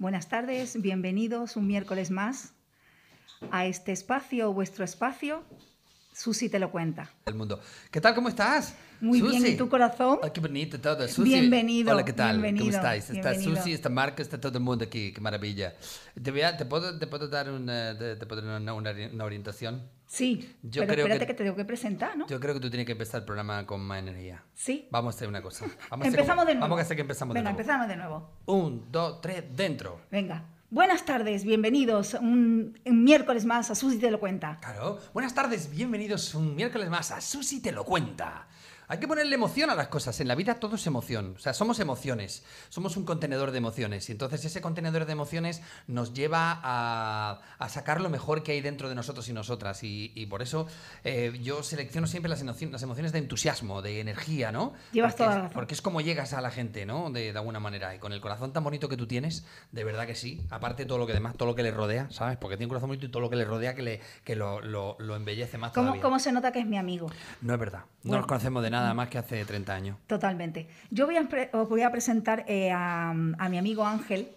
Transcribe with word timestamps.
Buenas 0.00 0.30
tardes, 0.30 0.80
bienvenidos 0.80 1.56
un 1.56 1.66
miércoles 1.66 2.10
más 2.10 2.54
a 3.50 3.66
este 3.66 3.92
espacio, 3.92 4.50
vuestro 4.50 4.82
espacio. 4.82 5.44
Susi 6.14 6.48
te 6.48 6.58
lo 6.58 6.70
cuenta. 6.70 7.10
El 7.26 7.34
mundo. 7.34 7.60
¿Qué 7.90 8.00
tal? 8.00 8.14
¿Cómo 8.14 8.30
estás? 8.30 8.74
Muy 9.00 9.20
Susi. 9.20 9.38
bien, 9.40 9.54
¿y 9.54 9.56
tu 9.56 9.68
corazón? 9.68 10.18
Ay, 10.22 10.30
qué 10.32 10.40
bonito 10.40 10.80
todo. 10.80 11.06
Susi. 11.08 11.22
Bienvenido, 11.22 11.92
Hola, 11.92 12.04
¿qué 12.04 12.12
tal? 12.12 12.32
bienvenido, 12.40 12.66
¿Cómo 12.66 12.76
estáis? 12.76 13.10
Está 13.10 13.30
bienvenido. 13.30 13.56
Susi, 13.56 13.72
está 13.72 13.88
Marco, 13.88 14.20
está 14.22 14.40
todo 14.40 14.58
el 14.58 14.64
mundo 14.64 14.84
aquí. 14.84 15.12
Qué 15.12 15.20
maravilla. 15.20 15.74
¿Te, 16.22 16.30
voy 16.30 16.42
a- 16.42 16.56
te 16.56 16.64
puedo, 16.66 16.98
te 16.98 17.06
puedo 17.06 17.28
dar 17.28 17.50
una, 17.50 17.96
te, 17.96 18.16
puedo 18.26 18.42
dar 18.42 18.60
una, 18.60 18.74
una 18.74 18.90
una 19.12 19.24
orientación? 19.24 19.82
Sí, 20.06 20.56
Yo 20.62 20.82
pero 20.82 20.92
creo 20.94 21.06
espérate 21.06 21.20
que- 21.20 21.26
que... 21.28 21.34
te 21.34 21.44
tengo 21.44 21.56
que 21.56 21.64
presentar, 21.64 22.16
¿no? 22.16 22.26
Yo 22.26 22.40
creo 22.40 22.52
que 22.54 22.60
tú 22.60 22.68
tienes 22.68 22.84
que 22.84 22.92
empezar 22.92 23.20
el 23.20 23.24
programa 23.24 23.64
con 23.66 23.80
más 23.80 24.00
energía. 24.00 24.42
Sí. 24.54 24.88
Vamos 24.90 25.14
a 25.14 25.16
hacer 25.16 25.28
una 25.28 25.40
cosa. 25.40 25.66
Vamos 25.90 26.06
Empezamos 26.06 26.30
como- 26.36 26.44
de 26.46 26.54
nuevo. 26.54 26.60
Vamos 26.62 26.78
a 26.78 26.82
hacer 26.82 26.96
que 26.96 27.02
empezamos 27.02 27.34
Venga, 27.34 27.50
de 27.50 27.54
nuevo. 27.54 27.60
empezamos 27.60 27.88
de 27.88 27.96
nuevo. 27.96 28.30
Un, 28.46 28.90
dos, 28.92 29.20
tres, 29.20 29.44
dentro. 29.56 30.00
Venga. 30.10 30.44
Buenas 30.72 31.04
tardes, 31.04 31.42
bienvenidos 31.44 32.14
un, 32.14 32.78
un 32.84 33.02
miércoles 33.04 33.44
más 33.44 33.72
a 33.72 33.74
Susi 33.74 33.98
te 33.98 34.08
lo 34.08 34.20
cuenta. 34.20 34.58
Claro. 34.60 35.00
Buenas 35.12 35.34
tardes, 35.34 35.68
bienvenidos 35.68 36.32
un 36.36 36.54
miércoles 36.54 36.88
más 36.88 37.10
a 37.10 37.20
Susi 37.20 37.60
te 37.60 37.72
lo 37.72 37.84
cuenta. 37.84 38.46
Hay 38.90 38.98
que 38.98 39.06
ponerle 39.06 39.34
emoción 39.36 39.70
a 39.70 39.76
las 39.76 39.86
cosas. 39.86 40.18
En 40.20 40.26
la 40.26 40.34
vida 40.34 40.56
todo 40.56 40.74
es 40.74 40.84
emoción. 40.86 41.34
O 41.36 41.38
sea, 41.38 41.54
somos 41.54 41.78
emociones. 41.78 42.44
Somos 42.70 42.96
un 42.96 43.04
contenedor 43.04 43.52
de 43.52 43.58
emociones. 43.58 44.08
Y 44.08 44.12
entonces 44.12 44.44
ese 44.44 44.60
contenedor 44.60 45.06
de 45.06 45.12
emociones 45.12 45.62
nos 45.86 46.12
lleva 46.12 46.60
a, 46.62 47.40
a 47.58 47.68
sacar 47.68 48.00
lo 48.00 48.10
mejor 48.10 48.42
que 48.42 48.50
hay 48.52 48.60
dentro 48.60 48.88
de 48.88 48.96
nosotros 48.96 49.28
y 49.28 49.32
nosotras. 49.32 49.84
Y, 49.84 50.10
y 50.16 50.26
por 50.26 50.42
eso 50.42 50.66
eh, 51.04 51.38
yo 51.40 51.62
selecciono 51.62 52.08
siempre 52.08 52.28
las, 52.28 52.42
emociones 52.42 53.12
de 53.12 53.18
entusiasmo, 53.20 53.80
de 53.80 54.00
energía, 54.00 54.50
¿no? 54.50 54.72
Llevas 54.92 55.12
porque 55.12 55.24
toda 55.24 55.34
la 55.36 55.42
razón. 55.42 55.54
Porque 55.54 55.74
es 55.74 55.82
como 55.82 56.00
llegas 56.00 56.32
a 56.32 56.40
la 56.40 56.50
gente, 56.50 56.84
¿no? 56.84 57.10
De, 57.10 57.32
de 57.32 57.38
alguna 57.38 57.60
manera. 57.60 57.94
Y 57.94 58.00
con 58.00 58.12
el 58.12 58.20
corazón 58.20 58.52
tan 58.52 58.64
bonito 58.64 58.88
que 58.88 58.96
tú 58.96 59.06
tienes, 59.06 59.46
de 59.70 59.84
verdad 59.84 60.06
que 60.08 60.16
sí. 60.16 60.42
Aparte 60.50 60.82
de 60.82 60.88
todo 60.88 60.98
lo 60.98 61.06
que 61.06 61.12
demás, 61.12 61.36
todo 61.36 61.48
lo 61.48 61.54
que 61.54 61.62
le 61.62 61.70
rodea, 61.70 62.10
¿sabes? 62.10 62.38
Porque 62.38 62.56
tiene 62.56 62.66
un 62.66 62.70
corazón 62.70 62.88
bonito 62.88 63.06
y 63.06 63.08
todo 63.10 63.20
lo 63.22 63.30
que 63.30 63.36
le 63.36 63.44
rodea 63.44 63.76
que, 63.76 63.82
le, 63.82 64.00
que 64.24 64.34
lo, 64.34 64.60
lo- 64.60 64.96
lo 64.98 65.14
embellece 65.14 65.58
más 65.58 65.70
¿Cómo, 65.70 65.84
todavía. 65.86 66.02
cómo 66.02 66.18
se 66.18 66.32
nota 66.32 66.50
que 66.50 66.58
es 66.58 66.66
mi 66.66 66.76
amigo? 66.76 67.08
No 67.40 67.54
es 67.54 67.60
verdad. 67.60 67.84
No 68.02 68.08
Bueno. 68.10 68.18
nos 68.22 68.26
conocemos 68.26 68.62
de 68.64 68.70
nada 68.70 68.79
más 68.94 69.08
que 69.08 69.18
hace 69.18 69.44
30 69.44 69.74
años. 69.74 69.96
Totalmente. 70.06 70.68
Yo 70.90 71.06
voy 71.06 71.16
a, 71.16 71.28
os 71.52 71.68
voy 71.68 71.82
a 71.82 71.90
presentar 71.90 72.44
eh, 72.46 72.70
a, 72.70 73.10
a 73.10 73.48
mi 73.48 73.58
amigo 73.58 73.84
Ángel, 73.84 74.28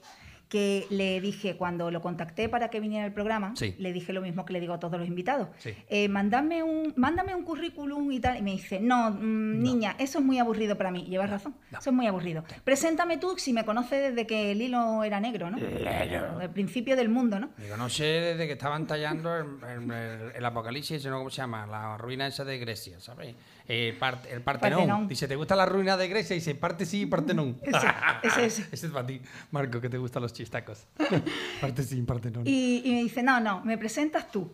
que 0.49 0.85
le 0.91 1.19
dije 1.19 1.55
cuando 1.57 1.89
lo 1.89 2.01
contacté 2.01 2.47
para 2.47 2.69
que 2.69 2.79
viniera 2.79 3.05
al 3.05 3.13
programa, 3.13 3.53
Sí. 3.55 3.73
le 3.79 3.91
dije 3.91 4.13
lo 4.13 4.21
mismo 4.21 4.45
que 4.45 4.53
le 4.53 4.59
digo 4.59 4.73
a 4.73 4.79
todos 4.79 4.99
los 4.99 5.07
invitados. 5.07 5.47
Sí. 5.57 5.73
Eh, 5.89 6.07
mándame, 6.09 6.61
un, 6.61 6.93
mándame 6.95 7.33
un 7.33 7.43
currículum 7.43 8.11
y 8.11 8.19
tal. 8.19 8.37
Y 8.37 8.41
me 8.43 8.51
dice, 8.51 8.79
no, 8.79 9.09
mm, 9.11 9.61
niña, 9.63 9.95
eso 9.97 10.19
es 10.19 10.25
muy 10.25 10.37
aburrido 10.39 10.77
para 10.77 10.91
mí. 10.91 11.05
Llevas 11.05 11.29
razón, 11.31 11.55
no. 11.71 11.79
eso 11.79 11.89
es 11.89 11.95
muy 11.95 12.05
aburrido. 12.07 12.43
Preséntame 12.63 13.17
tú 13.17 13.35
si 13.37 13.51
me 13.51 13.65
conoces 13.65 14.11
desde 14.11 14.27
que 14.27 14.51
el 14.51 14.61
hilo 14.61 15.03
era 15.03 15.19
negro, 15.19 15.49
¿no? 15.49 15.57
Claro. 15.57 16.39
El 16.41 16.49
principio 16.51 16.95
del 16.95 17.09
mundo, 17.09 17.39
¿no? 17.39 17.49
Digo, 17.57 17.75
no 17.77 17.89
sé 17.89 18.03
desde 18.03 18.45
que 18.45 18.53
estaban 18.53 18.85
tallando 18.85 19.35
el, 19.35 19.45
el- 19.69 19.91
el- 19.91 20.31
el 20.35 20.45
apocalipsis, 20.45 21.03
no 21.05 21.17
cómo 21.17 21.29
se 21.29 21.37
llama, 21.37 21.65
la 21.65 21.97
ruina 21.97 22.27
esa 22.27 22.43
de 22.45 22.57
Grecia, 22.59 22.99
¿sabes? 22.99 23.35
El, 23.67 23.97
part- 23.99 24.25
el 24.29 24.41
Partenón. 24.41 24.79
Partenón. 24.79 25.07
Dice, 25.07 25.27
¿te 25.27 25.35
gusta 25.35 25.55
la 25.55 25.65
ruina 25.65 25.95
de 25.97 26.07
Grecia? 26.09 26.35
Y 26.35 26.39
dice, 26.39 26.53
parte 26.55 26.85
sí, 26.85 27.05
parte 27.05 27.33
no. 27.33 27.55
Ese, 27.63 27.87
ese 28.23 28.45
es. 28.45 28.59
Ese 28.73 28.85
es 28.87 28.91
para 28.91 29.07
ti, 29.07 29.21
Marco, 29.51 29.79
que 29.79 29.89
te 29.89 29.97
gustan 29.97 30.21
los 30.21 30.33
chistacos. 30.43 30.87
parte 31.61 31.83
sí, 31.83 32.01
parte 32.01 32.29
no. 32.31 32.41
Y, 32.45 32.81
y 32.85 32.91
me 32.93 33.03
dice, 33.03 33.23
no, 33.23 33.39
no, 33.39 33.63
me 33.63 33.77
presentas 33.77 34.31
tú. 34.31 34.51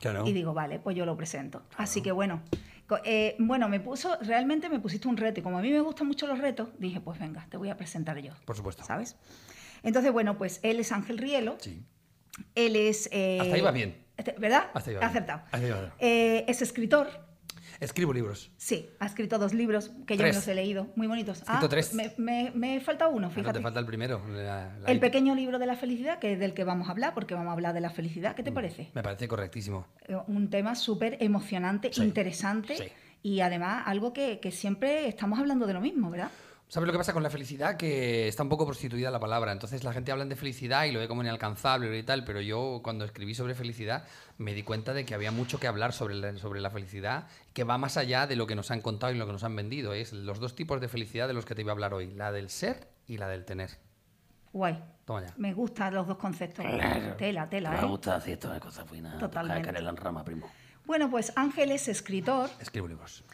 Claro. 0.00 0.26
Y 0.26 0.32
digo, 0.32 0.52
vale, 0.54 0.78
pues 0.78 0.96
yo 0.96 1.06
lo 1.06 1.16
presento. 1.16 1.62
Así 1.76 2.02
que 2.02 2.12
bueno, 2.12 2.42
eh, 3.04 3.34
bueno, 3.38 3.68
me 3.68 3.80
puso, 3.80 4.16
realmente 4.22 4.68
me 4.68 4.78
pusiste 4.80 5.08
un 5.08 5.16
reto. 5.16 5.40
Y 5.40 5.42
como 5.42 5.58
a 5.58 5.62
mí 5.62 5.70
me 5.70 5.80
gustan 5.80 6.06
mucho 6.06 6.26
los 6.26 6.38
retos, 6.38 6.68
dije, 6.78 7.00
pues 7.00 7.18
venga, 7.18 7.46
te 7.50 7.56
voy 7.56 7.70
a 7.70 7.76
presentar 7.76 8.18
yo. 8.18 8.32
Por 8.44 8.56
supuesto. 8.56 8.84
¿Sabes? 8.84 9.16
Entonces, 9.82 10.12
bueno, 10.12 10.36
pues 10.38 10.60
él 10.62 10.80
es 10.80 10.92
Ángel 10.92 11.18
Rielo. 11.18 11.56
Sí. 11.60 11.82
Él 12.54 12.76
es. 12.76 13.08
eh, 13.12 13.38
Hasta 13.40 13.54
ahí 13.54 13.60
va 13.62 13.70
bien. 13.70 13.96
¿Verdad? 14.38 14.66
Hasta 14.74 14.90
ahí 14.90 14.96
va 14.96 15.00
bien. 15.00 15.10
acertado. 15.10 15.40
Hasta 15.46 15.56
ahí 15.58 15.70
va 15.70 15.80
bien. 15.80 15.92
Eh, 15.98 16.44
es 16.48 16.62
escritor. 16.62 17.25
Escribo 17.80 18.12
libros. 18.12 18.50
Sí, 18.56 18.88
ha 19.00 19.06
escrito 19.06 19.38
dos 19.38 19.52
libros 19.54 19.90
que 20.06 20.16
yo 20.16 20.22
me 20.22 20.32
los 20.32 20.46
he 20.48 20.54
leído, 20.54 20.88
muy 20.96 21.06
bonitos. 21.06 21.42
escrito 21.42 21.68
tres. 21.68 21.94
Me, 21.94 22.12
me, 22.16 22.50
me 22.54 22.80
falta 22.80 23.08
uno, 23.08 23.28
Claro, 23.28 23.34
fíjate. 23.34 23.58
te 23.58 23.62
falta 23.62 23.80
el 23.80 23.86
primero. 23.86 24.20
la- 24.28 24.76
la- 24.80 24.88
El 24.88 24.98
pequeño 25.00 25.34
libro 25.34 25.58
de 25.58 25.66
la 25.66 25.76
felicidad, 25.76 26.18
que 26.18 26.32
es 26.34 26.38
del 26.38 26.54
que 26.54 26.64
vamos 26.64 26.88
a 26.88 26.92
hablar, 26.92 27.14
porque 27.14 27.34
vamos 27.34 27.50
a 27.50 27.52
hablar 27.52 27.74
de 27.74 27.80
la 27.80 27.90
felicidad. 27.90 28.32
Mm. 28.32 28.34
¿Qué 28.36 28.42
te 28.42 28.52
parece? 28.52 28.90
Me 28.94 29.02
parece 29.02 29.28
correctísimo. 29.28 29.86
Eh, 30.08 30.16
un 30.26 30.48
tema 30.50 30.74
súper 30.74 31.16
emocionante, 31.20 31.92
Sí, 31.92 32.02
interesante 32.02 32.76
sí. 32.76 32.84
y 33.22 33.40
además 33.40 33.82
algo 33.86 34.12
que, 34.12 34.40
que 34.40 34.50
siempre 34.52 35.08
estamos 35.08 35.38
hablando 35.38 35.66
de 35.66 35.74
lo 35.74 35.80
mismo, 35.80 36.10
¿verdad? 36.10 36.30
¿Sabes 36.68 36.88
lo 36.88 36.92
que 36.92 36.98
pasa 36.98 37.12
con 37.12 37.22
la 37.22 37.30
felicidad? 37.30 37.76
Que 37.76 38.26
está 38.26 38.42
un 38.42 38.48
poco 38.48 38.66
prostituida 38.66 39.12
la 39.12 39.20
palabra. 39.20 39.52
Entonces 39.52 39.84
la 39.84 39.92
gente 39.92 40.10
habla 40.10 40.24
de 40.24 40.34
felicidad 40.34 40.84
y 40.84 40.92
lo 40.92 40.98
ve 40.98 41.06
como 41.06 41.22
inalcanzable 41.22 41.96
y 41.96 42.02
tal, 42.02 42.24
pero 42.24 42.40
yo 42.40 42.80
cuando 42.82 43.04
escribí 43.04 43.36
sobre 43.36 43.54
felicidad 43.54 44.04
me 44.38 44.52
di 44.52 44.64
cuenta 44.64 44.92
de 44.92 45.04
que 45.04 45.14
había 45.14 45.30
mucho 45.30 45.60
que 45.60 45.68
hablar 45.68 45.92
sobre 45.92 46.16
la, 46.16 46.36
sobre 46.38 46.60
la 46.60 46.70
felicidad, 46.70 47.28
que 47.52 47.62
va 47.62 47.78
más 47.78 47.96
allá 47.96 48.26
de 48.26 48.34
lo 48.34 48.48
que 48.48 48.56
nos 48.56 48.72
han 48.72 48.80
contado 48.80 49.12
y 49.12 49.16
lo 49.16 49.26
que 49.26 49.32
nos 49.32 49.44
han 49.44 49.54
vendido. 49.54 49.94
Es 49.94 50.12
los 50.12 50.40
dos 50.40 50.56
tipos 50.56 50.80
de 50.80 50.88
felicidad 50.88 51.28
de 51.28 51.34
los 51.34 51.44
que 51.44 51.54
te 51.54 51.60
iba 51.60 51.70
a 51.70 51.74
hablar 51.74 51.94
hoy, 51.94 52.12
la 52.12 52.32
del 52.32 52.50
ser 52.50 52.88
y 53.06 53.18
la 53.18 53.28
del 53.28 53.44
tener. 53.44 53.70
Guay. 54.52 54.82
Toma 55.04 55.24
ya. 55.24 55.34
Me 55.36 55.54
gustan 55.54 55.94
los 55.94 56.08
dos 56.08 56.18
conceptos. 56.18 56.64
Tela, 57.16 57.48
tela, 57.48 57.70
Me 57.70 57.78
¿eh? 57.78 57.84
gusta 57.84 58.16
decir 58.18 58.38
todas 58.38 58.56
las 58.56 58.64
cosas 58.64 58.90
finas. 58.90 59.16
Totalmente. 59.18 59.70
Rama, 59.70 60.24
primo. 60.24 60.50
Bueno, 60.84 61.10
pues 61.10 61.32
Ángel 61.36 61.72
es 61.72 61.88
escritor 61.88 62.48
Escribo 62.60 62.88
libros. 62.88 63.24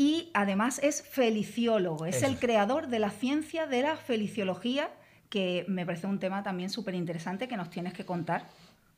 Y 0.00 0.30
además 0.32 0.78
es 0.82 1.02
feliciólogo. 1.02 2.06
Es 2.06 2.16
Eso 2.18 2.26
el 2.26 2.38
creador 2.38 2.86
de 2.86 3.00
la 3.00 3.10
ciencia 3.10 3.66
de 3.66 3.82
la 3.82 3.96
feliciología, 3.96 4.90
que 5.28 5.64
me 5.66 5.84
parece 5.84 6.06
un 6.06 6.20
tema 6.20 6.44
también 6.44 6.70
súper 6.70 6.94
interesante 6.94 7.48
que 7.48 7.56
nos 7.56 7.68
tienes 7.68 7.92
que 7.94 8.04
contar. 8.06 8.48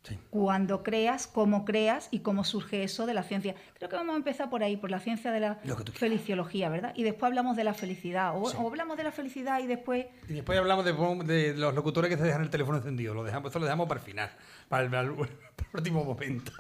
Sí. 0.03 0.19
Cuando 0.31 0.83
creas, 0.83 1.27
cómo 1.27 1.65
creas 1.67 2.09
y 2.11 2.21
cómo 2.21 2.43
surge 2.45 2.83
eso 2.85 3.05
de 3.07 3.13
la 3.15 3.23
ciencia. 3.23 3.55
Creo 3.75 3.89
que 3.91 3.97
vamos 3.97 4.15
a 4.15 4.17
empezar 4.17 4.49
por 4.51 4.63
ahí, 4.63 4.77
por 4.77 4.91
la 4.91 4.99
ciencia 4.99 5.31
de 5.31 5.41
la 5.41 5.59
feliciología, 5.93 6.69
¿verdad? 6.71 6.93
Y 6.97 7.03
después 7.03 7.29
hablamos 7.29 7.57
de 7.57 7.65
la 7.65 7.75
felicidad. 7.75 8.33
O, 8.35 8.51
Sí. 8.51 8.57
o 8.61 8.67
hablamos 8.69 8.97
de 8.97 9.05
la 9.05 9.13
felicidad 9.13 9.61
y 9.61 9.67
después 9.67 10.07
Y 10.29 10.35
después 10.35 10.59
hablamos 10.59 10.85
de, 10.87 10.93
de 11.25 11.55
los 11.55 11.75
locutores 11.75 12.11
que 12.11 12.17
se 12.17 12.23
dejan 12.25 12.43
el 12.43 12.51
teléfono 12.51 12.79
encendido. 12.79 13.13
Lo 13.15 13.25
dejamos, 13.25 13.51
eso 13.53 13.59
lo 13.59 13.65
dejamos 13.67 13.89
para 13.89 14.01
el 14.01 14.07
final, 14.07 14.31
para 14.69 14.85
el- 14.85 14.91
para 14.91 15.03
el 15.03 15.13
último 15.75 16.05
momento. 16.05 16.53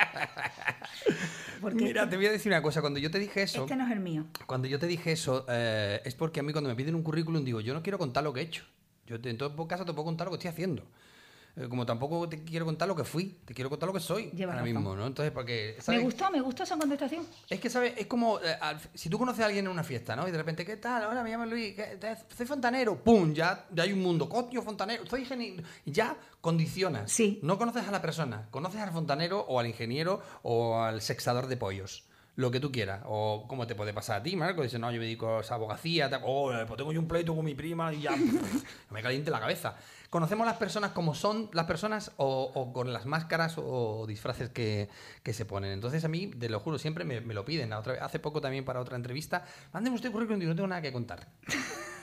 Porque 1.60 1.84
Mira, 1.84 2.08
te 2.08 2.16
voy 2.16 2.26
a 2.26 2.32
decir 2.32 2.50
una 2.50 2.62
cosa. 2.62 2.80
Cuando 2.80 2.98
yo 2.98 3.10
te 3.10 3.18
dije 3.18 3.42
eso, 3.42 3.64
este 3.64 3.76
no 3.76 3.84
es 3.84 3.92
el 3.92 4.00
mío. 4.00 4.26
cuando 4.46 4.66
yo 4.66 4.78
te 4.78 4.86
dije 4.86 5.12
eso, 5.12 5.44
eh, 5.48 6.00
es 6.04 6.14
porque 6.14 6.40
a 6.40 6.42
mí 6.42 6.52
cuando 6.52 6.70
me 6.70 6.76
piden 6.76 6.94
un 6.94 7.02
currículum 7.02 7.44
digo, 7.44 7.60
yo 7.60 7.74
no 7.74 7.82
quiero 7.82 7.98
contar 7.98 8.24
lo 8.24 8.32
que 8.32 8.40
he 8.40 8.44
hecho. 8.44 8.64
Yo 9.06 9.16
en 9.22 9.36
todo 9.36 9.68
caso 9.68 9.84
te 9.84 9.92
puedo 9.92 10.04
contar 10.04 10.26
lo 10.26 10.30
que 10.30 10.36
estoy 10.36 10.50
haciendo. 10.50 10.84
Eh, 11.60 11.68
como 11.68 11.84
tampoco 11.84 12.28
te 12.28 12.42
quiero 12.42 12.64
contar 12.64 12.88
lo 12.88 12.96
que 12.96 13.04
fui, 13.04 13.36
te 13.44 13.52
quiero 13.52 13.68
contar 13.68 13.86
lo 13.88 13.92
que 13.92 14.00
soy 14.00 14.30
ahora 14.40 14.52
razón. 14.54 14.64
mismo, 14.64 14.96
¿no? 14.96 15.06
Entonces, 15.06 15.30
porque... 15.32 15.76
Me 15.88 15.98
gustó, 15.98 16.30
me 16.30 16.40
gustó 16.40 16.62
esa 16.62 16.78
contestación. 16.78 17.26
Es 17.48 17.60
que, 17.60 17.68
¿sabes? 17.68 17.94
Es 17.98 18.06
como 18.06 18.38
eh, 18.40 18.56
al- 18.60 18.80
si 18.94 19.10
tú 19.10 19.18
conoces 19.18 19.42
a 19.42 19.46
alguien 19.46 19.66
en 19.66 19.70
una 19.70 19.84
fiesta, 19.84 20.16
¿no? 20.16 20.26
Y 20.26 20.30
de 20.30 20.38
repente, 20.38 20.64
¿qué 20.64 20.76
tal? 20.78 21.04
Hola, 21.04 21.22
me 21.22 21.30
llamo 21.30 21.44
Luis, 21.46 21.74
¿qué- 21.74 21.96
te- 22.00 22.16
soy 22.34 22.46
fontanero. 22.46 22.96
¡Pum! 23.02 23.34
Ya, 23.34 23.66
ya 23.72 23.82
hay 23.82 23.92
un 23.92 24.00
mundo. 24.00 24.28
Coño, 24.28 24.62
fontanero, 24.62 25.04
soy 25.06 25.20
ingeniero. 25.20 25.62
Ya 25.84 26.16
condicionas. 26.40 27.12
Sí. 27.12 27.38
No 27.42 27.58
conoces 27.58 27.86
a 27.86 27.90
la 27.90 28.00
persona, 28.00 28.48
conoces 28.50 28.80
al 28.80 28.92
fontanero 28.92 29.40
o 29.40 29.60
al 29.60 29.66
ingeniero 29.66 30.20
o 30.42 30.80
al 30.80 31.02
sexador 31.02 31.46
de 31.46 31.56
pollos. 31.56 32.04
Lo 32.36 32.50
que 32.50 32.60
tú 32.60 32.72
quieras. 32.72 33.02
O 33.06 33.44
cómo 33.48 33.66
te 33.66 33.74
puede 33.74 33.92
pasar 33.92 34.20
a 34.20 34.22
ti, 34.22 34.36
Marco. 34.36 34.62
Dices, 34.62 34.80
no, 34.80 34.90
yo 34.90 34.98
me 34.98 35.04
dedico 35.04 35.38
a 35.38 35.40
esa 35.40 35.56
abogacía. 35.56 36.08
tal. 36.08 36.22
Oh, 36.24 36.50
pues 36.66 36.76
tengo 36.76 36.92
yo 36.92 37.00
un 37.00 37.08
pleito 37.08 37.34
con 37.34 37.44
mi 37.44 37.54
prima 37.54 37.92
y 37.92 38.00
ya 38.02 38.12
me 38.90 39.02
caliente 39.02 39.30
la 39.30 39.40
cabeza. 39.40 39.76
Conocemos 40.10 40.46
las 40.46 40.56
personas 40.56 40.90
como 40.90 41.14
son 41.14 41.50
las 41.52 41.66
personas 41.66 42.12
o, 42.16 42.72
con 42.72 42.92
las 42.92 43.06
máscaras 43.06 43.54
o, 43.58 44.06
disfraces 44.08 44.48
que, 44.48 44.88
que 45.22 45.32
se 45.32 45.44
ponen. 45.44 45.72
Entonces 45.72 46.04
a 46.04 46.08
mí, 46.08 46.28
te 46.28 46.48
lo 46.48 46.60
juro, 46.60 46.78
siempre 46.78 47.04
me, 47.04 47.20
lo 47.20 47.44
piden. 47.44 47.72
Otra 47.72 48.04
hace 48.04 48.18
poco 48.18 48.40
también 48.40 48.64
para 48.64 48.80
otra 48.80 48.96
entrevista, 48.96 49.44
mándeme 49.72 49.96
usted 49.96 50.10
currículum 50.10 50.42
y 50.42 50.46
no 50.46 50.54
tengo 50.54 50.68
nada 50.68 50.82
que 50.82 50.92
contar. 50.92 51.28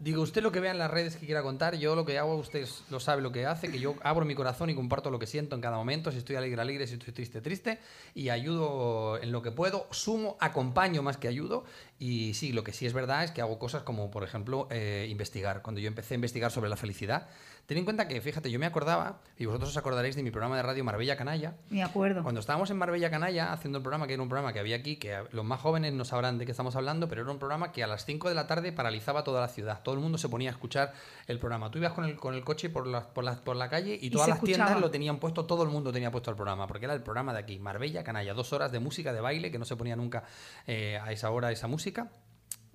Digo, 0.00 0.22
usted 0.22 0.42
lo 0.42 0.50
que 0.50 0.58
vea 0.58 0.72
en 0.72 0.78
las 0.78 0.90
redes 0.90 1.16
que 1.16 1.24
quiera 1.24 1.42
contar, 1.42 1.76
yo 1.76 1.94
lo 1.94 2.04
que 2.04 2.18
hago, 2.18 2.34
usted 2.34 2.66
lo 2.90 2.98
sabe 2.98 3.22
lo 3.22 3.30
que 3.30 3.46
hace, 3.46 3.70
que 3.70 3.78
yo 3.78 3.94
abro 4.02 4.24
mi 4.24 4.34
corazón 4.34 4.68
y 4.68 4.74
comparto 4.74 5.08
lo 5.08 5.20
que 5.20 5.26
siento 5.26 5.54
en 5.54 5.62
cada 5.62 5.76
momento, 5.76 6.10
si 6.10 6.18
estoy 6.18 6.34
alegre, 6.34 6.60
alegre, 6.60 6.86
si 6.88 6.94
estoy 6.94 7.12
triste, 7.12 7.40
triste, 7.40 7.78
y 8.12 8.28
ayudo 8.28 9.22
en 9.22 9.30
lo 9.30 9.40
que 9.40 9.52
puedo, 9.52 9.86
sumo, 9.92 10.36
acompaño 10.40 11.02
más 11.02 11.16
que 11.16 11.28
ayudo, 11.28 11.64
y 11.98 12.34
sí, 12.34 12.52
lo 12.52 12.64
que 12.64 12.72
sí 12.72 12.86
es 12.86 12.92
verdad 12.92 13.22
es 13.22 13.30
que 13.30 13.40
hago 13.40 13.58
cosas 13.60 13.84
como, 13.84 14.10
por 14.10 14.24
ejemplo, 14.24 14.66
eh, 14.70 15.06
investigar. 15.08 15.62
Cuando 15.62 15.80
yo 15.80 15.86
empecé 15.86 16.14
a 16.14 16.16
investigar 16.16 16.50
sobre 16.50 16.68
la 16.68 16.76
felicidad, 16.76 17.28
ten 17.66 17.78
en 17.78 17.84
cuenta 17.84 18.08
que, 18.08 18.20
fíjate, 18.20 18.50
yo 18.50 18.58
me 18.58 18.66
acordaba, 18.66 19.20
y 19.38 19.46
vosotros 19.46 19.70
os 19.70 19.76
acordaréis 19.76 20.16
de 20.16 20.22
mi 20.22 20.30
programa 20.30 20.56
de 20.56 20.62
radio 20.62 20.84
Marbella 20.84 21.16
Canalla, 21.16 21.54
Me 21.70 21.82
acuerdo. 21.82 22.22
cuando 22.22 22.40
estábamos 22.40 22.70
en 22.70 22.76
Marbella 22.76 23.10
Canalla 23.10 23.52
haciendo 23.52 23.78
el 23.78 23.82
programa, 23.82 24.06
que 24.06 24.14
era 24.14 24.22
un 24.22 24.28
programa 24.28 24.52
que 24.52 24.58
había 24.60 24.76
aquí, 24.76 24.96
que 24.96 25.16
los 25.32 25.44
más 25.44 25.60
jóvenes 25.60 25.92
no 25.92 26.04
sabrán 26.04 26.38
de 26.38 26.44
qué 26.44 26.50
estamos 26.50 26.76
hablando, 26.76 27.08
pero 27.08 27.22
era 27.22 27.30
un 27.30 27.38
programa 27.38 27.72
que 27.72 27.82
a 27.82 27.86
las 27.86 28.04
5 28.04 28.28
de 28.28 28.34
la 28.34 28.46
tarde 28.46 28.72
paralizaba 28.72 29.24
toda 29.24 29.40
la 29.40 29.48
ciudad. 29.48 29.82
Todo 29.82 29.94
el 29.94 30.00
mundo 30.00 30.18
se 30.18 30.28
ponía 30.28 30.50
a 30.50 30.52
escuchar 30.52 30.92
el 31.26 31.38
programa. 31.38 31.70
Tú 31.70 31.78
ibas 31.78 31.92
con 31.92 32.04
el, 32.04 32.16
con 32.16 32.34
el 32.34 32.44
coche 32.44 32.68
por 32.70 32.86
la, 32.86 33.08
por, 33.08 33.24
la, 33.24 33.34
por 33.36 33.56
la 33.56 33.68
calle 33.68 33.98
y 34.00 34.10
todas 34.10 34.28
las 34.28 34.40
tiendas 34.40 34.80
lo 34.80 34.90
tenían 34.90 35.18
puesto, 35.18 35.46
todo 35.46 35.62
el 35.62 35.70
mundo 35.70 35.92
tenía 35.92 36.10
puesto 36.10 36.30
el 36.30 36.36
programa, 36.36 36.66
porque 36.66 36.84
era 36.84 36.94
el 36.94 37.02
programa 37.02 37.32
de 37.32 37.38
aquí, 37.40 37.58
Marbella 37.58 38.04
Canalla. 38.04 38.34
Dos 38.34 38.52
horas 38.52 38.72
de 38.72 38.80
música, 38.80 39.12
de 39.12 39.20
baile, 39.20 39.50
que 39.50 39.58
no 39.58 39.64
se 39.64 39.76
ponía 39.76 39.96
nunca 39.96 40.24
eh, 40.66 40.98
a 41.02 41.12
esa 41.12 41.30
hora 41.30 41.50
esa 41.52 41.66
música. 41.68 42.10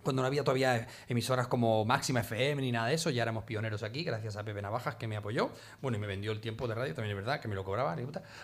Cuando 0.03 0.21
no 0.21 0.27
había 0.27 0.43
todavía 0.43 0.87
emisoras 1.07 1.47
como 1.47 1.85
Máxima 1.85 2.21
FM 2.21 2.61
ni 2.61 2.71
nada 2.71 2.87
de 2.87 2.95
eso, 2.95 3.09
ya 3.09 3.23
éramos 3.23 3.43
pioneros 3.43 3.83
aquí, 3.83 4.03
gracias 4.03 4.35
a 4.35 4.43
Pepe 4.43 4.61
Navajas 4.61 4.95
que 4.95 5.07
me 5.07 5.17
apoyó. 5.17 5.51
Bueno, 5.81 5.97
y 5.97 6.01
me 6.01 6.07
vendió 6.07 6.31
el 6.31 6.39
tiempo 6.39 6.67
de 6.67 6.75
radio, 6.75 6.93
también 6.93 7.17
es 7.17 7.23
verdad, 7.23 7.39
que 7.39 7.47
me 7.47 7.55
lo 7.55 7.63
cobraba. 7.63 7.95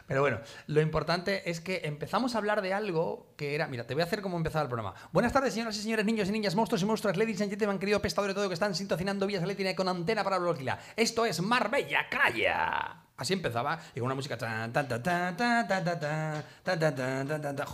Pero 0.08 0.22
bueno, 0.22 0.40
lo 0.68 0.82
importante 0.82 1.50
es 1.50 1.62
que 1.62 1.82
empezamos 1.84 2.36
a 2.36 2.38
hablar 2.40 2.62
de 2.62 2.74
algo 2.74 3.34
que 3.38 3.56
era. 3.56 3.68
Mira, 3.68 3.86
te 3.86 3.94
voy 3.94 4.02
a 4.02 4.06
hacer 4.06 4.22
como 4.22 4.38
empezaba 4.38 4.64
el 4.64 4.70
programa. 4.70 4.94
Buenas 5.12 5.34
tardes, 5.34 5.54
señoras 5.54 5.78
y 5.78 5.82
señores, 5.82 6.06
niños 6.06 6.30
y 6.30 6.32
niñas, 6.32 6.56
monstruos 6.56 6.82
y 6.82 6.86
monstruos, 6.86 7.18
ladies 7.18 7.42
and 7.42 7.50
gentlemen, 7.50 7.80
querido 7.80 8.02
pescador 8.02 8.30
de 8.30 8.34
todo 8.34 8.48
que 8.48 8.54
están 8.54 8.76
sintonizando 8.76 9.28
vías 9.28 9.44
eléctricas 9.44 9.76
con 9.76 9.88
antena 9.88 10.24
para 10.24 10.40
velocidad. 10.40 10.80
Esto 10.96 11.26
es 11.26 11.42
Marbella 11.42 12.08
Calla. 12.10 13.02
Así 13.18 13.32
empezaba, 13.32 13.80
y 13.94 14.00
con 14.00 14.08
una 14.08 14.16
música 14.16 14.38
tan, 14.38 14.74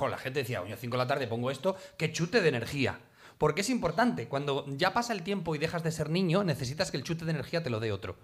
la 0.10 0.18
gente 0.18 0.39
decía, 0.39 0.62
oye, 0.62 0.75
5 0.75 0.92
de 0.92 0.98
la 0.98 1.07
tarde 1.07 1.25
pongo 1.28 1.50
esto, 1.50 1.75
que 1.98 2.12
chute 2.12 2.42
de 2.42 2.50
energía. 2.50 3.00
Porque 3.41 3.61
es 3.61 3.71
importante, 3.71 4.27
cuando 4.27 4.65
ya 4.67 4.93
pasa 4.93 5.13
el 5.13 5.23
tiempo 5.23 5.55
y 5.55 5.57
dejas 5.57 5.81
de 5.81 5.91
ser 5.91 6.11
niño, 6.11 6.43
necesitas 6.43 6.91
que 6.91 6.97
el 6.97 7.03
chute 7.03 7.25
de 7.25 7.31
energía 7.31 7.63
te 7.63 7.71
lo 7.71 7.79
dé 7.79 7.91
otro. 7.91 8.15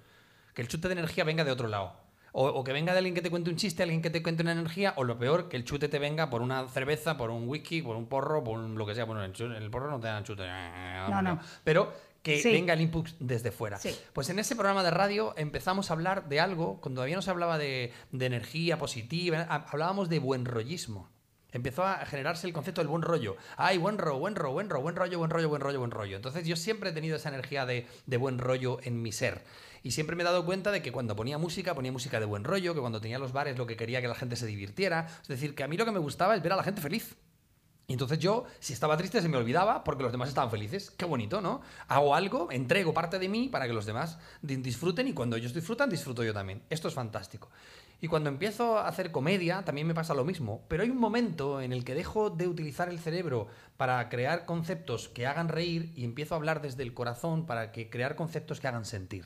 Que 0.53 0.61
el 0.61 0.67
chute 0.67 0.87
de 0.89 0.93
energía 0.93 1.23
venga 1.23 1.43
de 1.43 1.49
otro 1.51 1.67
lado. 1.67 1.93
O, 2.33 2.45
o 2.49 2.63
que 2.63 2.71
venga 2.71 2.91
de 2.91 2.99
alguien 2.99 3.15
que 3.15 3.23
te 3.23 3.31
cuente 3.31 3.49
un 3.49 3.55
chiste, 3.55 3.81
alguien 3.81 4.03
que 4.03 4.11
te 4.11 4.21
cuente 4.21 4.43
una 4.43 4.51
energía, 4.51 4.93
o 4.95 5.03
lo 5.03 5.17
peor, 5.17 5.49
que 5.49 5.57
el 5.57 5.63
chute 5.65 5.89
te 5.89 5.97
venga 5.97 6.29
por 6.29 6.43
una 6.43 6.67
cerveza, 6.69 7.17
por 7.17 7.31
un 7.31 7.49
whisky, 7.49 7.81
por 7.81 7.95
un 7.95 8.05
porro, 8.05 8.43
por 8.43 8.59
un- 8.59 8.77
lo 8.77 8.85
que 8.85 8.93
sea. 8.93 9.05
Bueno, 9.05 9.23
el, 9.23 9.33
el 9.55 9.69
porro 9.71 9.89
no 9.89 9.99
te 9.99 10.05
dan 10.05 10.23
chute. 10.23 10.45
No, 11.09 11.21
no. 11.23 11.39
Pero 11.63 11.91
que 12.21 12.39
Sí. 12.39 12.51
venga 12.51 12.73
el 12.73 12.81
input 12.81 13.09
desde 13.19 13.51
fuera. 13.51 13.77
Sí. 13.79 13.97
Pues 14.13 14.29
en 14.29 14.37
ese 14.37 14.55
programa 14.55 14.83
de 14.83 14.91
radio 14.91 15.33
empezamos 15.35 15.89
a 15.89 15.93
hablar 15.95 16.29
de 16.29 16.39
algo, 16.39 16.79
cuando 16.79 16.99
todavía 16.99 17.15
no 17.15 17.23
se 17.23 17.31
hablaba 17.31 17.57
de, 17.57 17.91
de 18.11 18.25
energía 18.27 18.77
positiva, 18.77 19.47
ha- 19.49 19.65
hablábamos 19.71 20.09
de 20.09 20.19
buen 20.19 20.45
rollismo. 20.45 21.09
Empezó 21.57 21.83
a 21.83 22.05
generarse 22.05 22.45
el 22.45 22.53
concepto 22.53 22.81
del 22.81 22.87
buen 22.87 23.01
rollo. 23.01 23.35
Ay, 23.57 23.79
buen 23.79 23.97
rollo, 23.97 24.19
buen 24.19 24.35
rollo, 24.35 24.53
buen 24.53 24.69
rollo, 24.69 24.81
buen 24.83 24.95
rollo, 24.95 25.17
buen 25.17 25.31
rollo, 25.31 25.49
buen 25.49 25.61
rollo, 25.61 25.79
buen 25.79 25.91
rollo. 25.91 26.15
Entonces 26.15 26.45
yo 26.47 26.55
siempre 26.55 26.91
he 26.91 26.93
tenido 26.93 27.15
esa 27.15 27.29
energía 27.29 27.65
de, 27.65 27.87
de 28.05 28.17
buen 28.17 28.37
rollo 28.37 28.77
en 28.83 29.01
mi 29.01 29.11
ser. 29.11 29.43
Y 29.81 29.91
siempre 29.91 30.15
me 30.15 30.21
he 30.21 30.25
dado 30.25 30.45
cuenta 30.45 30.71
de 30.71 30.83
que 30.83 30.91
cuando 30.91 31.15
ponía 31.15 31.39
música, 31.39 31.73
ponía 31.73 31.91
música 31.91 32.19
de 32.19 32.27
buen 32.27 32.43
rollo, 32.43 32.75
que 32.75 32.79
cuando 32.79 33.01
tenía 33.01 33.17
los 33.17 33.31
bares 33.33 33.57
lo 33.57 33.65
que 33.65 33.75
quería 33.75 34.01
que 34.01 34.07
la 34.07 34.13
gente 34.15 34.35
se 34.35 34.45
divirtiera. 34.45 35.07
Es 35.23 35.27
decir, 35.27 35.55
que 35.55 35.63
a 35.63 35.67
mí 35.67 35.77
lo 35.77 35.85
que 35.85 35.91
me 35.91 35.99
gustaba 35.99 36.35
es 36.35 36.43
ver 36.43 36.53
a 36.53 36.57
la 36.57 36.63
gente 36.63 36.79
feliz. 36.79 37.15
Y 37.87 37.93
entonces 37.93 38.19
yo, 38.19 38.43
si 38.59 38.73
estaba 38.73 38.97
triste, 38.97 39.21
se 39.21 39.29
me 39.29 39.37
olvidaba 39.37 39.83
porque 39.83 40.03
los 40.03 40.11
demás 40.11 40.29
estaban 40.29 40.51
felices. 40.51 40.91
Qué 40.91 41.05
bonito, 41.05 41.41
¿no? 41.41 41.61
Hago 41.87 42.13
algo, 42.13 42.51
entrego 42.51 42.93
parte 42.93 43.17
de 43.17 43.29
mí 43.29 43.47
para 43.47 43.65
que 43.65 43.73
los 43.73 43.85
demás 43.85 44.19
di- 44.41 44.57
disfruten 44.57 45.07
y 45.07 45.13
cuando 45.13 45.37
ellos 45.37 45.53
disfrutan, 45.53 45.89
disfruto 45.89 46.21
yo 46.23 46.33
también. 46.33 46.61
Esto 46.69 46.89
es 46.89 46.93
fantástico. 46.93 47.49
Y 47.99 48.07
cuando 48.07 48.29
empiezo 48.29 48.77
a 48.77 48.87
hacer 48.87 49.11
comedia, 49.11 49.63
también 49.63 49.87
me 49.87 49.95
pasa 49.95 50.13
lo 50.13 50.23
mismo. 50.23 50.63
Pero 50.67 50.83
hay 50.83 50.89
un 50.89 50.99
momento 50.99 51.61
en 51.61 51.73
el 51.73 51.83
que 51.83 51.95
dejo 51.95 52.29
de 52.29 52.47
utilizar 52.47 52.89
el 52.89 52.99
cerebro 52.99 53.47
para 53.75 54.07
crear 54.09 54.45
conceptos 54.45 55.09
que 55.09 55.25
hagan 55.25 55.49
reír 55.49 55.91
y 55.95 56.03
empiezo 56.03 56.35
a 56.35 56.37
hablar 56.37 56.61
desde 56.61 56.83
el 56.83 56.93
corazón 56.93 57.47
para 57.47 57.71
que 57.71 57.89
crear 57.89 58.15
conceptos 58.15 58.59
que 58.59 58.67
hagan 58.67 58.85
sentir. 58.85 59.25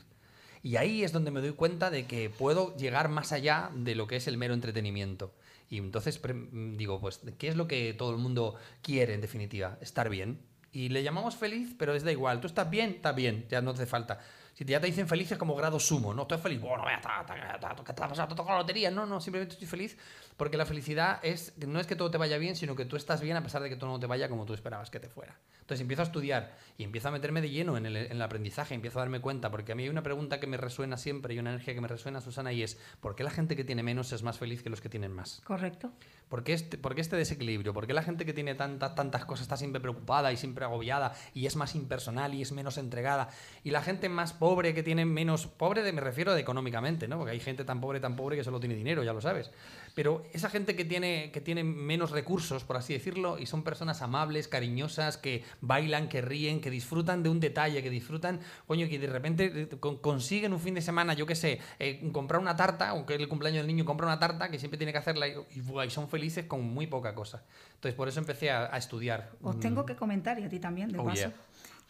Y 0.64 0.78
ahí 0.78 1.04
es 1.04 1.12
donde 1.12 1.32
me 1.32 1.42
doy 1.42 1.52
cuenta 1.54 1.90
de 1.90 2.06
que 2.06 2.30
puedo 2.30 2.76
llegar 2.78 3.10
más 3.10 3.32
allá 3.32 3.72
de 3.76 3.96
lo 3.96 4.08
que 4.08 4.16
es 4.18 4.28
el 4.28 4.38
mero 4.38 4.54
entretenimiento. 4.54 5.34
Y 5.70 5.78
entonces 5.78 6.22
mm, 6.24 6.78
digo, 6.78 7.02
pues, 7.02 7.22
¿qué 7.38 7.48
es 7.48 7.56
lo 7.56 7.68
que 7.68 7.94
todo 7.94 8.12
el 8.12 8.18
mundo 8.18 8.56
quiere 8.82 9.14
en 9.14 9.22
definitiva? 9.22 9.78
Estar 9.82 10.10
bien. 10.10 10.40
Y 10.72 10.90
le 10.90 11.04
llamamos 11.04 11.36
feliz, 11.36 11.76
pero 11.78 11.96
es 11.96 12.04
da 12.04 12.12
igual. 12.12 12.40
Tú 12.40 12.48
estás 12.48 12.70
bien, 12.70 12.92
estás 12.92 13.16
bien, 13.16 13.46
ya 13.50 13.62
no 13.62 13.72
hace 13.72 13.86
falta. 13.86 14.20
Si 14.62 14.66
ya 14.66 14.80
te 14.80 14.86
dicen 14.86 15.08
feliz 15.08 15.32
es 15.32 15.40
como 15.40 15.56
grado 15.56 15.80
sumo, 15.80 16.14
¿no? 16.14 16.22
Estoy 16.22 16.38
feliz, 16.38 16.62
bueno, 16.62 16.86
vea, 16.86 16.98
está, 16.98 17.22
está, 17.22 17.56
está, 17.56 17.72
está, 17.72 18.08
pasando, 18.08 18.44
lotería, 18.48 18.92
no, 18.92 19.08
no, 19.08 19.20
simplemente 19.20 19.54
estoy 19.54 19.68
feliz 19.68 19.98
porque 20.42 20.58
la 20.58 20.66
felicidad 20.66 21.20
es, 21.22 21.54
no 21.68 21.80
es 21.80 21.86
que 21.86 21.96
todo 21.96 22.10
te 22.10 22.18
vaya 22.18 22.40
bien, 22.40 22.56
sino 22.56 22.76
que 22.76 22.84
tú 22.84 22.96
estás 22.96 23.22
bien 23.22 23.38
a 23.38 23.44
pesar 23.44 23.62
de 23.62 23.70
que 23.70 23.76
todo 23.76 23.92
no 23.92 24.00
te 24.00 24.08
vaya 24.08 24.28
como 24.28 24.44
tú 24.44 24.56
esperabas 24.56 24.90
que 24.90 25.00
te 25.00 25.08
fuera. 25.08 25.38
Entonces 25.60 25.82
empiezo 25.82 26.02
a 26.02 26.06
estudiar 26.06 26.58
y 26.80 26.84
empiezo 26.84 27.10
a 27.10 27.12
meterme 27.12 27.42
de 27.42 27.52
lleno 27.52 27.78
en 27.78 27.86
el, 27.86 27.96
en 27.96 28.14
el 28.14 28.22
aprendizaje, 28.24 28.74
empiezo 28.74 28.98
a 28.98 29.04
darme 29.04 29.22
cuenta, 29.22 29.52
porque 29.52 29.74
a 29.74 29.76
mí 29.76 29.84
hay 29.84 29.90
una 29.90 30.02
pregunta 30.02 30.40
que 30.40 30.48
me 30.48 30.58
resuena 30.58 30.98
siempre 30.98 31.36
y 31.36 31.38
una 31.38 31.52
energía 31.52 31.76
que 31.76 31.82
me 31.82 31.88
resuena, 31.88 32.22
Susana, 32.22 32.52
y 32.54 32.64
es, 32.64 32.80
¿por 33.02 33.16
qué 33.16 33.24
la 33.24 33.30
gente 33.30 33.56
que 33.56 33.64
tiene 33.64 33.84
menos 33.84 34.12
es 34.14 34.24
más 34.24 34.40
feliz 34.40 34.64
que 34.64 34.72
los 34.72 34.82
que 34.82 34.90
tienen 34.90 35.14
más? 35.14 35.42
Correcto. 35.46 35.92
¿Por 36.28 36.44
qué, 36.44 36.54
este, 36.54 36.78
por 36.78 36.96
qué 36.96 37.02
este 37.02 37.18
desequilibrio? 37.18 37.74
¿Por 37.74 37.86
qué 37.86 37.94
la 37.94 38.04
gente 38.04 38.26
que 38.26 38.34
tiene 38.34 38.56
tantas, 38.56 38.96
tantas 38.96 39.26
cosas 39.26 39.44
está 39.44 39.58
siempre 39.58 39.82
preocupada 39.82 40.32
y 40.32 40.38
siempre 40.38 40.64
agobiada 40.66 41.14
y 41.34 41.46
es 41.46 41.58
más 41.58 41.76
impersonal 41.76 42.34
y 42.34 42.42
es 42.42 42.52
menos 42.54 42.78
entregada? 42.78 43.28
Y 43.66 43.72
la 43.72 43.82
gente 43.82 44.08
más 44.08 44.32
pobre 44.32 44.74
que 44.74 44.82
tiene 44.82 45.06
menos... 45.06 45.48
Pobre 45.48 45.84
de, 45.84 45.92
me 45.92 46.00
refiero 46.00 46.34
de 46.34 46.40
económicamente, 46.40 47.10
¿no? 47.10 47.18
Porque 47.18 47.34
hay 47.34 47.42
gente 47.42 47.66
tan 47.66 47.82
pobre, 47.82 48.00
tan 48.00 48.16
pobre 48.16 48.38
que 48.38 48.46
solo 48.46 48.62
tiene 48.62 48.76
dinero, 48.76 49.04
ya 49.04 49.12
lo 49.12 49.20
sabes. 49.20 49.52
Pero 49.94 50.24
esa 50.34 50.50
gente 50.50 50.76
que 50.76 50.86
tiene, 50.86 51.32
que 51.32 51.42
tiene 51.42 51.64
menos 51.64 52.12
recursos, 52.12 52.64
por 52.64 52.78
así 52.78 52.94
decirlo, 52.94 53.38
y 53.40 53.46
son 53.46 53.64
personas 53.64 54.02
amables, 54.02 54.48
cariñosas, 54.48 55.18
que 55.18 55.44
bailan, 55.62 56.08
que 56.10 56.22
ríen, 56.22 56.62
que 56.62 56.70
disfrutan 56.70 57.24
de 57.24 57.30
un 57.30 57.40
detalle, 57.40 57.84
que 57.84 57.90
disfrutan, 57.90 58.40
coño, 58.68 58.88
que 58.88 59.00
de 59.00 59.08
repente 59.08 59.52
eh, 59.54 59.68
con- 59.80 59.98
consiguen 59.98 60.54
un 60.54 60.60
fin 60.60 60.74
de 60.76 60.82
semana, 60.82 61.14
yo 61.14 61.26
qué 61.26 61.36
sé, 61.36 61.60
eh, 61.80 62.10
comprar 62.14 62.40
una 62.42 62.56
tarta, 62.56 62.90
aunque 62.90 63.16
es 63.16 63.20
el 63.20 63.28
cumpleaños 63.28 63.60
del 63.60 63.68
niño, 63.68 63.86
compra 63.86 64.08
una 64.08 64.20
tarta, 64.20 64.50
que 64.50 64.60
siempre 64.60 64.78
tiene 64.78 64.92
que 64.92 65.00
hacerla 65.00 65.28
y, 65.28 65.32
y, 65.56 65.62
y 65.86 65.90
son 65.90 66.08
felices 66.10 66.46
con 66.46 66.64
muy 66.64 66.88
poca 66.88 67.14
cosa. 67.14 67.44
Entonces, 67.76 67.96
por 67.96 68.08
eso 68.08 68.20
empecé 68.20 68.52
a, 68.52 68.74
a 68.74 68.78
estudiar. 68.78 69.32
Os 69.44 69.56
Mm, 69.58 69.60
tengo 69.60 69.86
que 69.86 69.96
comentar, 69.96 70.40
y 70.40 70.44
a 70.44 70.50
ti 70.50 70.60
también, 70.60 70.90
de 70.92 71.00
Oh, 71.00 71.04
paso, 71.06 71.16
yeah. 71.22 71.34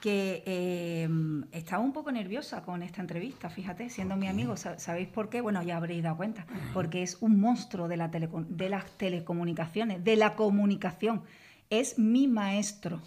Que 0.02 0.44
eh, 0.46 1.08
estaba 1.52 1.82
un 1.84 1.94
poco 1.94 2.12
nerviosa 2.12 2.64
con 2.64 2.84
esta 2.84 3.00
entrevista, 3.02 3.50
fíjate, 3.50 3.90
siendo 3.90 4.16
mi 4.18 4.28
amigo. 4.28 4.58
Sa- 4.58 4.78
¿Sabéis 4.80 5.08
por 5.08 5.30
qué? 5.30 5.40
Bueno, 5.42 5.62
ya 5.64 5.78
habréis 5.78 6.04
dado 6.04 6.18
cuenta. 6.18 6.46
Porque 6.74 7.04
es 7.04 7.18
un 7.22 7.40
monstruo 7.40 7.88
de, 7.88 7.96
la 7.98 8.12
teleco- 8.12 8.46
de 8.48 8.68
las 8.70 8.90
telecomunicaciones, 8.98 10.04
de 10.04 10.16
la 10.18 10.36
comunicación. 10.36 11.22
Es 11.70 11.98
mi 12.00 12.28
maestro. 12.28 13.00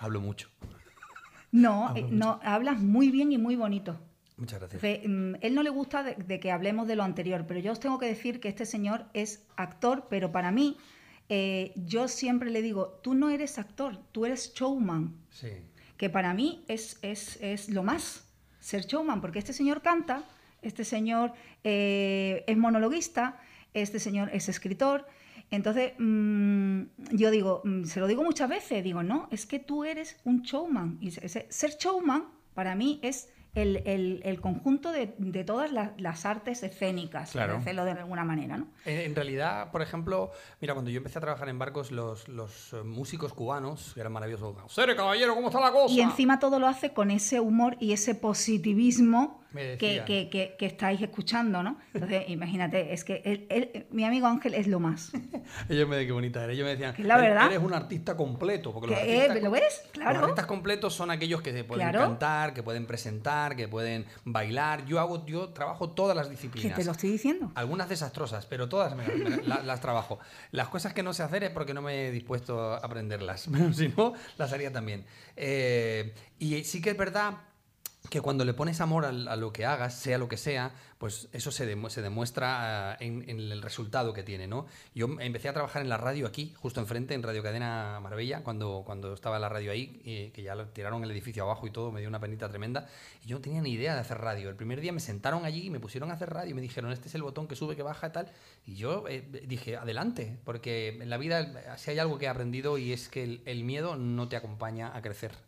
Hablo 0.00 0.20
mucho. 0.20 0.48
No, 1.52 1.94
eh, 1.96 2.06
no, 2.10 2.40
hablas 2.42 2.80
muy 2.80 3.10
bien 3.10 3.30
y 3.32 3.38
muy 3.38 3.56
bonito. 3.56 3.98
Muchas 4.36 4.60
gracias. 4.60 4.80
Fe- 4.80 5.02
mm, 5.06 5.36
él 5.40 5.54
no 5.54 5.62
le 5.62 5.70
gusta 5.70 6.02
de, 6.02 6.14
de 6.14 6.40
que 6.40 6.50
hablemos 6.52 6.86
de 6.88 6.96
lo 6.96 7.02
anterior, 7.04 7.44
pero 7.46 7.60
yo 7.60 7.72
os 7.72 7.80
tengo 7.80 7.98
que 7.98 8.06
decir 8.06 8.40
que 8.40 8.48
este 8.48 8.66
señor 8.66 9.04
es 9.14 9.46
actor, 9.56 10.06
pero 10.10 10.30
para 10.32 10.50
mí, 10.52 10.76
eh, 11.28 11.72
yo 11.76 12.08
siempre 12.08 12.50
le 12.50 12.62
digo, 12.62 13.00
tú 13.02 13.14
no 13.14 13.30
eres 13.30 13.58
actor, 13.58 13.98
tú 14.12 14.26
eres 14.26 14.52
showman, 14.54 15.14
Sí. 15.30 15.48
Que 15.98 16.08
para 16.08 16.32
mí 16.32 16.64
es, 16.68 16.98
es, 17.02 17.36
es 17.42 17.68
lo 17.68 17.82
más, 17.82 18.24
ser 18.60 18.86
showman, 18.86 19.20
porque 19.20 19.38
este 19.38 19.52
señor 19.52 19.82
canta, 19.82 20.22
este 20.62 20.84
señor 20.84 21.32
eh, 21.64 22.44
es 22.46 22.56
monologuista, 22.56 23.38
este 23.74 23.98
señor 24.00 24.30
es 24.32 24.48
escritor. 24.48 25.06
Entonces, 25.50 25.92
mm, 25.98 26.82
yo 27.12 27.30
digo, 27.30 27.62
mm, 27.64 27.84
se 27.84 28.00
lo 28.00 28.06
digo 28.06 28.22
muchas 28.24 28.48
veces, 28.48 28.82
digo, 28.82 29.02
no, 29.02 29.28
es 29.30 29.44
que 29.46 29.58
tú 29.58 29.84
eres 29.84 30.16
un 30.24 30.42
showman. 30.42 30.98
Y 31.00 31.08
ese- 31.08 31.46
ser 31.50 31.76
showman 31.78 32.24
para 32.54 32.74
mí 32.74 32.98
es 33.02 33.28
el, 33.54 33.78
el- 33.86 34.20
el 34.24 34.40
conjunto 34.40 34.92
de, 34.92 35.14
de 35.18 35.42
todas 35.44 35.72
las, 35.72 35.90
las 36.00 36.24
artes 36.26 36.62
escénicas, 36.62 37.30
Claro. 37.32 37.54
por 37.54 37.64
decirlo 37.64 37.84
de 37.84 37.92
alguna 37.92 38.24
manera, 38.24 38.56
¿no? 38.56 38.68
En, 38.84 38.98
en 39.00 39.14
realidad, 39.16 39.70
por 39.72 39.82
ejemplo, 39.82 40.30
mira, 40.60 40.74
cuando 40.74 40.90
yo 40.90 40.98
empecé 40.98 41.18
a 41.18 41.22
trabajar 41.22 41.48
en 41.48 41.58
barcos, 41.58 41.90
los, 41.90 42.28
los 42.28 42.72
eh, 42.72 42.82
músicos 42.84 43.32
cubanos, 43.32 43.92
que 43.94 44.00
eran 44.00 44.12
maravillosos, 44.12 44.54
Sere, 44.72 44.94
caballero, 44.94 45.34
¿cómo 45.34 45.48
está 45.48 45.60
la 45.60 45.72
cosa? 45.72 45.92
Y 45.94 46.00
encima 46.00 46.38
todo 46.38 46.58
lo 46.58 46.66
hace 46.68 46.92
con 46.92 47.10
ese 47.10 47.40
humor 47.40 47.76
y 47.80 47.92
ese 47.92 48.14
positivismo 48.14 49.40
que, 49.52 50.02
que- 50.06 50.28
que- 50.30 50.56
que 50.58 50.66
estáis 50.66 51.00
escuchando, 51.00 51.62
¿no? 51.62 51.78
Entonces, 51.94 52.24
imagínate, 52.28 52.92
es 52.92 53.04
que 53.04 53.22
él- 53.24 53.46
él- 53.48 53.86
mi 53.90 54.04
amigo 54.04 54.26
Ángel 54.26 54.54
es 54.54 54.66
lo 54.66 54.80
más. 54.80 55.12
Ellos 55.68 55.88
me 55.88 55.96
decían 55.96 56.06
qué 56.08 56.12
bonita 56.12 56.44
era. 56.44 56.52
Ellos 56.52 56.64
me 56.64 56.70
decían, 56.72 56.94
Que 56.94 57.04
la 57.04 57.14
"Eres- 57.18 57.28
verdad. 57.30 57.46
eres 57.46 57.58
un 57.58 57.72
artista 57.74 58.16
completo. 58.16 58.72
Porque 58.72 58.88
los 58.88 58.98
Que, 58.98 59.02
artistas 59.04 59.36
eh, 59.36 59.40
¿lo 59.40 59.50
ves? 59.50 59.82
Los 59.84 59.92
Claro. 59.92 60.18
artistas 60.20 60.46
completos 60.46 60.94
son 60.94 61.10
aquellos 61.10 61.40
que 61.42 61.52
se 61.52 61.64
pueden 61.64 61.88
Claro. 61.90 62.08
cantar, 62.08 62.54
que 62.54 62.62
pueden 62.62 62.86
presentar, 62.86 63.56
que 63.56 63.68
pueden 63.68 64.06
bailar. 64.24 64.84
Yo 64.86 65.00
hago, 65.00 65.24
yo 65.26 65.48
trabajo 65.50 65.90
todas 65.90 66.16
las 66.16 66.26
Que 66.26 66.32
disciplinas. 66.32 66.76
te 66.78 66.84
lo 66.84 66.92
estoy 66.92 67.10
diciendo. 67.10 67.50
Algunas 67.54 67.88
desastrosas, 67.88 68.46
pero 68.46 68.68
todas 68.68 68.94
me- 68.94 69.06
me- 69.08 69.42
la- 69.44 69.62
las 69.64 69.80
trabajo. 69.80 70.18
Las 70.50 70.68
cosas 70.68 70.92
que 70.92 71.02
no 71.02 71.12
sé 71.12 71.22
hacer 71.22 71.44
es 71.44 71.50
porque 71.50 71.74
no 71.74 71.82
me 71.82 72.08
he 72.08 72.10
dispuesto 72.12 72.74
a 72.74 72.76
aprenderlas. 72.78 73.48
Si 73.72 73.88
no, 73.96 74.12
las 74.36 74.52
haría 74.52 74.72
también. 74.72 75.04
Eh, 75.36 76.12
y 76.38 76.62
sí 76.64 76.80
que 76.80 76.90
es 76.90 76.96
verdad 76.96 77.34
que 78.10 78.20
cuando 78.22 78.44
le 78.44 78.54
pones 78.54 78.80
amor 78.80 79.04
al- 79.04 79.28
a, 79.28 79.36
lo 79.36 79.52
que 79.52 79.66
hagas, 79.66 79.94
sea 79.94 80.16
lo 80.18 80.28
que 80.28 80.36
sea, 80.36 80.72
pues 80.98 81.28
eso 81.32 81.50
se, 81.50 81.70
demu- 81.70 81.90
se 81.90 82.00
demuestra 82.00 82.92
ah, 82.92 82.96
en, 83.00 83.28
en 83.28 83.38
el 83.40 83.60
resultado 83.60 84.14
que 84.14 84.22
tiene, 84.22 84.46
¿no? 84.46 84.66
Yo 84.94 85.08
empecé 85.20 85.48
a 85.48 85.52
trabajar 85.52 85.82
en 85.82 85.88
la 85.88 85.96
radio 85.98 86.26
aquí, 86.26 86.54
justo 86.56 86.80
enfrente, 86.80 87.14
en 87.14 87.22
Radio 87.22 87.42
Cadena 87.42 88.00
Marbella, 88.00 88.42
cuando, 88.42 88.82
cuando 88.86 89.12
estaba 89.12 89.38
la 89.38 89.48
radio 89.48 89.72
ahí, 89.72 90.00
y 90.04 90.30
que 90.30 90.42
ya 90.42 90.56
tiraron 90.72 91.04
el 91.04 91.10
edificio 91.10 91.42
abajo 91.42 91.66
y 91.66 91.70
todo, 91.70 91.92
me 91.92 92.00
dio 92.00 92.08
una 92.08 92.18
penita 92.20 92.48
tremenda, 92.48 92.88
y 93.22 93.28
yo 93.28 93.36
no 93.36 93.42
tenía 93.42 93.60
ni 93.60 93.72
idea 93.72 93.94
de 93.94 94.00
hacer 94.00 94.18
radio. 94.18 94.48
El 94.48 94.56
primer 94.56 94.80
día 94.80 94.92
me 94.92 95.00
sentaron 95.00 95.44
allí 95.44 95.66
y 95.66 95.70
me 95.70 95.80
pusieron 95.80 96.10
a 96.10 96.14
hacer 96.14 96.30
radio, 96.30 96.52
y 96.52 96.54
me 96.54 96.62
dijeron, 96.62 96.92
este 96.92 97.08
es 97.08 97.14
el 97.14 97.22
botón 97.22 97.46
que 97.46 97.56
sube, 97.56 97.76
que 97.76 97.82
baja 97.82 98.06
y 98.06 98.12
tal, 98.12 98.32
y 98.64 98.76
yo 98.76 99.06
eh, 99.08 99.20
dije, 99.46 99.76
adelante, 99.76 100.38
porque 100.44 100.88
en 101.00 101.10
la 101.10 101.18
vida 101.18 101.40
eh, 101.40 101.64
si 101.76 101.90
hay 101.90 101.98
algo 101.98 102.16
que 102.16 102.24
he 102.24 102.28
aprendido 102.28 102.78
y 102.78 102.92
es 102.92 103.08
que 103.08 103.42
el 103.44 103.64
miedo 103.64 103.96
no 103.96 104.28
te 104.28 104.36
acompaña 104.36 104.96
a 104.96 105.02
crecer. 105.02 105.47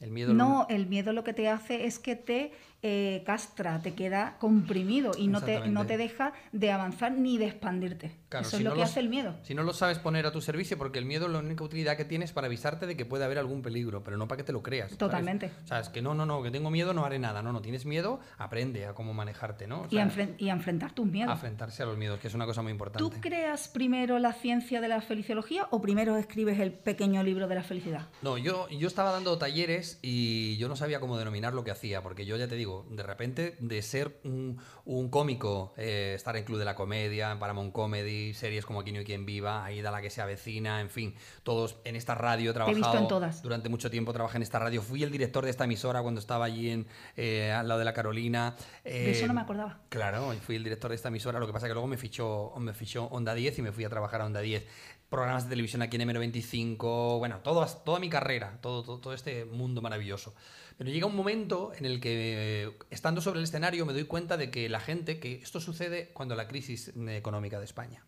El 0.00 0.10
miedo 0.10 0.32
No, 0.32 0.66
el 0.68 0.86
miedo 0.86 1.12
lo 1.12 1.24
que 1.24 1.32
te 1.32 1.48
hace 1.48 1.86
es 1.86 1.98
que 1.98 2.16
te 2.16 2.52
eh, 2.82 3.22
castra, 3.26 3.80
te 3.80 3.94
queda 3.94 4.36
comprimido 4.38 5.12
y 5.18 5.26
no 5.28 5.42
te, 5.42 5.68
no 5.68 5.84
te 5.86 5.96
deja 5.96 6.32
de 6.52 6.70
avanzar 6.70 7.12
ni 7.12 7.36
de 7.36 7.46
expandirte. 7.46 8.12
Claro, 8.28 8.46
Eso 8.46 8.56
si 8.56 8.62
es 8.62 8.64
lo 8.64 8.70
no 8.70 8.74
que 8.76 8.80
los- 8.82 8.90
hace 8.90 9.00
el 9.00 9.08
miedo. 9.08 9.34
Si 9.42 9.54
no 9.54 9.62
lo 9.64 9.72
sabes 9.72 9.98
poner 9.98 10.26
a 10.26 10.32
tu 10.32 10.40
servicio, 10.40 10.78
porque 10.78 10.98
el 10.98 11.04
miedo 11.04 11.26
la 11.28 11.38
única 11.40 11.64
utilidad 11.64 11.96
que 11.96 12.04
tiene 12.04 12.24
es 12.24 12.32
para 12.32 12.46
avisarte 12.46 12.86
de 12.86 12.96
que 12.96 13.04
puede 13.04 13.24
haber 13.24 13.38
algún 13.38 13.62
peligro, 13.62 14.04
pero 14.04 14.16
no 14.16 14.28
para 14.28 14.36
que 14.38 14.44
te 14.44 14.52
lo 14.52 14.62
creas. 14.62 14.88
¿sabes? 14.90 14.98
Totalmente. 14.98 15.50
O 15.64 15.66
sea, 15.66 15.80
es 15.80 15.88
que 15.88 16.02
no, 16.02 16.14
no, 16.14 16.24
no, 16.26 16.42
que 16.42 16.50
tengo 16.50 16.70
miedo, 16.70 16.92
no 16.94 17.04
haré 17.04 17.18
nada. 17.18 17.42
No, 17.42 17.52
no, 17.52 17.60
tienes 17.62 17.84
miedo, 17.84 18.20
aprende 18.36 18.86
a 18.86 18.94
cómo 18.94 19.12
manejarte, 19.14 19.66
¿no? 19.66 19.80
O 19.82 19.86
Y, 19.90 19.98
a 19.98 20.06
enfren- 20.06 20.34
y 20.38 20.50
a 20.50 20.52
enfrentar 20.52 20.92
tus 20.92 21.08
a 21.08 21.10
miedos. 21.10 21.32
enfrentarse 21.34 21.82
a 21.82 21.86
los 21.86 21.96
miedos, 21.96 22.20
que 22.20 22.28
es 22.28 22.34
una 22.34 22.46
cosa 22.46 22.62
muy 22.62 22.70
importante. 22.70 22.98
¿Tú 22.98 23.10
creas 23.20 23.66
primero 23.68 24.18
la 24.20 24.32
ciencia 24.34 24.80
de 24.80 24.88
la 24.88 25.00
feliciología 25.00 25.66
o 25.70 25.80
primero 25.80 26.16
escribes 26.16 26.60
el 26.60 26.72
pequeño 26.72 27.22
libro 27.24 27.48
de 27.48 27.54
la 27.56 27.62
felicidad? 27.64 28.06
No, 28.22 28.38
yo, 28.38 28.68
yo 28.68 28.86
estaba 28.86 29.10
dando 29.10 29.36
talleres 29.38 29.98
y 30.02 30.56
yo 30.58 30.68
no 30.68 30.76
sabía 30.76 31.00
cómo 31.00 31.16
denominar 31.18 31.54
lo 31.54 31.64
que 31.64 31.70
hacía, 31.72 32.02
porque 32.02 32.24
yo 32.24 32.36
ya 32.36 32.46
te 32.46 32.54
digo, 32.56 32.67
de 32.90 33.02
repente 33.02 33.56
de 33.60 33.82
ser 33.82 34.20
un, 34.24 34.60
un 34.84 35.08
cómico, 35.10 35.74
eh, 35.76 36.12
estar 36.14 36.36
en 36.36 36.44
Club 36.44 36.58
de 36.58 36.64
la 36.64 36.74
Comedia, 36.74 37.32
en 37.32 37.38
Paramount 37.38 37.72
Comedy, 37.72 38.34
series 38.34 38.64
como 38.64 38.80
Aquí 38.80 38.92
no 38.92 38.98
hay 38.98 39.04
quien 39.04 39.26
viva, 39.26 39.64
Aida 39.64 39.90
la 39.90 40.00
que 40.00 40.10
se 40.10 40.22
avecina, 40.22 40.80
en 40.80 40.90
fin, 40.90 41.14
todos 41.42 41.76
en 41.84 41.96
esta 41.96 42.14
radio 42.14 42.52
he 42.52 42.70
he 42.70 42.74
visto 42.74 42.96
en 42.96 43.08
todas. 43.08 43.42
Durante 43.42 43.68
mucho 43.68 43.90
tiempo 43.90 44.12
trabajé 44.12 44.36
en 44.36 44.42
esta 44.42 44.58
radio, 44.58 44.82
fui 44.82 45.02
el 45.02 45.10
director 45.10 45.44
de 45.44 45.50
esta 45.50 45.64
emisora 45.64 46.02
cuando 46.02 46.20
estaba 46.20 46.44
allí 46.44 46.70
en, 46.70 46.86
eh, 47.16 47.52
al 47.52 47.68
lado 47.68 47.78
de 47.78 47.84
la 47.84 47.92
Carolina. 47.92 48.56
De 48.84 49.10
eso 49.10 49.24
eh, 49.24 49.28
no 49.28 49.34
me 49.34 49.40
acordaba. 49.40 49.80
Claro, 49.88 50.32
fui 50.40 50.56
el 50.56 50.64
director 50.64 50.90
de 50.90 50.96
esta 50.96 51.08
emisora, 51.08 51.38
lo 51.38 51.46
que 51.46 51.52
pasa 51.52 51.66
que 51.66 51.72
luego 51.72 51.88
me 51.88 51.96
fichó, 51.96 52.52
me 52.58 52.72
fichó 52.74 53.06
Onda 53.06 53.34
10 53.34 53.58
y 53.58 53.62
me 53.62 53.72
fui 53.72 53.84
a 53.84 53.88
trabajar 53.88 54.20
a 54.20 54.26
Onda 54.26 54.40
10. 54.40 54.66
Programas 55.08 55.44
de 55.44 55.50
televisión 55.50 55.80
aquí 55.80 55.96
en 55.96 56.06
M95, 56.06 57.18
bueno, 57.18 57.38
toda 57.38 57.98
mi 57.98 58.10
carrera, 58.10 58.58
todo, 58.60 58.82
todo, 58.82 58.98
todo 59.00 59.14
este 59.14 59.46
mundo 59.46 59.80
maravilloso. 59.80 60.34
Pero 60.78 60.90
llega 60.90 61.06
un 61.06 61.16
momento 61.16 61.72
en 61.76 61.84
el 61.84 62.00
que, 62.00 62.64
eh, 62.66 62.70
estando 62.90 63.20
sobre 63.20 63.40
el 63.40 63.44
escenario, 63.44 63.84
me 63.84 63.92
doy 63.92 64.04
cuenta 64.04 64.36
de 64.36 64.50
que 64.50 64.68
la 64.68 64.78
gente, 64.80 65.18
que 65.18 65.34
esto 65.42 65.60
sucede 65.60 66.10
cuando 66.14 66.36
la 66.36 66.46
crisis 66.48 66.88
eh, 66.96 67.16
económica 67.16 67.58
de 67.58 67.64
España, 67.64 68.04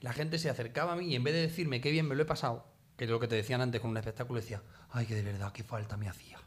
la 0.00 0.12
gente 0.14 0.38
se 0.38 0.48
acercaba 0.50 0.94
a 0.94 0.96
mí 0.96 1.06
y 1.12 1.16
en 1.16 1.22
vez 1.24 1.34
de 1.34 1.42
decirme 1.42 1.80
qué 1.82 1.90
bien 1.90 2.08
me 2.08 2.14
lo 2.14 2.22
he 2.22 2.26
pasado, 2.26 2.66
que 2.96 3.04
es 3.04 3.10
lo 3.10 3.20
que 3.20 3.28
te 3.28 3.36
decían 3.36 3.60
antes 3.60 3.80
con 3.80 3.90
un 3.90 3.96
espectáculo, 3.98 4.40
decía, 4.40 4.62
ay, 4.90 5.04
que 5.06 5.14
de 5.14 5.22
verdad, 5.22 5.52
qué 5.52 5.62
falta 5.64 5.96
me 5.98 6.08
hacía. 6.08 6.38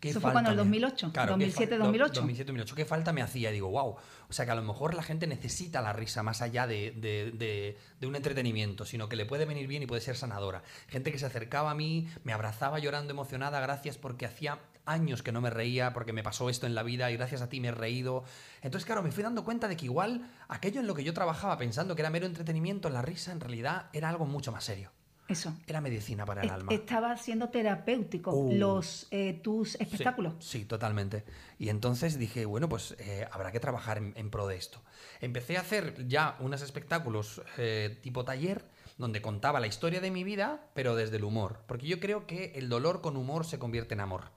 ¿Qué 0.00 0.10
Eso 0.10 0.20
fue 0.20 0.30
cuando, 0.32 0.50
el 0.50 0.56
me- 0.56 0.60
2008, 0.62 1.10
Claro, 1.10 1.38
qué 1.38 1.44
2007, 1.46 1.74
fal- 1.76 1.78
2008. 1.78 2.12
2007, 2.20 2.46
2008. 2.48 2.74
¿Qué 2.76 2.84
falta 2.84 3.12
me 3.14 3.22
hacía? 3.22 3.48
Y 3.48 3.54
digo, 3.54 3.70
wow. 3.70 3.96
O 4.28 4.32
sea 4.34 4.44
que 4.44 4.50
a 4.50 4.54
lo 4.54 4.62
mejor 4.62 4.92
la 4.92 5.02
gente 5.02 5.26
necesita 5.26 5.80
la 5.80 5.94
risa 5.94 6.22
más 6.22 6.42
allá 6.42 6.66
de, 6.66 6.90
de- 6.90 7.30
de- 7.32 7.78
de 7.98 8.06
un 8.06 8.14
entretenimiento, 8.14 8.84
sino 8.84 9.08
que 9.08 9.16
le 9.16 9.24
puede 9.24 9.46
venir 9.46 9.66
bien 9.66 9.82
y 9.82 9.86
puede 9.86 10.02
ser 10.02 10.14
sanadora. 10.16 10.62
Gente 10.88 11.10
que 11.10 11.18
se 11.18 11.24
acercaba 11.24 11.70
a 11.70 11.74
mí, 11.74 12.06
me 12.24 12.34
abrazaba 12.34 12.78
llorando 12.78 13.14
emocionada, 13.14 13.58
gracias 13.60 13.96
porque 13.96 14.26
hacía 14.26 14.58
años 14.86 15.22
que 15.22 15.32
no 15.32 15.40
me 15.40 15.50
reía, 15.50 15.92
porque 15.92 16.12
me 16.12 16.22
pasó 16.22 16.48
esto 16.48 16.66
en 16.66 16.74
la 16.74 16.82
vida 16.82 17.10
y 17.10 17.16
gracias 17.16 17.42
a 17.42 17.48
ti 17.48 17.60
me 17.60 17.68
he 17.68 17.72
reído. 17.72 18.24
Entonces, 18.62 18.86
claro, 18.86 19.02
me 19.02 19.10
fui 19.12 19.22
dando 19.22 19.44
cuenta 19.44 19.68
de 19.68 19.76
que 19.76 19.84
igual 19.84 20.30
aquello 20.48 20.80
en 20.80 20.86
lo 20.86 20.94
que 20.94 21.04
yo 21.04 21.12
trabajaba 21.12 21.58
pensando 21.58 21.94
que 21.94 22.02
era 22.02 22.10
mero 22.10 22.26
entretenimiento, 22.26 22.88
la 22.88 23.02
risa 23.02 23.32
en 23.32 23.40
realidad 23.40 23.86
era 23.92 24.08
algo 24.08 24.24
mucho 24.26 24.52
más 24.52 24.64
serio. 24.64 24.90
Eso. 25.28 25.52
Era 25.66 25.80
medicina 25.80 26.24
para 26.24 26.42
el 26.42 26.46
Est- 26.46 26.54
alma. 26.54 26.72
Estaba 26.72 27.16
siendo 27.16 27.48
terapéutico 27.48 28.30
Uh. 28.30 28.52
los, 28.54 29.08
eh, 29.10 29.40
tus 29.42 29.74
espectáculos. 29.74 30.34
Sí, 30.38 30.60
sí, 30.60 30.64
totalmente. 30.66 31.24
Y 31.58 31.68
entonces 31.68 32.16
dije, 32.16 32.46
bueno, 32.46 32.68
pues 32.68 32.94
eh, 33.00 33.26
habrá 33.32 33.50
que 33.50 33.58
trabajar 33.58 33.98
en, 33.98 34.12
en 34.16 34.30
pro 34.30 34.46
de 34.46 34.56
esto. 34.56 34.80
Empecé 35.20 35.56
a 35.56 35.62
hacer 35.62 36.06
ya 36.06 36.36
unos 36.38 36.62
espectáculos 36.62 37.42
eh, 37.58 37.98
tipo 38.02 38.24
taller 38.24 38.64
donde 38.98 39.20
contaba 39.20 39.58
la 39.58 39.66
historia 39.66 40.00
de 40.00 40.12
mi 40.12 40.22
vida, 40.22 40.68
pero 40.74 40.94
desde 40.94 41.16
el 41.16 41.24
humor. 41.24 41.60
Porque 41.66 41.88
yo 41.88 41.98
creo 41.98 42.28
que 42.28 42.52
el 42.54 42.68
dolor 42.68 43.00
con 43.00 43.16
humor 43.16 43.44
se 43.44 43.58
convierte 43.58 43.94
en 43.94 44.00
amor. 44.02 44.30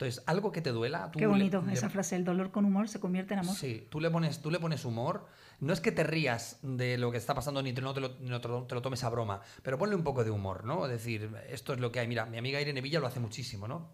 Entonces, 0.00 0.24
algo 0.26 0.50
que 0.50 0.62
te 0.62 0.70
duela... 0.70 1.10
tú 1.10 1.18
Qué 1.18 1.26
le- 1.26 1.30
bonito 1.30 1.60
le- 1.66 1.74
esa 1.74 1.90
frase, 1.90 2.16
el 2.16 2.24
dolor 2.24 2.50
con 2.50 2.64
humor 2.64 2.88
se 2.88 3.00
convierte 3.00 3.34
en 3.34 3.40
amor. 3.40 3.54
Sí, 3.54 3.86
tú 3.90 4.00
le, 4.00 4.10
pones, 4.10 4.40
tú 4.40 4.50
le 4.50 4.58
pones 4.58 4.86
humor. 4.86 5.26
No 5.60 5.74
es 5.74 5.80
que 5.82 5.92
te 5.92 6.04
rías 6.04 6.56
de 6.62 6.96
lo 6.96 7.10
que 7.12 7.18
está 7.18 7.34
pasando 7.34 7.62
ni 7.62 7.74
te, 7.74 7.82
no 7.82 7.92
te 7.92 8.00
lo, 8.00 8.16
no 8.20 8.40
te 8.40 8.48
lo- 8.48 8.62
te 8.62 8.74
lo 8.74 8.80
tomes 8.80 9.04
a 9.04 9.10
broma, 9.10 9.42
pero 9.62 9.76
ponle 9.76 9.94
un 9.94 10.02
poco 10.02 10.24
de 10.24 10.30
humor, 10.30 10.64
¿no? 10.64 10.86
Es 10.86 10.92
decir, 10.92 11.30
esto 11.50 11.74
es 11.74 11.80
lo 11.80 11.92
que 11.92 12.00
hay. 12.00 12.08
Mira, 12.08 12.24
mi 12.24 12.38
amiga 12.38 12.58
Irene 12.58 12.80
Villa 12.80 12.98
lo 12.98 13.06
hace 13.08 13.20
muchísimo, 13.20 13.68
¿no? 13.68 13.90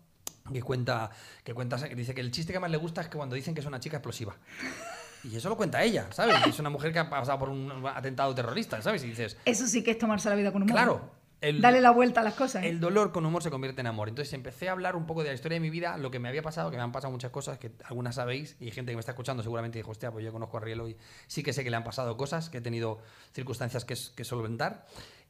Que 0.53 0.63
cuenta, 0.63 1.11
que 1.43 1.55
cuenta, 1.55 1.77
dice 1.77 2.15
que 2.15 2.21
el 2.21 2.31
chiste 2.31 2.53
que 2.53 2.61
más 2.61 2.71
le 2.71 2.77
gusta 2.77 3.01
es 3.01 3.09
que 3.09 3.17
cuando 3.17 3.35
dicen 3.35 3.53
que 3.53 3.61
es 3.63 3.67
una 3.67 3.81
chica 3.81 3.97
explosiva. 3.97 4.37
Y 5.25 5.35
eso 5.35 5.49
lo 5.49 5.57
cuenta 5.57 5.83
ella, 5.83 6.07
¿sabes? 6.13 6.37
Es 6.47 6.61
una 6.61 6.71
mujer 6.71 6.93
que 6.93 7.01
ha 7.01 7.11
pasado 7.11 7.37
por 7.41 7.49
un 7.49 7.85
atentado 7.85 8.33
terrorista, 8.33 8.81
¿sabes? 8.81 9.03
Y 9.03 9.09
dices, 9.09 9.37
Eso 9.45 9.67
sí 9.67 9.83
que 9.83 9.91
es 9.91 9.99
tomarse 9.99 10.29
la 10.31 10.37
vida 10.37 10.53
con 10.53 10.63
humor. 10.63 10.73
claro, 10.77 11.11
el, 11.49 11.61
Dale 11.61 11.81
la 11.81 11.91
vuelta 11.91 12.21
a 12.21 12.25
las 12.25 12.35
cosas. 12.35 12.65
¿eh? 12.65 12.69
el 12.69 12.81
dolor 12.81 13.12
con 13.12 13.25
humor 13.25 13.43
se 13.43 13.50
convierte 13.50 13.81
en 13.81 13.87
amor. 13.87 14.09
Entonces 14.09 14.33
empecé 14.35 14.69
a 14.69 14.73
hablar 14.73 14.97
un 14.97 15.07
poco 15.07 15.23
de 15.23 15.29
la 15.29 15.35
historia 15.35 15.57
de 15.57 15.61
mi 15.61 15.71
vida, 15.71 15.97
lo 15.99 16.11
que 16.11 16.19
me 16.19 16.29
había 16.29 16.43
pasado, 16.43 16.71
que 16.71 16.76
me 16.76 16.83
han 16.83 16.93
pasado 16.93 17.12
muchas 17.12 17.31
cosas, 17.31 17.59
que 17.59 17.73
algunas 17.85 18.17
sabéis, 18.17 18.57
y 18.61 18.71
gente 18.71 18.93
que 18.93 18.97
me 18.97 19.00
está 19.00 19.12
escuchando 19.12 19.43
seguramente 19.43 19.79
dijo, 19.79 19.91
hostia, 19.91 20.11
pues 20.11 20.25
yo 20.25 20.33
conozco 20.33 20.57
a 20.57 20.61
Rielo 20.61 20.88
y 20.88 20.97
sí 21.26 21.43
que 21.43 21.53
sé 21.53 21.65
que 21.65 21.71
le 21.71 21.76
han 21.76 21.85
pasado 21.85 22.17
cosas, 22.17 22.50
que 22.50 22.59
he 22.59 22.61
tenido 22.61 22.99
circunstancias 23.33 23.85
que, 23.85 23.95
que 24.15 24.25
solventar. 24.25 24.87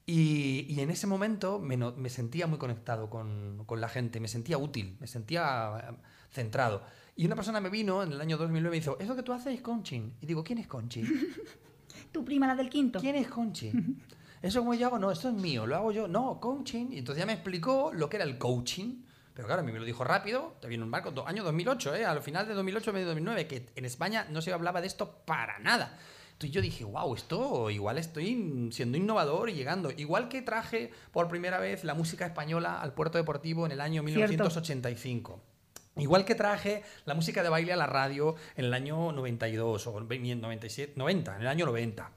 Y, 0.08 0.66
y 0.68 0.80
en 0.80 0.90
ese 0.90 1.08
momento 1.08 1.58
me, 1.58 2.08
sentía 2.08 2.46
muy 2.46 2.58
conectado 2.58 3.10
con, 3.10 3.64
con 3.66 3.80
la 3.80 3.88
gente, 3.88 4.20
me 4.20 4.28
sentía 4.28 4.56
útil, 4.56 4.96
me 5.00 5.08
sentía 5.08 5.90
eh, 5.90 5.96
centrado. 6.30 6.84
Y 7.16 7.26
una 7.26 7.34
persona 7.34 7.60
me 7.60 7.70
vino 7.70 8.04
en 8.04 8.12
el 8.12 8.20
año 8.20 8.36
2009 8.36 8.76
y 8.76 8.78
me 8.78 8.84
dijo, 8.84 8.96
¿eso 9.00 9.16
que 9.16 9.24
tú 9.24 9.32
haces 9.32 9.54
es 9.54 9.62
coaching? 9.62 10.12
Y 10.20 10.26
digo, 10.26 10.44
¿quién 10.44 10.58
es 10.58 10.68
coaching? 10.68 11.04
Tu 12.12 12.24
prima, 12.24 12.46
la 12.46 12.54
del 12.54 12.70
quinto. 12.70 13.00
¿Quién 13.00 13.16
es 13.16 13.26
coaching? 13.26 13.72
¿Eso 14.42 14.60
como 14.60 14.74
yo 14.74 14.86
hago? 14.88 14.98
No, 14.98 15.10
esto 15.10 15.28
es 15.28 15.34
mío, 15.34 15.66
lo 15.66 15.76
hago 15.76 15.92
yo. 15.92 16.08
No, 16.08 16.38
coaching. 16.40 16.88
Y 16.92 16.98
entonces 16.98 17.20
ya 17.20 17.26
me 17.26 17.32
explicó 17.32 17.90
lo 17.92 18.08
que 18.08 18.16
era 18.16 18.24
el 18.24 18.38
coaching. 18.38 19.02
Pero 19.34 19.46
claro, 19.48 19.60
a 19.62 19.64
mí 19.64 19.72
me 19.72 19.78
lo 19.78 19.84
dijo 19.84 20.02
rápido, 20.02 20.56
te 20.60 20.68
viene 20.68 20.82
un 20.82 20.90
barco, 20.90 21.10
do- 21.10 21.26
año 21.26 21.44
2008, 21.44 21.94
¿eh? 21.96 22.06
al 22.06 22.22
final 22.22 22.48
de 22.48 22.54
2008, 22.54 22.92
medio 22.92 23.06
2009, 23.08 23.46
que 23.46 23.66
en 23.74 23.84
España 23.84 24.26
no 24.30 24.40
se 24.40 24.50
hablaba 24.52 24.80
de 24.80 24.86
esto 24.86 25.22
para 25.26 25.58
nada. 25.58 25.98
Entonces 26.32 26.50
yo 26.52 26.60
dije, 26.62 26.84
wow, 26.84 27.14
esto 27.14 27.68
igual 27.70 27.98
estoy 27.98 28.68
siendo 28.72 28.96
innovador 28.96 29.50
y 29.50 29.54
llegando. 29.54 29.90
Igual 29.90 30.28
que 30.28 30.40
traje 30.42 30.90
por 31.12 31.28
primera 31.28 31.58
vez 31.58 31.84
la 31.84 31.94
música 31.94 32.24
española 32.26 32.80
al 32.80 32.92
puerto 32.94 33.18
deportivo 33.18 33.66
en 33.66 33.72
el 33.72 33.80
año 33.80 34.02
Cierto. 34.04 34.30
1985. 34.32 35.40
Igual 35.98 36.24
que 36.26 36.34
traje 36.34 36.82
la 37.06 37.14
música 37.14 37.42
de 37.42 37.48
baile 37.48 37.72
a 37.72 37.76
la 37.76 37.86
radio 37.86 38.36
en 38.54 38.66
el 38.66 38.74
año 38.74 39.12
92 39.12 39.86
o 39.86 40.00
97, 40.00 40.92
90, 40.96 41.36
en 41.36 41.40
el 41.42 41.48
año 41.48 41.64
90. 41.66 42.10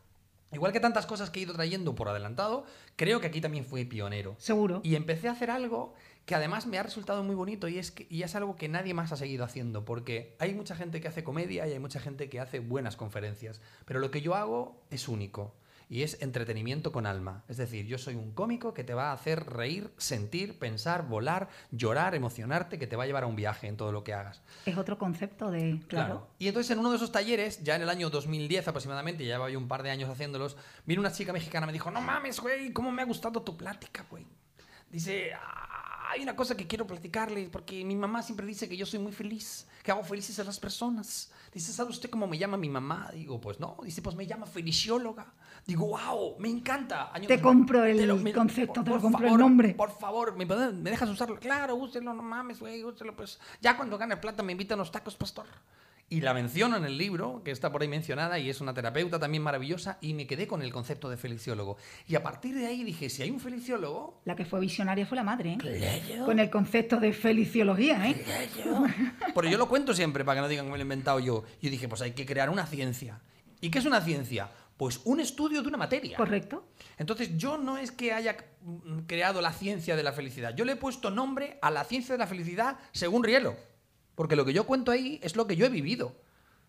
Igual 0.52 0.72
que 0.72 0.80
tantas 0.80 1.06
cosas 1.06 1.30
que 1.30 1.40
he 1.40 1.44
ido 1.44 1.54
trayendo 1.54 1.94
por 1.96 2.10
adelantado, 2.10 2.66
creo 2.96 3.20
que 3.20 3.28
aquí 3.28 3.40
también 3.40 3.66
fui 3.66 3.86
pionero. 3.86 4.36
Seguro. 4.40 4.82
Y 4.84 4.96
empecé 4.96 5.28
a 5.28 5.34
hacer 5.34 5.52
algo 5.52 5.94
que 6.26 6.36
además 6.36 6.68
me 6.68 6.78
ha 6.78 6.84
resultado 6.84 7.24
muy 7.24 7.36
bonito 7.36 7.68
y 7.68 7.80
es, 7.80 7.92
que, 7.92 8.08
y 8.10 8.24
es 8.24 8.36
algo 8.36 8.56
que 8.56 8.68
nadie 8.68 8.94
más 8.94 9.12
ha 9.12 9.18
seguido 9.18 9.44
haciendo, 9.44 9.86
porque 9.86 10.36
hay 10.40 10.54
mucha 10.54 10.76
gente 10.76 11.02
que 11.02 11.08
hace 11.08 11.24
comedia 11.24 11.68
y 11.68 11.74
hay 11.74 11.80
mucha 11.80 12.00
gente 12.00 12.30
que 12.30 12.40
hace 12.40 12.60
buenas 12.60 12.96
conferencias, 12.96 13.62
pero 13.86 14.00
lo 14.00 14.12
que 14.12 14.22
yo 14.22 14.36
hago 14.36 14.82
es 14.92 15.08
único 15.08 15.56
y 15.90 16.04
es 16.04 16.22
entretenimiento 16.22 16.92
con 16.92 17.08
alma. 17.08 17.44
Es 17.48 17.58
decir, 17.58 17.88
yo 17.88 17.98
soy 17.98 18.14
un 18.14 18.32
cómico 18.32 18.76
que 18.76 18.84
te 18.84 18.94
va 18.94 19.10
a 19.10 19.14
hacer 19.14 19.44
reír, 19.50 19.92
sentir, 19.98 20.60
pensar, 20.60 21.08
volar, 21.08 21.50
llorar, 21.72 22.14
emocionarte, 22.14 22.78
que 22.78 22.86
te 22.86 22.96
va 22.96 23.04
a 23.04 23.08
llevar 23.08 23.24
a 23.24 23.28
un 23.28 23.36
viaje 23.36 23.68
en 23.68 23.76
todo 23.76 23.92
lo 23.92 24.04
que 24.04 24.14
hagas. 24.14 24.44
Es 24.68 24.78
otro 24.78 25.00
concepto 25.00 25.50
de. 25.50 25.82
Claro. 25.88 26.30
Y 26.38 26.48
entonces 26.48 26.70
en 26.72 26.80
uno 26.80 26.92
de 26.92 26.98
esos 26.98 27.12
talleres, 27.12 27.64
ya 27.64 27.76
en 27.76 27.82
el 27.82 27.90
año 27.90 28.12
2010 28.12 28.68
aproximadamente, 28.68 29.24
ya 29.26 29.34
llevaba 29.34 29.50
yo 29.50 29.58
un 29.58 29.68
par 29.68 29.82
de 29.82 29.90
años 29.90 30.10
haciéndolos, 30.10 30.56
vino 30.86 31.02
una 31.02 31.12
chica 31.12 31.34
mexicana 31.34 31.66
me 31.66 31.74
dijo, 31.74 31.90
no 31.90 32.02
mames, 32.02 32.40
güey, 32.40 32.72
¿cómo 32.72 32.92
me 32.92 33.02
ha 33.02 33.06
gustado 33.06 33.42
tu 33.42 33.58
plática, 33.58 34.06
güey? 34.10 34.28
Dice, 34.92 35.32
"Ah, 35.34 36.10
hay 36.12 36.24
una 36.24 36.36
cosa 36.36 36.58
que 36.58 36.66
quiero 36.66 36.88
platicarle, 36.88 37.50
porque 37.50 37.86
mi 37.86 37.96
mamá 37.96 38.24
siempre 38.24 38.46
dice 38.48 38.68
que 38.68 38.76
yo 38.76 38.86
soy 38.86 39.00
muy 39.00 39.12
feliz, 39.12 39.68
que 39.84 39.92
hago 39.92 40.04
felices 40.04 40.40
a 40.40 40.44
las 40.44 40.60
personas. 40.60 41.32
Dice, 41.54 41.72
¿sabe 41.72 41.92
usted 41.92 42.10
cómo 42.10 42.26
me 42.26 42.38
llama 42.38 42.58
mi 42.58 42.70
mamá? 42.70 43.10
Digo, 43.14 43.40
pues 43.40 43.60
no. 43.60 43.78
Dice, 43.84 44.02
pues 44.02 44.16
me 44.16 44.26
llama 44.26 44.48
felicióloga. 44.48 45.34
Digo, 45.66 45.86
wow, 45.88 46.36
me 46.40 46.50
encanta. 46.50 47.12
Te 47.14 47.20
2000. 47.38 47.42
compro 47.42 47.84
el 47.86 47.98
Te 47.98 48.14
me- 48.14 48.34
concepto, 48.34 48.84
te 48.84 48.90
lo 48.90 48.96
por 48.96 49.02
compro 49.02 49.20
el 49.26 49.30
favor, 49.30 49.40
nombre. 49.40 49.74
Por 49.76 49.92
favor, 50.00 50.36
¿me, 50.36 50.46
¿me 50.46 50.90
dejas 50.90 51.10
usarlo? 51.10 51.38
Claro, 51.40 51.76
úselo, 51.76 52.14
no 52.14 52.24
mames, 52.24 52.60
güey, 52.60 52.84
úselo. 52.84 53.16
Pues 53.16 53.40
ya 53.62 53.78
cuando 53.78 53.98
gane 53.98 54.18
plata 54.18 54.42
me 54.44 54.52
invita 54.54 54.74
a 54.74 54.78
unos 54.78 54.92
tacos, 54.92 55.16
pastor. 55.16 55.46
Y 56.12 56.22
la 56.22 56.34
menciono 56.34 56.76
en 56.76 56.86
el 56.86 56.98
libro, 56.98 57.44
que 57.46 57.52
está 57.52 57.72
por 57.72 57.84
ahí 57.84 57.88
mencionada, 57.88 58.40
y 58.40 58.50
es 58.50 58.62
una 58.62 58.74
terapeuta 58.74 59.20
también 59.20 59.44
maravillosa, 59.44 60.00
y 60.02 60.16
me 60.16 60.26
quedé 60.26 60.48
con 60.48 60.64
el 60.64 60.74
concepto 60.74 61.08
de 61.08 61.18
feliciólogo. 61.18 61.78
Y 62.08 62.16
a 62.16 62.24
partir 62.24 62.56
de 62.56 62.66
ahí 62.66 62.84
dije, 62.84 63.12
si 63.12 63.22
hay 63.22 63.30
un 63.30 63.40
feliciólogo, 63.40 64.20
La 64.26 64.36
que 64.36 64.44
fue 64.44 64.60
visionaria 64.60 65.06
fue 65.06 65.18
la 65.18 65.24
madre, 65.24 65.52
¿eh? 65.54 65.58
Claro. 65.60 66.26
Con 66.26 66.40
el 66.40 66.50
concepto 66.50 67.00
de 67.00 67.14
feliciología, 67.14 68.08
¿eh? 68.10 68.26
Claro. 68.56 68.86
pero 69.36 69.48
yo 69.50 69.60
lo 69.60 69.70
cuento 69.70 69.94
siempre 69.94 70.26
para 70.26 70.38
que 70.38 70.42
no 70.42 70.48
digan 70.48 70.66
que 70.66 70.72
me 70.72 70.78
lo 70.80 70.82
he 70.82 70.86
inventado 70.86 71.20
yo. 71.20 71.44
Yo 71.62 71.70
dije, 71.70 71.88
pues 71.88 72.02
hay 72.02 72.14
que 72.14 72.26
crear 72.26 72.50
una 72.50 72.66
ciencia. 72.66 73.20
¿Y 73.62 73.70
qué 73.70 73.78
es 73.78 73.86
una 73.86 74.02
ciencia? 74.02 74.50
Pues 74.80 75.02
un 75.04 75.20
estudio 75.20 75.62
de 75.62 75.68
una 75.68 75.78
materia. 75.78 76.16
Correcto. 76.16 76.64
Entonces 76.98 77.36
yo 77.36 77.58
no 77.58 77.78
es 77.78 77.92
que 77.92 78.14
haya 78.14 78.38
creado 79.08 79.42
la 79.42 79.52
ciencia 79.52 79.98
de 79.98 80.04
la 80.04 80.14
felicidad, 80.14 80.56
yo 80.56 80.64
le 80.64 80.72
he 80.72 80.76
puesto 80.78 81.12
nombre 81.12 81.60
a 81.62 81.70
la 81.70 81.84
ciencia 81.84 82.14
de 82.14 82.20
la 82.20 82.28
felicidad 82.28 82.78
según 82.94 83.26
Rielo, 83.26 83.58
porque 84.16 84.38
lo 84.38 84.46
que 84.46 84.54
yo 84.54 84.66
cuento 84.66 84.92
ahí 84.92 85.20
es 85.22 85.36
lo 85.36 85.48
que 85.48 85.58
yo 85.58 85.66
he 85.66 85.70
vivido. 85.70 86.16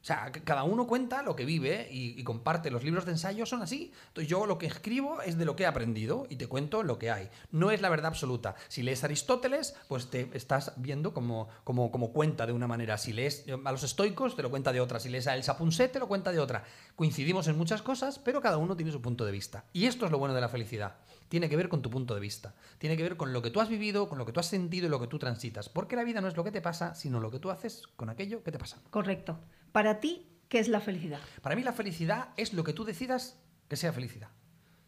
O 0.00 0.04
sea, 0.04 0.32
cada 0.32 0.64
uno 0.64 0.86
cuenta 0.86 1.22
lo 1.22 1.36
que 1.36 1.44
vive 1.44 1.86
y, 1.90 2.22
comparte. 2.24 2.70
Los 2.70 2.84
libros 2.84 3.04
de 3.04 3.12
ensayo 3.12 3.44
son 3.44 3.60
así. 3.60 3.92
Entonces 4.08 4.30
yo 4.30 4.46
lo 4.46 4.56
que 4.56 4.66
escribo 4.66 5.20
es 5.20 5.36
de 5.36 5.44
lo 5.44 5.56
que 5.56 5.64
he 5.64 5.66
aprendido 5.66 6.26
y 6.30 6.36
te 6.36 6.46
cuento 6.46 6.82
lo 6.82 6.98
que 6.98 7.10
hay. 7.10 7.28
No 7.50 7.70
es 7.70 7.82
la 7.82 7.90
verdad 7.90 8.06
absoluta. 8.06 8.54
Si 8.68 8.82
lees 8.82 9.04
Aristóteles, 9.04 9.76
pues 9.88 10.08
te 10.08 10.30
estás 10.32 10.72
viendo 10.76 11.12
como, 11.12 11.48
como, 11.64 11.90
como 11.90 12.12
cuenta 12.12 12.46
de 12.46 12.52
una 12.52 12.66
manera. 12.66 12.96
Si 12.96 13.12
lees 13.12 13.44
a 13.64 13.72
los 13.72 13.82
estoicos, 13.82 14.36
te 14.36 14.42
lo 14.42 14.50
cuenta 14.50 14.72
de 14.72 14.80
otra. 14.80 15.00
Si 15.00 15.10
lees 15.10 15.26
a 15.26 15.34
El 15.34 15.42
Sapunset, 15.42 15.92
te 15.92 15.98
lo 15.98 16.08
cuenta 16.08 16.32
de 16.32 16.38
otra. 16.38 16.64
Coincidimos 16.96 17.46
en 17.48 17.58
muchas 17.58 17.82
cosas, 17.82 18.18
pero 18.18 18.40
cada 18.40 18.56
uno 18.56 18.76
tiene 18.76 18.92
su 18.92 19.02
punto 19.02 19.26
de 19.26 19.32
vista. 19.32 19.64
Y 19.74 19.84
esto 19.84 20.06
es 20.06 20.12
lo 20.12 20.18
bueno 20.18 20.34
de 20.34 20.40
la 20.40 20.48
felicidad. 20.48 20.96
Tiene 21.30 21.48
que 21.48 21.56
ver 21.56 21.68
con 21.68 21.80
tu 21.80 21.90
punto 21.90 22.12
de 22.12 22.20
vista. 22.20 22.56
Tiene 22.78 22.96
que 22.96 23.04
ver 23.04 23.16
con 23.16 23.32
lo 23.32 23.40
que 23.40 23.50
tú 23.50 23.60
has 23.60 23.68
vivido, 23.68 24.08
con 24.08 24.18
lo 24.18 24.26
que 24.26 24.32
tú 24.32 24.40
has 24.40 24.46
sentido 24.46 24.88
y 24.88 24.90
lo 24.90 24.98
que 24.98 25.06
tú 25.06 25.20
transitas. 25.20 25.68
Porque 25.68 25.94
la 25.94 26.02
vida 26.02 26.20
no 26.20 26.26
es 26.26 26.36
lo 26.36 26.42
que 26.42 26.50
te 26.50 26.60
pasa, 26.60 26.96
sino 26.96 27.20
lo 27.20 27.30
que 27.30 27.38
tú 27.38 27.50
haces 27.50 27.84
con 27.94 28.10
aquello 28.10 28.42
que 28.42 28.50
te 28.50 28.58
pasa. 28.58 28.82
Correcto. 28.90 29.38
Para 29.70 30.00
ti, 30.00 30.26
¿qué 30.48 30.58
es 30.58 30.66
la 30.66 30.80
felicidad? 30.80 31.20
Para 31.40 31.54
mí 31.54 31.62
la 31.62 31.72
felicidad 31.72 32.30
es 32.36 32.52
lo 32.52 32.64
que 32.64 32.72
tú 32.72 32.84
decidas 32.84 33.38
que 33.68 33.76
sea 33.76 33.92
felicidad. 33.92 34.30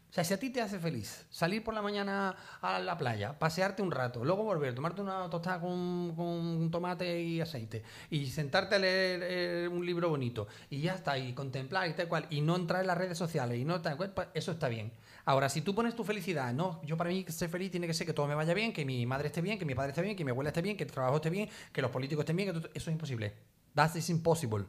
O 0.09 0.15
sea, 0.15 0.25
si 0.25 0.33
a 0.33 0.37
ti 0.37 0.49
te 0.49 0.61
hace 0.61 0.77
feliz 0.77 1.25
salir 1.29 1.63
por 1.63 1.73
la 1.73 1.81
mañana 1.81 2.35
a 2.61 2.77
la 2.79 2.97
playa, 2.97 3.39
pasearte 3.39 3.81
un 3.81 3.89
rato, 3.89 4.25
luego 4.25 4.43
volver, 4.43 4.75
tomarte 4.75 5.01
una 5.01 5.27
tostada 5.29 5.61
con, 5.61 6.13
con 6.15 6.69
tomate 6.69 7.19
y 7.21 7.41
aceite 7.41 7.83
y 8.11 8.27
sentarte 8.27 8.75
a 8.75 8.79
leer 8.79 9.21
eh, 9.23 9.67
un 9.67 9.83
libro 9.83 10.09
bonito 10.09 10.47
y 10.69 10.81
ya 10.81 10.93
está, 10.93 11.17
y 11.17 11.33
contemplar 11.33 11.89
y 11.89 11.93
tal 11.93 12.09
cual, 12.09 12.27
y 12.29 12.41
no 12.41 12.57
entrar 12.57 12.81
en 12.81 12.87
las 12.87 12.97
redes 12.99 13.17
sociales 13.17 13.57
y 13.57 13.65
no 13.65 13.81
tal 13.81 13.97
cual, 13.97 14.11
pues 14.11 14.27
eso 14.35 14.51
está 14.51 14.67
bien. 14.67 14.91
Ahora, 15.25 15.47
si 15.49 15.61
tú 15.61 15.73
pones 15.73 15.95
tu 15.95 16.03
felicidad, 16.03 16.53
no, 16.53 16.81
yo 16.83 16.97
para 16.97 17.09
mí 17.09 17.25
ser 17.29 17.49
feliz 17.49 17.71
tiene 17.71 17.87
que 17.87 17.93
ser 17.93 18.05
que 18.05 18.13
todo 18.13 18.27
me 18.27 18.35
vaya 18.35 18.53
bien, 18.53 18.73
que 18.73 18.83
mi 18.83 19.05
madre 19.05 19.27
esté 19.27 19.41
bien, 19.41 19.57
que 19.57 19.63
mi 19.65 19.73
padre 19.73 19.91
esté 19.91 20.01
bien, 20.01 20.15
que 20.17 20.25
mi 20.25 20.31
abuela 20.31 20.49
esté 20.49 20.61
bien, 20.61 20.75
que 20.75 20.83
el 20.83 20.91
trabajo 20.91 21.15
esté 21.15 21.29
bien, 21.29 21.49
que 21.71 21.81
los 21.81 21.91
políticos 21.91 22.23
estén 22.23 22.35
bien, 22.35 22.49
que 22.53 22.59
todo- 22.59 22.69
eso 22.73 22.89
es 22.89 22.93
imposible. 22.93 23.33
That 23.75 23.95
is 23.95 24.09
impossible. 24.09 24.65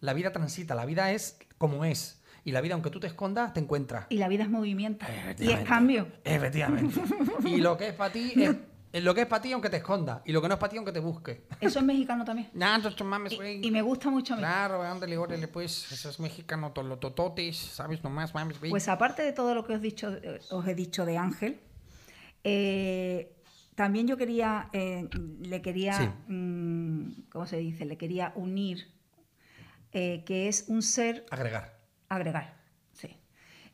La 0.00 0.12
vida 0.12 0.30
transita, 0.30 0.74
la 0.74 0.84
vida 0.84 1.10
es 1.12 1.38
como 1.56 1.84
es. 1.86 2.20
Y 2.44 2.52
la 2.52 2.60
vida, 2.60 2.74
aunque 2.74 2.90
tú 2.90 3.00
te 3.00 3.06
escondas, 3.06 3.54
te 3.54 3.60
encuentras. 3.60 4.04
Y 4.10 4.18
la 4.18 4.28
vida 4.28 4.42
es 4.42 4.50
movimiento. 4.50 5.06
Y 5.38 5.50
es 5.50 5.60
cambio. 5.60 6.08
Efectivamente. 6.24 7.00
y 7.46 7.56
lo 7.56 7.78
que 7.78 7.88
es 7.88 7.94
para 7.94 8.12
ti 8.12 8.34
es, 8.36 8.54
lo 9.02 9.14
que 9.14 9.22
es 9.22 9.26
para 9.26 9.42
ti 9.42 9.52
aunque 9.52 9.70
te 9.70 9.78
esconda. 9.78 10.22
Y 10.24 10.32
lo 10.32 10.40
que 10.40 10.48
no 10.48 10.54
es 10.54 10.60
para 10.60 10.70
ti 10.70 10.76
aunque 10.76 10.92
te 10.92 11.00
busque. 11.00 11.46
Eso 11.60 11.78
es 11.80 11.84
mexicano 11.84 12.24
también. 12.24 12.50
Nah, 12.54 12.76
entonces, 12.76 13.04
mames. 13.04 13.32
Y, 13.32 13.66
y 13.66 13.70
me 13.70 13.82
gusta 13.82 14.10
mucho 14.10 14.34
a 14.34 14.36
mí. 14.36 14.42
Claro, 14.42 14.82
ándale, 14.82 15.16
órale, 15.18 15.48
pues. 15.48 15.90
Eso 15.92 16.10
es 16.10 16.20
mexicano, 16.20 16.72
tolotototes, 16.72 17.56
¿sabes? 17.56 18.02
Nomás, 18.04 18.34
mames, 18.34 18.58
güey. 18.60 18.70
Pues 18.70 18.88
aparte 18.88 19.22
de 19.22 19.32
todo 19.32 19.54
lo 19.54 19.64
que 19.64 19.74
os, 19.74 19.80
dicho, 19.82 20.12
eh, 20.22 20.40
os 20.50 20.66
he 20.68 20.74
dicho 20.74 21.04
de 21.04 21.18
Ángel, 21.18 21.60
eh, 22.44 23.34
también 23.74 24.06
yo 24.06 24.16
quería, 24.16 24.68
eh, 24.72 25.08
le 25.42 25.60
quería, 25.62 25.94
Sí. 25.94 26.08
mm, 26.32 27.28
¿cómo 27.30 27.46
se 27.46 27.56
dice? 27.56 27.84
Le 27.86 27.96
quería 27.96 28.32
unir, 28.36 28.86
eh, 29.92 30.22
que 30.24 30.48
es 30.48 30.66
un 30.68 30.82
ser 30.82 31.26
Agregar. 31.30 31.80
agregar. 32.08 32.62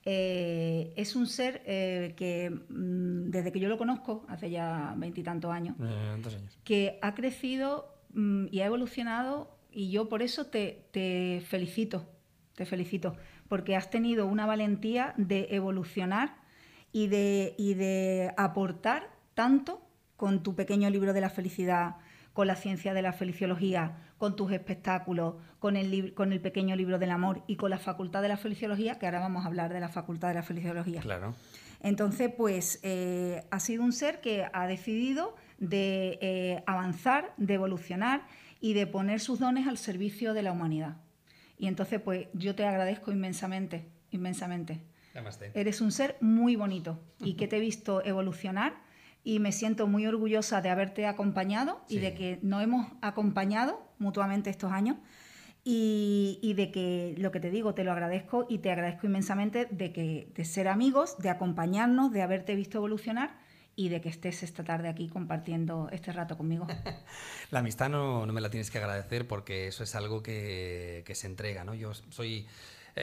Eh, 0.05 0.93
es 0.97 1.15
un 1.15 1.27
ser 1.27 1.63
eh, 1.67 2.15
que 2.17 2.51
mm, 2.51 3.31
desde 3.31 3.53
que 3.53 3.61
yo 3.61 3.69
lo 3.69 3.77
conozco, 3.77 4.25
hace 4.29 4.51
ya 4.51 4.95
veintitantos 4.97 5.51
años, 5.53 5.77
Eh, 5.81 6.13
años. 6.15 6.59
que 6.65 6.99
ha 7.03 7.15
crecido 7.15 7.95
mm, 8.15 8.47
y 8.51 8.61
ha 8.61 8.67
evolucionado 8.67 9.57
y 9.71 9.91
yo 9.91 10.09
por 10.09 10.23
eso 10.23 10.47
te, 10.47 10.87
te 10.91 11.43
felicito, 11.47 12.07
te 12.55 12.65
felicito, 12.65 13.15
porque 13.49 13.77
has 13.77 13.91
tenido 13.91 14.27
una 14.27 14.47
valentía 14.47 15.13
de 15.17 15.49
evolucionar 15.51 16.37
y 16.93 17.07
de, 17.09 17.55
y 17.59 17.75
de 17.75 18.33
aportar 18.37 19.11
tanto 19.35 19.81
con 20.17 20.43
tu 20.43 20.55
pequeño 20.55 20.89
libro 20.91 21.13
de 21.13 21.21
la 21.21 21.31
felicidad, 21.31 21.97
con 22.33 22.47
la 22.47 22.57
ciencia 22.57 22.95
de 22.95 23.03
la 23.03 23.13
feliciología, 23.13 23.97
con 24.21 24.37
tus 24.37 24.53
espectáculos, 24.53 25.37
con 25.59 25.79
el, 25.79 26.13
con 26.13 26.31
el 26.35 26.43
pequeño 26.43 26.77
libro 26.77 26.99
del 26.99 27.11
amor 27.11 27.43
y 27.47 27.57
con 27.57 27.71
la 27.71 27.79
facultad 27.79 28.21
de 28.21 28.29
la 28.29 28.37
feliciología, 28.37 28.99
que 28.99 29.07
ahora 29.07 29.19
vamos 29.19 29.45
a 29.45 29.49
hablar 29.49 29.73
de 29.73 29.81
la 29.81 29.89
facultad 29.89 30.29
de 30.29 30.35
la 30.35 30.43
feliciología. 30.43 31.01
Claro. 31.01 31.35
Entonces, 31.83 32.31
pues 32.37 32.81
eh, 32.83 33.47
ha 33.51 33.61
sido 33.61 33.83
un 33.83 33.95
ser 33.95 34.21
que 34.21 34.47
ha 34.53 34.67
decidido 34.67 35.37
de 35.57 36.19
eh, 36.21 36.63
avanzar, 36.67 37.33
de 37.39 37.55
evolucionar 37.55 38.27
y 38.61 38.75
de 38.75 38.87
poner 38.87 39.21
sus 39.21 39.39
dones 39.39 39.67
al 39.67 39.79
servicio 39.79 40.35
de 40.35 40.43
la 40.43 40.53
humanidad. 40.53 40.99
Y 41.57 41.67
entonces, 41.67 41.99
pues 41.99 42.27
yo 42.35 42.55
te 42.55 42.67
agradezco 42.67 43.13
inmensamente, 43.13 43.89
inmensamente. 44.11 44.83
Namaste. 45.15 45.51
Eres 45.55 45.81
un 45.81 45.93
ser 45.93 46.19
muy 46.21 46.57
bonito 46.57 47.01
y 47.21 47.37
que 47.37 47.49
te 47.49 47.57
he 47.57 47.61
visto 47.61 48.05
evolucionar 48.05 48.83
y 49.23 49.39
me 49.39 49.53
siento 49.53 49.87
muy 49.87 50.07
orgullosa 50.07 50.61
de 50.63 50.71
haberte 50.71 51.07
acompañado 51.07 51.81
y 51.89 51.99
de 51.99 52.15
que 52.15 52.39
nos 52.43 52.63
hemos 52.63 52.87
acompañado 53.03 53.83
mutuamente 53.99 54.51
estos 54.51 54.73
años 54.73 54.97
y, 55.63 56.39
y 56.43 56.55
de 56.55 56.71
que 56.71 57.15
lo 57.19 57.31
que 57.31 57.41
te 57.41 57.51
digo 57.51 57.75
te 57.75 57.85
lo 57.85 57.93
agradezco 57.93 58.47
y 58.49 58.59
te 58.59 58.71
agradezco 58.71 59.07
inmensamente 59.07 59.67
de 59.71 59.93
que 59.93 60.33
de 60.35 60.45
ser 60.45 60.69
amigos, 60.69 61.19
de 61.19 61.29
acompañarnos, 61.29 62.13
de 62.13 62.23
haberte 62.23 62.55
visto 62.55 62.79
evolucionar 62.79 63.39
y 63.77 63.89
de 63.89 64.01
que 64.01 64.09
estés 64.09 64.43
esta 64.43 64.65
tarde 64.65 64.89
aquí 64.89 65.09
compartiendo 65.09 65.89
este 65.93 66.13
rato 66.13 66.37
conmigo. 66.37 66.67
La 67.51 67.61
amistad 67.61 67.89
no, 67.89 68.27
no 68.27 68.33
me 68.33 68.41
la 68.41 68.51
tienes 68.51 68.71
que 68.71 68.79
agradecer 68.79 69.27
porque 69.27 69.69
eso 69.69 69.85
es 69.85 69.95
algo 69.95 70.23
que, 70.23 71.03
que 71.07 71.15
se 71.15 71.27
entrega, 71.27 71.65
¿no? 71.65 71.75
Yo 71.75 71.95
soy... 71.95 72.47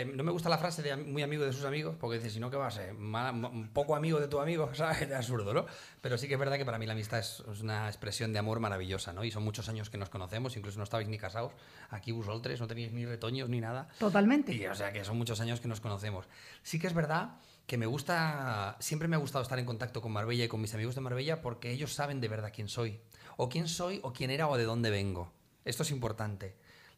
eh, 0.01 0.05
no 0.05 0.23
me 0.23 0.31
gusta 0.31 0.49
la 0.49 0.57
frase 0.57 0.81
de 0.81 0.95
muy 0.95 1.21
amigo 1.23 1.43
de 1.43 1.51
sus 1.53 1.65
amigos, 1.65 1.95
porque 1.99 2.17
dices, 2.17 2.33
si 2.33 2.39
no, 2.39 2.49
¿qué 2.49 2.57
va 2.57 2.67
a 2.67 2.71
ser? 2.71 2.93
Ma- 2.93 3.31
ma- 3.31 3.49
un 3.49 3.69
poco 3.69 3.95
amigo 3.95 4.19
de 4.19 4.27
tu 4.27 4.39
amigo, 4.39 4.69
¿sabes? 4.75 5.01
Es 5.01 5.12
absurdo, 5.12 5.53
¿no? 5.53 5.65
Pero 6.01 6.17
sí 6.17 6.27
que 6.27 6.33
es 6.36 6.39
verdad 6.39 6.57
que 6.57 6.65
para 6.65 6.77
mí 6.77 6.86
la 6.86 6.93
amistad 6.93 7.19
es, 7.19 7.43
es 7.51 7.62
una 7.62 7.88
expresión 7.88 8.33
de 8.33 8.39
amor 8.39 8.60
maravillosa, 8.60 9.13
¿no? 9.13 9.23
Y 9.23 9.31
son 9.31 9.43
muchos 9.43 9.67
años 9.69 9.89
que 9.89 9.97
nos 9.97 10.10
conocemos, 10.10 10.55
incluso 10.57 10.77
no 10.77 10.83
estabais 10.83 11.07
ni 11.07 11.17
casados. 11.17 11.51
Aquí 11.89 12.12
vosotros 12.12 12.60
no 12.60 12.67
teníais 12.67 12.91
ni 12.93 13.05
retoños 13.05 13.49
ni 13.49 13.60
nada. 13.60 13.88
Totalmente. 13.99 14.53
Y, 14.53 14.65
o 14.67 14.75
sea 14.75 14.91
que 14.93 15.03
son 15.03 15.17
muchos 15.17 15.39
años 15.41 15.60
que 15.60 15.67
nos 15.67 15.81
conocemos. 15.81 16.25
Sí 16.63 16.79
que 16.79 16.88
es 16.88 16.93
verdad 16.93 17.38
que 17.65 17.77
me 17.77 17.86
gusta, 17.86 18.77
siempre 18.79 19.07
me 19.07 19.15
ha 19.17 19.19
gustado 19.19 19.41
estar 19.43 19.60
en 19.60 19.65
contacto 19.65 20.01
con 20.01 20.12
Marbella 20.13 20.45
y 20.45 20.47
con 20.47 20.62
mis 20.62 20.73
amigos 20.73 20.95
de 20.95 21.01
Marbella 21.01 21.41
porque 21.41 21.71
ellos 21.71 21.93
saben 21.93 22.21
de 22.21 22.27
verdad 22.29 22.51
quién 22.55 22.69
soy. 22.69 22.99
O 23.36 23.49
quién 23.49 23.67
soy, 23.67 23.99
o 24.03 24.13
quién 24.13 24.31
era, 24.31 24.47
o 24.47 24.57
de 24.57 24.63
dónde 24.63 24.89
vengo. 24.89 25.31
Esto 25.65 25.83
es 25.83 25.91
importante. 25.91 26.55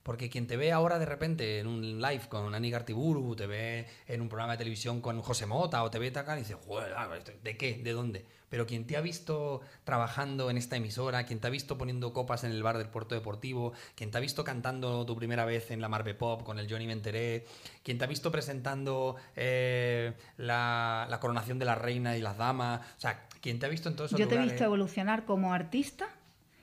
Porque 0.09 0.27
quien 0.27 0.47
te 0.47 0.57
ve 0.57 0.71
ahora 0.71 0.97
de 0.97 1.05
repente 1.05 1.59
en 1.59 1.67
un 1.67 2.01
live 2.01 2.23
con 2.29 2.55
Ani 2.55 2.71
Gartiburu, 2.71 3.35
te 3.35 3.45
ve 3.45 3.85
en 4.07 4.21
un 4.21 4.27
programa 4.27 4.53
de 4.53 4.57
televisión 4.57 5.01
con 5.01 5.21
José 5.21 5.45
Mota, 5.45 5.83
o 5.83 5.91
te 5.91 5.99
ve 5.99 6.07
acá 6.07 6.35
y 6.35 6.39
dice, 6.39 6.55
"Joder, 6.55 6.93
ah, 6.97 7.07
¿de 7.43 7.57
qué? 7.57 7.75
¿De 7.83 7.91
dónde? 7.91 8.25
Pero 8.49 8.65
quien 8.65 8.87
te 8.87 8.97
ha 8.97 9.01
visto 9.01 9.61
trabajando 9.83 10.49
en 10.49 10.57
esta 10.57 10.77
emisora, 10.77 11.27
quien 11.27 11.39
te 11.39 11.45
ha 11.45 11.51
visto 11.51 11.77
poniendo 11.77 12.11
copas 12.11 12.43
en 12.43 12.49
el 12.49 12.63
bar 12.63 12.79
del 12.79 12.87
Puerto 12.89 13.13
Deportivo, 13.13 13.73
quien 13.93 14.09
te 14.09 14.17
ha 14.17 14.19
visto 14.19 14.43
cantando 14.43 15.05
tu 15.05 15.15
primera 15.15 15.45
vez 15.45 15.69
en 15.69 15.79
la 15.79 15.89
Marbe 15.89 16.15
Pop 16.15 16.41
con 16.41 16.57
el 16.57 16.67
Johnny 16.67 16.87
Menteré, 16.87 17.45
quien 17.83 17.99
te 17.99 18.05
ha 18.05 18.07
visto 18.07 18.31
presentando 18.31 19.15
eh, 19.35 20.13
la, 20.37 21.05
la 21.07 21.19
coronación 21.19 21.59
de 21.59 21.65
la 21.65 21.75
reina 21.75 22.17
y 22.17 22.21
las 22.21 22.35
damas, 22.35 22.81
o 22.97 22.99
sea, 22.99 23.27
quien 23.41 23.59
te 23.59 23.67
ha 23.67 23.69
visto 23.69 23.89
en 23.89 23.95
todos 23.95 24.09
esos 24.09 24.19
Yo 24.19 24.27
te 24.27 24.33
he 24.33 24.39
visto 24.39 24.63
evolucionar 24.63 25.25
como 25.25 25.53
artista 25.53 26.07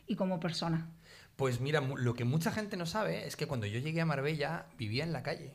y 0.09 0.17
como 0.17 0.41
persona. 0.41 0.89
Pues 1.37 1.61
mira, 1.61 1.81
lo 1.81 2.15
que 2.15 2.25
mucha 2.25 2.51
gente 2.51 2.77
no 2.77 2.87
sabe 2.87 3.27
es 3.27 3.37
que 3.37 3.47
cuando 3.47 3.67
yo 3.67 3.79
llegué 3.79 4.01
a 4.01 4.07
Marbella 4.07 4.67
vivía 4.79 5.05
en 5.05 5.13
la 5.13 5.23
calle. 5.23 5.53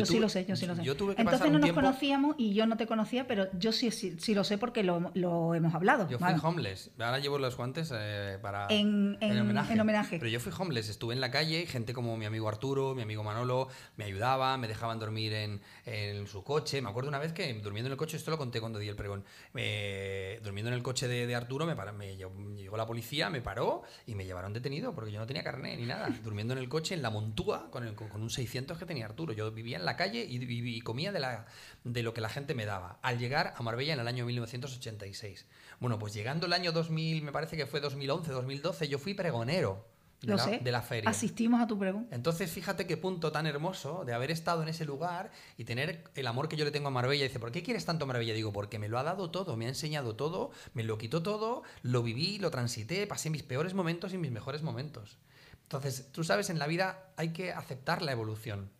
Yo, 0.00 0.06
sí 0.06 0.14
tuve- 0.14 0.20
lo 0.20 0.28
sé, 0.28 0.44
yo 0.46 0.56
sí 0.56 0.66
lo 0.66 0.74
sé. 0.74 0.82
Yo 0.84 0.96
tuve 0.96 1.14
que 1.14 1.20
Entonces 1.22 1.40
pasar 1.40 1.52
no 1.52 1.56
un 1.58 1.60
nos 1.62 1.72
conocíamos 1.72 2.34
y 2.38 2.54
yo 2.54 2.66
no 2.66 2.76
te 2.76 2.86
conocía, 2.86 3.26
pero 3.26 3.46
yo 3.58 3.72
sí, 3.72 3.90
sí, 3.90 4.16
sí 4.18 4.34
lo 4.34 4.44
sé 4.44 4.58
porque 4.58 4.82
lo, 4.82 5.10
lo 5.14 5.54
hemos 5.54 5.74
hablado. 5.74 6.08
Yo 6.08 6.18
fui 6.18 6.26
Vale. 6.28 6.40
homeless. 6.42 6.90
Ahora 6.98 7.18
llevo 7.18 7.38
los 7.38 7.56
guantes 7.56 7.92
eh, 7.94 8.38
para. 8.42 8.66
En- 8.70 9.18
en- 9.20 9.32
en 9.32 9.80
homenaje. 9.80 10.18
Pero 10.18 10.28
yo 10.30 10.40
fui 10.40 10.52
homeless. 10.58 10.88
Estuve 10.88 11.14
en 11.14 11.20
la 11.20 11.30
calle 11.30 11.60
y 11.62 11.66
gente 11.66 11.92
como 11.92 12.16
mi 12.16 12.24
amigo 12.26 12.48
Arturo, 12.48 12.94
mi 12.94 13.02
amigo 13.02 13.22
Manolo, 13.22 13.68
me 13.96 14.04
ayudaban, 14.04 14.60
me 14.60 14.68
dejaban 14.68 14.98
dormir 14.98 15.32
en, 15.34 15.60
en 15.86 16.26
su 16.26 16.42
coche. 16.44 16.80
Me 16.82 16.88
acuerdo 16.90 17.08
una 17.08 17.18
vez 17.18 17.32
que 17.32 17.52
durmiendo 17.60 17.88
en 17.88 17.92
el 17.92 17.98
coche, 17.98 18.16
esto 18.16 18.30
lo 18.30 18.38
conté 18.38 18.60
cuando 18.60 18.78
di 18.78 18.88
el 18.88 18.96
pregón. 18.96 19.24
me- 19.52 20.40
durmiendo 20.42 20.68
en 20.70 20.74
el 20.74 20.82
coche 20.82 21.08
de, 21.08 21.26
de 21.26 21.34
Arturo, 21.34 21.66
me, 21.66 21.76
para- 21.76 21.92
me 21.92 22.16
lle- 22.16 22.56
llegó 22.56 22.76
la 22.76 22.86
policía, 22.86 23.30
me 23.30 23.40
paró 23.40 23.82
y 24.06 24.14
me 24.14 24.24
llevaron 24.24 24.52
detenido 24.52 24.94
porque 24.94 25.12
yo 25.12 25.20
no 25.20 25.26
tenía 25.26 25.42
carné 25.42 25.76
ni 25.76 25.86
nada. 25.86 26.08
Durmiendo 26.24 26.52
en 26.54 26.58
el 26.58 26.68
coche 26.68 26.94
en 26.94 27.02
la 27.02 27.10
montúa 27.10 27.70
con, 27.70 27.86
el- 27.86 27.94
con, 27.94 28.08
con 28.08 28.22
un 28.22 28.30
600 28.30 28.78
que 28.78 28.86
tenía 28.86 29.06
Arturo. 29.06 29.32
Yo 29.32 29.50
vivía 29.52 29.76
en 29.78 29.81
la 29.84 29.96
calle 29.96 30.24
y, 30.28 30.38
viví- 30.38 30.76
y 30.76 30.80
comía 30.80 31.12
de, 31.12 31.20
la, 31.20 31.46
de 31.84 32.02
lo 32.02 32.14
que 32.14 32.20
la 32.20 32.28
gente 32.28 32.54
me 32.54 32.64
daba. 32.66 32.98
Al 33.02 33.18
llegar 33.18 33.54
a 33.56 33.62
Marbella 33.62 33.94
en 33.94 34.00
el 34.00 34.08
año 34.08 34.24
1986. 34.26 35.46
Bueno, 35.80 35.98
pues 35.98 36.14
llegando 36.14 36.46
el 36.46 36.52
año 36.52 36.72
2000, 36.72 37.22
me 37.22 37.32
parece 37.32 37.56
que 37.56 37.66
fue 37.66 37.80
2011, 37.80 38.30
2012, 38.32 38.88
yo 38.88 38.98
fui 38.98 39.14
pregonero 39.14 39.86
de, 40.20 40.28
Lo 40.28 40.36
la, 40.36 40.44
sé. 40.44 40.60
de 40.62 40.70
la 40.70 40.82
feria. 40.82 41.10
Asistimos 41.10 41.60
a 41.60 41.66
tu 41.66 41.76
pregunta. 41.78 42.14
Entonces, 42.14 42.48
fíjate 42.50 42.86
qué 42.86 42.96
punto 42.96 43.32
tan 43.32 43.46
hermoso 43.48 44.04
de 44.04 44.12
haber 44.14 44.30
estado 44.30 44.62
en 44.62 44.68
ese 44.68 44.84
lugar 44.84 45.32
y 45.58 45.64
tener 45.64 46.04
el 46.14 46.26
amor 46.28 46.48
que 46.48 46.56
yo 46.56 46.64
le 46.64 46.70
tengo 46.70 46.86
a 46.88 46.90
Marbella. 46.92 47.24
Dice, 47.24 47.40
¿por 47.40 47.50
qué 47.50 47.64
quieres 47.64 47.84
tanto 47.84 48.06
Marbella? 48.06 48.32
Digo, 48.32 48.52
porque 48.52 48.78
me 48.78 48.88
lo 48.88 48.98
ha 49.00 49.02
dado 49.02 49.30
todo, 49.32 49.56
me 49.56 49.66
ha 49.66 49.68
enseñado 49.68 50.14
todo, 50.14 50.52
me 50.74 50.84
lo 50.84 50.96
quitó 50.98 51.22
todo, 51.24 51.64
lo 51.82 52.04
viví, 52.04 52.38
lo 52.38 52.52
transité, 52.52 53.06
pasé 53.08 53.30
mis 53.30 53.42
peores 53.42 53.74
momentos 53.74 54.12
y 54.14 54.18
mis 54.18 54.30
mejores 54.30 54.62
momentos. 54.62 55.18
Entonces, 55.64 56.12
tú 56.12 56.22
sabes, 56.22 56.50
en 56.50 56.60
la 56.60 56.66
vida 56.68 57.08
hay 57.16 57.30
que 57.32 57.52
aceptar 57.52 58.02
la 58.02 58.12
evolución. 58.12 58.70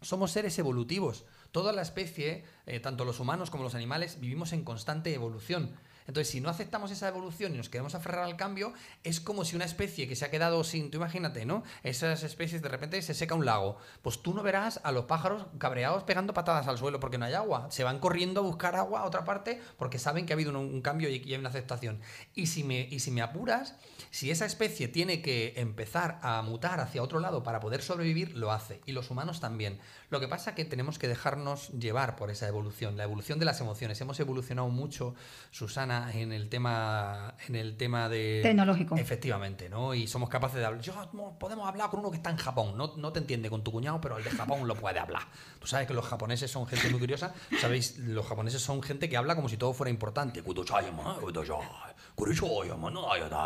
Somos 0.00 0.30
seres 0.30 0.58
evolutivos. 0.58 1.24
Toda 1.50 1.72
la 1.72 1.82
especie, 1.82 2.44
eh, 2.66 2.80
tanto 2.80 3.04
los 3.04 3.20
humanos 3.20 3.50
como 3.50 3.64
los 3.64 3.74
animales, 3.74 4.20
vivimos 4.20 4.52
en 4.52 4.64
constante 4.64 5.12
evolución. 5.12 5.74
Entonces, 6.08 6.32
si 6.32 6.40
no 6.40 6.48
aceptamos 6.48 6.90
esa 6.90 7.06
evolución 7.06 7.54
y 7.54 7.58
nos 7.58 7.68
queremos 7.68 7.94
aferrar 7.94 8.24
al 8.24 8.36
cambio, 8.36 8.72
es 9.04 9.20
como 9.20 9.44
si 9.44 9.54
una 9.54 9.64
especie 9.64 10.08
que 10.08 10.16
se 10.16 10.24
ha 10.24 10.30
quedado 10.30 10.64
sin, 10.64 10.90
tú 10.90 10.96
imagínate, 10.96 11.46
¿no? 11.46 11.62
Esas 11.84 12.24
especies 12.24 12.62
de 12.62 12.68
repente 12.68 13.00
se 13.02 13.14
seca 13.14 13.36
un 13.36 13.44
lago. 13.44 13.76
Pues 14.02 14.22
tú 14.22 14.34
no 14.34 14.42
verás 14.42 14.80
a 14.82 14.90
los 14.90 15.04
pájaros 15.04 15.46
cabreados 15.58 16.02
pegando 16.02 16.34
patadas 16.34 16.66
al 16.66 16.78
suelo 16.78 16.98
porque 16.98 17.18
no 17.18 17.26
hay 17.26 17.34
agua. 17.34 17.68
Se 17.70 17.84
van 17.84 18.00
corriendo 18.00 18.40
a 18.40 18.44
buscar 18.44 18.74
agua 18.74 19.02
a 19.02 19.04
otra 19.04 19.24
parte 19.24 19.60
porque 19.76 20.00
saben 20.00 20.26
que 20.26 20.32
ha 20.32 20.34
habido 20.36 20.50
un, 20.50 20.56
un 20.56 20.82
cambio 20.82 21.08
y 21.08 21.28
y 21.28 21.34
hay 21.34 21.38
una 21.38 21.50
aceptación. 21.50 22.00
Y 22.34 22.46
si, 22.46 22.64
me, 22.64 22.80
y 22.90 23.00
si 23.00 23.10
me 23.10 23.20
apuras, 23.22 23.74
si 24.10 24.30
esa 24.30 24.46
especie 24.46 24.88
tiene 24.88 25.20
que 25.20 25.54
empezar 25.56 26.18
a 26.22 26.40
mutar 26.42 26.80
hacia 26.80 27.02
otro 27.02 27.20
lado 27.20 27.42
para 27.42 27.60
poder 27.60 27.82
sobrevivir, 27.82 28.36
lo 28.36 28.50
hace. 28.50 28.80
Y 28.86 28.92
los 28.92 29.10
humanos 29.10 29.40
también. 29.40 29.78
Lo 30.10 30.20
que 30.20 30.28
pasa 30.28 30.50
es 30.50 30.56
que 30.56 30.64
tenemos 30.64 30.98
que 30.98 31.06
dejarnos 31.06 31.68
llevar 31.68 32.16
por 32.16 32.30
esa 32.30 32.48
evolución, 32.48 32.96
la 32.96 33.04
evolución 33.04 33.38
de 33.38 33.44
las 33.44 33.60
emociones. 33.60 34.00
Hemos 34.00 34.18
evolucionado 34.20 34.68
mucho, 34.68 35.14
Susana, 35.50 36.10
en 36.14 36.32
el 36.32 36.48
tema, 36.48 37.34
en 37.46 37.56
el 37.56 37.76
tema 37.76 38.08
de... 38.08 38.40
Tecnológico. 38.42 38.96
Efectivamente, 38.96 39.68
¿no? 39.68 39.94
Y 39.94 40.06
somos 40.06 40.30
capaces 40.30 40.58
de 40.58 40.64
hablar. 40.64 40.82
Yo, 40.82 40.94
podemos 41.38 41.68
hablar 41.68 41.90
con 41.90 42.00
uno 42.00 42.10
que 42.10 42.16
está 42.16 42.30
en 42.30 42.38
Japón. 42.38 42.76
No, 42.76 42.94
no 42.96 43.12
te 43.12 43.18
entiende 43.18 43.50
con 43.50 43.62
tu 43.62 43.70
cuñado, 43.70 44.00
pero 44.00 44.16
el 44.16 44.24
de 44.24 44.30
Japón 44.30 44.66
lo 44.66 44.74
puede 44.74 44.98
hablar. 44.98 45.22
Tú 45.58 45.66
sabes 45.66 45.86
que 45.86 45.94
los 45.94 46.06
japoneses 46.06 46.50
son 46.50 46.66
gente 46.66 46.88
muy 46.88 47.00
curiosa. 47.00 47.34
Sabéis, 47.60 47.98
los 47.98 48.26
japoneses 48.26 48.62
son 48.62 48.82
gente 48.82 49.08
que 49.08 49.16
habla 49.16 49.36
como 49.36 49.48
si 49.48 49.58
todo 49.58 49.74
fuera 49.74 49.90
importante. 49.90 50.42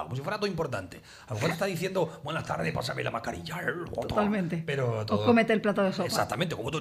Como 0.04 0.16
si 0.16 0.22
fuera 0.22 0.38
todo 0.38 0.46
importante. 0.46 1.00
A 1.26 1.30
lo 1.30 1.37
mejor 1.37 1.50
está 1.50 1.66
diciendo, 1.66 2.20
buenas 2.24 2.44
tardes, 2.44 2.72
pásame 2.72 3.02
la 3.04 3.11
mascarilla. 3.11 3.61
Totalmente. 4.08 4.62
Pero 4.64 5.04
todo... 5.06 5.22
O 5.22 5.26
cómete 5.26 5.52
el 5.52 5.61
plato 5.61 5.82
de 5.82 5.92
sopa. 5.92 6.06
Exactamente, 6.06 6.56
como 6.56 6.70
tu 6.70 6.80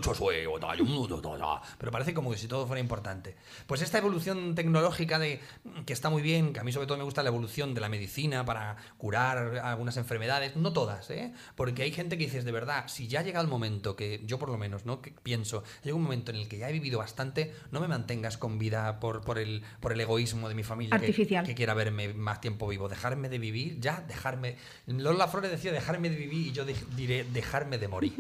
Pero 1.77 1.91
parece 1.91 2.13
como 2.13 2.32
que 2.32 2.38
si 2.38 2.47
todo 2.47 2.65
fuera 2.65 2.80
importante. 2.80 3.36
Pues 3.67 3.82
esta 3.82 3.97
evolución 3.97 4.56
tecnológica 4.56 5.19
de 5.19 5.39
que 5.86 5.93
está 5.93 6.10
muy 6.10 6.21
bien, 6.21 6.54
que 6.54 6.60
a 6.60 6.63
mí 6.63 6.71
sobre 6.71 6.88
todo 6.88 6.97
me 6.97 7.04
gusta 7.04 7.23
la 7.23 7.30
evolución 7.30 7.73
de 7.73 7.82
la 7.82 7.89
medicina 7.89 8.45
para 8.45 8.77
curar 8.97 9.58
algunas 9.63 9.97
enfermedades, 9.97 10.56
no 10.56 10.73
todas, 10.73 11.10
¿eh? 11.10 11.34
Porque 11.56 11.84
hay 11.84 11.91
gente 11.91 12.17
que 12.17 12.25
dices, 12.25 12.45
de 12.45 12.51
verdad, 12.51 12.86
si 12.88 13.08
ya 13.08 13.21
llega 13.21 13.41
el 13.41 13.47
momento 13.47 13.95
que 13.95 14.21
yo 14.25 14.39
por 14.39 14.49
lo 14.49 14.58
menos, 14.58 14.86
¿no? 14.86 15.01
Que 15.01 15.12
pienso, 15.12 15.63
llega 15.84 15.95
un 15.95 16.04
momento 16.04 16.32
en 16.32 16.38
el 16.38 16.47
que 16.47 16.58
ya 16.58 16.69
he 16.69 16.73
vivido 16.73 16.99
bastante, 16.99 17.54
no 17.71 17.80
me 17.80 17.88
mantengas 17.88 18.38
con 18.38 18.58
vida 18.58 18.99
por, 18.99 19.21
por, 19.21 19.38
el, 19.38 19.63
por 19.80 19.91
el 19.91 19.99
egoísmo 20.01 20.49
de 20.49 20.56
mi 20.56 20.63
familia 20.63 20.97
que- 20.97 21.06
Artificial. 21.06 21.45
Que, 21.45 21.56
quiera 21.56 21.73
verme 21.84 22.13
más 22.13 22.41
tiempo 22.41 22.67
vivo. 22.67 22.89
Dejarme 22.89 23.30
de 23.30 23.39
vivir, 23.39 23.80
ya, 23.80 24.04
dejarme. 24.08 24.58
Lola 24.86 25.28
Flores 25.28 25.52
decía 25.52 25.72
dejarme 25.72 26.10
de 26.10 26.15
vivir 26.15 26.48
y 26.48 26.52
yo 26.52 26.65
diré 26.96 27.24
dejarme 27.24 27.78
de 27.78 27.88
morir. 27.88 28.13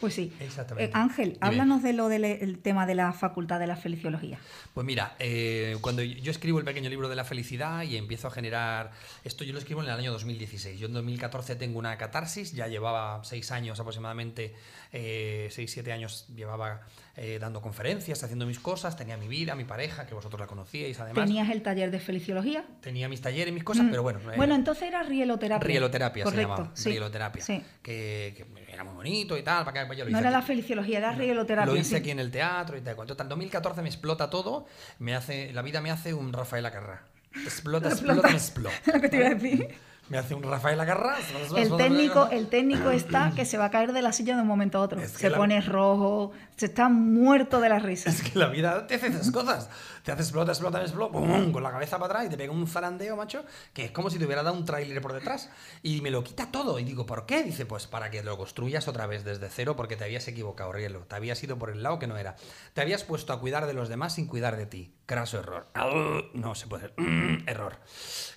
Pues 0.00 0.14
sí. 0.14 0.32
Exactamente. 0.40 0.90
Eh, 0.90 0.94
Ángel, 0.94 1.32
Dime. 1.34 1.38
háblanos 1.40 1.82
de 1.82 1.92
lo 1.92 2.08
del 2.08 2.24
el 2.24 2.58
tema 2.58 2.86
de 2.86 2.94
la 2.94 3.12
facultad 3.12 3.58
de 3.58 3.66
la 3.66 3.76
feliciología. 3.76 4.38
Pues 4.74 4.86
mira, 4.86 5.14
eh, 5.18 5.76
cuando 5.80 6.02
yo 6.02 6.30
escribo 6.30 6.58
el 6.58 6.64
pequeño 6.64 6.90
libro 6.90 7.08
de 7.08 7.16
la 7.16 7.24
felicidad 7.24 7.82
y 7.82 7.96
empiezo 7.96 8.28
a 8.28 8.30
generar 8.30 8.90
esto, 9.24 9.44
yo 9.44 9.52
lo 9.52 9.58
escribo 9.58 9.82
en 9.82 9.88
el 9.88 9.94
año 9.98 10.12
2016. 10.12 10.78
Yo 10.78 10.86
en 10.88 10.92
2014 10.92 11.56
tengo 11.56 11.78
una 11.78 11.96
catarsis, 11.96 12.52
ya 12.52 12.66
llevaba 12.68 13.22
seis 13.24 13.50
años 13.52 13.80
aproximadamente, 13.80 14.54
eh, 14.92 15.48
seis, 15.50 15.70
siete 15.70 15.92
años 15.92 16.26
llevaba 16.34 16.82
eh, 17.16 17.38
dando 17.40 17.62
conferencias, 17.62 18.22
haciendo 18.22 18.44
mis 18.46 18.58
cosas, 18.58 18.96
tenía 18.96 19.16
mi 19.16 19.28
vida, 19.28 19.54
mi 19.54 19.64
pareja, 19.64 20.06
que 20.06 20.14
vosotros 20.14 20.38
la 20.38 20.46
conocíais 20.46 21.00
además. 21.00 21.24
Tenías 21.24 21.48
el 21.50 21.62
taller 21.62 21.90
de 21.90 21.98
feliciología. 22.00 22.64
Tenía 22.82 23.08
mis 23.08 23.22
talleres, 23.22 23.54
mis 23.54 23.64
cosas, 23.64 23.86
Mm. 23.86 23.90
pero 23.90 24.02
bueno. 24.02 24.20
Bueno, 24.36 24.54
entonces 24.54 24.84
era 24.88 25.02
rieloterapia. 25.02 25.66
Rieloterapia 25.66 26.24
se 26.24 26.30
Correcto, 26.30 26.52
llamaba. 26.56 26.70
sí. 26.76 26.90
Rieloterapia. 26.90 27.42
Sí. 27.42 27.62
Que, 27.82 28.34
que 28.36 28.44
era 28.76 28.84
muy 28.84 28.94
bonito 28.94 29.36
y 29.36 29.42
tal. 29.42 29.64
Para 29.64 29.80
que, 29.80 29.86
pues 29.86 29.98
yo 29.98 30.04
lo 30.04 30.10
No 30.10 30.18
hice 30.18 30.22
era 30.22 30.30
la 30.30 30.38
aquí. 30.38 30.46
feliciología, 30.48 30.98
era 30.98 31.12
rieloterapia. 31.12 31.72
Lo 31.72 31.78
hice 31.78 31.90
sí. 31.90 31.96
aquí 31.96 32.10
en 32.10 32.20
el 32.20 32.30
teatro 32.30 32.76
y 32.76 32.80
tal. 32.80 32.94
Total, 32.94 33.24
en 33.24 33.28
2014 33.30 33.82
me 33.82 33.88
explota 33.88 34.30
todo. 34.30 34.66
Me 34.98 35.14
hace, 35.14 35.52
la 35.52 35.62
vida 35.62 35.80
me 35.80 35.90
hace 35.90 36.14
un 36.14 36.32
Rafael 36.32 36.64
Acarrá. 36.66 37.02
Explota, 37.44 37.88
explota, 37.90 38.28
me 38.28 38.34
explota. 38.34 38.76
lo 38.94 39.00
que 39.00 39.08
te 39.08 39.16
iba 39.16 39.26
a 39.26 39.34
decir. 39.34 39.74
Me 40.08 40.18
hace 40.18 40.34
un 40.34 40.42
Rafael 40.44 40.78
Acarrá. 40.80 41.16
El 41.56 41.76
técnico, 41.76 42.28
el 42.30 42.46
técnico 42.48 42.90
está 42.90 43.32
que 43.34 43.44
se 43.44 43.58
va 43.58 43.64
a 43.66 43.70
caer 43.70 43.92
de 43.92 44.02
la 44.02 44.12
silla 44.12 44.36
de 44.36 44.42
un 44.42 44.46
momento 44.46 44.78
a 44.78 44.82
otro. 44.82 45.00
Es 45.00 45.12
que 45.12 45.18
se 45.18 45.30
la- 45.30 45.36
pone 45.36 45.60
rojo, 45.60 46.30
se 46.56 46.66
está 46.66 46.88
muerto 46.88 47.60
de 47.60 47.68
la 47.68 47.80
risa. 47.80 48.08
Es 48.10 48.22
que 48.22 48.38
la 48.38 48.46
vida 48.46 48.86
te 48.86 48.94
hace 48.94 49.08
esas 49.08 49.30
cosas. 49.32 49.68
Te 50.04 50.12
hace 50.12 50.22
explota, 50.22 50.52
explota, 50.52 50.80
explota, 50.80 51.12
pum, 51.12 51.50
con 51.50 51.62
la 51.62 51.72
cabeza 51.72 51.98
para 51.98 52.06
atrás 52.14 52.26
y 52.26 52.28
te 52.30 52.36
pega 52.36 52.52
un 52.52 52.68
zarandeo, 52.68 53.16
macho, 53.16 53.44
que 53.74 53.86
es 53.86 53.90
como 53.90 54.08
si 54.08 54.18
te 54.18 54.26
hubiera 54.26 54.44
dado 54.44 54.56
un 54.56 54.64
tráiler 54.64 55.02
por 55.02 55.12
detrás. 55.12 55.50
Y 55.82 56.00
me 56.02 56.10
lo 56.12 56.22
quita 56.22 56.52
todo. 56.52 56.78
Y 56.78 56.84
digo, 56.84 57.04
¿por 57.04 57.26
qué? 57.26 57.42
Dice, 57.42 57.66
pues 57.66 57.88
para 57.88 58.08
que 58.10 58.22
lo 58.22 58.38
construyas 58.38 58.86
otra 58.86 59.06
vez 59.08 59.24
desde 59.24 59.48
cero 59.48 59.74
porque 59.74 59.96
te 59.96 60.04
habías 60.04 60.28
equivocado, 60.28 60.72
Rielo. 60.72 61.00
Te 61.00 61.16
habías 61.16 61.42
ido 61.42 61.58
por 61.58 61.70
el 61.70 61.82
lado 61.82 61.98
que 61.98 62.06
no 62.06 62.16
era. 62.16 62.36
Te 62.74 62.80
habías 62.80 63.02
puesto 63.02 63.32
a 63.32 63.40
cuidar 63.40 63.66
de 63.66 63.72
los 63.74 63.88
demás 63.88 64.14
sin 64.14 64.28
cuidar 64.28 64.56
de 64.56 64.66
ti. 64.66 64.92
Craso 65.06 65.38
error. 65.38 65.66
No 66.34 66.54
se 66.56 66.66
puede. 66.66 66.92
Error. 67.46 67.76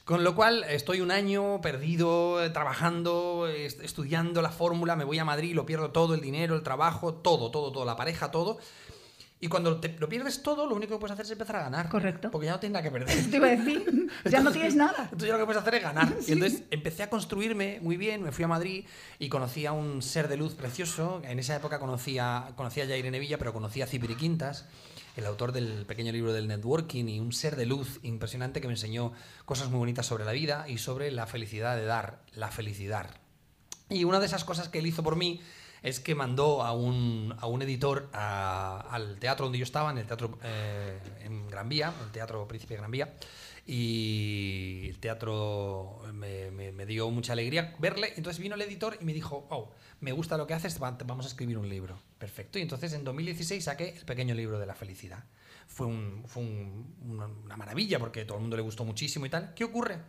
Con 0.06 0.24
lo 0.24 0.36
cual, 0.36 0.64
estoy 0.70 1.02
un 1.02 1.10
año 1.12 1.62
perdido, 1.62 2.52
trabajando, 2.54 3.48
est- 3.48 3.82
estudiando 3.82 4.42
la 4.44 4.50
fórmula, 4.52 4.96
me 4.96 5.04
voy 5.04 5.18
a 5.20 5.26
Madrid, 5.26 5.56
lo 5.56 5.66
pierdo 5.66 5.92
todo, 5.92 6.14
el 6.14 6.22
dinero, 6.22 6.56
el 6.56 6.62
trabajo, 6.64 7.14
todo, 7.16 7.50
todo, 7.52 7.72
todo, 7.72 7.86
la 7.86 7.96
pareja, 7.96 8.30
todo. 8.32 8.60
Y 9.42 9.48
cuando 9.48 9.80
te- 9.80 9.96
lo 9.98 10.10
pierdes 10.10 10.44
todo, 10.44 10.68
lo 10.68 10.76
único 10.76 10.94
que 10.96 11.00
puedes 11.00 11.14
hacer 11.14 11.26
es 11.26 11.32
empezar 11.32 11.56
a 11.56 11.64
ganar. 11.64 11.90
Correcto. 11.90 12.30
Porque 12.30 12.46
ya 12.48 12.52
no 12.54 12.60
tienes 12.60 12.74
nada 12.74 12.84
que 12.84 12.92
perder. 12.92 13.16
Te 13.32 13.38
iba 13.38 13.48
a 13.48 13.52
decir, 13.52 14.08
ya 14.26 14.42
no 14.42 14.52
tienes 14.52 14.76
nada. 14.76 15.04
Entonces 15.06 15.28
ya 15.30 15.34
lo 15.34 15.40
que 15.40 15.46
puedes 15.46 15.62
hacer 15.62 15.76
es 15.76 15.84
ganar. 15.84 16.14
Y 16.28 16.34
entonces 16.34 16.64
empecé 16.72 17.04
a 17.04 17.10
construirme 17.10 17.80
muy 17.82 17.96
bien, 17.98 18.22
me 18.22 18.32
fui 18.32 18.44
a 18.44 18.48
Madrid 18.48 18.86
y 19.18 19.30
conocí 19.30 19.66
a 19.66 19.72
un 19.72 20.02
ser 20.02 20.28
de 20.28 20.38
luz 20.38 20.56
precioso. 20.56 21.22
En 21.24 21.40
esa 21.40 21.56
época 21.56 21.80
conocía, 21.80 22.50
conocía 22.56 22.84
a 22.84 22.98
Irene 22.98 23.18
Villa, 23.20 23.38
pero 23.38 23.54
conocía 23.54 23.86
a 23.86 23.88
Cipri 23.88 24.16
Quintas, 24.16 24.66
el 25.20 25.26
autor 25.26 25.52
del 25.52 25.86
pequeño 25.86 26.12
libro 26.12 26.34
del 26.34 26.48
networking 26.48 27.06
y 27.08 27.20
un 27.20 27.32
ser 27.32 27.56
de 27.56 27.66
luz 27.66 28.00
impresionante 28.04 28.62
que 28.62 28.68
me 28.68 28.74
enseñó 28.74 29.14
cosas 29.46 29.70
muy 29.70 29.80
bonitas 29.80 30.06
sobre 30.06 30.26
la 30.26 30.32
vida 30.32 30.66
y 30.68 30.78
sobre 30.78 31.12
la 31.12 31.28
felicidad 31.28 31.76
de 31.76 31.86
dar, 31.86 32.22
la 32.34 32.50
felicidad. 32.50 33.10
Y 33.90 34.04
una 34.04 34.20
de 34.20 34.26
esas 34.26 34.44
cosas 34.44 34.70
que 34.70 34.80
él 34.80 34.88
hizo 34.88 35.04
por 35.04 35.16
mí 35.16 35.42
es 35.82 36.00
que 36.00 36.16
mandó 36.16 36.64
a 36.64 36.74
un, 36.74 37.36
a 37.40 37.48
un 37.48 37.62
editor 37.62 38.10
al 38.14 39.18
teatro 39.20 39.46
donde 39.46 39.60
yo 39.60 39.64
estaba, 39.64 39.92
en 39.92 39.98
el 39.98 40.08
teatro 40.08 40.40
eh, 40.44 41.00
en 41.22 41.48
Gran 41.50 41.70
Vía, 41.70 41.94
el 42.04 42.12
Teatro 42.12 42.48
Príncipe 42.48 42.74
de 42.74 42.80
Gran 42.80 42.92
Vía, 42.92 43.14
y 43.72 44.88
el 44.90 44.98
teatro 45.00 46.02
me, 46.14 46.86
dio 46.88 47.10
mucha 47.12 47.34
alegría 47.34 47.76
verle. 47.80 48.14
Entonces 48.18 48.42
vino 48.42 48.56
el 48.56 48.62
editor 48.62 48.98
y 49.00 49.06
me 49.06 49.14
dijo, 49.14 49.46
oh, 49.52 49.72
me 50.00 50.12
gusta 50.12 50.38
lo 50.38 50.48
que 50.48 50.54
haces, 50.56 50.82
va- 50.82 50.98
vamos 51.06 51.26
a 51.26 51.30
escribir 51.30 51.58
un 51.58 51.70
libro. 51.70 52.00
Perfecto. 52.18 52.58
Y 52.58 52.64
entonces 52.64 52.94
en 52.94 53.04
2016 53.04 53.64
saqué 53.64 53.90
el 53.98 54.06
pequeño 54.06 54.34
libro 54.34 54.58
de 54.60 54.66
la 54.66 54.74
felicidad. 54.76 55.24
Fue, 55.68 55.86
un- 55.86 56.24
fue 56.28 56.42
un- 56.44 56.96
una, 57.08 57.28
una 57.28 57.58
maravilla 57.58 58.00
porque 58.00 58.22
a 58.22 58.26
todo 58.28 58.38
el 58.38 58.42
mundo 58.42 58.58
le 58.58 58.64
gustó 58.64 58.84
muchísimo 58.86 59.26
y 59.26 59.30
tal. 59.30 59.54
¿Qué 59.54 59.64
ocurre? 59.64 60.00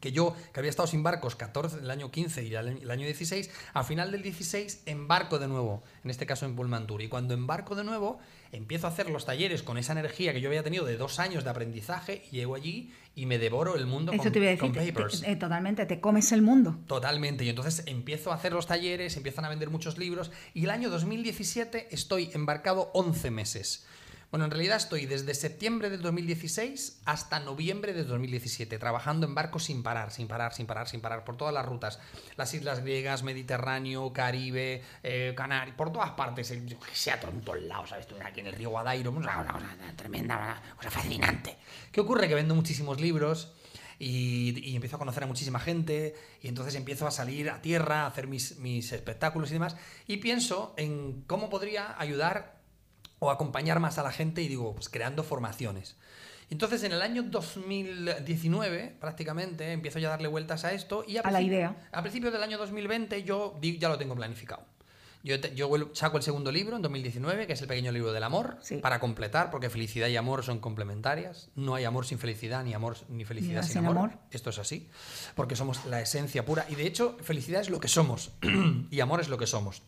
Que 0.00 0.12
yo, 0.12 0.34
que 0.52 0.60
había 0.60 0.70
estado 0.70 0.86
sin 0.86 1.02
barcos 1.02 1.36
14, 1.36 1.78
el 1.78 1.90
año 1.90 2.10
15 2.10 2.44
y 2.44 2.48
el 2.54 2.56
año- 2.56 2.78
el 2.82 2.90
año 2.90 3.04
16, 3.04 3.50
al 3.74 3.84
final 3.84 4.10
del 4.12 4.22
16 4.22 4.82
embarco 4.86 5.38
de 5.38 5.48
nuevo, 5.48 5.82
en 6.04 6.10
este 6.10 6.26
caso 6.26 6.46
en 6.46 6.54
Pullman 6.56 6.86
Tour. 6.86 7.02
Y 7.02 7.08
cuando 7.08 7.34
embarco 7.34 7.74
de 7.74 7.84
nuevo, 7.84 8.18
empiezo 8.52 8.86
a 8.86 8.90
hacer 8.90 9.10
los 9.10 9.24
talleres 9.26 9.62
con 9.62 9.78
esa 9.78 9.92
energía 9.92 10.32
que 10.32 10.40
yo 10.40 10.48
había 10.48 10.62
tenido 10.62 10.84
de 10.84 10.96
dos 10.96 11.18
años 11.18 11.44
de 11.44 11.50
aprendizaje, 11.50 12.24
y 12.30 12.36
llego 12.36 12.54
allí 12.54 12.92
y 13.14 13.24
me 13.26 13.38
devoro 13.38 13.76
el 13.76 13.86
mundo 13.86 14.12
Eso 14.12 14.24
con, 14.24 14.32
te 14.32 14.38
iba 14.38 14.48
a 14.48 14.50
decir, 14.50 14.60
con 14.60 14.72
te- 14.72 14.80
te- 14.84 14.92
papers. 14.92 15.22
eh, 15.22 15.36
totalmente, 15.36 15.86
te 15.86 16.00
comes 16.00 16.30
el 16.32 16.42
mundo. 16.42 16.78
Totalmente. 16.86 17.44
Y 17.44 17.48
entonces 17.48 17.82
empiezo 17.86 18.30
a 18.30 18.34
hacer 18.34 18.52
los 18.52 18.66
talleres, 18.66 19.16
empiezan 19.16 19.44
a 19.46 19.48
vender 19.48 19.70
muchos 19.70 19.96
libros 19.98 20.30
y 20.54 20.64
el 20.64 20.70
año 20.70 20.90
2017 20.90 21.88
estoy 21.90 22.30
embarcado 22.34 22.90
11 22.92 23.30
meses. 23.30 23.86
Bueno, 24.30 24.44
en 24.44 24.50
realidad 24.50 24.76
estoy 24.76 25.06
desde 25.06 25.34
septiembre 25.34 25.88
del 25.88 26.02
2016 26.02 27.00
hasta 27.04 27.38
noviembre 27.38 27.92
del 27.92 28.08
2017 28.08 28.76
trabajando 28.76 29.24
en 29.24 29.36
barcos 29.36 29.64
sin 29.64 29.84
parar, 29.84 30.10
sin 30.10 30.26
parar, 30.26 30.52
sin 30.52 30.66
parar, 30.66 30.88
sin 30.88 31.00
parar, 31.00 31.24
por 31.24 31.36
todas 31.36 31.54
las 31.54 31.64
rutas. 31.64 32.00
Las 32.36 32.52
islas 32.52 32.80
griegas, 32.80 33.22
Mediterráneo, 33.22 34.12
Caribe, 34.12 34.82
eh, 35.04 35.32
Canarias, 35.36 35.76
por 35.76 35.92
todas 35.92 36.10
partes. 36.10 36.50
que 36.50 36.76
sé, 36.92 37.12
a 37.12 37.20
todos, 37.20 37.62
lados, 37.62 37.90
¿sabes? 37.90 38.06
Estuve 38.06 38.24
aquí 38.24 38.40
en 38.40 38.48
el 38.48 38.54
río 38.54 38.70
Guadairo, 38.70 39.12
una, 39.12 39.46
cosa 39.46 39.76
tremenda, 39.94 40.36
una 40.36 40.76
cosa 40.76 40.90
fascinante. 40.90 41.56
¿Qué 41.92 42.00
ocurre? 42.00 42.26
Que 42.26 42.34
vendo 42.34 42.56
muchísimos 42.56 43.00
libros 43.00 43.52
y, 44.00 44.58
y 44.58 44.74
empiezo 44.74 44.96
a 44.96 44.98
conocer 44.98 45.22
a 45.22 45.26
muchísima 45.26 45.60
gente 45.60 46.16
y 46.42 46.48
entonces 46.48 46.74
empiezo 46.74 47.06
a 47.06 47.12
salir 47.12 47.48
a 47.48 47.62
tierra, 47.62 48.02
a 48.02 48.06
hacer 48.08 48.26
mis 48.26 48.92
espectáculos 48.92 49.50
y 49.50 49.54
demás 49.54 49.76
y 50.08 50.16
pienso 50.16 50.74
en 50.76 51.22
cómo 51.28 51.48
podría 51.48 51.94
ayudar 51.98 52.55
o 53.18 53.30
acompañar 53.30 53.80
más 53.80 53.98
a 53.98 54.02
la 54.02 54.12
gente 54.12 54.42
y 54.42 54.48
digo, 54.48 54.74
pues 54.74 54.88
creando 54.88 55.22
formaciones. 55.22 55.96
Entonces 56.50 56.82
en 56.84 56.92
el 56.92 57.02
año 57.02 57.22
2019 57.24 58.96
prácticamente 59.00 59.72
empiezo 59.72 59.98
ya 59.98 60.08
a 60.08 60.10
darle 60.10 60.28
vueltas 60.28 60.64
a 60.64 60.72
esto 60.72 61.04
y 61.06 61.16
a, 61.16 61.22
A 61.22 61.30
la 61.30 61.40
idea. 61.42 61.76
a 61.92 62.02
principios 62.02 62.32
del 62.32 62.42
año 62.42 62.58
2020 62.58 63.22
yo 63.24 63.58
ya 63.60 63.88
lo 63.88 63.98
tengo 63.98 64.14
planificado. 64.14 64.62
Yo, 65.24 65.40
te- 65.40 65.52
yo 65.56 65.68
vuelvo- 65.68 65.90
saco 65.92 66.18
el 66.18 66.22
segundo 66.22 66.52
libro 66.52 66.76
en 66.76 66.82
2019, 66.82 67.48
que 67.48 67.54
es 67.54 67.60
el 67.60 67.66
pequeño 67.66 67.90
libro 67.90 68.12
del 68.12 68.22
amor, 68.22 68.58
Sí. 68.62 68.76
para 68.76 69.00
completar, 69.00 69.50
porque 69.50 69.70
felicidad 69.70 70.06
y 70.06 70.16
amor 70.16 70.44
son 70.44 70.60
complementarias. 70.60 71.48
No 71.56 71.74
hay 71.74 71.84
amor 71.84 72.06
sin 72.06 72.20
felicidad, 72.20 72.62
ni 72.62 72.74
amor 72.74 72.96
ni 73.08 73.24
felicidad 73.24 73.62
Ni 73.62 73.68
sin, 73.68 73.78
amor. 73.78 73.96
amor. 73.96 74.10
Esto 74.30 74.50
es 74.50 74.58
así, 74.60 74.88
porque 75.34 75.56
somos 75.56 75.84
la 75.86 76.00
esencia 76.00 76.44
pura. 76.44 76.64
Y 76.68 76.76
de 76.76 76.86
hecho, 76.86 77.16
felicidad 77.22 77.60
es 77.60 77.70
lo 77.70 77.80
que 77.80 77.88
somos 77.88 78.30
y 78.90 79.00
amor 79.00 79.20
es 79.20 79.28
lo 79.28 79.36
que 79.36 79.48
somos. 79.48 79.82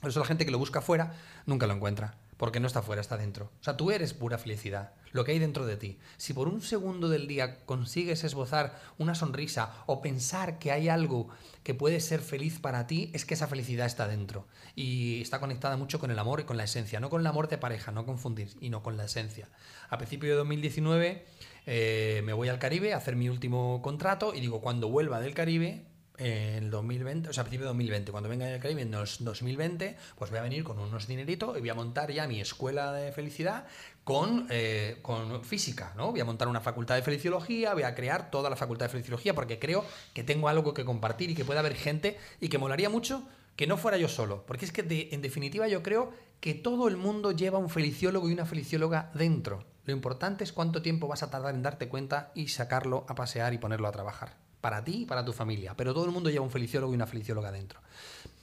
Por 0.00 0.10
eso 0.10 0.18
la 0.18 0.26
gente 0.26 0.44
que 0.44 0.50
lo 0.50 0.58
busca 0.58 0.80
fuera 0.80 1.14
nunca 1.46 1.68
lo 1.68 1.74
encuentra. 1.74 2.16
Porque 2.42 2.58
no 2.58 2.66
está 2.66 2.82
fuera, 2.82 3.00
está 3.00 3.16
dentro. 3.16 3.52
O 3.60 3.62
sea, 3.62 3.76
tú 3.76 3.92
eres 3.92 4.14
pura 4.14 4.36
felicidad, 4.36 4.94
lo 5.12 5.24
que 5.24 5.30
hay 5.30 5.38
dentro 5.38 5.64
de 5.64 5.76
ti. 5.76 6.00
Si 6.16 6.32
por 6.32 6.48
un 6.48 6.60
segundo 6.60 7.08
del 7.08 7.28
día 7.28 7.64
consigues 7.66 8.24
esbozar 8.24 8.80
una 8.98 9.14
sonrisa 9.14 9.72
o 9.86 10.02
pensar 10.02 10.58
que 10.58 10.72
hay 10.72 10.88
algo 10.88 11.28
que 11.62 11.72
puede 11.72 12.00
ser 12.00 12.20
feliz 12.20 12.58
para 12.58 12.88
ti, 12.88 13.12
es 13.14 13.24
que 13.24 13.34
esa 13.34 13.46
felicidad 13.46 13.86
está 13.86 14.08
dentro. 14.08 14.48
Y 14.74 15.22
está 15.22 15.38
conectada 15.38 15.76
mucho 15.76 16.00
con 16.00 16.10
el 16.10 16.18
amor 16.18 16.40
y 16.40 16.42
con 16.42 16.56
la 16.56 16.64
esencia. 16.64 16.98
No 16.98 17.10
con 17.10 17.20
el 17.20 17.28
amor 17.28 17.46
de 17.46 17.58
pareja, 17.58 17.92
no 17.92 18.04
confundir, 18.06 18.48
y 18.60 18.70
no 18.70 18.82
con 18.82 18.96
la 18.96 19.04
esencia. 19.04 19.48
A 19.88 19.96
principio 19.98 20.30
de 20.30 20.34
2019 20.34 21.24
eh, 21.66 22.22
me 22.24 22.32
voy 22.32 22.48
al 22.48 22.58
Caribe 22.58 22.92
a 22.92 22.96
hacer 22.96 23.14
mi 23.14 23.28
último 23.28 23.80
contrato 23.82 24.34
y 24.34 24.40
digo, 24.40 24.60
cuando 24.60 24.88
vuelva 24.88 25.20
del 25.20 25.34
Caribe, 25.34 25.86
en 26.18 26.64
el 26.64 26.70
2020, 26.70 27.30
o 27.30 27.32
sea, 27.32 27.42
a 27.42 27.44
principio 27.44 27.64
de 27.64 27.68
2020, 27.68 28.12
cuando 28.12 28.28
venga 28.28 28.46
del 28.46 28.60
Caribe 28.60 28.82
en 28.82 28.94
el 28.94 29.06
2020, 29.20 29.96
pues 30.16 30.30
voy 30.30 30.38
a 30.38 30.42
venir 30.42 30.62
con 30.62 30.78
unos 30.78 31.06
dineritos 31.06 31.56
y 31.56 31.60
voy 31.60 31.70
a 31.70 31.74
montar 31.74 32.10
ya 32.12 32.26
mi 32.26 32.40
escuela 32.40 32.92
de 32.92 33.12
felicidad 33.12 33.66
con, 34.04 34.46
eh, 34.50 34.98
con 35.02 35.44
física, 35.44 35.94
¿no? 35.96 36.10
Voy 36.10 36.20
a 36.20 36.24
montar 36.24 36.48
una 36.48 36.60
facultad 36.60 36.96
de 36.96 37.02
feliciología, 37.02 37.72
voy 37.74 37.84
a 37.84 37.94
crear 37.94 38.30
toda 38.30 38.50
la 38.50 38.56
facultad 38.56 38.86
de 38.86 38.90
feliciología 38.90 39.34
porque 39.34 39.58
creo 39.58 39.84
que 40.12 40.22
tengo 40.22 40.48
algo 40.48 40.74
que 40.74 40.84
compartir 40.84 41.30
y 41.30 41.34
que 41.34 41.44
puede 41.44 41.60
haber 41.60 41.74
gente 41.74 42.18
y 42.40 42.48
que 42.48 42.58
molaría 42.58 42.90
mucho 42.90 43.26
que 43.56 43.66
no 43.66 43.76
fuera 43.76 43.98
yo 43.98 44.08
solo, 44.08 44.44
porque 44.46 44.64
es 44.64 44.72
que 44.72 45.08
en 45.12 45.22
definitiva 45.22 45.68
yo 45.68 45.82
creo 45.82 46.12
que 46.40 46.54
todo 46.54 46.88
el 46.88 46.96
mundo 46.96 47.32
lleva 47.32 47.58
un 47.58 47.70
feliciólogo 47.70 48.28
y 48.28 48.32
una 48.32 48.46
felicióloga 48.46 49.10
dentro. 49.14 49.64
Lo 49.84 49.92
importante 49.92 50.44
es 50.44 50.52
cuánto 50.52 50.82
tiempo 50.82 51.08
vas 51.08 51.22
a 51.22 51.30
tardar 51.30 51.54
en 51.54 51.62
darte 51.62 51.88
cuenta 51.88 52.32
y 52.34 52.48
sacarlo 52.48 53.04
a 53.08 53.14
pasear 53.14 53.52
y 53.52 53.58
ponerlo 53.58 53.88
a 53.88 53.92
trabajar. 53.92 54.36
Para 54.62 54.82
ti 54.82 55.02
y 55.02 55.04
para 55.04 55.22
tu 55.22 55.34
familia. 55.34 55.74
Pero 55.76 55.92
todo 55.92 56.06
el 56.06 56.10
mundo 56.12 56.30
lleva 56.30 56.44
un 56.44 56.50
feliciólogo 56.50 56.92
y 56.92 56.96
una 56.96 57.06
felicióloga 57.06 57.52
dentro. 57.52 57.80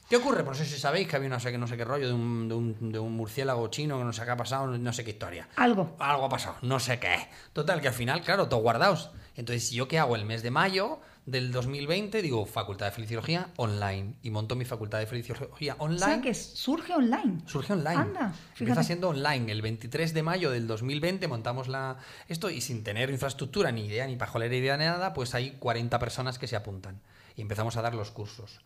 ¿Qué 0.10 0.16
ocurre? 0.18 0.44
Pues 0.44 0.60
no 0.60 0.66
sé 0.66 0.70
si 0.72 0.80
sabéis 0.80 1.08
que 1.08 1.16
había 1.16 1.30
no 1.30 1.40
sé, 1.40 1.52
qué- 1.52 1.58
no 1.58 1.68
sé 1.68 1.78
qué 1.78 1.86
rollo 1.86 2.08
de 2.08 2.14
un, 2.14 2.48
de, 2.50 2.56
un, 2.56 2.92
de 2.92 3.00
un 3.00 3.14
murciélago 3.14 3.68
chino 3.70 3.98
que 4.00 4.04
no 4.04 4.12
sé 4.12 4.24
qué 4.26 4.32
ha 4.32 4.38
pasado, 4.38 4.66
no 4.68 4.94
sé 4.94 5.04
qué 5.04 5.12
historia. 5.12 5.48
Algo. 5.56 5.96
Algo 6.00 6.26
ha 6.26 6.30
pasado, 6.30 6.56
no 6.64 6.80
sé 6.80 7.00
qué. 7.00 7.28
Total, 7.54 7.80
que 7.80 7.88
al 7.90 7.94
final, 7.94 8.22
claro, 8.22 8.48
todo 8.50 8.60
guardados. 8.60 9.12
Entonces, 9.36 9.70
¿yo 9.72 9.88
qué 9.88 9.98
hago? 10.00 10.16
El 10.16 10.26
mes 10.26 10.44
de 10.44 10.52
mayo 10.52 11.00
del 11.32 11.52
2020 11.52 12.22
digo, 12.22 12.46
Facultad 12.46 12.88
de 12.88 12.92
Feliciología 12.92 13.50
online. 13.58 14.16
Y 14.24 14.30
monto 14.32 14.56
mi 14.56 14.66
Facultad 14.66 15.00
de 15.00 15.06
Feliciología 15.08 15.76
O 15.80 15.86
online. 15.86 16.06
sea 16.06 16.22
que 16.22 16.34
surge 16.34 16.94
online. 16.94 17.42
Surge 17.46 17.74
online. 17.74 17.96
Anda, 18.02 18.26
Empieza 18.28 18.56
fíjate. 18.56 18.84
siendo 18.84 19.10
online. 19.10 19.52
El 19.52 19.62
23 19.62 20.14
de 20.14 20.24
mayo 20.24 20.52
del 20.52 20.68
2020 20.68 21.28
montamos 21.28 21.68
la 21.68 21.98
esto 22.28 22.50
y 22.50 22.62
sin 22.62 22.84
tener 22.84 23.10
infraestructura, 23.10 23.72
ni 23.72 23.86
idea, 23.86 24.08
ni 24.08 24.16
pajolera 24.16 24.56
idea, 24.56 24.78
ni 24.78 24.86
nada, 24.86 25.14
pues 25.14 25.34
hay 25.36 25.52
40 25.60 25.98
personas 26.00 26.40
que 26.40 26.48
se 26.48 26.56
apuntan. 26.56 27.00
Y 27.36 27.42
empezamos 27.42 27.78
a 27.78 27.82
dar 27.82 27.96
los 27.96 28.12
cursos. 28.12 28.60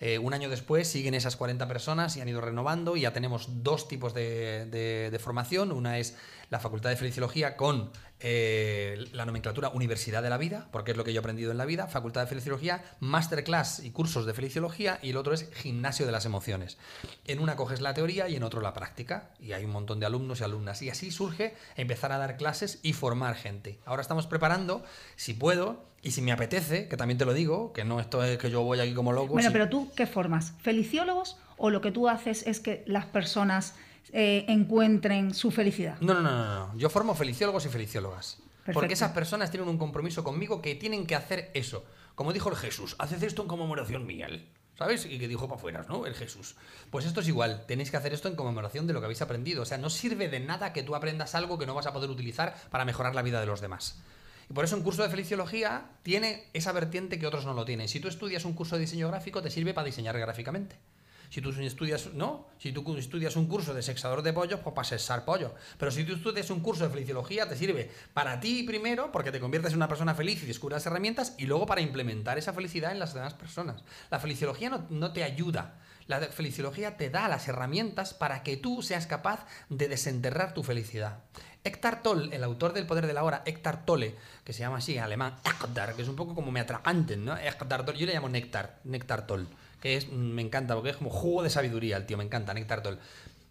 Eh, 0.00 0.18
un 0.18 0.34
año 0.34 0.48
después 0.50 0.86
siguen 0.86 1.14
esas 1.14 1.34
40 1.36 1.66
personas 1.66 2.16
y 2.16 2.20
han 2.20 2.28
ido 2.28 2.40
renovando 2.40 2.94
y 2.96 3.00
ya 3.00 3.12
tenemos 3.12 3.64
dos 3.64 3.88
tipos 3.88 4.12
de, 4.14 4.66
de- 4.66 5.10
de 5.10 5.18
formación. 5.18 5.72
Una 5.72 5.98
es 5.98 6.16
la 6.50 6.58
Facultad 6.60 6.90
de 6.90 6.96
Feliciología 6.96 7.56
con 7.56 7.90
eh, 8.20 9.04
la 9.12 9.24
nomenclatura 9.26 9.68
Universidad 9.68 10.22
de 10.22 10.30
la 10.30 10.38
Vida, 10.38 10.68
porque 10.72 10.90
es 10.92 10.96
lo 10.96 11.04
que 11.04 11.12
yo 11.12 11.18
he 11.18 11.20
aprendido 11.20 11.50
en 11.52 11.58
la 11.58 11.64
vida, 11.66 11.86
Facultad 11.88 12.22
de 12.22 12.26
Feliciología, 12.26 12.82
Masterclass 13.00 13.80
y 13.84 13.90
cursos 13.90 14.26
de 14.26 14.34
Feliciología 14.34 14.98
y 15.02 15.10
el 15.10 15.16
otro 15.16 15.34
es 15.34 15.50
Gimnasio 15.54 16.06
de 16.06 16.12
las 16.12 16.24
Emociones. 16.24 16.78
En 17.26 17.38
una 17.40 17.56
coges 17.56 17.80
la 17.80 17.94
teoría 17.94 18.28
y 18.28 18.36
en 18.36 18.42
otro 18.42 18.60
la 18.60 18.72
práctica 18.74 19.30
y 19.38 19.52
hay 19.52 19.64
un 19.64 19.70
montón 19.72 20.00
de 20.00 20.06
alumnos 20.06 20.40
y 20.40 20.44
alumnas 20.44 20.82
y 20.82 20.90
así 20.90 21.10
surge 21.10 21.54
empezar 21.76 22.12
a 22.12 22.18
dar 22.18 22.36
clases 22.36 22.80
y 22.82 22.92
formar 22.92 23.34
gente. 23.34 23.78
Ahora 23.84 24.02
estamos 24.02 24.26
preparando, 24.26 24.82
si 25.16 25.34
puedo 25.34 25.84
y 26.02 26.12
si 26.12 26.22
me 26.22 26.32
apetece, 26.32 26.88
que 26.88 26.96
también 26.96 27.18
te 27.18 27.24
lo 27.24 27.34
digo, 27.34 27.72
que 27.72 27.84
no 27.84 28.00
esto 28.00 28.22
es 28.24 28.38
que 28.38 28.50
yo 28.50 28.62
voy 28.62 28.80
aquí 28.80 28.94
como 28.94 29.12
loco. 29.12 29.34
Bueno, 29.34 29.48
si- 29.48 29.52
pero 29.52 29.68
tú, 29.68 29.90
¿qué 29.96 30.06
formas? 30.06 30.54
¿Feliciólogos 30.62 31.36
o 31.56 31.70
lo 31.70 31.80
que 31.80 31.90
tú 31.90 32.08
haces 32.08 32.46
es 32.46 32.60
que 32.60 32.84
las 32.86 33.06
personas 33.06 33.74
eh, 34.12 34.44
encuentren 34.48 35.34
su 35.34 35.50
felicidad? 35.50 35.96
No, 36.00 36.14
no, 36.14 36.22
no, 36.22 36.36
no, 36.36 36.54
no. 36.66 36.78
Yo 36.78 36.90
formo 36.90 37.14
feliciólogos 37.14 37.66
y 37.66 37.68
feliciólogas. 37.68 38.38
Porque 38.72 38.94
esas 38.94 39.12
personas 39.12 39.50
tienen 39.50 39.68
un 39.68 39.78
compromiso 39.78 40.22
conmigo 40.22 40.60
que 40.60 40.74
tienen 40.74 41.06
que 41.06 41.14
hacer 41.14 41.50
eso. 41.54 41.84
Como 42.14 42.32
dijo 42.32 42.50
el 42.50 42.56
Jesús, 42.56 42.96
haced 42.98 43.22
esto 43.22 43.42
en 43.42 43.48
conmemoración 43.48 44.06
mía. 44.06 44.28
¿Sabes? 44.76 45.06
Y 45.06 45.18
que 45.18 45.26
dijo 45.26 45.48
para 45.48 45.56
afuera, 45.56 45.84
¿no? 45.88 46.06
El 46.06 46.14
Jesús. 46.14 46.54
Pues 46.90 47.04
esto 47.04 47.20
es 47.20 47.26
igual. 47.26 47.64
Tenéis 47.66 47.90
que 47.90 47.96
hacer 47.96 48.12
esto 48.12 48.28
en 48.28 48.36
conmemoración 48.36 48.86
de 48.86 48.92
lo 48.92 49.00
que 49.00 49.06
habéis 49.06 49.22
aprendido. 49.22 49.62
O 49.62 49.64
sea, 49.64 49.76
no 49.76 49.90
sirve 49.90 50.28
de 50.28 50.38
nada 50.38 50.72
que 50.72 50.84
tú 50.84 50.94
aprendas 50.94 51.34
algo 51.34 51.58
que 51.58 51.66
no 51.66 51.74
vas 51.74 51.86
a 51.86 51.92
poder 51.92 52.10
utilizar 52.10 52.54
para 52.70 52.84
mejorar 52.84 53.14
la 53.14 53.22
vida 53.22 53.40
de 53.40 53.46
los 53.46 53.60
demás. 53.60 54.00
Y 54.48 54.52
por 54.52 54.64
eso 54.64 54.76
un 54.76 54.82
curso 54.82 55.02
de 55.02 55.10
feliciología 55.10 55.90
tiene 56.04 56.44
esa 56.52 56.70
vertiente 56.70 57.18
que 57.18 57.26
otros 57.26 57.44
no 57.44 57.54
lo 57.54 57.64
tienen. 57.64 57.88
Si 57.88 57.98
tú 57.98 58.06
estudias 58.06 58.44
un 58.44 58.54
curso 58.54 58.76
de 58.76 58.82
diseño 58.82 59.08
gráfico, 59.08 59.42
te 59.42 59.50
sirve 59.50 59.74
para 59.74 59.86
diseñar 59.86 60.16
gráficamente. 60.16 60.76
Si 61.30 61.42
tú 61.42 61.50
estudias, 61.50 62.14
no, 62.14 62.46
si 62.58 62.72
tú 62.72 62.96
estudias 62.96 63.36
un 63.36 63.46
curso 63.46 63.74
de 63.74 63.82
sexador 63.82 64.22
de 64.22 64.32
pollos, 64.32 64.60
pues 64.60 64.74
para 64.74 64.88
sexar 64.88 65.24
pollo. 65.24 65.54
Pero 65.76 65.90
si 65.90 66.04
tú 66.04 66.14
estudias 66.14 66.48
un 66.50 66.60
curso 66.60 66.84
de 66.84 66.90
feliciología, 66.90 67.48
te 67.48 67.56
sirve 67.56 67.90
para 68.14 68.40
ti 68.40 68.62
primero, 68.62 69.12
porque 69.12 69.30
te 69.30 69.40
conviertes 69.40 69.72
en 69.72 69.78
una 69.78 69.88
persona 69.88 70.14
feliz 70.14 70.42
y 70.42 70.46
descubres 70.46 70.86
herramientas, 70.86 71.34
y 71.36 71.44
luego 71.44 71.66
para 71.66 71.82
implementar 71.82 72.38
esa 72.38 72.52
felicidad 72.52 72.92
en 72.92 72.98
las 72.98 73.12
demás 73.12 73.34
personas. 73.34 73.84
La 74.10 74.20
feliciología 74.20 74.86
no, 74.88 75.12
te 75.12 75.22
ayuda. 75.22 75.80
La 76.06 76.20
feliciología 76.20 76.96
te 76.96 77.10
da 77.10 77.28
las 77.28 77.46
herramientas 77.48 78.14
para 78.14 78.42
que 78.42 78.56
tú 78.56 78.80
seas 78.80 79.06
capaz 79.06 79.46
de 79.68 79.88
desenterrar 79.88 80.54
tu 80.54 80.62
felicidad. 80.62 81.18
Eckhart 81.64 82.02
Tolle, 82.02 82.34
el 82.34 82.44
autor 82.44 82.72
del 82.72 82.86
Poder 82.86 83.06
de 83.06 83.12
la 83.12 83.24
Hora, 83.24 83.42
Eckhart 83.44 83.84
Tolle, 83.84 84.14
que 84.42 84.54
se 84.54 84.60
llama 84.60 84.78
así 84.78 84.96
en 84.96 85.02
alemán, 85.02 85.36
Eckhart, 85.44 85.96
que 85.96 86.02
es 86.02 86.08
un 86.08 86.16
poco 86.16 86.34
como 86.34 86.50
me 86.50 86.60
atraganten, 86.60 87.26
¿no? 87.26 87.36
Eckhart 87.36 87.84
Tolle, 87.84 87.98
yo 87.98 88.06
le 88.06 88.14
llamo 88.14 88.30
Néctar, 88.30 88.80
Néctar 88.84 89.26
Tolle, 89.26 89.48
que 89.80 89.96
es, 89.96 90.08
mm, 90.08 90.14
me 90.14 90.42
encanta, 90.42 90.74
porque 90.74 90.90
es 90.90 90.96
como 90.96 91.10
jugo 91.10 91.42
de 91.42 91.50
sabiduría 91.50 91.96
el 91.96 92.06
tío, 92.06 92.16
me 92.16 92.24
encanta, 92.24 92.54
Néctar 92.54 92.82
Tolle. 92.82 92.98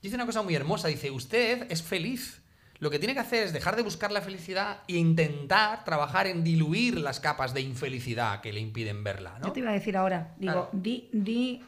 Dice 0.01 0.15
una 0.15 0.25
cosa 0.25 0.41
muy 0.41 0.55
hermosa, 0.55 0.87
dice, 0.87 1.11
usted 1.11 1.65
es 1.69 1.81
feliz. 1.81 2.41
Lo 2.79 2.91
que 2.91 2.99
tiene 2.99 3.15
que 3.15 3.19
hacer 3.21 3.43
es 3.43 3.53
dejar 3.53 3.75
de 3.75 3.81
buscar 3.81 4.11
la 4.11 4.21
felicidad 4.21 4.81
e 4.87 4.97
intentar 4.97 5.83
trabajar 5.83 6.27
en 6.27 6.43
diluir 6.43 6.99
las 6.99 7.19
capas 7.19 7.53
de 7.55 7.61
infelicidad 7.61 8.39
que 8.41 8.53
le 8.53 8.59
impiden 8.59 9.03
verla, 9.03 9.39
¿no? 9.39 9.47
Yo 9.47 9.53
te 9.53 9.61
iba 9.61 9.71
a 9.71 9.73
decir 9.73 9.97
ahora, 9.97 10.35
digo, 10.37 10.53
Claro. 10.53 10.69
di, 10.73 11.09
di, 11.11 11.63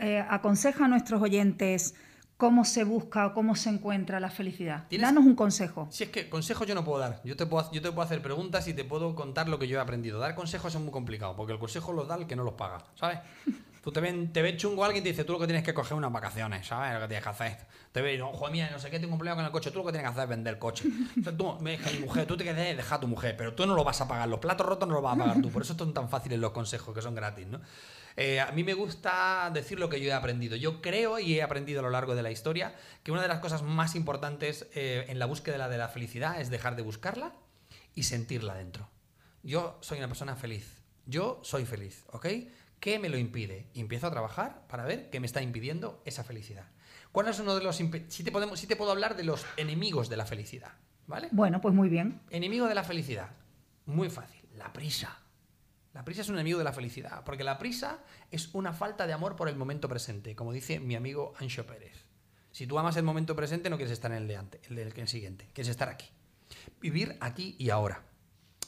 eh, 0.00 0.24
aconseja 0.28 0.86
a 0.86 0.88
nuestros 0.88 1.22
oyentes 1.22 1.94
cómo 2.36 2.64
se 2.64 2.84
busca 2.84 3.26
o 3.26 3.34
cómo 3.34 3.56
se 3.56 3.70
encuentra 3.70 4.20
la 4.20 4.30
felicidad. 4.30 4.84
Tienes- 4.88 5.06
Danos 5.08 5.24
un 5.24 5.34
consejo. 5.34 5.88
Si 5.90 6.04
es 6.04 6.10
que 6.10 6.28
consejos 6.28 6.66
yo 6.66 6.74
no 6.74 6.84
puedo 6.84 6.98
dar. 6.98 7.20
Yo 7.24 7.36
te 7.36 7.46
puedo, 7.46 7.70
yo 7.72 7.80
te 7.80 7.90
puedo 7.90 8.02
hacer 8.02 8.20
preguntas 8.22 8.66
y 8.68 8.74
te 8.74 8.84
puedo 8.84 9.14
contar 9.14 9.48
lo 9.48 9.58
que 9.58 9.68
yo 9.68 9.78
he 9.78 9.80
aprendido. 9.80 10.18
Dar 10.18 10.34
consejos 10.34 10.74
es 10.74 10.80
muy 10.80 10.90
complicado, 10.92 11.34
porque 11.36 11.52
el 11.54 11.58
consejo 11.58 11.92
los 11.92 12.06
da 12.08 12.16
el 12.16 12.26
que 12.26 12.36
no 12.36 12.44
los 12.44 12.54
paga, 12.54 12.78
¿sabes? 12.94 13.18
Tú 13.86 13.92
te 13.92 14.00
ven, 14.00 14.32
te 14.32 14.42
ve 14.42 14.56
chungo 14.56 14.84
alguien 14.84 15.00
y 15.00 15.04
te 15.04 15.10
dice, 15.10 15.22
tú 15.22 15.32
lo 15.34 15.38
que 15.38 15.46
tienes 15.46 15.62
que 15.62 15.72
coger 15.72 15.96
unas 15.96 16.10
vacaciones, 16.10 16.66
¿sabes? 16.66 16.92
Lo 16.94 17.02
que 17.02 17.06
tienes 17.06 17.22
que 17.22 17.30
hacer. 17.30 17.56
Te 17.92 18.02
ve, 18.02 18.18
no, 18.18 18.32
joder, 18.32 18.52
mira, 18.52 18.68
no 18.68 18.80
sé 18.80 18.90
qué, 18.90 18.98
tengo 18.98 19.12
un 19.12 19.18
problema 19.20 19.36
con 19.36 19.44
el 19.44 19.52
coche. 19.52 19.70
Tú 19.70 19.78
lo 19.78 19.84
que 19.84 19.92
tienes 19.92 20.08
que 20.08 20.10
hacer 20.10 20.24
es 20.24 20.28
vender 20.28 20.58
coche. 20.58 20.88
O 21.20 21.22
sea, 21.22 21.36
tú, 21.36 21.56
me 21.60 21.70
deja 21.70 21.92
mi 21.92 22.00
mujer, 22.00 22.26
tú 22.26 22.36
te 22.36 22.42
quedas, 22.42 22.56
deja 22.76 22.94
a 22.96 22.98
tu 22.98 23.06
mujer, 23.06 23.36
pero 23.36 23.54
tú 23.54 23.64
no 23.64 23.76
lo 23.76 23.84
vas 23.84 24.00
a 24.00 24.08
pagar. 24.08 24.28
Los 24.28 24.40
platos 24.40 24.66
rotos 24.66 24.88
no 24.88 24.94
los 24.94 25.04
vas 25.04 25.14
a 25.14 25.18
pagar 25.20 25.40
tú. 25.40 25.50
Por 25.50 25.62
eso 25.62 25.74
son 25.78 25.94
tan 25.94 26.08
fáciles 26.08 26.36
los 26.40 26.50
consejos, 26.50 26.92
que 26.92 27.00
son 27.00 27.14
gratis, 27.14 27.46
¿no? 27.46 27.60
Eh, 28.16 28.40
a 28.40 28.50
mí 28.52 28.64
me 28.64 28.74
gusta 28.74 29.50
decir 29.52 29.78
lo 29.78 29.88
que 29.88 30.00
yo 30.00 30.08
he 30.08 30.12
aprendido. 30.12 30.56
Yo 30.56 30.80
creo 30.80 31.18
y 31.18 31.34
he 31.34 31.42
aprendido 31.42 31.80
a 31.80 31.82
lo 31.82 31.90
largo 31.90 32.14
de 32.14 32.22
la 32.22 32.30
historia 32.30 32.74
que 33.02 33.12
una 33.12 33.22
de 33.22 33.28
las 33.28 33.40
cosas 33.40 33.62
más 33.62 33.94
importantes 33.94 34.66
eh, 34.74 35.04
en 35.08 35.18
la 35.18 35.26
búsqueda 35.26 35.68
de 35.68 35.78
la, 35.78 35.88
felicidad 35.88 36.40
es 36.40 36.50
dejar 36.50 36.76
de 36.76 36.82
buscarla 36.82 37.34
y 37.94 38.04
sentirla 38.04 38.54
dentro. 38.54 38.88
Yo 39.42 39.78
soy 39.80 39.98
una 39.98 40.08
persona 40.08 40.34
feliz. 40.34 40.82
Yo 41.04 41.40
soy 41.42 41.66
feliz, 41.66 42.04
¿ok? 42.08 42.26
¿Qué 42.80 42.98
me 42.98 43.08
lo 43.08 43.18
impide? 43.18 43.66
Y 43.74 43.80
empiezo 43.80 44.06
a 44.06 44.10
trabajar 44.10 44.66
para 44.66 44.84
ver 44.84 45.10
qué 45.10 45.20
me 45.20 45.26
está 45.26 45.42
impidiendo 45.42 46.02
esa 46.04 46.24
felicidad. 46.24 46.66
¿Cuál 47.12 47.28
es 47.28 47.38
uno 47.38 47.54
de 47.54 47.62
los... 47.62 47.76
Si 47.76 48.24
te, 48.24 48.32
podemos, 48.32 48.58
si 48.58 48.66
te 48.66 48.76
puedo 48.76 48.90
hablar 48.90 49.16
de 49.16 49.24
los 49.24 49.46
enemigos 49.56 50.08
de 50.08 50.16
la 50.16 50.26
felicidad, 50.26 50.72
¿vale? 51.06 51.28
Bueno, 51.32 51.60
pues 51.60 51.74
muy 51.74 51.88
bien. 51.88 52.20
Enemigo 52.30 52.66
de 52.66 52.74
la 52.74 52.82
felicidad. 52.82 53.30
Muy 53.86 54.10
fácil. 54.10 54.42
La 54.56 54.72
prisa. 54.72 55.25
La 55.96 56.04
prisa 56.04 56.20
es 56.20 56.28
un 56.28 56.34
enemigo 56.34 56.58
de 56.58 56.64
la 56.64 56.74
felicidad, 56.74 57.24
porque 57.24 57.42
la 57.42 57.56
prisa 57.56 58.00
es 58.30 58.54
una 58.54 58.74
falta 58.74 59.06
de 59.06 59.14
amor 59.14 59.34
por 59.34 59.48
el 59.48 59.56
momento 59.56 59.88
presente, 59.88 60.36
como 60.36 60.52
dice 60.52 60.78
mi 60.78 60.94
amigo 60.94 61.32
Ancho 61.38 61.66
Pérez. 61.66 62.04
Si 62.52 62.66
tú 62.66 62.78
amas 62.78 62.98
el 62.98 63.02
momento 63.02 63.34
presente, 63.34 63.70
no 63.70 63.76
quieres 63.78 63.92
estar 63.94 64.10
en 64.12 64.18
el 64.18 64.28
de 64.28 64.36
antes, 64.36 64.60
el 64.68 64.76
del 64.76 64.92
el 64.94 65.08
siguiente, 65.08 65.48
quieres 65.54 65.70
estar 65.70 65.88
aquí. 65.88 66.10
Vivir 66.82 67.16
aquí 67.20 67.56
y 67.58 67.70
ahora. 67.70 68.02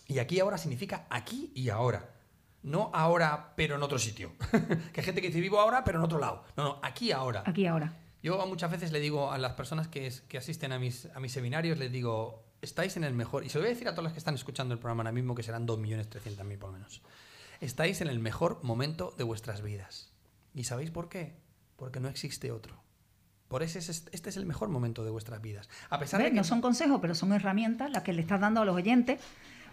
Y 0.07 0.21
aquí 0.21 0.37
y 0.37 0.41
ahora 0.41 0.57
significa 0.57 1.07
aquí 1.11 1.53
y 1.55 1.69
ahora. 1.69 2.15
No 2.63 2.91
ahora, 2.95 3.53
pero 3.57 3.75
en 3.77 3.83
otro 3.83 3.99
sitio. 3.99 4.33
que 4.95 5.01
hay 5.01 5.05
gente 5.05 5.21
que 5.21 5.27
dice 5.27 5.43
vivo 5.43 5.61
ahora, 5.61 5.85
pero 5.85 5.99
en 5.99 6.05
otro 6.07 6.19
lado. 6.19 6.45
No, 6.57 6.65
no, 6.65 6.81
aquí 6.83 7.09
y 7.09 7.13
ahora. 7.13 7.43
Aquí 7.45 7.67
ahora. 7.67 7.93
Yo 8.23 8.45
muchas 8.47 8.71
veces 8.71 8.91
le 8.91 9.01
digo 9.01 9.31
a 9.31 9.37
las 9.37 9.53
personas 9.53 9.87
que, 9.87 10.07
es- 10.07 10.23
que 10.23 10.39
asisten 10.39 10.73
a 10.73 10.79
mis, 10.79 11.05
a 11.15 11.21
mis 11.21 11.33
seminarios, 11.33 11.77
les 11.79 11.93
digo, 11.93 12.43
estáis 12.63 12.97
en 12.97 13.05
el 13.05 13.15
mejor, 13.15 13.45
y 13.45 13.49
se 13.49 13.59
lo 13.59 13.63
voy 13.63 13.71
a 13.71 13.75
decir 13.75 13.89
a 13.89 13.93
todos 13.93 14.05
los 14.05 14.13
que 14.13 14.19
están 14.19 14.35
escuchando 14.35 14.75
el 14.75 14.81
programa 14.81 15.03
ahora 15.03 15.13
mismo, 15.13 15.35
que 15.35 15.43
serán 15.43 15.67
2.300.000 15.67 16.59
por 16.59 16.71
lo 16.71 16.75
menos, 16.75 17.03
estáis 17.61 18.01
en 18.01 18.09
el 18.09 18.19
mejor 18.19 18.63
momento 18.63 19.15
de 19.17 19.25
vuestras 19.25 19.63
vidas. 19.63 20.13
¿Y 20.55 20.65
sabéis 20.65 20.91
por 20.91 21.09
qué? 21.09 21.37
Porque 21.77 22.01
no 22.01 22.09
existe 22.09 22.51
otro. 22.51 22.83
Por 23.49 23.63
eso 23.63 23.79
es, 23.79 23.89
este 23.89 24.29
es 24.29 24.37
el 24.37 24.45
mejor 24.45 24.69
momento 24.69 25.05
de 25.05 25.11
vuestras 25.11 25.41
vidas. 25.41 25.69
A 25.89 25.99
pesar 25.99 26.23
de 26.23 26.29
que 26.29 26.37
No 26.37 26.45
son 26.45 26.61
consejos, 26.61 26.99
pero 27.01 27.15
son 27.15 27.33
herramientas 27.33 27.91
las 27.91 28.03
que 28.03 28.13
le 28.13 28.21
estás 28.21 28.41
dando 28.41 28.61
a 28.61 28.65
los 28.65 28.77
oyentes, 28.77 29.21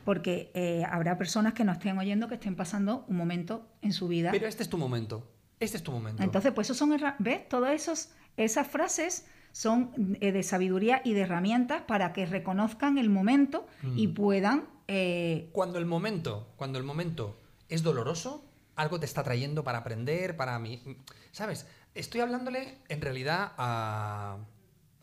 porque 0.06 0.52
eh, 0.54 0.84
habrá 0.90 1.18
personas 1.18 1.54
que 1.54 1.64
nos 1.64 1.78
estén 1.78 1.98
oyendo 1.98 2.28
que 2.28 2.36
estén 2.36 2.56
pasando 2.56 3.04
un 3.08 3.18
momento 3.18 3.68
en 3.82 3.92
su 3.92 4.08
vida. 4.08 4.32
Pero 4.32 4.48
este 4.48 4.64
es 4.64 4.70
tu 4.70 4.78
momento. 4.78 5.30
Este 5.60 5.78
es 5.78 5.84
tu 5.84 5.92
momento. 5.92 6.24
Entonces, 6.24 6.54
pues 6.54 6.68
esos 6.68 6.78
son 6.78 6.96
¿ves? 7.20 7.50
Todas 7.50 8.10
esas 8.38 8.68
frases 8.68 9.26
son 9.56 10.18
eh, 10.20 10.34
de 10.34 10.44
sabiduría 10.44 11.02
y 11.06 11.14
de 11.14 11.22
herramientas 11.22 11.84
para 11.84 12.12
que 12.12 12.26
reconozcan 12.26 12.98
el 12.98 13.10
momento 13.10 13.66
y 13.96 14.10
puedan... 14.10 14.66
eh, 14.90 15.48
Cuando 15.54 15.80
el 15.80 15.86
momento, 15.86 16.50
cuando 16.58 16.78
el 16.78 16.84
momento 16.84 17.40
es 17.70 17.82
doloroso, 17.82 18.44
algo 18.76 19.00
te 19.00 19.06
está 19.06 19.24
trayendo 19.24 19.64
para 19.64 19.78
aprender, 19.78 20.36
para 20.36 20.60
mí. 20.60 20.84
¿Sabes? 21.32 21.68
Estoy 21.94 22.20
hablándole 22.20 22.80
en 22.90 23.00
realidad 23.00 23.54
a- 23.58 24.40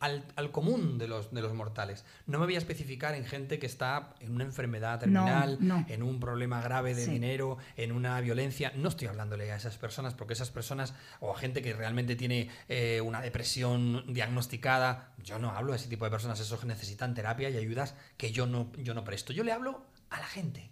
al, 0.02 0.24
al 0.36 0.50
común 0.50 0.98
de 0.98 1.06
los, 1.08 1.32
de 1.32 1.40
los 1.40 1.54
mortales. 1.54 2.04
No 2.26 2.38
me 2.38 2.44
voy 2.46 2.56
a 2.56 2.58
especificar 2.58 3.14
en 3.14 3.24
gente 3.24 3.58
que 3.58 3.66
está 3.66 4.14
en 4.20 4.34
una 4.34 4.44
enfermedad 4.44 4.98
terminal, 5.00 5.56
no. 5.60 5.86
en 5.88 6.02
un 6.02 6.20
problema 6.20 6.60
grave 6.60 6.94
de 6.94 7.04
Sí. 7.04 7.12
dinero, 7.12 7.56
en 7.76 7.92
una 7.92 8.20
violencia. 8.20 8.72
No 8.76 8.88
estoy 8.88 9.06
hablándole 9.08 9.50
a 9.52 9.56
esas 9.56 9.78
personas 9.78 10.14
porque 10.14 10.34
esas 10.34 10.50
personas, 10.50 10.92
o 11.20 11.32
a 11.34 11.38
gente 11.38 11.62
que 11.62 11.72
realmente 11.72 12.16
tiene 12.16 12.50
eh, 12.68 13.00
una 13.00 13.20
depresión 13.20 14.04
diagnosticada, 14.12 15.14
yo 15.22 15.38
no 15.38 15.50
hablo 15.52 15.72
de 15.72 15.78
ese 15.78 15.88
tipo 15.88 16.04
de 16.04 16.10
personas, 16.10 16.40
esos 16.40 16.64
necesitan 16.64 17.14
terapia 17.14 17.48
y 17.50 17.56
ayudas 17.56 17.94
que 18.16 18.32
yo 18.32 18.46
no, 18.46 18.72
yo 18.78 18.94
no 18.94 19.04
presto. 19.04 19.32
Yo 19.32 19.44
le 19.44 19.52
hablo 19.52 19.86
a 20.10 20.18
la 20.18 20.26
gente. 20.26 20.70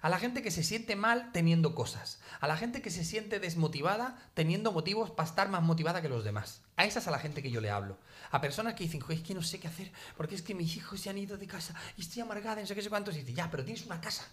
A 0.00 0.08
la 0.08 0.18
gente 0.18 0.42
que 0.42 0.50
se 0.50 0.64
siente 0.64 0.96
mal 0.96 1.30
teniendo 1.32 1.76
cosas. 1.76 2.20
A 2.40 2.48
la 2.48 2.56
gente 2.56 2.82
que 2.82 2.90
se 2.90 3.04
siente 3.04 3.38
desmotivada 3.38 4.16
teniendo 4.34 4.72
motivos 4.72 5.12
para 5.12 5.28
estar 5.28 5.48
más 5.48 5.62
motivada 5.62 6.02
que 6.02 6.08
los 6.08 6.24
demás. 6.24 6.62
A 6.76 6.84
esa 6.84 6.98
es 6.98 7.06
a 7.06 7.12
la 7.12 7.20
gente 7.20 7.40
que 7.40 7.52
yo 7.52 7.60
le 7.60 7.70
hablo. 7.70 7.96
A 8.32 8.40
personas 8.40 8.74
que 8.74 8.84
dicen, 8.84 9.00
"Joder, 9.00 9.18
es 9.18 9.24
que 9.24 9.34
no 9.34 9.42
sé 9.42 9.60
qué 9.60 9.68
hacer 9.68 9.92
porque 10.16 10.34
es 10.34 10.42
que 10.42 10.54
mis 10.54 10.76
hijos 10.76 11.00
se 11.00 11.10
han 11.10 11.18
ido 11.18 11.36
de 11.38 11.46
casa 11.46 11.74
y 11.96 12.00
estoy 12.00 12.22
amargada, 12.22 12.60
no 12.60 12.66
sé 12.66 12.74
qué 12.74 12.82
sé 12.82 12.88
cuántos. 12.90 13.14
Y 13.14 13.20
dice, 13.20 13.34
ya, 13.34 13.50
pero 13.50 13.64
tienes 13.64 13.86
una 13.86 14.00
casa. 14.00 14.26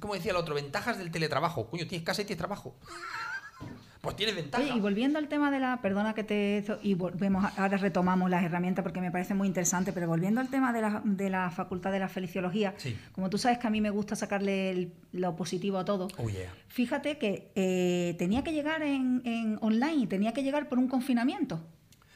Como 0.00 0.14
decía 0.14 0.30
el 0.30 0.36
otro, 0.36 0.54
ventajas 0.54 0.96
del 0.98 1.10
teletrabajo. 1.10 1.66
Coño, 1.68 1.86
tienes 1.86 2.06
casa 2.06 2.22
y 2.22 2.24
tienes 2.24 2.38
trabajo. 2.38 2.76
Pues 4.00 4.16
tienes 4.16 4.34
ventaja. 4.34 4.64
Oye, 4.64 4.74
y 4.74 4.80
volviendo 4.80 5.20
al 5.20 5.28
tema 5.28 5.52
de 5.52 5.60
la, 5.60 5.80
perdona 5.80 6.12
que 6.12 6.24
te, 6.24 6.64
y 6.82 6.94
volvemos, 6.94 7.44
ahora 7.56 7.76
retomamos 7.76 8.28
las 8.28 8.42
herramientas 8.42 8.82
porque 8.82 9.00
me 9.00 9.12
parece 9.12 9.32
muy 9.32 9.46
interesante, 9.46 9.92
pero 9.92 10.08
volviendo 10.08 10.40
al 10.40 10.48
tema 10.48 10.72
de 10.72 10.80
la, 10.80 11.02
de 11.04 11.30
la 11.30 11.52
facultad 11.52 11.92
de 11.92 12.00
la 12.00 12.08
feliciología, 12.08 12.74
Sí. 12.78 12.98
como 13.12 13.30
tú 13.30 13.38
sabes 13.38 13.58
que 13.58 13.68
a 13.68 13.70
mí 13.70 13.80
me 13.80 13.90
gusta 13.90 14.16
sacarle 14.16 14.70
el- 14.70 14.92
lo 15.12 15.36
positivo 15.36 15.78
a 15.78 15.84
todo, 15.84 16.08
Oh, 16.18 16.28
yeah. 16.28 16.52
fíjate 16.66 17.16
que 17.18 17.52
eh, 17.54 18.16
tenía 18.18 18.42
que 18.42 18.52
llegar 18.52 18.82
en, 18.82 19.22
en 19.24 19.56
online, 19.60 20.08
tenía 20.08 20.32
que 20.32 20.42
llegar 20.42 20.68
por 20.68 20.78
un 20.80 20.88
confinamiento. 20.88 21.64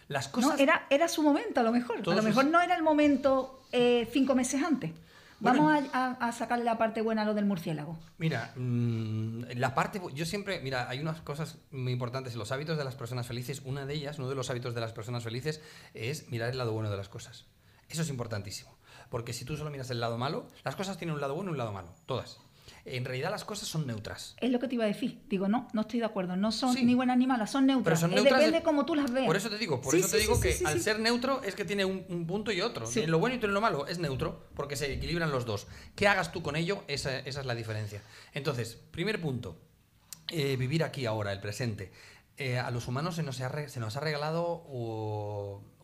Las 0.09 0.35
¿no? 0.37 0.55
Era, 0.57 0.87
era 0.91 1.09
su 1.09 1.23
momento, 1.23 1.61
a 1.61 1.63
lo 1.63 1.73
mejor. 1.73 2.03
Todos 2.03 2.17
a 2.19 2.23
lo 2.23 2.23
mejor 2.29 2.45
no 2.47 2.61
era 2.61 2.75
el 2.77 2.83
momento 2.83 3.63
eh, 3.73 4.09
cinco 4.13 4.35
meses 4.35 4.63
antes. 4.63 4.93
Bueno, 5.39 5.65
Vamos 5.65 5.85
a, 5.93 6.07
a- 6.19 6.29
a 6.29 6.33
sacarle 6.33 6.65
la 6.65 6.79
parte 6.79 7.03
buena 7.03 7.23
a 7.23 7.25
lo 7.27 7.35
del 7.35 7.45
murciélago. 7.45 7.99
Mira, 8.17 8.53
mm, 8.57 9.43
la 9.57 9.75
parte, 9.75 10.01
yo 10.15 10.25
siempre, 10.25 10.61
mira, 10.61 10.89
hay 10.89 10.99
unas 11.01 11.21
cosas 11.21 11.59
muy 11.71 11.93
importantes 11.93 12.37
los 12.37 12.53
hábitos 12.53 12.79
de 12.79 12.85
las 12.85 12.95
personas 12.95 13.27
felices. 13.27 13.61
Una 13.65 13.85
de 13.85 13.95
ellas, 13.95 14.19
uno 14.19 14.29
de 14.31 14.35
los 14.35 14.49
hábitos 14.49 14.75
de 14.75 14.81
las 14.81 14.93
personas 14.95 15.25
felices 15.25 15.61
es 15.93 16.31
mirar 16.31 16.49
el 16.51 16.57
lado 16.59 16.73
bueno 16.73 16.91
de 16.91 16.97
las 16.97 17.11
cosas. 17.11 17.45
Eso 17.89 18.01
es 18.03 18.09
importantísimo. 18.09 18.75
Porque 19.11 19.33
si 19.35 19.45
tú 19.45 19.57
solo 19.59 19.71
miras 19.71 19.91
el 19.91 20.01
lado 20.01 20.17
malo, 20.17 20.47
las 20.65 20.75
cosas 20.75 20.97
tienen 20.97 21.15
un 21.15 21.21
lado 21.21 21.35
bueno 21.35 21.51
y 21.51 21.53
un 21.53 21.59
lado 21.59 21.73
malo, 21.73 21.89
todas. 22.07 22.39
En 22.89 23.05
realidad 23.05 23.31
las 23.33 23.45
cosas 23.45 23.69
son 23.69 23.87
neutras. 23.87 24.37
Es 24.41 24.51
lo 24.51 24.61
que 24.61 24.69
te 24.69 24.77
iba 24.77 24.85
a 24.85 24.87
decir. 24.87 25.21
Digo, 25.29 25.49
no, 25.49 25.67
no 25.73 25.81
estoy 25.83 25.99
de 25.99 26.07
acuerdo. 26.07 26.37
No 26.37 26.53
son 26.53 26.73
Sí. 26.73 26.85
ni 26.85 26.95
buenas 26.95 27.19
ni 27.19 27.27
malas, 27.27 27.51
son 27.51 27.67
neutras. 27.67 27.85
Pero 27.85 27.97
son 27.97 28.11
neutras 28.11 28.39
Depende 28.39 28.59
de- 28.59 28.65
como 28.65 28.87
tú 28.87 28.95
las 28.95 29.11
veas. 29.13 29.27
Por 29.27 29.37
eso 29.37 29.51
te 29.51 29.59
digo, 29.59 29.81
por 29.81 29.93
Sí, 29.93 30.01
eso 30.01 30.09
te 30.11 30.19
digo 30.19 30.41
que 30.41 30.57
al 30.65 30.81
ser 30.81 31.01
neutro 31.01 31.43
es 31.43 31.55
que 31.57 31.65
tiene 31.65 31.85
un, 31.85 32.05
un 32.09 32.27
punto 32.27 32.53
y 32.53 32.61
otro. 32.61 32.89
En 32.95 33.11
lo 33.11 33.19
bueno 33.19 33.37
y 33.41 33.45
en 33.45 33.53
lo 33.53 33.61
malo 33.61 33.87
es 33.89 33.99
neutro, 33.99 34.47
porque 34.55 34.77
se 34.77 34.93
equilibran 34.93 35.33
los 35.33 35.45
dos. 35.47 35.67
¿Qué 35.97 36.07
hagas 36.07 36.31
tú 36.33 36.43
con 36.43 36.55
ello? 36.55 36.85
Esa, 36.87 37.19
esa 37.19 37.41
es 37.41 37.47
la 37.47 37.55
diferencia. 37.57 38.03
Entonces, 38.35 38.77
primer 38.93 39.21
punto, 39.21 39.59
eh, 40.29 40.57
vivir 40.57 40.85
aquí 40.85 41.07
ahora, 41.07 41.33
el 41.33 41.41
presente. 41.41 41.91
Eh, 42.39 42.59
a 42.59 42.71
los 42.71 42.87
humanos 42.87 43.17
se 43.17 43.23
nos 43.25 43.41
ha, 43.41 43.69
se 43.69 43.81
nos 43.81 43.97
ha 43.97 44.01
regalado 44.01 44.63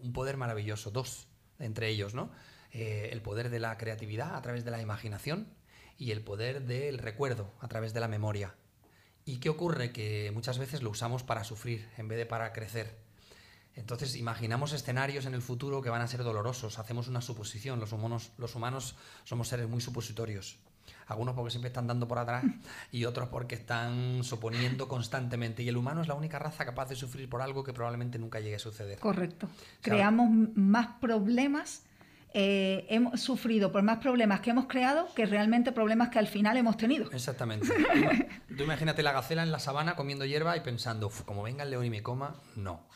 un 0.01 0.12
poder 0.12 0.37
maravilloso, 0.37 0.91
dos 0.91 1.27
entre 1.59 1.88
ellos, 1.88 2.15
¿no? 2.15 2.31
Eh, 2.73 3.09
el 3.12 3.23
poder 3.23 3.51
de 3.51 3.59
la 3.61 3.77
creatividad 3.77 4.35
a 4.37 4.43
través 4.43 4.65
de 4.65 4.71
la 4.71 4.81
imaginación 4.81 5.49
y 6.03 6.11
el 6.11 6.21
poder 6.21 6.67
del 6.67 6.99
recuerdo 6.99 7.53
a 7.61 7.69
través 7.69 7.95
de 7.95 8.01
la 8.01 8.09
memoria. 8.09 8.57
¿Y 9.25 9.37
qué 9.37 9.49
ocurre? 9.49 9.93
Que 9.93 10.33
muchas 10.35 10.59
veces 10.59 10.83
lo 10.83 10.91
usamos 10.91 11.23
para 11.23 11.45
sufrir 11.45 11.88
en 11.97 12.09
vez 12.09 12.19
de 12.19 12.27
para 12.27 12.53
crecer. 12.53 12.99
Entonces 13.77 14.17
imaginamos 14.17 14.73
escenarios 14.73 15.27
en 15.27 15.35
el 15.35 15.43
futuro 15.43 15.81
que 15.81 15.91
van 15.91 16.03
a 16.03 16.09
ser 16.09 16.25
dolorosos, 16.25 16.81
hacemos 16.81 17.07
una 17.07 17.21
suposición, 17.21 17.79
los 17.79 17.93
humanos, 17.93 18.33
los 18.37 18.57
humanos 18.57 18.97
somos 19.23 19.47
seres 19.47 19.69
muy 19.69 19.81
supositorios. 19.81 20.59
Algunos 21.07 21.37
porque 21.37 21.53
siempre 21.53 21.69
están 21.69 21.87
dando 21.87 22.09
por 22.09 22.19
atrás 22.19 22.45
y 22.91 23.05
otros 23.05 23.29
porque 23.29 23.55
están 23.55 24.25
suponiendo 24.25 24.88
constantemente. 24.88 25.62
Y 25.62 25.69
el 25.69 25.77
humano 25.77 26.03
es 26.03 26.09
la 26.09 26.15
única 26.15 26.41
raza 26.41 26.65
capaz 26.65 26.88
de 26.88 26.97
sufrir 26.97 27.29
por 27.29 27.43
algo 27.43 27.62
que 27.62 27.73
probablemente 27.73 28.19
nunca 28.19 28.41
llegue 28.41 28.57
a 28.57 28.59
suceder. 28.59 28.99
Correcto. 28.99 29.49
Creamos 29.81 30.29
más 30.57 30.99
problemas, 31.01 31.85
eh, 32.35 32.87
hemos 32.88 33.21
sufrido 33.21 33.73
por 33.73 33.83
más 33.83 33.99
problemas 33.99 34.40
que 34.40 34.51
hemos 34.51 34.66
creado 34.66 35.09
que 35.14 35.27
realmente 35.27 35.73
problemas 35.73 36.09
que 36.11 36.18
al 36.18 36.27
final 36.27 36.57
hemos 36.57 36.77
tenido. 36.77 37.11
Exactamente. 37.12 37.68
Tú 38.57 38.62
imagínate 38.64 39.03
la 39.03 39.12
gacela 39.12 39.42
en 39.42 39.53
la 39.53 39.59
sabana 39.59 39.97
comiendo 39.97 40.25
hierba 40.25 40.57
y 40.57 40.61
pensando, 40.61 41.09
"Uf, 41.09 41.23
como 41.23 41.42
venga 41.42 41.64
el 41.64 41.71
león 41.71 41.85
y 41.85 41.90
me 41.90 42.03
coma, 42.03 42.37
no. 42.57 42.87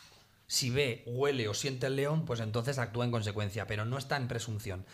Si 0.47 0.69
ve, 0.69 1.03
huele 1.05 1.47
o 1.49 1.53
siente 1.53 1.87
el 1.87 1.97
león, 1.97 2.23
pues 2.25 2.39
entonces 2.39 2.79
actúa 2.79 3.03
en 3.03 3.11
consecuencia, 3.11 3.67
pero 3.67 3.83
no 3.83 3.97
está 3.97 4.15
en 4.15 4.27
presunción. 4.29 4.85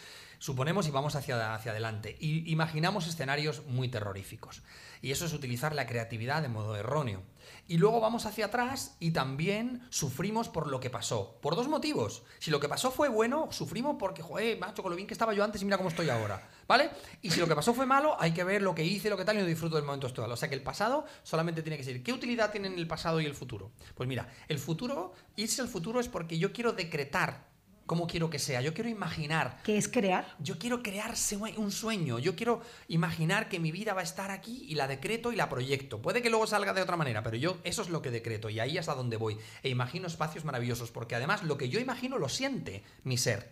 Suponemos 0.43 0.89
y 0.89 0.91
vamos 0.91 1.15
hacia, 1.15 1.55
hacia 1.55 1.71
adelante. 1.71 2.17
Y 2.19 2.51
imaginamos 2.51 3.07
escenarios 3.07 3.63
muy 3.65 3.87
terroríficos. 3.87 4.61
Y 5.01 5.11
eso 5.11 5.25
es 5.25 5.31
utilizar 5.31 5.73
la 5.73 5.87
creatividad 5.87 6.41
de 6.41 6.49
modo 6.49 6.75
erróneo. 6.75 7.23
Y 7.65 7.77
luego 7.77 8.01
vamos 8.01 8.25
hacia 8.25 8.47
atrás 8.47 8.97
y 8.99 9.11
también 9.11 9.87
sufrimos 9.89 10.49
por 10.49 10.67
lo 10.67 10.81
que 10.81 10.89
pasó. 10.89 11.39
Por 11.41 11.55
dos 11.55 11.69
motivos. 11.69 12.23
Si 12.39 12.51
lo 12.51 12.59
que 12.59 12.67
pasó 12.67 12.91
fue 12.91 13.07
bueno, 13.07 13.47
sufrimos 13.53 13.95
porque, 13.97 14.21
joder, 14.21 14.59
macho, 14.59 14.83
con 14.83 14.89
lo 14.89 14.97
bien 14.97 15.07
que 15.07 15.13
estaba 15.13 15.33
yo 15.33 15.45
antes 15.45 15.61
y 15.61 15.63
mira 15.63 15.77
cómo 15.77 15.87
estoy 15.87 16.09
ahora. 16.09 16.45
¿Vale? 16.67 16.89
Y 17.21 17.31
si 17.31 17.39
lo 17.39 17.47
que 17.47 17.55
pasó 17.55 17.73
fue 17.73 17.85
malo, 17.85 18.17
hay 18.19 18.33
que 18.33 18.43
ver 18.43 18.61
lo 18.61 18.75
que 18.75 18.83
hice, 18.83 19.09
lo 19.09 19.15
que 19.15 19.23
tal, 19.23 19.37
y 19.37 19.39
no 19.39 19.45
disfruto 19.45 19.77
del 19.77 19.85
momento 19.85 20.07
actual. 20.07 20.29
O 20.29 20.35
sea 20.35 20.49
que 20.49 20.55
el 20.55 20.61
pasado 20.61 21.05
solamente 21.23 21.63
tiene 21.63 21.77
que 21.77 21.85
ser. 21.85 22.03
¿Qué 22.03 22.11
utilidad 22.11 22.51
tienen 22.51 22.77
el 22.77 22.85
pasado 22.85 23.21
y 23.21 23.25
el 23.25 23.33
futuro? 23.33 23.71
Pues 23.95 24.09
mira, 24.09 24.27
el 24.49 24.59
futuro, 24.59 25.13
irse 25.37 25.61
al 25.61 25.69
futuro 25.69 26.01
es 26.01 26.09
porque 26.09 26.37
yo 26.37 26.51
quiero 26.51 26.73
decretar 26.73 27.52
cómo 27.93 28.07
quiero 28.07 28.31
que 28.31 28.39
sea. 28.39 28.59
Yo 28.59 28.73
quiero 28.73 28.89
imaginar 28.89 29.61
Que 29.61 29.77
es 29.77 29.87
crear. 29.87 30.25
yo 30.39 30.57
quiero 30.57 30.81
crear 30.81 31.13
un 31.57 31.71
sueño, 31.71 32.17
yo 32.17 32.35
quiero 32.35 32.61
imaginar 32.87 33.49
que 33.49 33.59
mi 33.59 33.71
vida 33.71 33.93
va 33.93 34.01
a 34.01 34.03
estar 34.03 34.31
aquí 34.31 34.65
y 34.67 34.73
la 34.73 34.87
decreto 34.87 35.31
y 35.31 35.35
la 35.35 35.47
proyecto. 35.47 36.01
Puede 36.01 36.23
que 36.23 36.31
luego 36.31 36.47
salga 36.47 36.73
de 36.73 36.81
otra 36.81 36.97
manera, 36.97 37.21
pero 37.21 37.37
yo 37.37 37.57
eso 37.63 37.83
es 37.83 37.89
lo 37.89 38.01
que 38.01 38.09
decreto 38.09 38.49
y 38.49 38.59
ahí 38.59 38.79
es 38.79 38.89
a 38.89 38.95
donde 38.95 39.15
voy. 39.17 39.37
E 39.61 39.69
imagino 39.69 40.07
espacios 40.07 40.43
maravillosos, 40.43 40.89
porque 40.89 41.13
además 41.13 41.43
lo 41.43 41.55
que 41.55 41.69
yo 41.69 41.79
imagino 41.79 42.17
lo 42.17 42.29
siente 42.29 42.81
mi 43.03 43.17
ser. 43.17 43.51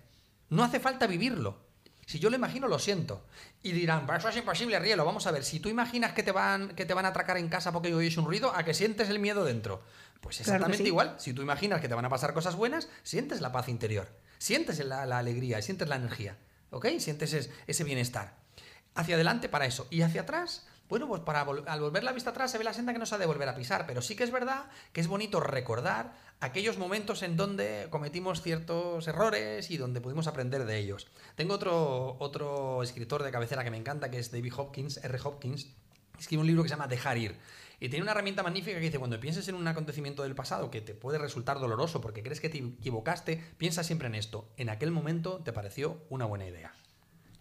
No 0.49 0.63
hace 0.63 0.79
falta 0.79 1.05
vivirlo. 1.05 1.69
Si 2.07 2.17
yo 2.17 2.31
lo 2.31 2.35
imagino, 2.35 2.67
lo 2.67 2.79
siento. 2.79 3.23
Y 3.61 3.73
dirán, 3.73 4.07
"Pero 4.07 4.17
eso 4.17 4.29
es 4.29 4.37
imposible, 4.37 4.79
Rielo. 4.79 5.05
Vamos 5.05 5.27
a 5.27 5.31
ver, 5.31 5.43
si 5.43 5.59
tú 5.59 5.69
imaginas 5.69 6.13
que 6.13 6.23
te 6.23 6.31
van, 6.31 6.69
que 6.75 6.85
te 6.87 6.95
van 6.95 7.05
a 7.05 7.09
atracar 7.09 7.37
en 7.37 7.47
casa 7.47 7.71
porque 7.71 7.93
oyes 7.93 8.17
un 8.17 8.25
ruido, 8.25 8.51
a 8.55 8.65
que 8.65 8.73
sientes 8.73 9.07
el 9.09 9.19
miedo 9.19 9.45
dentro. 9.45 9.83
Pues 10.19 10.37
Claro 10.37 10.51
exactamente 10.51 10.83
sí. 10.83 10.87
igual. 10.87 11.15
Si 11.19 11.33
tú 11.33 11.41
imaginas 11.41 11.79
que 11.81 11.87
te 11.87 11.95
van 11.95 12.05
a 12.05 12.09
pasar 12.09 12.33
cosas 12.33 12.55
buenas, 12.55 12.89
sientes 13.03 13.39
la 13.41 13.51
paz 13.51 13.69
interior. 13.69 14.07
Sientes 14.41 14.83
la, 14.83 15.05
la 15.05 15.19
alegría, 15.19 15.61
sientes 15.61 15.87
la 15.87 15.97
energía. 15.97 16.35
¿Ok? 16.71 16.87
Sientes 16.97 17.33
es- 17.33 17.51
ese 17.67 17.83
bienestar. 17.83 18.37
Hacia 18.95 19.13
adelante 19.13 19.49
para 19.49 19.67
eso. 19.67 19.85
Y 19.91 20.01
hacia 20.01 20.21
atrás, 20.21 20.65
bueno, 20.89 21.07
pues 21.07 21.21
para 21.21 21.45
vol- 21.45 21.63
al 21.67 21.79
volver 21.79 22.03
la 22.03 22.11
vista 22.11 22.31
atrás 22.31 22.49
se 22.49 22.57
ve 22.57 22.63
la 22.63 22.73
senda 22.73 22.91
que 22.91 22.97
no 22.97 23.05
se 23.05 23.13
ha 23.13 23.19
de 23.19 23.27
volver 23.27 23.47
a 23.47 23.55
pisar. 23.55 23.85
Pero 23.85 24.01
sí 24.01 24.15
que 24.15 24.23
es 24.23 24.31
verdad 24.31 24.65
que 24.93 24.99
es 25.01 25.07
bonito 25.07 25.39
recordar 25.41 26.15
aquellos 26.39 26.79
momentos 26.79 27.21
en 27.21 27.37
donde 27.37 27.85
cometimos 27.91 28.41
ciertos 28.41 29.07
errores 29.07 29.69
y 29.69 29.77
donde 29.77 30.01
pudimos 30.01 30.25
aprender 30.25 30.65
de 30.65 30.79
ellos. 30.79 31.07
Tengo 31.35 31.53
otro, 31.53 32.15
otro 32.19 32.81
escritor 32.81 33.21
de 33.21 33.29
cabecera 33.31 33.63
que 33.63 33.69
me 33.69 33.77
encanta, 33.77 34.09
que 34.09 34.17
es 34.17 34.31
David 34.31 34.53
Hopkins, 34.57 34.97
R. 35.03 35.19
Hopkins. 35.23 35.67
Escribe 36.17 36.41
un 36.41 36.47
libro 36.47 36.63
que 36.63 36.69
se 36.69 36.73
llama 36.75 36.87
Dejar 36.87 37.17
ir. 37.19 37.37
Y 37.81 37.89
tiene 37.89 38.03
una 38.03 38.11
herramienta 38.11 38.43
magnífica 38.43 38.75
que 38.77 38.85
dice, 38.85 38.99
cuando 38.99 39.19
pienses 39.19 39.47
en 39.47 39.55
un 39.55 39.67
acontecimiento 39.67 40.21
del 40.21 40.35
pasado 40.35 40.69
que 40.69 40.81
te 40.81 40.93
puede 40.93 41.17
resultar 41.17 41.59
doloroso 41.59 41.99
porque 41.99 42.21
crees 42.21 42.39
que 42.39 42.47
te 42.47 42.59
equivocaste, 42.59 43.43
piensa 43.57 43.83
siempre 43.83 44.07
en 44.07 44.13
esto. 44.15 44.47
En 44.55 44.69
aquel 44.69 44.91
momento 44.91 45.39
te 45.43 45.51
pareció 45.51 46.03
una 46.09 46.25
buena 46.25 46.45
idea. 46.47 46.71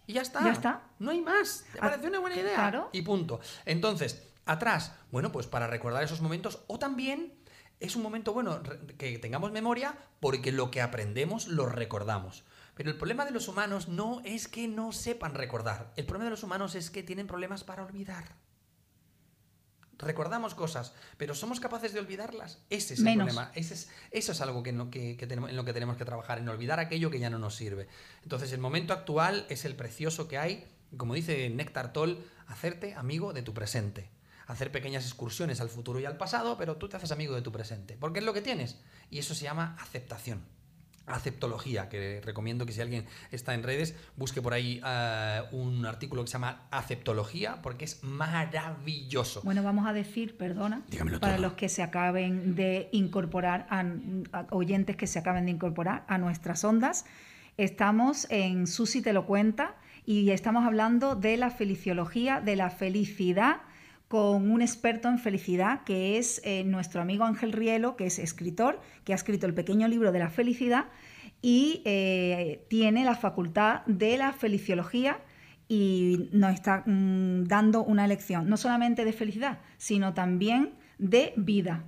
Y 0.07 0.13
ya 0.13 0.23
está. 0.23 0.43
Ya 0.43 0.51
está. 0.51 0.81
No 0.97 1.11
hay 1.11 1.21
más. 1.21 1.63
Te 1.71 1.77
Ah, 1.77 1.81
pareció 1.81 2.09
una 2.09 2.19
buena 2.19 2.35
idea. 2.37 2.55
claro. 2.55 2.89
Y 2.91 3.03
punto. 3.03 3.39
Entonces, 3.65 4.23
atrás, 4.47 4.93
bueno, 5.11 5.31
pues 5.31 5.45
para 5.45 5.67
recordar 5.67 6.03
esos 6.03 6.21
momentos 6.21 6.63
o 6.65 6.79
también 6.79 7.35
es 7.79 7.95
un 7.95 8.01
momento 8.01 8.33
bueno 8.33 8.63
que 8.97 9.19
tengamos 9.19 9.51
memoria 9.51 9.95
porque 10.19 10.51
lo 10.51 10.71
que 10.71 10.81
aprendemos 10.81 11.47
lo 11.49 11.67
recordamos. 11.67 12.43
Pero 12.73 12.89
el 12.89 12.97
problema 12.97 13.25
de 13.25 13.31
los 13.31 13.47
humanos 13.47 13.89
no 13.89 14.21
es 14.25 14.47
que 14.47 14.67
no 14.67 14.91
sepan 14.91 15.35
recordar. 15.35 15.93
El 15.97 16.05
problema 16.05 16.25
de 16.25 16.31
los 16.31 16.41
humanos 16.43 16.73
es 16.73 16.89
que 16.89 17.03
tienen 17.03 17.27
problemas 17.27 17.63
para 17.63 17.83
olvidar. 17.85 18.35
Recordamos 20.01 20.55
cosas, 20.55 20.93
pero 21.17 21.33
¿somos 21.35 21.59
capaces 21.59 21.93
de 21.93 21.99
olvidarlas? 21.99 22.59
Ese 22.69 22.93
es 22.95 22.99
el 22.99 23.05
Menos. 23.05 23.27
problema. 23.27 23.51
Ese 23.55 23.73
es, 23.75 23.89
eso 24.11 24.31
es 24.31 24.41
algo 24.41 24.63
que 24.63 24.71
no- 24.73 24.89
que- 24.89 25.15
que 25.17 25.27
tenemos, 25.27 25.49
en 25.49 25.55
lo 25.55 25.63
que 25.65 25.73
tenemos 25.73 25.95
que 25.97 26.05
trabajar, 26.05 26.39
en 26.39 26.49
olvidar 26.49 26.79
aquello 26.79 27.09
que 27.11 27.19
ya 27.19 27.29
no 27.29 27.39
nos 27.39 27.55
sirve. 27.55 27.87
Entonces, 28.23 28.51
el 28.51 28.59
momento 28.59 28.93
actual 28.93 29.45
es 29.49 29.63
el 29.65 29.75
precioso 29.75 30.27
que 30.27 30.37
hay, 30.37 30.65
como 30.97 31.13
dice 31.13 31.49
Néctar 31.49 31.93
Toll, 31.93 32.23
hacerte 32.47 32.93
amigo 32.95 33.31
de 33.33 33.43
tu 33.43 33.53
presente. 33.53 34.09
Hacer 34.47 34.71
pequeñas 34.71 35.05
excursiones 35.05 35.61
al 35.61 35.69
futuro 35.69 35.99
y 35.99 36.05
al 36.05 36.17
pasado, 36.17 36.57
pero 36.57 36.75
tú 36.75 36.89
te 36.89 36.97
haces 36.97 37.11
amigo 37.11 37.33
de 37.35 37.41
tu 37.41 37.51
presente, 37.53 37.95
porque 37.97 38.19
es 38.19 38.25
lo 38.25 38.33
que 38.33 38.41
tienes. 38.41 38.77
Y 39.09 39.19
eso 39.19 39.33
se 39.33 39.43
llama 39.43 39.77
aceptación. 39.79 40.41
Aceptología, 41.07 41.89
que 41.89 42.21
recomiendo 42.23 42.65
que 42.65 42.73
si 42.73 42.81
alguien 42.81 43.05
está 43.31 43.53
en 43.53 43.63
redes, 43.63 43.95
busque 44.15 44.41
por 44.41 44.53
ahí 44.53 44.81
eh, 44.85 45.41
un 45.51 45.85
artículo 45.85 46.23
que 46.23 46.27
se 46.27 46.33
llama 46.33 46.67
Aceptología, 46.71 47.61
porque 47.61 47.85
es 47.85 48.03
maravilloso. 48.03 49.41
Bueno, 49.43 49.63
vamos 49.63 49.87
a 49.87 49.93
decir, 49.93 50.37
perdona, 50.37 50.83
Dígamelo 50.89 51.19
para 51.19 51.35
todo. 51.35 51.47
los 51.47 51.53
que 51.53 51.69
se 51.69 51.83
acaben 51.83 52.55
de 52.55 52.89
incorporar, 52.91 53.67
a, 53.69 53.83
a 54.31 54.45
oyentes 54.51 54.95
que 54.95 55.07
se 55.07 55.19
acaben 55.19 55.45
de 55.45 55.51
incorporar 55.51 56.05
a 56.07 56.17
nuestras 56.17 56.63
ondas, 56.63 57.05
estamos 57.57 58.27
en 58.29 58.67
Susi 58.67 59.01
te 59.01 59.13
lo 59.13 59.25
cuenta 59.25 59.75
y 60.05 60.31
estamos 60.31 60.65
hablando 60.65 61.15
de 61.15 61.37
la 61.37 61.49
feliciología, 61.51 62.41
de 62.41 62.55
la 62.55 62.69
felicidad 62.69 63.61
con 64.11 64.51
un 64.51 64.61
experto 64.61 65.07
en 65.07 65.19
felicidad 65.19 65.85
que 65.85 66.17
es 66.17 66.41
eh, 66.43 66.65
nuestro 66.65 67.01
amigo 67.01 67.23
Ángel 67.23 67.53
Rielo, 67.53 67.95
que 67.95 68.07
es 68.07 68.19
escritor, 68.19 68.81
que 69.05 69.13
ha 69.13 69.15
escrito 69.15 69.45
el 69.45 69.53
pequeño 69.53 69.87
libro 69.87 70.11
de 70.11 70.19
la 70.19 70.29
felicidad 70.29 70.87
y 71.41 71.81
eh, 71.85 72.65
tiene 72.69 73.05
la 73.05 73.15
facultad 73.15 73.85
de 73.85 74.17
la 74.17 74.33
feliciología 74.33 75.21
y 75.69 76.27
nos 76.33 76.53
está 76.53 76.83
mm, 76.85 77.45
dando 77.45 77.85
una 77.85 78.05
lección, 78.05 78.49
no 78.49 78.57
solamente 78.57 79.05
de 79.05 79.13
felicidad, 79.13 79.59
sino 79.77 80.13
también 80.13 80.73
de 80.97 81.31
vida. 81.37 81.85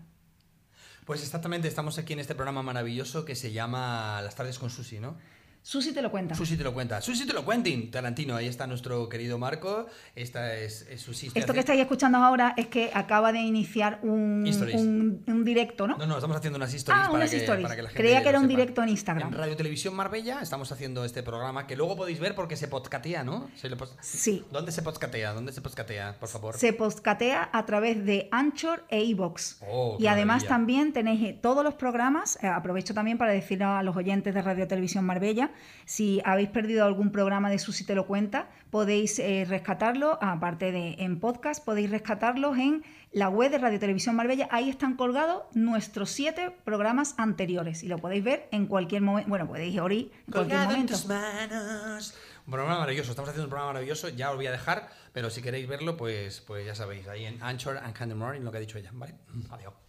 Pues 1.04 1.24
exactamente, 1.24 1.68
estamos 1.68 1.98
aquí 1.98 2.14
en 2.14 2.20
este 2.20 2.36
programa 2.36 2.64
maravilloso 2.64 3.26
que 3.26 3.36
se 3.36 3.52
llama 3.52 4.22
Las 4.22 4.36
tardes 4.36 4.60
con 4.60 4.70
Susi, 4.70 5.02
¿no? 5.02 5.18
Susi 5.66 5.94
te 5.94 6.02
lo 6.02 6.12
cuenta. 6.12 6.36
Susi 6.36 6.58
te 6.58 6.64
lo 6.64 6.74
cuenta. 6.74 7.02
Susi 7.02 7.26
te 7.26 7.32
lo 7.34 7.46
cuentin, 7.46 7.90
Tarantino. 7.90 8.36
Ahí 8.36 8.48
está 8.48 8.68
nuestro 8.68 9.08
querido 9.08 9.38
Marco. 9.40 9.86
Esta 10.14 10.56
es, 10.58 10.82
es 10.90 11.02
Susi. 11.02 11.32
Esto 11.34 11.54
que 11.54 11.62
estáis 11.62 11.80
escuchando 11.80 12.18
ahora 12.18 12.54
es 12.58 12.68
que 12.68 12.92
acaba 12.94 13.32
de 13.32 13.40
iniciar 13.40 14.00
un, 14.04 14.46
un- 14.76 15.24
un 15.26 15.44
directo, 15.46 15.88
¿no? 15.88 15.98
No, 15.98 16.06
no, 16.06 16.16
estamos 16.16 16.36
haciendo 16.36 16.58
unas 16.58 16.74
stories, 16.74 17.02
Ah, 17.02 17.08
para, 17.08 17.16
unas 17.18 17.32
que, 17.32 17.38
stories. 17.38 17.64
para 17.64 17.76
que 17.78 17.82
la 17.82 17.90
gente 17.90 18.02
Creía 18.04 18.22
que 18.22 18.30
era 18.30 18.40
un 18.40 18.46
sepa. 18.48 18.60
directo 18.60 18.84
en 18.84 18.90
Instagram. 18.90 19.28
En 19.30 19.34
Radio 19.38 19.56
Televisión 19.56 19.96
Marbella 19.96 20.40
estamos 20.42 20.70
haciendo 20.74 21.06
este 21.06 21.24
programa 21.24 21.66
que 21.66 21.78
luego 21.78 21.96
podéis 21.96 22.20
ver 22.20 22.36
porque 22.36 22.58
se 22.58 22.68
podcatea, 22.68 23.24
¿no? 23.24 23.50
Se 23.56 23.70
le 23.70 23.78
Sí. 24.02 24.44
¿Dónde 24.52 24.74
se 24.74 24.82
podcatea? 24.82 25.34
¿Dónde 25.34 25.54
se 25.54 25.62
podcatea, 25.62 26.18
por 26.20 26.28
favor? 26.28 26.58
Se 26.58 26.74
postcatea 26.74 27.50
a 27.54 27.66
través 27.66 28.06
de 28.06 28.28
Anchor 28.32 28.84
e 28.90 29.02
iVoox. 29.06 29.58
Oh, 29.62 29.96
y 29.98 30.08
además 30.08 30.44
maravilla. 30.44 30.50
también 30.50 30.94
tenéis 30.94 31.22
eh, 31.24 31.40
todos 31.42 31.64
los 31.64 31.74
programas. 31.76 32.38
eh, 32.44 32.48
aprovecho 32.48 32.94
también 32.94 33.18
para 33.18 33.32
decir 33.32 33.64
a 33.64 33.82
los 33.82 33.96
oyentes 33.96 34.34
de 34.34 34.42
Radio 34.42 34.68
Televisión 34.68 35.06
Marbella, 35.06 35.52
si 35.86 36.22
habéis 36.26 36.50
perdido 36.50 36.86
algún 36.86 37.12
programa 37.12 37.50
de 37.50 37.60
Susi 37.60 37.86
te 37.86 37.96
lo 37.96 38.08
cuenta, 38.08 38.50
podéis 38.70 39.20
eh, 39.20 39.46
rescatarlo, 39.48 40.18
aparte 40.22 40.72
de 40.72 40.96
en 41.00 41.20
podcast, 41.20 41.64
podéis 41.64 41.92
rescatarlos 41.92 42.58
en 42.58 42.84
la 43.12 43.30
web 43.30 43.52
de 43.52 43.60
Radio 43.60 43.80
Televisión 43.80 44.16
Marbella. 44.16 44.48
Ahí 44.52 44.70
están 44.70 44.96
colgados 44.96 45.44
nuestros 45.54 46.10
siete 46.10 46.52
programas 46.64 47.16
anteriores 47.18 47.84
y 47.84 47.88
lo 47.88 47.98
podéis 48.00 48.24
ver 48.24 48.48
en 48.52 48.66
cualquier 48.66 49.02
momento. 49.02 49.30
Bueno, 49.30 49.48
podéis 49.48 49.80
oír 49.80 50.12
en 50.28 50.32
cualquier 50.34 50.58
Colgado 50.58 50.64
en 50.64 50.70
momento. 50.70 50.94
tus 50.94 51.06
manos. 51.06 52.16
Un 52.46 52.52
programa 52.52 52.80
maravilloso. 52.80 53.12
Estamos 53.12 53.30
haciendo 53.30 53.46
un 53.46 53.50
programa 53.52 53.74
maravilloso. 53.74 54.10
Ya 54.10 54.32
os 54.32 54.36
voy 54.36 54.48
a 54.48 54.52
dejar, 54.52 54.90
pero 55.14 55.30
si 55.30 55.42
queréis 55.42 55.68
verlo, 55.68 55.96
pues, 55.96 56.42
pues 56.42 56.66
ya 56.66 56.76
sabéis. 56.76 57.08
Ahí 57.08 57.26
en 57.26 57.42
Anchor 57.42 57.78
and 57.78 57.94
Candy 57.94 58.16
Morning, 58.16 58.42
lo 58.42 58.52
que 58.52 58.58
ha 58.58 58.62
dicho 58.62 58.78
ella. 58.78 58.90
¿Vale? 58.94 59.16
Adiós. 59.52 59.83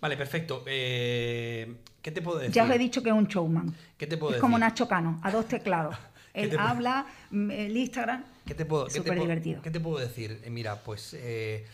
Vale, 0.00 0.16
perfecto. 0.16 0.64
Eh, 0.66 1.76
¿Qué 2.02 2.10
te 2.10 2.22
puedo 2.22 2.38
decir? 2.38 2.54
Ya 2.54 2.64
os 2.64 2.70
he 2.70 2.78
dicho 2.78 3.02
que 3.02 3.10
es 3.10 3.14
un 3.14 3.26
showman. 3.26 3.74
¿Qué 3.96 4.06
te 4.06 4.16
puedo 4.16 4.34
Es 4.34 4.40
como 4.40 4.58
decir? 4.58 4.70
Nacho 4.70 4.88
Cano, 4.88 5.20
a 5.22 5.30
dos 5.30 5.46
teclados. 5.46 5.96
¿Qué 6.32 6.42
Él 6.42 6.50
te 6.50 6.58
habla, 6.58 7.06
mm, 7.30 7.50
el 7.50 7.76
Instagram. 7.76 8.24
¿Qué 8.46 8.54
te 8.54 8.64
puedo, 8.64 8.86
qué 8.86 8.92
te 8.92 8.98
Súper 8.98 9.18
divertido. 9.18 9.62
¿Qué 9.62 9.70
te 9.70 9.80
puedo 9.80 9.98
decir? 9.98 10.40
Eh, 10.44 10.50
mira, 10.50 10.76
pues 10.76 11.14
eh, 11.18 11.66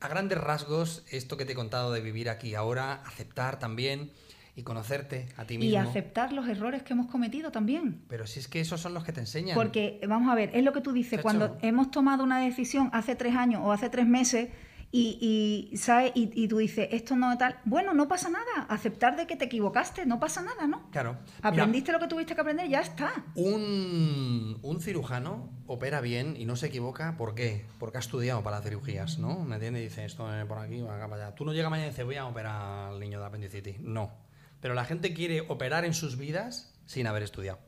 a 0.00 0.08
grandes 0.08 0.38
rasgos, 0.38 1.04
esto 1.10 1.36
que 1.36 1.44
te 1.44 1.52
he 1.52 1.54
contado 1.54 1.92
de 1.92 2.00
vivir 2.00 2.28
aquí 2.28 2.54
ahora, 2.54 3.02
aceptar 3.06 3.58
también 3.58 4.10
y 4.56 4.62
conocerte 4.62 5.26
a 5.36 5.46
ti 5.46 5.54
Y 5.54 5.58
mismo. 5.58 5.80
aceptar 5.80 6.32
los 6.32 6.46
errores 6.48 6.82
que 6.82 6.92
hemos 6.92 7.06
cometido 7.06 7.50
también. 7.50 8.02
Pero 8.08 8.26
si 8.26 8.38
es 8.38 8.46
que 8.46 8.60
esos 8.60 8.80
son 8.80 8.94
los 8.94 9.02
que 9.04 9.12
te 9.12 9.20
enseñan. 9.20 9.54
Porque, 9.56 10.00
vamos 10.06 10.30
a 10.30 10.34
ver, 10.34 10.50
es 10.54 10.62
lo 10.62 10.72
que 10.72 10.80
tú 10.80 10.92
dices, 10.92 11.20
cuando 11.22 11.56
hemos 11.62 11.90
tomado 11.90 12.22
una 12.22 12.38
decisión 12.40 12.90
hace 12.92 13.16
tres 13.16 13.34
años 13.34 13.62
o 13.64 13.72
hace 13.72 13.88
tres 13.88 14.06
meses 14.06 14.50
y, 14.96 15.70
y, 15.72 15.76
¿sabes? 15.76 16.12
Y, 16.14 16.30
y 16.34 16.46
tú 16.46 16.58
dices, 16.58 16.86
esto 16.92 17.16
no 17.16 17.32
es 17.32 17.38
tal, 17.38 17.58
bueno, 17.64 17.92
no 17.94 18.06
pasa 18.06 18.30
nada, 18.30 18.62
aceptar 18.68 19.16
de 19.16 19.26
que 19.26 19.34
te 19.34 19.46
equivocaste, 19.46 20.06
no 20.06 20.20
pasa 20.20 20.40
nada, 20.40 20.68
¿no? 20.68 20.88
Claro. 20.92 21.18
Mira, 21.38 21.48
Aprendiste 21.48 21.90
lo 21.90 21.98
que 21.98 22.06
tuviste 22.06 22.36
que 22.36 22.40
aprender, 22.40 22.68
ya 22.68 22.80
está. 22.80 23.12
un, 23.34 24.56
un 24.62 24.80
cirujano 24.80 25.50
opera 25.66 26.00
bien 26.00 26.36
y 26.38 26.44
no 26.44 26.54
se 26.54 26.66
equivoca. 26.66 27.16
¿Por 27.16 27.34
qué? 27.34 27.66
Porque 27.80 27.96
ha 27.96 28.00
estudiado 28.00 28.44
para 28.44 28.58
las 28.58 28.64
cirugías, 28.64 29.18
¿no? 29.18 29.40
¿Me 29.40 29.56
entiendes? 29.56 29.82
Dice 29.82 30.04
esto 30.04 30.28
por 30.46 30.58
aquí, 30.58 30.80
acá 30.82 31.08
para 31.08 31.26
allá. 31.26 31.34
Tú 31.34 31.44
no 31.44 31.52
llegas 31.52 31.70
mañana 31.70 31.88
y 31.88 31.90
dices, 31.90 32.04
voy 32.04 32.14
a 32.14 32.26
operar 32.26 32.90
al 32.90 33.00
niño 33.00 33.18
de 33.18 33.26
apendicitis. 33.26 33.80
No. 33.80 34.12
Pero 34.60 34.74
la 34.74 34.84
gente 34.84 35.12
quiere 35.12 35.40
operar 35.48 35.84
en 35.84 35.94
sus 35.94 36.16
vidas 36.16 36.72
sin 36.86 37.08
haber 37.08 37.24
estudiado. 37.24 37.58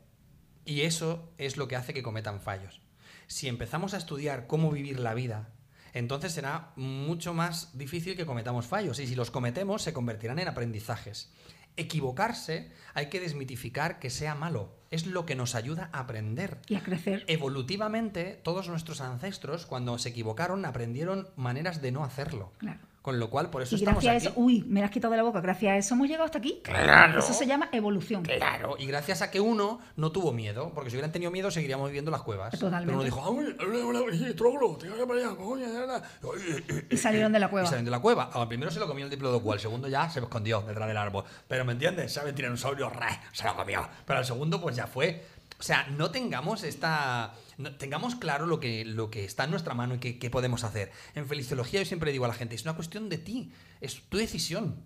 Y 0.63 0.81
eso 0.81 1.33
es 1.37 1.57
lo 1.57 1.67
que 1.67 1.75
hace 1.75 1.93
que 1.93 2.03
cometan 2.03 2.39
fallos. 2.39 2.79
Si 3.27 3.49
empezamos 3.49 3.93
a 3.93 3.97
estudiar 3.97 4.47
cómo 4.47 4.71
vivir 4.71 4.99
la 4.99 5.13
vida, 5.13 5.49
entonces 5.97 6.31
será 6.31 6.71
mucho 6.75 7.33
más 7.33 7.77
difícil 7.77 8.15
que 8.15 8.25
cometamos 8.25 8.67
fallos. 8.67 8.99
Y 8.99 9.07
si 9.07 9.15
los 9.15 9.31
cometemos, 9.31 9.81
se 9.81 9.93
convertirán 9.93 10.39
en 10.39 10.47
aprendizajes. 10.47 11.31
Equivocarse 11.75 12.71
hay 12.93 13.07
que 13.07 13.19
desmitificar 13.19 13.99
que 13.99 14.09
sea 14.09 14.33
malo. 14.33 14.75
Es 14.89 15.05
lo 15.05 15.25
que 15.25 15.35
nos 15.35 15.53
ayuda 15.53 15.89
a 15.93 15.99
aprender. 15.99 16.59
Y 16.67 16.75
a 16.75 16.81
crecer. 16.81 17.23
Evolutivamente, 17.27 18.39
todos 18.43 18.67
nuestros 18.69 19.01
ancestros, 19.01 19.65
cuando 19.65 19.97
se 19.97 20.09
equivocaron, 20.09 20.65
aprendieron 20.65 21.29
maneras 21.35 21.81
de 21.81 21.91
no 21.91 22.03
hacerlo. 22.03 22.51
Claro. 22.57 22.79
Con 23.07 23.19
lo 23.21 23.29
cual, 23.29 23.49
por 23.49 23.61
eso 23.61 23.73
Y 23.73 23.79
estamos 23.79 24.03
gracias 24.03 24.25
a 24.25 24.27
aquí. 24.27 24.33
eso, 24.37 24.45
uy, 24.45 24.65
me 24.67 24.81
la 24.81 24.87
has 24.87 24.91
quitado 24.91 25.11
de 25.11 25.17
la 25.17 25.23
boca, 25.23 25.39
gracias 25.39 25.71
a 25.71 25.77
eso 25.77 25.93
hemos 25.93 26.09
llegado 26.09 26.25
hasta 26.25 26.39
aquí. 26.39 26.59
Claro. 26.61 27.19
Eso 27.19 27.31
se 27.31 27.47
llama 27.47 27.69
evolución. 27.71 28.21
Claro, 28.23 28.75
y 28.77 28.85
gracias 28.85 29.21
a 29.21 29.31
que 29.31 29.39
uno 29.39 29.79
no 29.95 30.11
tuvo 30.11 30.33
miedo, 30.33 30.73
porque 30.75 30.89
si 30.89 30.97
hubieran 30.97 31.13
tenido 31.13 31.31
miedo 31.31 31.49
seguiríamos 31.49 31.87
viviendo 31.87 32.11
las 32.11 32.21
cuevas. 32.23 32.59
Totalmente. 32.59 32.85
Pero 32.85 32.97
uno 32.97 34.01
dijo, 34.01 34.25
¡ay, 34.27 34.33
troglo! 34.33 34.75
¡Te 34.75 34.89
para 34.89 35.19
allá, 35.21 35.35
coño! 35.37 35.65
ya, 35.65 35.85
ya". 35.87 36.83
Y 36.89 36.97
salieron 36.97 37.31
de 37.31 37.39
la 37.39 37.45
Y 37.45 37.49
cueva. 37.49 37.67
saliendo 37.67 37.91
de 37.91 37.95
la 37.95 38.01
cueva. 38.01 38.29
Al 38.33 38.49
primero 38.49 38.71
se 38.71 38.79
lo 38.81 38.87
comió 38.87 39.05
el 39.05 39.09
diplodocus, 39.09 39.53
al 39.53 39.59
segundo 39.61 39.87
ya 39.87 40.09
se 40.09 40.19
escondió 40.19 40.59
detrás 40.63 40.89
del 40.89 40.97
árbol. 40.97 41.23
Pero 41.47 41.63
¿me 41.63 41.71
entiendes? 41.71 42.11
¿Sabe? 42.11 42.33
Tiranosaurio, 42.33 42.89
¡re! 42.89 43.07
se 43.31 43.45
lo 43.45 43.55
comió. 43.55 43.87
Pero 44.05 44.19
al 44.19 44.25
segundo, 44.25 44.59
pues 44.59 44.75
ya 44.75 44.85
fue. 44.85 45.23
O 45.57 45.63
sea, 45.63 45.87
no 45.91 46.11
tengamos 46.11 46.61
esta. 46.63 47.31
No- 47.57 47.75
tengamos 47.77 48.15
claro 48.15 48.45
lo 48.45 48.59
que, 48.59 48.85
lo 48.85 49.09
que 49.09 49.25
está 49.25 49.43
en 49.45 49.51
nuestra 49.51 49.73
mano 49.73 49.95
y 49.95 49.99
qué 49.99 50.19
qué 50.19 50.29
podemos 50.29 50.63
hacer. 50.63 50.91
En 51.15 51.27
feliciología 51.27 51.79
yo 51.81 51.85
siempre 51.85 52.11
digo 52.11 52.25
a 52.25 52.29
la 52.29 52.33
gente, 52.33 52.55
es 52.55 52.63
una 52.63 52.75
cuestión 52.75 53.09
de 53.09 53.17
ti, 53.17 53.51
es 53.81 54.01
tu 54.09 54.17
decisión. 54.17 54.83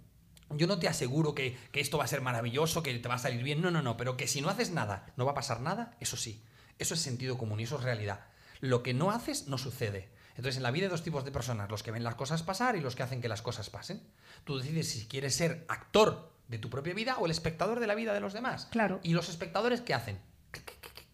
Yo 0.49 0.67
no 0.67 0.79
te 0.79 0.87
aseguro 0.89 1.33
que, 1.33 1.57
que 1.71 1.79
esto 1.79 1.97
va 1.97 2.03
a 2.03 2.07
ser 2.07 2.19
maravilloso, 2.21 2.83
que 2.83 2.97
te 2.99 3.07
va 3.07 3.15
a 3.15 3.19
salir 3.19 3.41
bien, 3.43 3.61
no, 3.61 3.71
no, 3.71 3.81
no, 3.81 3.95
pero 3.95 4.17
que 4.17 4.27
si 4.27 4.41
no 4.41 4.49
haces 4.49 4.71
nada, 4.71 5.05
no 5.15 5.23
va 5.25 5.31
a 5.31 5.35
pasar 5.35 5.61
nada, 5.61 5.95
eso 6.01 6.17
sí, 6.17 6.43
eso 6.77 6.93
es 6.93 6.99
sentido 6.99 7.37
común 7.37 7.59
y 7.59 7.63
eso 7.63 7.77
es 7.77 7.83
realidad. 7.83 8.25
Lo 8.59 8.83
que 8.83 8.93
no 8.93 9.11
haces 9.11 9.47
no 9.47 9.57
sucede. 9.57 10.09
Entonces 10.35 10.57
en 10.57 10.63
la 10.63 10.71
vida 10.71 10.85
hay 10.85 10.91
dos 10.91 11.03
tipos 11.03 11.23
de 11.25 11.31
personas, 11.31 11.69
los 11.69 11.83
que 11.83 11.91
ven 11.91 12.03
las 12.03 12.15
cosas 12.15 12.43
pasar 12.43 12.75
y 12.75 12.81
los 12.81 12.95
que 12.95 13.03
hacen 13.03 13.21
que 13.21 13.27
las 13.29 13.41
cosas 13.41 13.69
pasen. 13.69 14.01
Tú 14.43 14.57
decides 14.59 14.89
si 14.89 15.07
quieres 15.07 15.35
ser 15.35 15.65
actor 15.69 16.33
de 16.47 16.57
tu 16.57 16.69
propia 16.69 16.93
vida 16.93 17.17
o 17.17 17.25
el 17.25 17.31
espectador 17.31 17.79
de 17.79 17.87
la 17.87 17.95
vida 17.95 18.13
de 18.13 18.19
los 18.19 18.33
demás. 18.33 18.67
Claro. 18.71 18.99
¿Y 19.03 19.13
los 19.13 19.29
espectadores 19.29 19.79
qué 19.81 19.93
hacen? 19.93 20.19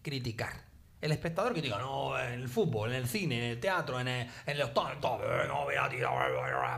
Criticar. 0.02 0.67
El 1.00 1.12
espectador 1.12 1.54
que 1.54 1.62
diga, 1.62 1.78
no, 1.78 2.18
en 2.18 2.32
el 2.32 2.48
fútbol, 2.48 2.90
en 2.90 2.96
el 2.96 3.08
cine, 3.08 3.38
en 3.38 3.44
el 3.52 3.60
teatro, 3.60 4.00
en 4.00 4.08
el, 4.08 4.28
en 4.46 4.72
todo, 4.72 5.20
eh, 5.22 5.46
no, 5.46 5.64
mira, 5.68 5.88
tío, 5.88 6.10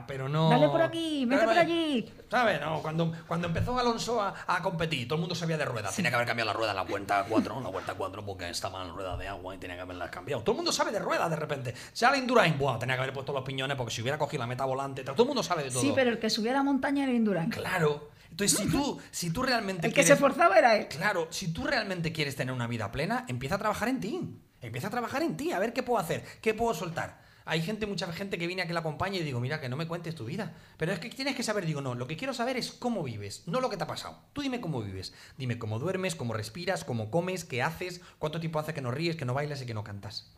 pero 0.07 0.29
no... 0.29 0.51
Dale 0.51 0.69
por 0.69 0.83
aquí, 0.83 1.25
vete 1.25 1.45
por 1.47 1.57
allí. 1.57 2.13
¿Sabes? 2.31 2.61
No, 2.61 2.83
cuando, 2.83 3.13
cuando 3.27 3.49
empezó 3.49 3.79
Alonso 3.79 4.21
a, 4.21 4.35
a 4.47 4.61
competir, 4.61 5.09
todo 5.09 5.17
el 5.17 5.21
mundo 5.21 5.35
sabía 5.35 5.57
de 5.57 5.65
ruedas. 5.65 5.97
Tenía 5.97 6.11
que 6.11 6.17
haber 6.17 6.27
cambiado 6.27 6.53
la 6.53 6.53
rueda 6.53 6.75
la 6.75 6.83
vuelta 6.83 7.25
4, 7.27 7.61
la 7.63 7.69
vuelta 7.71 7.95
4 7.95 8.25
porque 8.25 8.51
estaba 8.51 8.83
en 8.85 8.91
rueda 8.91 9.17
de 9.17 9.27
agua 9.27 9.55
y 9.55 9.59
tenía 9.59 9.77
que 9.77 9.83
haberla 9.83 10.11
cambiado. 10.11 10.43
Todo 10.43 10.53
el 10.53 10.57
mundo 10.57 10.73
sabe 10.73 10.93
de 10.93 10.99
ruedas 10.99 11.31
de 11.31 11.37
repente. 11.37 11.75
Sale 11.93 12.19
Indurain, 12.19 12.59
buah, 12.59 12.79
tenía 12.79 12.97
que 12.97 13.03
haber 13.03 13.15
puesto 13.15 13.33
los 13.33 13.43
piñones 13.43 13.77
porque 13.77 13.93
si 13.93 14.03
hubiera 14.03 14.19
cogido 14.19 14.43
la 14.43 14.47
meta 14.47 14.67
volante, 14.67 15.03
todo 15.03 15.23
el 15.23 15.27
mundo 15.29 15.43
sabe 15.43 15.65
de 15.65 15.71
todo. 15.71 15.81
Sí, 15.81 15.93
pero 15.95 16.11
el 16.11 16.19
que 16.19 16.29
subía 16.29 16.53
a 16.53 16.57
la 16.57 16.63
montaña 16.63 17.05
era 17.05 17.13
Indurain. 17.13 17.49
Claro. 17.49 18.11
Entonces, 18.41 18.59
si 18.59 18.71
tú, 18.71 19.01
si 19.11 19.31
tú 19.31 19.43
realmente 19.43 19.87
El 19.87 19.93
que 19.93 20.03
se 20.03 20.15
esforzaba 20.15 20.59
era 20.59 20.77
él. 20.77 20.89
Claro, 20.89 21.29
si 21.31 21.53
tú 21.53 21.65
realmente 21.65 22.13
quieres 22.13 22.37
tener 22.37 22.55
una 22.55 22.67
vida 22.67 22.91
plena, 22.91 23.25
empieza 23.29 23.57
a 23.57 23.59
trabajar 23.59 23.89
en 23.89 24.01
ti. 24.01 24.39
Empieza 24.61 24.89
a 24.89 24.91
trabajar 24.91 25.23
en 25.23 25.37
ti, 25.37 25.53
a 25.53 25.59
ver 25.59 25.73
qué 25.73 25.83
puedo 25.83 25.99
hacer, 25.99 26.25
qué 26.43 26.55
puedo 26.55 26.75
soltar. 26.75 27.21
Hay 27.47 27.63
gente, 27.63 27.87
mucha 27.87 28.13
gente 28.13 28.39
que 28.39 28.47
viene 28.47 28.63
a 28.63 28.67
que 28.67 28.75
la 28.75 28.81
acompañe 28.81 29.19
y 29.19 29.23
digo, 29.23 29.41
mira, 29.41 29.61
que 29.61 29.69
no 29.69 29.77
me 29.77 29.89
cuentes 29.89 30.15
tu 30.15 30.27
vida. 30.27 30.55
Pero 30.77 30.93
es 30.93 31.01
que 31.01 31.09
tienes 31.09 31.35
que 31.35 31.43
saber, 31.43 31.67
digo, 31.67 31.81
no, 31.81 31.95
lo 31.95 32.07
que 32.07 32.17
quiero 32.17 32.35
saber 32.35 32.57
es 32.57 32.71
cómo 32.71 33.03
vives, 33.03 33.43
no 33.47 33.61
lo 33.61 33.71
que 33.71 33.77
te 33.77 33.85
ha 33.85 33.87
pasado. 33.87 34.23
Tú 34.33 34.43
dime 34.43 34.61
cómo 34.61 34.83
vives. 34.83 35.15
Dime 35.37 35.59
cómo 35.59 35.79
duermes, 35.79 36.15
cómo 36.15 36.35
respiras, 36.35 36.85
cómo 36.85 37.11
comes, 37.11 37.45
qué 37.45 37.63
haces, 37.63 38.03
cuánto 38.19 38.41
tiempo 38.41 38.59
hace 38.59 38.75
que 38.75 38.83
no 38.83 38.91
ríes, 38.91 39.17
que 39.17 39.25
no 39.25 39.35
bailas 39.35 39.63
y 39.63 39.67
que 39.67 39.75
no 39.75 39.83
cantas. 39.83 40.31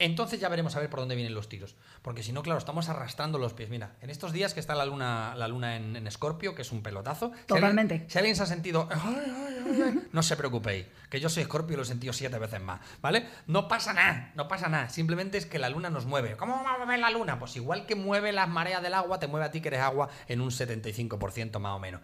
Entonces 0.00 0.40
ya 0.40 0.48
veremos 0.48 0.74
a 0.74 0.80
ver 0.80 0.90
por 0.90 0.98
dónde 1.00 1.14
vienen 1.14 1.34
los 1.34 1.48
tiros. 1.48 1.76
Porque 2.02 2.22
si 2.24 2.32
no, 2.32 2.42
claro, 2.42 2.58
estamos 2.58 2.88
arrastrando 2.88 3.38
los 3.38 3.52
pies. 3.54 3.70
Mira, 3.70 3.92
en 4.02 4.10
estos 4.10 4.32
días 4.32 4.52
que 4.52 4.58
está 4.60 4.74
la 4.74 4.84
luna, 4.84 5.34
la 5.36 5.46
luna 5.46 5.76
en, 5.76 6.06
Escorpio, 6.08 6.54
que 6.56 6.62
es 6.62 6.72
un 6.72 6.82
pelotazo. 6.82 7.26
si 7.28 7.32
alguien- 7.34 7.46
Totalmente. 7.46 8.04
Si 8.08 8.18
alguien, 8.18 8.34
se 8.36 8.42
ha 8.42 8.46
sentido. 8.46 8.88
"Ay, 8.90 9.14
ay, 9.24 9.56
ay, 9.64 9.82
ay", 9.82 10.00
no 10.12 10.22
se 10.24 10.36
preocupéis, 10.36 10.86
que 11.08 11.20
yo 11.20 11.28
soy 11.28 11.44
Escorpio 11.44 11.74
y 11.74 11.76
lo 11.76 11.82
he 11.84 11.86
sentido 11.86 12.12
siete 12.12 12.38
veces 12.38 12.60
más. 12.60 12.80
¿Vale? 13.00 13.26
No 13.46 13.68
pasa 13.68 13.92
nada, 13.92 14.32
no 14.34 14.48
pasa 14.48 14.68
nada. 14.68 14.88
Simplemente 14.88 15.38
es 15.38 15.46
que 15.46 15.58
la 15.60 15.68
luna 15.68 15.90
nos 15.90 16.06
mueve. 16.06 16.36
¿Cómo 16.36 16.62
va 16.64 16.74
a 16.74 16.78
mover 16.78 16.98
la 16.98 17.10
luna? 17.10 17.38
Pues 17.38 17.54
igual 17.56 17.86
que 17.86 17.94
mueve 17.94 18.32
las 18.32 18.48
mareas 18.48 18.82
del 18.82 18.94
agua, 18.94 19.20
te 19.20 19.28
mueve 19.28 19.46
a 19.46 19.50
ti 19.52 19.60
que 19.60 19.68
eres 19.68 19.80
agua 19.80 20.08
en 20.26 20.40
un 20.40 20.50
75% 20.50 21.60
más 21.60 21.72
o 21.72 21.78
menos. 21.78 22.00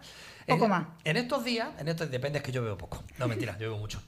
Poco 0.47 0.63
en, 0.65 0.69
más. 0.71 0.87
En 1.03 1.17
estos 1.17 1.43
días, 1.43 1.69
en 1.77 1.87
estos 1.89 2.09
depende, 2.09 2.39
es 2.39 2.43
que 2.43 2.51
yo 2.53 2.63
veo 2.63 2.77
poco. 2.77 3.03
No, 3.17 3.27
mentira, 3.27 3.53
yo 3.59 3.69
veo 3.69 3.77
mucho. 3.77 4.01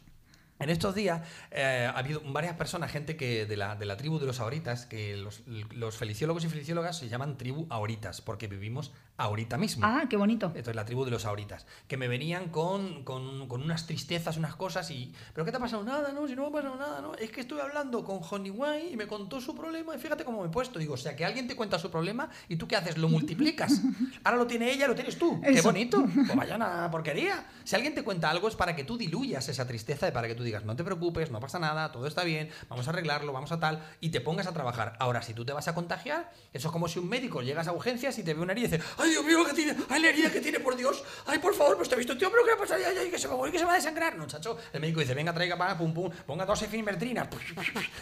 En 0.59 0.69
estos 0.69 0.95
días 0.95 1.21
eh, 1.51 1.89
ha 1.93 1.97
habido 1.97 2.21
varias 2.25 2.55
personas, 2.55 2.91
gente 2.91 3.17
que 3.17 3.45
de 3.45 3.57
la, 3.57 3.75
de 3.75 3.85
la 3.85 3.97
tribu 3.97 4.19
de 4.19 4.25
los 4.25 4.39
ahoritas, 4.39 4.85
que 4.85 5.17
los, 5.17 5.43
los 5.47 5.97
feliciólogos 5.97 6.45
y 6.45 6.49
feliciólogas 6.49 6.97
se 6.97 7.09
llaman 7.09 7.37
tribu 7.37 7.65
ahoritas, 7.69 8.21
porque 8.21 8.47
vivimos 8.47 8.93
ahorita 9.17 9.57
mismo. 9.57 9.85
Ah, 9.85 10.05
qué 10.09 10.17
bonito. 10.17 10.47
Entonces, 10.47 10.75
la 10.75 10.85
tribu 10.85 11.05
de 11.05 11.11
los 11.11 11.25
ahoritas. 11.25 11.65
Que 11.87 11.97
me 11.97 12.07
venían 12.07 12.49
con, 12.49 13.03
con, 13.03 13.47
con 13.47 13.61
unas 13.61 13.85
tristezas, 13.85 14.37
unas 14.37 14.55
cosas 14.55 14.89
y... 14.91 15.13
¿Pero 15.33 15.45
qué 15.45 15.51
te 15.51 15.57
ha 15.57 15.59
pasado? 15.59 15.83
Nada, 15.83 16.11
¿no? 16.11 16.27
Si 16.27 16.35
no 16.35 16.43
me 16.43 16.47
ha 16.47 16.51
pasado 16.51 16.75
nada, 16.75 17.01
¿no? 17.01 17.13
Es 17.15 17.31
que 17.31 17.41
estuve 17.41 17.61
hablando 17.61 18.03
con 18.03 18.19
Honey 18.29 18.51
Wine 18.51 18.89
y 18.91 18.97
me 18.97 19.07
contó 19.07 19.39
su 19.39 19.55
problema 19.55 19.95
y 19.95 19.99
fíjate 19.99 20.23
cómo 20.23 20.41
me 20.41 20.47
he 20.47 20.51
puesto. 20.51 20.79
Digo, 20.79 20.95
o 20.95 20.97
sea, 20.97 21.15
que 21.15 21.25
alguien 21.25 21.47
te 21.47 21.55
cuenta 21.55 21.77
su 21.77 21.91
problema 21.91 22.29
y 22.49 22.55
tú 22.55 22.67
qué 22.67 22.75
haces, 22.75 22.97
lo 22.97 23.07
multiplicas. 23.07 23.81
Ahora 24.23 24.37
lo 24.37 24.47
tiene 24.47 24.71
ella, 24.71 24.87
lo 24.87 24.95
tienes 24.95 25.17
tú. 25.17 25.41
¡Qué 25.41 25.61
bonito! 25.61 26.03
Pues 26.23 26.37
vaya 26.37 26.55
una 26.55 26.89
porquería. 26.89 27.45
Si 27.63 27.75
alguien 27.75 27.93
te 27.93 28.03
cuenta 28.03 28.29
algo 28.29 28.47
es 28.47 28.55
para 28.55 28.75
que 28.75 28.83
tú 28.83 28.97
diluyas 28.97 29.49
esa 29.49 29.67
tristeza 29.67 30.07
y 30.07 30.11
para 30.11 30.27
que 30.27 30.35
tú 30.35 30.43
digas, 30.43 30.63
no 30.63 30.75
te 30.75 30.83
preocupes, 30.83 31.31
no 31.31 31.39
pasa 31.39 31.59
nada, 31.59 31.91
todo 31.91 32.07
está 32.07 32.23
bien, 32.23 32.49
vamos 32.69 32.87
a 32.87 32.91
arreglarlo, 32.91 33.33
vamos 33.33 33.51
a 33.51 33.59
tal, 33.59 33.83
y 33.99 34.09
te 34.09 34.21
pongas 34.21 34.47
a 34.47 34.53
trabajar. 34.53 34.95
Ahora, 34.99 35.21
si 35.21 35.33
tú 35.33 35.43
te 35.43 35.53
vas 35.53 35.67
a 35.67 35.75
contagiar, 35.75 36.31
eso 36.53 36.69
es 36.69 36.71
como 36.71 36.87
si 36.87 36.99
un 36.99 37.09
médico 37.09 37.41
llegas 37.41 37.67
a 37.67 37.73
urgencias 37.73 38.17
y 38.19 38.23
te 38.23 38.33
ve 38.33 38.41
una 38.41 38.53
herida 38.53 38.67
y 38.67 38.71
dice, 38.71 38.83
¡ay, 39.03 39.09
Dios 39.11 39.25
mío, 39.25 39.39
lo 39.39 39.45
que 39.45 39.53
tiene! 39.53 39.75
¡Ay, 39.89 40.01
la 40.01 40.09
herida 40.09 40.31
que 40.31 40.41
tiene, 40.41 40.59
por 40.59 40.75
Dios! 40.75 41.03
¡Ay, 41.25 41.39
por 41.39 41.53
favor, 41.53 41.77
pues 41.77 41.89
te 41.89 41.95
he 41.95 41.97
visto, 41.97 42.17
tío, 42.17 42.31
pero 42.31 42.43
qué 42.45 42.55
pasa! 42.55 42.75
¡Ay, 42.75 42.97
ay, 42.99 43.09
que 43.09 43.19
se 43.19 43.27
va 43.27 43.33
a 43.33 43.37
morir, 43.37 43.51
que 43.51 43.59
se 43.59 43.65
va 43.65 43.73
a 43.73 43.75
desangrar! 43.75 44.15
No, 44.15 44.25
chacho. 44.27 44.57
El 44.71 44.81
médico 44.81 44.99
dice, 45.01 45.13
venga, 45.13 45.33
traiga, 45.33 45.57
para, 45.57 45.77
pum, 45.77 45.93
pum, 45.93 46.09
ponga 46.25 46.45
dos 46.45 46.61
efimerdrinas, 46.61 47.27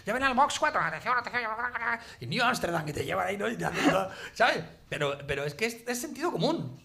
lleven 0.06 0.24
al 0.24 0.34
box 0.34 0.60
4, 0.60 0.82
atención, 0.82 1.18
atención, 1.18 1.52
y 2.20 2.28
New 2.28 2.44
Amsterdam, 2.44 2.86
que 2.86 2.94
te 2.94 3.04
llevan 3.06 3.28
ahí, 3.28 3.38
¿no? 3.38 3.48
¿Sabes? 4.34 4.64
Pero, 4.90 5.18
pero 5.26 5.44
es 5.44 5.54
que 5.54 5.66
es, 5.66 5.78
es 5.88 6.00
sentido 6.00 6.32
común. 6.32 6.80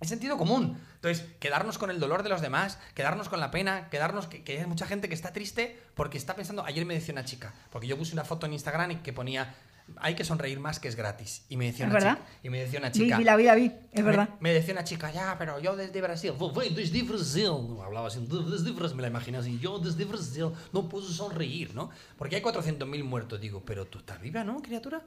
Es 0.00 0.08
sentido 0.08 0.38
común. 0.38 0.80
Entonces, 0.94 1.26
quedarnos 1.40 1.76
con 1.76 1.90
el 1.90 2.00
dolor 2.00 2.22
de 2.22 2.30
los 2.30 2.40
demás, 2.40 2.78
quedarnos 2.94 3.28
con 3.28 3.38
la 3.38 3.50
pena, 3.50 3.90
quedarnos 3.90 4.26
que, 4.26 4.42
que 4.42 4.58
hay 4.58 4.66
mucha 4.66 4.86
gente 4.86 5.08
que 5.08 5.14
está 5.14 5.32
triste 5.32 5.78
porque 5.94 6.16
está 6.16 6.34
pensando. 6.34 6.64
Ayer 6.64 6.86
me 6.86 6.94
decía 6.94 7.12
una 7.12 7.24
chica, 7.24 7.52
porque 7.70 7.86
yo 7.86 7.98
puse 7.98 8.14
una 8.14 8.24
foto 8.24 8.46
en 8.46 8.54
Instagram 8.54 8.92
y 8.92 8.96
que 8.96 9.12
ponía 9.12 9.54
hay 9.96 10.14
que 10.14 10.24
sonreír 10.24 10.60
más 10.60 10.80
que 10.80 10.88
es 10.88 10.96
gratis. 10.96 11.44
Y 11.48 11.56
me 11.56 11.66
decía 11.66 11.86
¿Es 11.86 11.90
una 11.90 11.98
verdad? 12.00 12.18
chica. 12.18 12.28
Y 12.42 12.50
me 12.50 12.58
decía 12.60 12.78
una 12.78 12.88
Vi, 12.90 12.98
chica. 12.98 13.18
vi 13.18 13.24
la 13.24 13.36
vida, 13.36 13.54
vi, 13.54 13.66
es 13.66 13.74
me- 13.94 14.02
verdad. 14.02 14.28
Me, 14.40 14.52
decía 14.52 14.72
una 14.74 14.84
chica, 14.84 15.10
ya, 15.12 15.36
pero 15.38 15.58
yo 15.60 15.76
desde 15.76 16.00
Brasil. 16.00 16.32
"Vou- 16.38 16.52
Voy 16.52 16.68
desde 16.70 17.02
Brasil. 17.02 17.48
Hablaba 17.84 18.08
así, 18.08 18.18
desde 18.20 18.70
Brasil. 18.72 18.96
Me 18.96 19.02
la 19.02 19.08
imaginé 19.08 19.38
así. 19.38 19.58
Yo 19.58 19.78
desde 19.78 20.04
Brasil 20.04 20.46
no 20.72 20.88
puedo 20.88 21.06
sonreír, 21.06 21.74
¿no? 21.74 21.90
Porque 22.16 22.36
hay 22.36 22.42
400.000 22.42 23.04
muertos. 23.04 23.40
Digo, 23.40 23.62
pero 23.64 23.86
tú 23.86 23.98
estás 23.98 24.20
viva, 24.20 24.44
¿no, 24.44 24.60
criatura? 24.62 25.02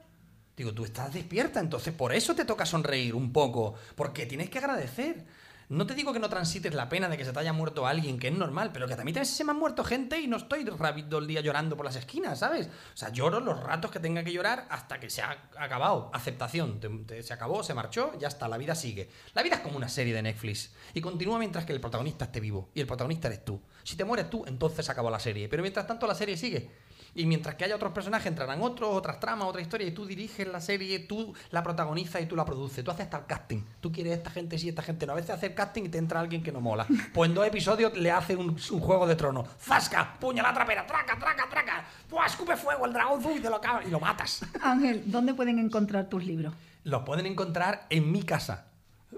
Digo, 0.55 0.71
tú 0.73 0.85
estás 0.85 1.11
despierta, 1.13 1.59
entonces 1.59 1.93
por 1.95 2.13
eso 2.13 2.35
te 2.35 2.45
toca 2.45 2.65
sonreír 2.65 3.15
un 3.15 3.33
poco. 3.33 3.73
Porque 3.95 4.25
tienes 4.27 4.49
que 4.49 4.59
agradecer. 4.59 5.25
No 5.73 5.87
te 5.87 5.95
digo 5.95 6.13
que 6.13 6.19
no 6.19 6.29
transites 6.29 6.75
la 6.75 6.87
pena 6.87 7.09
de 7.09 7.17
que 7.17 7.25
se 7.25 7.33
te 7.33 7.39
haya 7.39 7.51
muerto 7.51 7.87
alguien, 7.87 8.19
que 8.19 8.27
es 8.27 8.37
normal, 8.37 8.69
pero 8.71 8.87
que 8.87 8.95
también 8.95 9.25
se 9.25 9.43
me 9.43 9.53
han 9.53 9.57
muerto 9.57 9.83
gente 9.83 10.21
y 10.21 10.27
no 10.27 10.37
estoy 10.37 10.63
rápido 10.65 11.17
el 11.17 11.25
día 11.25 11.41
llorando 11.41 11.75
por 11.75 11.83
las 11.83 11.95
esquinas, 11.95 12.37
¿sabes? 12.37 12.67
O 12.67 12.95
sea, 12.95 13.09
lloro 13.09 13.39
los 13.39 13.59
ratos 13.59 13.89
que 13.89 13.99
tenga 13.99 14.23
que 14.23 14.31
llorar 14.31 14.67
hasta 14.69 14.99
que 14.99 15.09
se 15.09 15.23
ha 15.23 15.49
acabado. 15.57 16.11
Aceptación. 16.13 16.79
Se 17.23 17.33
acabó, 17.33 17.63
se 17.63 17.73
marchó, 17.73 18.13
ya 18.19 18.27
está, 18.27 18.47
la 18.47 18.59
vida 18.59 18.75
sigue. 18.75 19.09
La 19.33 19.41
vida 19.41 19.55
es 19.55 19.61
como 19.61 19.75
una 19.77 19.89
serie 19.89 20.13
de 20.13 20.21
Netflix 20.21 20.75
y 20.93 21.01
continúa 21.01 21.39
mientras 21.39 21.65
que 21.65 21.73
el 21.73 21.81
protagonista 21.81 22.25
esté 22.25 22.39
vivo. 22.39 22.69
Y 22.75 22.79
el 22.79 22.85
protagonista 22.85 23.27
eres 23.29 23.43
tú. 23.43 23.59
Si 23.83 23.97
te 23.97 24.05
mueres 24.05 24.29
tú, 24.29 24.45
entonces 24.45 24.85
se 24.85 24.91
acabó 24.91 25.09
la 25.09 25.19
serie. 25.19 25.49
Pero 25.49 25.63
mientras 25.63 25.87
tanto, 25.87 26.05
la 26.05 26.13
serie 26.13 26.37
sigue. 26.37 26.69
Y 27.15 27.25
mientras 27.25 27.55
que 27.55 27.65
haya 27.65 27.75
otros 27.75 27.91
personajes, 27.91 28.27
entrarán 28.27 28.61
otros, 28.61 28.89
otras 28.91 29.19
tramas, 29.19 29.47
otra 29.47 29.61
historia, 29.61 29.87
y 29.87 29.91
tú 29.91 30.05
diriges 30.05 30.47
la 30.47 30.59
serie, 30.59 30.99
tú 30.99 31.33
la 31.51 31.61
protagonizas 31.61 32.21
y 32.21 32.25
tú 32.25 32.35
la 32.35 32.43
produces. 32.45 32.83
Tú 32.83 32.91
haces 32.91 33.07
el 33.11 33.25
casting. 33.25 33.61
Tú 33.79 33.91
quieres 33.91 34.17
esta 34.17 34.31
gente 34.31 34.57
sí, 34.57 34.69
esta 34.69 34.81
gente 34.81 35.05
no. 35.05 35.13
A 35.13 35.15
veces 35.15 35.31
hace 35.31 35.47
el 35.47 35.53
casting 35.53 35.83
y 35.83 35.89
te 35.89 35.97
entra 35.97 36.19
alguien 36.19 36.41
que 36.41 36.51
no 36.51 36.61
mola. 36.61 36.87
Pues 37.13 37.29
en 37.29 37.35
dos 37.35 37.45
episodios 37.45 37.95
le 37.95 38.11
hace 38.11 38.35
un, 38.35 38.49
un 38.49 38.79
juego 38.79 39.05
de 39.05 39.15
trono. 39.15 39.45
¡Zasca! 39.59 40.15
¡Puña 40.19 40.41
la 40.41 40.53
trapera! 40.53 40.85
¡Traca, 40.87 41.17
traca, 41.17 41.47
traca! 41.49 41.85
¡Buah, 42.09 42.25
escupe 42.25 42.55
fuego! 42.55 42.85
El 42.85 42.93
dragón 42.93 43.23
¡Uy, 43.23 43.39
te 43.39 43.49
lo 43.49 43.61
y 43.85 43.89
lo 43.89 43.99
matas. 43.99 44.43
Ángel, 44.61 45.03
¿dónde 45.05 45.33
pueden 45.33 45.59
encontrar 45.59 46.09
tus 46.09 46.23
libros? 46.23 46.53
Los 46.83 47.03
pueden 47.03 47.25
encontrar 47.25 47.85
en 47.89 48.11
mi 48.11 48.23
casa. 48.23 48.67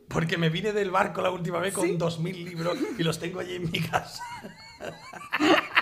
Porque 0.09 0.37
me 0.37 0.49
vine 0.49 0.73
del 0.73 0.91
barco 0.91 1.21
la 1.21 1.31
última 1.31 1.59
vez 1.59 1.73
con 1.73 1.87
2.000 1.87 2.43
libros 2.43 2.77
y 2.97 3.03
los 3.03 3.17
tengo 3.17 3.39
allí 3.39 3.55
en 3.55 3.71
mi 3.71 3.79
casa. 3.79 4.23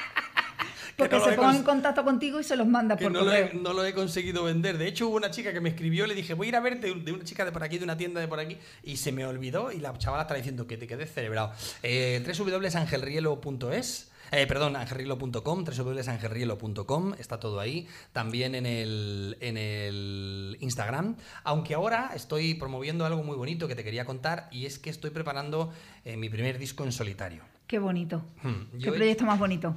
Que 1.04 1.10
Porque 1.10 1.26
no 1.26 1.32
se 1.32 1.38
pongan 1.38 1.56
en 1.58 1.64
contacto 1.64 2.04
contigo 2.04 2.40
y 2.40 2.44
se 2.44 2.56
los 2.56 2.68
manda 2.68 2.96
por 2.98 3.12
no 3.12 3.22
lo, 3.22 3.32
he, 3.34 3.48
correo. 3.50 3.62
no 3.62 3.74
lo 3.74 3.86
he 3.86 3.94
conseguido 3.94 4.44
vender. 4.44 4.78
De 4.78 4.88
hecho, 4.88 5.08
hubo 5.08 5.18
una 5.18 5.32
chica 5.32 5.54
que 5.54 5.62
me 5.62 5.70
escribió, 5.70 6.08
le 6.08 6.16
dije, 6.16 6.34
voy 6.34 6.48
a 6.48 6.50
ir 6.50 6.56
a 6.56 6.60
verte 6.60 6.94
de 6.94 7.12
una 7.12 7.24
chica 7.24 7.46
de 7.46 7.52
por 7.52 7.64
aquí, 7.64 7.78
de 7.78 7.84
una 7.84 7.98
tienda 7.98 8.20
de 8.22 8.28
por 8.28 8.40
aquí, 8.40 8.58
y 8.84 8.98
se 8.98 9.12
me 9.12 9.26
olvidó 9.26 9.72
y 9.72 9.80
la 9.80 9.98
chavala 9.98 10.24
está 10.24 10.36
diciendo 10.36 10.66
que 10.68 10.78
te 10.78 10.88
quedes 10.88 11.12
celebrado. 11.14 11.52
Eh, 11.82 12.24
www.angelrielo.es 12.38 14.10
eh, 14.32 14.48
perdón, 14.48 14.76
angelrielo.com, 14.76 15.64
www.angelrielo.com, 15.64 17.14
está 17.20 17.40
todo 17.40 17.60
ahí. 17.60 17.88
También 18.14 18.56
en 18.56 18.66
el, 18.66 19.38
en 19.42 19.58
el 19.58 20.58
Instagram. 20.60 21.18
Aunque 21.44 21.76
ahora 21.76 22.12
estoy 22.16 22.56
promoviendo 22.56 23.06
algo 23.06 23.22
muy 23.24 23.36
bonito 23.36 23.68
que 23.68 23.76
te 23.76 23.84
quería 23.84 24.06
contar, 24.06 24.48
y 24.52 24.66
es 24.66 24.80
que 24.80 24.90
estoy 24.90 25.12
preparando 25.12 25.72
eh, 26.04 26.18
mi 26.18 26.30
primer 26.30 26.58
disco 26.58 26.84
en 26.84 26.92
solitario. 26.92 27.44
Qué 27.68 27.78
bonito. 27.78 28.24
Hmm, 28.42 28.72
Qué 28.72 28.80
yo 28.80 28.94
he- 28.94 28.98
proyecto 28.98 29.24
más 29.26 29.38
bonito. 29.38 29.76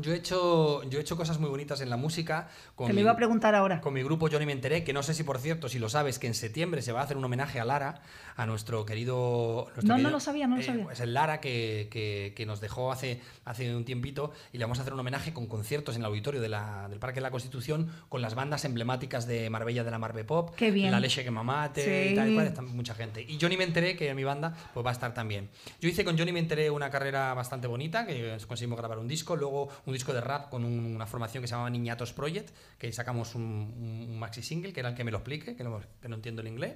Yo 0.00 0.12
he 0.12 0.16
hecho, 0.16 0.84
yo 0.84 0.98
he 0.98 1.02
hecho 1.02 1.16
cosas 1.16 1.40
muy 1.40 1.50
bonitas 1.50 1.80
en 1.80 1.90
la 1.90 1.96
música. 1.96 2.48
Con 2.76 2.88
lo 2.88 2.94
mi- 2.94 3.00
iba 3.00 3.10
a 3.10 3.16
preguntar 3.16 3.56
ahora. 3.56 3.80
con 3.80 3.92
mi 3.92 4.02
grupo 4.04 4.28
ni 4.28 4.46
me 4.46 4.52
enteré, 4.52 4.84
que 4.84 4.92
no 4.92 5.02
sé 5.02 5.14
si 5.14 5.24
por 5.24 5.38
cierto, 5.38 5.68
si 5.68 5.80
lo 5.80 5.88
sabes, 5.88 6.18
que 6.20 6.28
en 6.28 6.34
septiembre 6.34 6.80
se 6.80 6.92
va 6.92 7.00
a 7.00 7.04
hacer 7.04 7.16
un 7.16 7.24
homenaje 7.24 7.58
a 7.58 7.64
Lara, 7.64 8.02
a 8.36 8.46
nuestro 8.46 8.86
querido... 8.86 9.64
nuestro 9.74 9.82
No, 9.82 9.88
no 9.88 9.96
querido- 9.96 10.10
lo 10.12 10.20
sabía, 10.20 10.46
no 10.46 10.54
lo 10.56 10.62
eh, 10.62 10.64
sabía. 10.64 10.86
Es 10.92 11.00
el 11.00 11.12
Lara 11.12 11.40
que, 11.40 11.88
que- 11.90 12.32
que 12.36 12.46
nos 12.46 12.60
dejó 12.60 12.92
hace, 12.92 13.20
hace 13.44 13.74
un 13.74 13.84
tiempito 13.84 14.32
y 14.52 14.58
le 14.58 14.64
vamos 14.64 14.78
a 14.78 14.82
hacer 14.82 14.94
un 14.94 15.00
homenaje 15.00 15.32
con 15.34 15.46
conciertos 15.48 15.96
en 15.96 16.02
el 16.02 16.06
auditorio 16.06 16.40
de 16.40 16.48
la- 16.48 16.86
del 16.88 17.00
Parque 17.00 17.16
de 17.16 17.22
la 17.22 17.32
Constitución 17.32 17.90
con 18.08 18.22
las 18.22 18.36
bandas 18.36 18.64
emblemáticas 18.64 19.26
de 19.26 19.50
Marbella 19.50 19.82
de 19.82 19.90
la 19.90 19.98
Marbe 19.98 20.22
Pop, 20.24 20.54
Qué 20.54 20.70
bien. 20.70 20.92
La 20.92 21.00
Leche 21.00 21.24
que 21.24 21.32
Mamate 21.32 21.84
Sí. 22.06 22.12
y 22.12 22.14
tal 22.14 22.30
y 22.30 22.34
cual, 22.34 22.46
está 22.46 22.62
mucha 22.62 22.94
gente. 22.94 23.22
Y 23.28 23.38
ni 23.50 23.56
me 23.56 23.64
enteré, 23.64 23.96
que 23.96 24.14
mi 24.14 24.22
banda 24.22 24.54
pues 24.72 24.86
va 24.86 24.90
a 24.90 24.92
estar 24.92 25.12
también. 25.12 25.50
Yo 25.80 25.88
hice 25.88 26.04
con 26.04 26.16
Johnny 26.16 26.30
me 26.30 26.38
enteré 26.38 26.70
una 26.70 26.88
carrera 26.90 27.34
bastante 27.34 27.66
bonita, 27.66 28.06
que 28.06 28.38
conseguimos 28.46 28.78
grabar 28.78 28.98
un 29.00 29.08
disco, 29.08 29.34
luego 29.34 29.68
un 29.86 29.92
disco 29.92 30.12
de 30.12 30.20
rap 30.20 30.48
con 30.50 30.64
un- 30.64 30.94
una 30.94 31.06
formación 31.06 31.42
que 31.42 31.48
se 31.48 31.52
llamaba 31.52 31.70
Niñatos 31.70 32.12
Project, 32.12 32.50
que 32.78 32.92
sacamos 32.92 33.34
un, 33.34 34.18
maxi 34.18 34.42
single, 34.42 34.72
que 34.72 34.80
era 34.80 34.90
el 34.90 34.94
que 34.94 35.04
me 35.04 35.10
lo 35.10 35.18
explique, 35.18 35.56
que 35.56 35.64
no, 35.64 35.80
que 36.00 36.08
no 36.08 36.16
entiendo 36.16 36.42
el 36.42 36.48
inglés. 36.48 36.74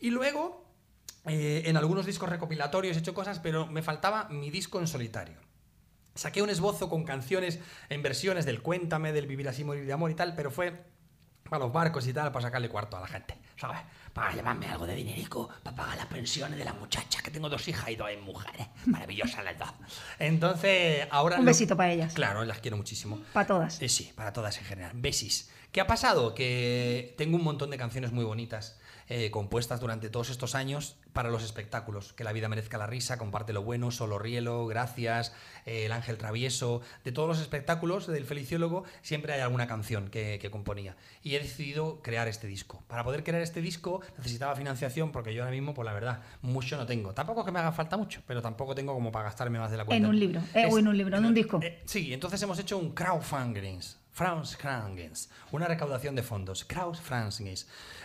Y 0.00 0.10
luego, 0.10 0.64
eh, 1.26 1.62
en 1.66 1.76
algunos 1.76 2.06
discos 2.06 2.28
recopilatorios 2.28 2.96
he 2.96 3.00
hecho 3.00 3.14
cosas, 3.14 3.38
pero 3.38 3.66
me 3.66 3.82
faltaba 3.82 4.28
mi 4.30 4.50
disco 4.50 4.78
en 4.80 4.86
solitario. 4.86 5.36
Saqué 6.14 6.42
un 6.42 6.50
esbozo 6.50 6.88
con 6.88 7.04
canciones 7.04 7.60
en 7.90 8.02
versiones 8.02 8.44
del 8.44 8.60
Cuéntame, 8.62 9.12
del 9.12 9.26
Vivir 9.26 9.48
así, 9.48 9.62
morir 9.62 9.86
de 9.86 9.92
amor 9.92 10.10
y 10.10 10.14
tal, 10.14 10.34
pero 10.34 10.50
fue 10.50 10.72
para 11.48 11.64
los 11.64 11.72
barcos 11.72 12.06
y 12.06 12.12
tal, 12.12 12.32
para 12.32 12.46
sacarle 12.46 12.68
cuarto 12.68 12.96
a 12.96 13.00
la 13.00 13.06
gente, 13.06 13.36
¿sabes? 13.60 13.78
Para 14.12 14.32
llevarme 14.32 14.66
algo 14.66 14.86
de 14.86 14.94
dinerico 14.94 15.48
para 15.62 15.76
pagar 15.76 15.96
las 15.96 16.06
pensiones 16.06 16.58
de 16.58 16.64
la 16.64 16.72
muchacha, 16.72 17.22
que 17.22 17.30
tengo 17.30 17.48
dos 17.48 17.66
hijas 17.68 17.88
y 17.90 17.96
dos 17.96 18.08
mujeres. 18.24 18.66
Maravillosas 18.86 19.44
las 19.44 19.58
dos. 19.58 19.68
Entonces, 20.18 21.06
ahora... 21.10 21.36
Un 21.36 21.44
lo- 21.44 21.50
besito 21.50 21.76
para 21.76 21.92
ellas. 21.92 22.14
Claro, 22.14 22.44
las 22.44 22.58
quiero 22.58 22.76
muchísimo. 22.76 23.20
Para 23.32 23.46
todas. 23.46 23.80
Eh, 23.80 23.88
sí, 23.88 24.12
para 24.14 24.32
todas 24.32 24.58
en 24.58 24.64
general. 24.64 24.92
Besis. 24.94 25.50
¿Qué 25.72 25.80
ha 25.80 25.86
pasado? 25.86 26.34
Que 26.34 27.14
tengo 27.18 27.36
un 27.36 27.44
montón 27.44 27.70
de 27.70 27.76
canciones 27.76 28.10
muy 28.12 28.24
bonitas 28.24 28.78
eh, 29.08 29.30
compuestas 29.30 29.80
durante 29.80 30.10
todos 30.10 30.30
estos 30.30 30.54
años 30.54 30.96
para 31.12 31.30
los 31.30 31.42
espectáculos. 31.42 32.12
Que 32.12 32.24
la 32.24 32.32
vida 32.32 32.48
merezca 32.48 32.78
la 32.78 32.86
risa, 32.86 33.18
comparte 33.18 33.52
lo 33.52 33.62
bueno, 33.62 33.90
solo 33.90 34.18
rielo, 34.18 34.66
gracias, 34.66 35.32
eh, 35.66 35.86
el 35.86 35.92
ángel 35.92 36.18
travieso. 36.18 36.82
De 37.04 37.12
todos 37.12 37.28
los 37.28 37.40
espectáculos 37.40 38.06
del 38.06 38.24
feliciólogo 38.24 38.84
siempre 39.02 39.32
hay 39.32 39.40
alguna 39.40 39.66
canción 39.66 40.08
que, 40.08 40.38
que 40.40 40.50
componía. 40.50 40.96
Y 41.22 41.34
he 41.34 41.40
decidido 41.40 42.02
crear 42.02 42.28
este 42.28 42.46
disco. 42.46 42.82
Para 42.86 43.04
poder 43.04 43.24
crear 43.24 43.42
este 43.42 43.60
disco 43.62 44.00
necesitaba 44.16 44.54
financiación 44.56 45.12
porque 45.12 45.34
yo 45.34 45.42
ahora 45.42 45.52
mismo, 45.54 45.74
pues 45.74 45.86
la 45.86 45.92
verdad, 45.92 46.22
mucho 46.42 46.76
no 46.76 46.86
tengo. 46.86 47.14
Tampoco 47.14 47.40
es 47.40 47.46
que 47.46 47.52
me 47.52 47.58
haga 47.58 47.72
falta 47.72 47.96
mucho, 47.96 48.22
pero 48.26 48.42
tampoco 48.42 48.74
tengo 48.74 48.94
como 48.94 49.10
para 49.10 49.24
gastarme 49.24 49.58
más 49.58 49.70
de 49.70 49.76
la 49.78 49.84
cuenta. 49.84 50.04
En 50.04 50.10
un 50.10 50.18
libro, 50.18 50.40
eh, 50.54 50.68
o 50.70 50.78
en 50.78 50.88
un 50.88 50.96
libro, 50.96 51.16
en 51.16 51.24
un 51.24 51.34
disco. 51.34 51.60
eh, 51.62 51.80
sí, 51.84 52.12
entonces 52.12 52.40
hemos 52.42 52.58
hecho 52.58 52.78
un 52.78 52.92
crowdfunding. 52.92 53.80
Crowdfunding, 54.18 55.12
una 55.52 55.68
recaudación 55.68 56.16
de 56.16 56.24
fondos. 56.24 56.64
Crowdfunding. 56.64 57.54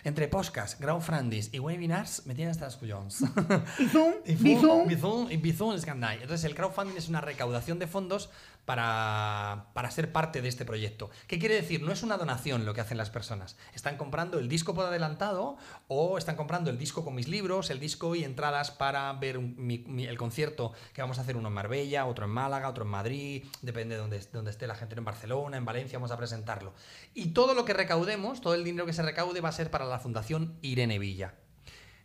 Entre 0.04 0.28
podcasts, 0.28 0.76
crowdfunding 0.80 1.50
y 1.52 1.58
webinars 1.58 2.28
me 2.28 2.36
tienen 2.36 2.52
hasta 2.52 2.68
Zoom, 3.92 4.14
Y 4.24 4.36
Bizum. 4.36 4.88
Bizum 4.88 5.28
Bizum 5.38 5.76
Gandai. 5.84 6.22
Entonces 6.22 6.44
el 6.44 6.54
crowdfunding 6.54 6.98
es 6.98 7.10
una 7.10 7.20
recaudación 7.20 7.80
de 7.80 7.88
fondos 7.88 8.30
para, 8.66 9.68
para 9.74 9.92
ser 9.92 10.12
parte 10.12 10.42
de 10.42 10.48
este 10.50 10.66
proyecto. 10.66 11.10
¿Qué 11.28 11.40
quiere 11.40 11.56
decir? 11.56 11.82
No 11.82 11.92
es 11.92 12.04
una 12.04 12.18
donación 12.18 12.66
lo 12.66 12.74
que 12.74 12.82
hacen 12.82 12.98
las 12.98 13.10
personas. 13.10 13.58
Están 13.74 13.98
comprando 13.98 14.40
el 14.40 14.48
disco 14.48 14.74
por 14.74 14.86
adelantado 14.86 15.58
o 15.88 16.18
están 16.18 16.36
comprando 16.36 16.70
el 16.70 16.78
disco 16.78 17.04
con 17.04 17.16
mis 17.16 17.28
libros, 17.28 17.70
el 17.70 17.80
disco 17.80 18.16
y 18.16 18.24
entradas 18.24 18.72
para 18.72 19.12
ver 19.14 19.36
el 19.38 20.18
concierto 20.18 20.74
que 20.94 21.02
vamos 21.02 21.18
a 21.20 21.22
hacer 21.22 21.36
uno 21.36 21.50
en 21.50 21.54
Marbella, 21.54 22.06
otro 22.06 22.26
en 22.26 22.32
Málaga, 22.32 22.70
otro 22.70 22.84
en 22.86 22.90
Madrid, 22.92 23.44
depende 23.62 23.96
de 23.96 24.02
donde, 24.02 24.20
donde 24.32 24.52
esté 24.52 24.68
la 24.68 24.76
gente, 24.76 24.96
en 24.96 25.06
Barcelona, 25.06 25.58
en 25.58 25.66
Valencia, 25.66 25.98
vamos 26.00 26.12
a 26.12 26.18
presentarlo. 26.18 26.74
Y 27.14 27.28
todo 27.28 27.54
lo 27.54 27.66
que 27.66 27.74
recaudemos, 27.74 28.42
todo 28.42 28.54
el 28.54 28.64
dinero 28.64 28.86
que 28.86 28.94
se 28.94 29.02
recaude 29.04 29.42
va 29.42 29.50
a 29.50 29.54
ser 29.54 29.72
para 29.72 29.86
la 29.86 30.00
Fundación 30.00 30.58
Irene 30.62 31.00
Villa. 31.00 31.34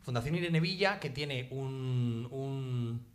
Fundación 0.02 0.34
Irene 0.36 0.60
Villa, 0.60 1.00
que 1.00 1.10
tiene 1.10 1.48
un, 1.50 2.26
un- 2.30 3.06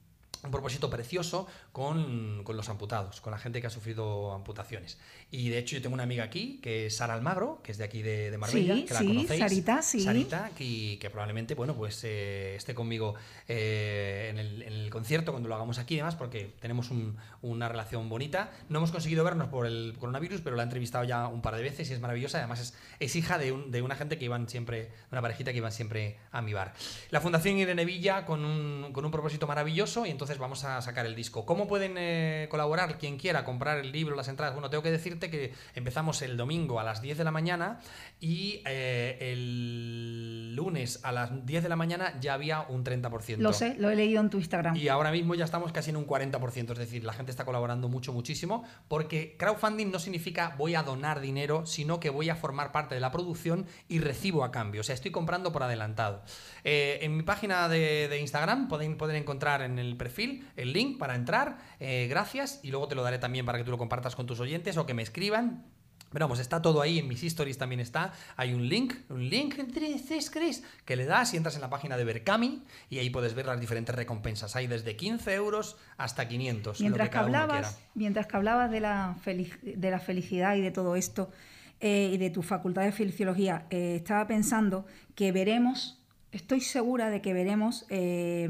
un 0.44 0.52
propósito 0.52 0.89
precioso 0.89 1.48
con, 1.72 2.44
con 2.44 2.58
los 2.58 2.70
amputados, 2.70 3.22
con 3.22 3.32
la 3.32 3.38
gente 3.38 3.62
que 3.62 3.68
ha 3.68 3.70
sufrido 3.70 4.34
amputaciones. 4.34 4.98
Y 5.36 5.49
de 5.49 5.57
hecho 5.57 5.75
yo 5.75 5.81
tengo 5.81 5.95
una 5.95 6.03
amiga 6.03 6.23
aquí, 6.23 6.59
que 6.61 6.86
es 6.86 6.97
Sara 6.97 7.15
Almagro, 7.15 7.59
que 7.63 7.71
es 7.71 7.79
de 7.79 7.84
aquí 7.86 8.03
de, 8.03 8.29
de 8.29 8.38
Marbella, 8.38 8.75
Sí, 8.75 8.84
que 8.86 8.93
la 8.93 8.99
sí, 8.99 9.07
conocéis. 9.07 9.39
Sarita, 9.39 9.81
sí. 9.81 9.99
Sarita, 10.01 10.51
que, 10.55 10.99
que 11.01 11.09
probablemente, 11.09 11.55
bueno, 11.55 11.75
pues 11.75 12.03
eh, 12.03 12.53
esté 12.55 12.75
conmigo 12.75 13.15
eh, 13.47 14.27
en, 14.29 14.38
el, 14.38 14.61
en 14.61 14.73
el 14.73 14.89
concierto 14.91 15.31
cuando 15.31 15.49
lo 15.49 15.55
hagamos 15.55 15.79
aquí 15.79 15.95
y 15.95 15.97
demás, 15.97 16.15
porque 16.15 16.51
tenemos 16.59 16.91
un- 16.91 17.17
una 17.41 17.67
relación 17.67 18.09
bonita. 18.09 18.51
No 18.69 18.77
hemos 18.77 18.91
conseguido 18.91 19.23
vernos 19.23 19.47
por 19.47 19.65
el 19.65 19.95
coronavirus, 19.99 20.41
pero 20.41 20.55
la 20.55 20.61
he 20.61 20.65
entrevistado 20.65 21.03
ya 21.03 21.27
un 21.27 21.41
par 21.41 21.55
de 21.55 21.63
veces 21.63 21.89
y 21.89 21.93
es 21.93 21.99
maravillosa. 21.99 22.38
Además 22.38 22.59
es, 22.59 22.73
es 22.99 23.15
hija 23.15 23.39
de, 23.39 23.51
un- 23.51 23.71
de 23.71 23.81
una 23.81 23.95
gente 23.95 24.19
que 24.19 24.25
iban 24.25 24.47
siempre, 24.47 24.91
una 25.11 25.21
parejita 25.23 25.51
que 25.51 25.57
iban 25.57 25.71
siempre 25.71 26.17
a 26.31 26.43
mi 26.43 26.53
bar. 26.53 26.75
La 27.09 27.21
Fundación 27.21 27.57
Irene 27.57 27.86
Villa 27.86 28.25
con 28.25 28.45
un, 28.45 28.93
con 28.93 29.03
un 29.03 29.09
propósito 29.09 29.47
maravilloso 29.47 30.05
y 30.05 30.11
entonces 30.11 30.38
vamos 30.38 30.63
a 30.63 30.79
sacar 30.84 31.07
el 31.07 31.15
disco. 31.15 31.43
¿Cómo 31.43 31.67
pueden 31.67 31.95
eh, 31.97 32.47
colaborar 32.51 32.99
quien 32.99 33.17
quiera, 33.17 33.43
comprar 33.43 33.79
el 33.79 33.91
libro, 33.91 34.15
las 34.15 34.27
entradas? 34.27 34.53
Bueno, 34.53 34.69
tengo 34.69 34.84
que 34.84 34.91
decirte 34.91 35.22
que 35.30 35.53
empezamos 35.76 36.21
el 36.21 36.38
domingo 36.38 36.80
a 36.80 36.84
las 36.84 37.01
10 37.01 37.17
de 37.17 37.24
la 37.24 37.32
mañana 37.32 37.80
y 38.19 38.61
eh, 38.65 39.17
el 39.19 40.55
lunes 40.55 40.99
a 41.03 41.11
las 41.11 41.45
10 41.45 41.63
de 41.63 41.69
la 41.69 41.76
mañana 41.76 42.17
ya 42.19 42.34
había 42.34 42.61
un 42.61 42.84
30%. 42.84 43.38
Lo 43.38 43.53
sé, 43.53 43.76
lo 43.78 43.89
he 43.89 43.95
leído 43.95 44.21
en 44.21 44.30
tu 44.30 44.38
Instagram. 44.38 44.76
Y 44.76 44.88
ahora 44.88 45.11
mismo 45.11 45.36
ya 45.36 45.45
estamos 45.45 45.71
casi 45.71 45.89
en 45.89 45.97
un 45.97 46.07
40%, 46.07 46.71
es 46.71 46.78
decir, 46.78 47.03
la 47.03 47.13
gente 47.13 47.32
está 47.32 47.45
colaborando 47.45 47.89
mucho, 47.89 48.13
muchísimo, 48.13 48.63
porque 48.88 49.36
crowdfunding 49.38 49.91
no 49.91 49.99
significa 49.99 50.55
voy 50.57 50.76
a 50.76 50.84
donar 50.84 51.19
dinero, 51.19 51.65
sino 51.65 51.99
que 51.99 52.09
voy 52.09 52.30
a 52.30 52.36
formar 52.36 52.71
parte 52.71 52.95
de 52.95 53.01
la 53.01 53.11
producción 53.11 53.65
y 53.88 53.99
recibo 53.99 54.43
a 54.43 54.51
cambio. 54.51 54.82
O 54.82 54.84
sea, 54.84 54.95
estoy 54.95 55.11
comprando 55.11 55.51
por 55.51 55.63
adelantado. 55.63 56.24
Eh, 56.63 56.99
en 57.01 57.17
mi 57.17 57.24
página 57.24 57.67
de, 57.67 58.07
de 58.07 58.19
Instagram 58.19 58.67
pueden, 58.67 58.97
pueden 58.97 59.15
encontrar 59.15 59.61
en 59.61 59.80
el 59.80 59.97
perfil 59.97 60.47
el 60.55 60.74
link 60.74 60.97
para 60.97 61.15
entrar, 61.15 61.57
eh, 61.80 62.07
gracias, 62.09 62.59
y 62.63 62.71
luego 62.71 62.88
te 62.88 62.95
lo 62.95 63.03
daré 63.03 63.19
también 63.19 63.45
para 63.45 63.57
que 63.57 63.63
tú 63.63 63.71
lo 63.71 63.78
compartas 63.78 64.15
con 64.15 64.26
tus 64.26 64.39
oyentes 64.39 64.78
o 64.78 64.86
que 64.86 64.93
me 64.93 65.03
escriban. 65.14 65.64
Pero 66.11 66.26
vamos, 66.26 66.39
está 66.39 66.61
todo 66.61 66.80
ahí, 66.82 66.99
en 66.99 67.07
mis 67.07 67.24
stories 67.24 67.57
también 67.57 67.80
está. 67.80 68.14
Hay 68.36 68.53
un 68.53 68.68
link, 68.70 68.93
un 69.09 69.28
link 69.30 69.55
Chris, 69.74 70.64
que 70.86 70.95
le 70.95 71.05
das 71.05 71.34
y 71.34 71.38
entras 71.38 71.55
en 71.55 71.61
la 71.61 71.72
página 71.72 71.97
de 71.97 72.03
Berkami 72.03 72.64
y 72.91 72.99
ahí 72.99 73.09
puedes 73.09 73.34
ver 73.34 73.47
las 73.47 73.59
diferentes 73.59 73.95
recompensas. 73.95 74.55
Hay 74.55 74.68
desde 74.68 74.95
15 74.95 75.34
euros 75.34 75.76
hasta 75.97 76.28
500. 76.28 76.80
lo 76.80 76.84
Mientras 76.84 77.07
que 77.07 77.09
que, 77.09 77.14
cada 77.16 77.28
uno 77.28 77.38
hablabas, 77.39 77.74
quiera. 77.76 77.89
mientras 77.95 78.28
que 78.28 78.38
hablabas 78.38 78.70
de 78.70 78.80
la, 78.80 79.18
de 79.64 79.89
la 79.91 79.99
felicidad 79.99 80.55
y 80.55 80.61
de 80.61 80.70
todo 80.70 80.95
esto, 80.95 81.32
eh, 81.80 82.11
y 82.14 82.18
de 82.18 82.30
tu 82.30 82.43
facultad 82.43 82.84
de 82.84 82.91
fisiología, 82.91 83.66
eh, 83.72 83.95
estaba 83.95 84.28
pensando 84.28 84.86
que 85.16 85.32
veremos, 85.32 85.99
estoy 86.32 86.61
segura 86.61 87.09
de 87.09 87.22
que 87.24 87.34
veremos 87.34 87.88
eh, 87.89 88.43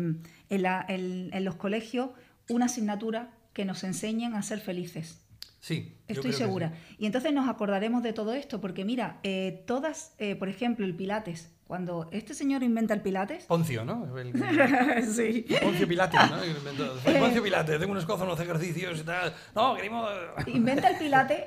en, 0.49 0.61
la- 0.61 0.85
en- 0.89 1.29
en 1.33 1.45
los 1.45 1.55
colegios 1.55 2.09
una 2.49 2.65
asignatura 2.65 3.31
que 3.53 3.63
nos 3.63 3.85
enseñen 3.85 4.35
a 4.35 4.41
ser 4.43 4.59
felices. 4.59 5.21
Sí, 5.63 5.95
yo 6.09 6.15
Estoy 6.15 6.31
que 6.31 6.37
segura. 6.37 6.73
sí. 6.89 6.95
Y 6.99 7.05
entonces 7.05 7.31
nos 7.31 7.47
acordaremos 7.47 8.03
de 8.03 8.11
todo 8.11 8.33
esto, 8.33 8.59
porque 8.59 8.83
mira, 8.83 9.19
eh, 9.23 9.63
todas, 9.65 10.13
eh, 10.17 10.35
por 10.35 10.49
ejemplo, 10.49 10.85
el 10.85 10.93
Pilates, 10.93 11.53
cuando 11.65 12.09
este 12.11 12.33
señor 12.33 12.63
inventa 12.63 12.93
el 12.93 12.99
Pilates, 12.99 13.45
Poncio, 13.45 13.85
¿no? 13.85 14.17
El- 14.17 14.33
sí. 15.07 15.45
Poncio 15.61 15.87
Pilates, 15.87 16.19
¿no? 16.29 16.43
El 16.43 16.53
Soy 17.05 17.15
Poncio 17.17 17.41
Pilates, 17.41 17.79
tengo 17.79 17.93
unos 17.93 18.05
cosas, 18.05 18.25
unos 18.27 18.41
ejercicios 18.41 18.99
y 18.99 19.03
tal. 19.03 19.33
No, 19.55 19.73
queremos... 19.77 20.09
inventa 20.47 20.89
el 20.89 20.97
Pilates, 20.99 21.45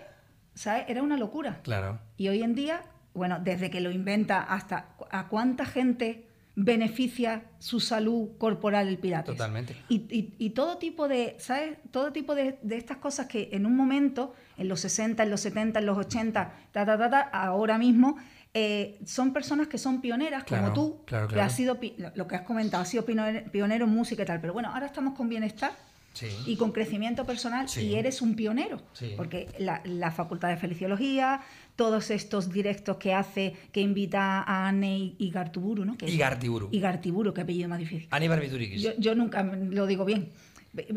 ¿sabes? 0.54 0.84
Era 0.88 1.02
una 1.02 1.18
locura. 1.18 1.60
Claro. 1.62 1.98
Y 2.16 2.28
hoy 2.28 2.42
en 2.42 2.54
día, 2.54 2.84
bueno, 3.12 3.38
desde 3.44 3.68
que 3.68 3.82
lo 3.82 3.90
inventa 3.90 4.40
hasta 4.42 4.96
a 5.10 5.28
cuánta 5.28 5.66
gente 5.66 6.25
beneficia 6.56 7.44
su 7.58 7.80
salud 7.80 8.30
corporal 8.38 8.88
el 8.88 8.98
Pilates. 8.98 9.34
Totalmente. 9.36 9.76
Y, 9.88 9.96
y- 10.10 10.34
y 10.38 10.50
todo 10.50 10.78
tipo 10.78 11.06
de, 11.06 11.36
¿sabes? 11.38 11.76
Todo 11.90 12.12
tipo 12.12 12.34
de, 12.34 12.58
de 12.62 12.76
estas 12.78 12.96
cosas 12.96 13.26
que 13.26 13.50
en 13.52 13.66
un 13.66 13.76
momento, 13.76 14.34
en 14.56 14.68
los 14.68 14.80
60, 14.80 15.22
en 15.22 15.30
los 15.30 15.40
70, 15.42 15.78
en 15.80 15.86
los 15.86 15.98
80, 15.98 16.52
ta, 16.72 16.86
ta, 16.86 16.96
ta, 16.98 17.10
ta, 17.10 17.20
ahora 17.20 17.76
mismo, 17.76 18.16
eh, 18.54 18.98
son 19.04 19.34
personas 19.34 19.68
que 19.68 19.76
son 19.76 20.00
pioneras, 20.00 20.44
Claro, 20.44 20.72
como 20.72 20.74
tú, 20.74 21.04
claro, 21.04 21.28
que 21.28 21.38
has 21.40 21.52
sido, 21.54 21.78
lo 22.14 22.26
que 22.26 22.36
has 22.36 22.42
comentado, 22.42 22.82
has 22.82 22.88
sido 22.88 23.04
pionero, 23.04 23.50
pionero 23.52 23.84
en 23.84 23.90
música 23.92 24.22
y 24.22 24.26
tal. 24.26 24.40
Pero 24.40 24.54
bueno, 24.54 24.70
ahora 24.72 24.86
estamos 24.86 25.14
con 25.14 25.28
bienestar 25.28 25.72
Sí. 26.16 26.28
y 26.46 26.56
con 26.56 26.72
crecimiento 26.72 27.26
personal 27.26 27.68
Sí. 27.68 27.82
y 27.82 27.94
eres 27.94 28.22
un 28.22 28.34
pionero. 28.36 28.80
Sí. 28.94 29.12
Porque 29.18 29.48
la, 29.58 29.82
la 29.84 30.10
Facultad 30.10 30.48
de 30.48 30.56
Feliciología, 30.56 31.42
todos 31.76 32.10
estos 32.10 32.50
directos 32.50 32.96
que 32.96 33.12
hace, 33.12 33.54
que 33.70 33.82
invita 33.82 34.40
a 34.42 34.66
Anne 34.68 34.96
y- 34.98 35.16
Igartiburu, 35.18 35.84
¿no? 35.84 35.98
Que- 35.98 36.08
Igartiburu. 36.10 36.70
Igartiburu, 36.72 37.34
qué 37.34 37.42
apellido 37.42 37.68
más 37.68 37.78
difícil. 37.78 38.08
Ani 38.10 38.28
Barbiturikis. 38.28 38.80
Yo, 38.82 38.90
yo 38.98 39.14
nunca 39.14 39.42
lo 39.42 39.86
digo 39.86 40.06
bien. 40.06 40.30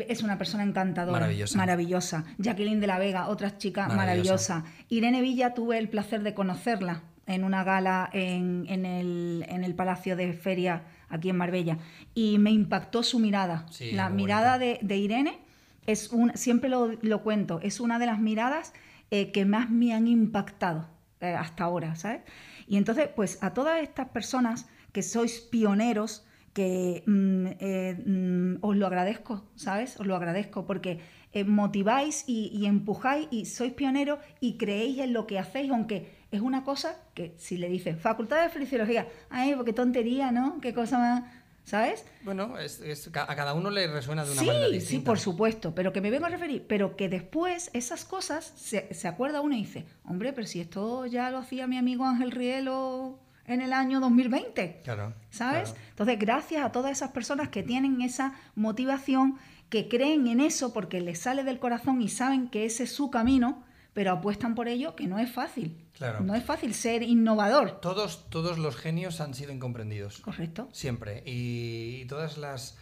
Es 0.08 0.22
una 0.22 0.36
persona 0.38 0.62
encantadora. 0.62 1.20
Maravillosa. 1.20 1.56
Maravillosa. 1.58 2.24
Jacqueline 2.38 2.80
de 2.80 2.86
la 2.86 2.98
Vega, 2.98 3.28
otra 3.28 3.56
chica 3.58 3.88
Maravillosa. 3.88 4.54
maravillosa. 4.56 4.86
Irene 4.88 5.20
Villa, 5.22 5.54
tuve 5.54 5.78
el 5.78 5.88
placer 5.88 6.22
de 6.22 6.34
conocerla 6.34 7.02
en 7.26 7.44
una 7.44 7.62
gala 7.64 8.10
en, 8.12 8.64
en 8.68 8.84
el, 8.86 9.44
en 9.48 9.64
el 9.64 9.74
Palacio 9.74 10.16
de 10.16 10.32
Feria 10.32 10.82
aquí 11.10 11.28
en 11.28 11.36
Marbella. 11.36 11.78
Y 12.14 12.38
me 12.38 12.50
impactó 12.50 13.02
su 13.02 13.18
mirada. 13.18 13.66
Sí, 13.70 13.92
la 13.92 14.08
mirada 14.08 14.58
de, 14.58 14.78
de 14.82 14.96
Irene 14.96 15.38
es 15.86 16.10
un, 16.10 16.32
siempre 16.36 16.70
lo, 16.70 16.92
lo 17.02 17.22
cuento, 17.22 17.60
es 17.62 17.80
una 17.80 17.98
de 17.98 18.06
las 18.06 18.18
miradas 18.18 18.72
eh, 19.10 19.32
que 19.32 19.44
más 19.44 19.70
me 19.70 19.92
han 19.92 20.06
impactado 20.06 20.88
eh, 21.20 21.34
hasta 21.34 21.64
ahora, 21.64 21.96
¿sabes? 21.96 22.22
Y 22.66 22.76
entonces, 22.76 23.08
pues 23.14 23.42
a 23.42 23.52
todas 23.52 23.82
estas 23.82 24.08
personas 24.08 24.68
que 24.92 25.02
sois 25.02 25.40
pioneros, 25.40 26.24
que 26.52 27.02
mm, 27.06 27.46
eh, 27.58 28.02
mm, 28.06 28.54
os 28.60 28.76
lo 28.76 28.86
agradezco, 28.86 29.44
¿sabes? 29.56 29.98
Os 29.98 30.06
lo 30.06 30.16
agradezco 30.16 30.66
porque 30.66 31.00
eh, 31.32 31.44
motiváis 31.44 32.24
y, 32.26 32.48
y 32.52 32.66
empujáis 32.66 33.28
y 33.30 33.46
sois 33.46 33.72
pioneros 33.72 34.18
y 34.40 34.56
creéis 34.56 34.98
en 34.98 35.12
lo 35.12 35.26
que 35.26 35.38
hacéis, 35.38 35.70
aunque 35.70 36.10
es 36.30 36.40
una 36.40 36.64
cosa 36.64 36.96
que 37.14 37.34
si 37.38 37.56
le 37.56 37.68
dices 37.68 38.00
Facultad 38.00 38.42
de 38.42 38.48
Feliciología, 38.50 39.06
ay, 39.30 39.54
qué 39.64 39.72
tontería, 39.72 40.30
¿no? 40.32 40.60
Qué 40.60 40.72
cosa 40.74 40.98
más, 40.98 41.24
¿sabes? 41.64 42.04
Bueno, 42.24 42.58
es- 42.58 42.80
a 43.14 43.34
cada 43.36 43.54
uno 43.54 43.70
le 43.70 43.86
resuena 43.88 44.24
de 44.24 44.32
una 44.32 44.40
Sí, 44.40 44.46
manera 44.46 44.66
sí, 44.68 44.72
distinta. 44.74 45.06
por 45.06 45.18
supuesto, 45.18 45.74
pero 45.74 45.92
que 45.92 46.00
me 46.00 46.10
vengo 46.10 46.26
a 46.26 46.30
referir, 46.30 46.64
pero 46.68 46.96
que 46.96 47.08
después 47.08 47.70
esas 47.74 48.04
cosas 48.04 48.52
se, 48.56 48.92
se 48.94 49.08
acuerda 49.08 49.40
uno 49.40 49.54
y 49.56 49.60
dice, 49.60 49.84
hombre, 50.04 50.32
pero 50.32 50.46
si 50.46 50.60
esto 50.60 51.06
ya 51.06 51.30
lo 51.30 51.38
hacía 51.38 51.66
mi 51.66 51.78
amigo 51.78 52.04
Ángel 52.06 52.30
Rielo 52.32 53.18
en 53.46 53.60
el 53.62 53.72
año 53.72 53.98
2020, 54.00 54.80
Claro. 54.84 55.12
¿sabes? 55.30 55.70
claro. 55.70 55.86
Entonces, 55.90 56.18
gracias 56.20 56.64
a 56.64 56.70
todas 56.70 56.92
esas 56.92 57.10
personas 57.10 57.48
que 57.48 57.62
tienen 57.64 58.00
esa 58.02 58.34
motivación, 58.54 59.36
que 59.70 59.88
creen 59.88 60.26
en 60.26 60.40
eso 60.40 60.72
porque 60.72 61.00
les 61.00 61.20
sale 61.20 61.44
del 61.44 61.60
corazón 61.60 62.02
y 62.02 62.08
saben 62.08 62.50
que 62.50 62.66
ese 62.66 62.82
es 62.82 62.92
su 62.92 63.10
camino, 63.10 63.64
pero 63.94 64.12
apuestan 64.12 64.54
por 64.54 64.68
ello, 64.68 64.94
que 64.96 65.06
no 65.06 65.18
es 65.18 65.32
fácil. 65.32 65.86
Claro. 65.96 66.20
No 66.20 66.34
es 66.34 66.44
fácil 66.44 66.74
ser 66.74 67.02
innovador. 67.02 67.80
Todos, 67.80 68.28
todos 68.30 68.58
los 68.58 68.76
genios 68.76 69.20
han 69.20 69.32
sido 69.34 69.52
incomprendidos. 69.52 70.18
Correcto. 70.18 70.68
Siempre. 70.72 71.22
Y, 71.24 72.00
y 72.02 72.04
todas 72.06 72.36
las. 72.36 72.76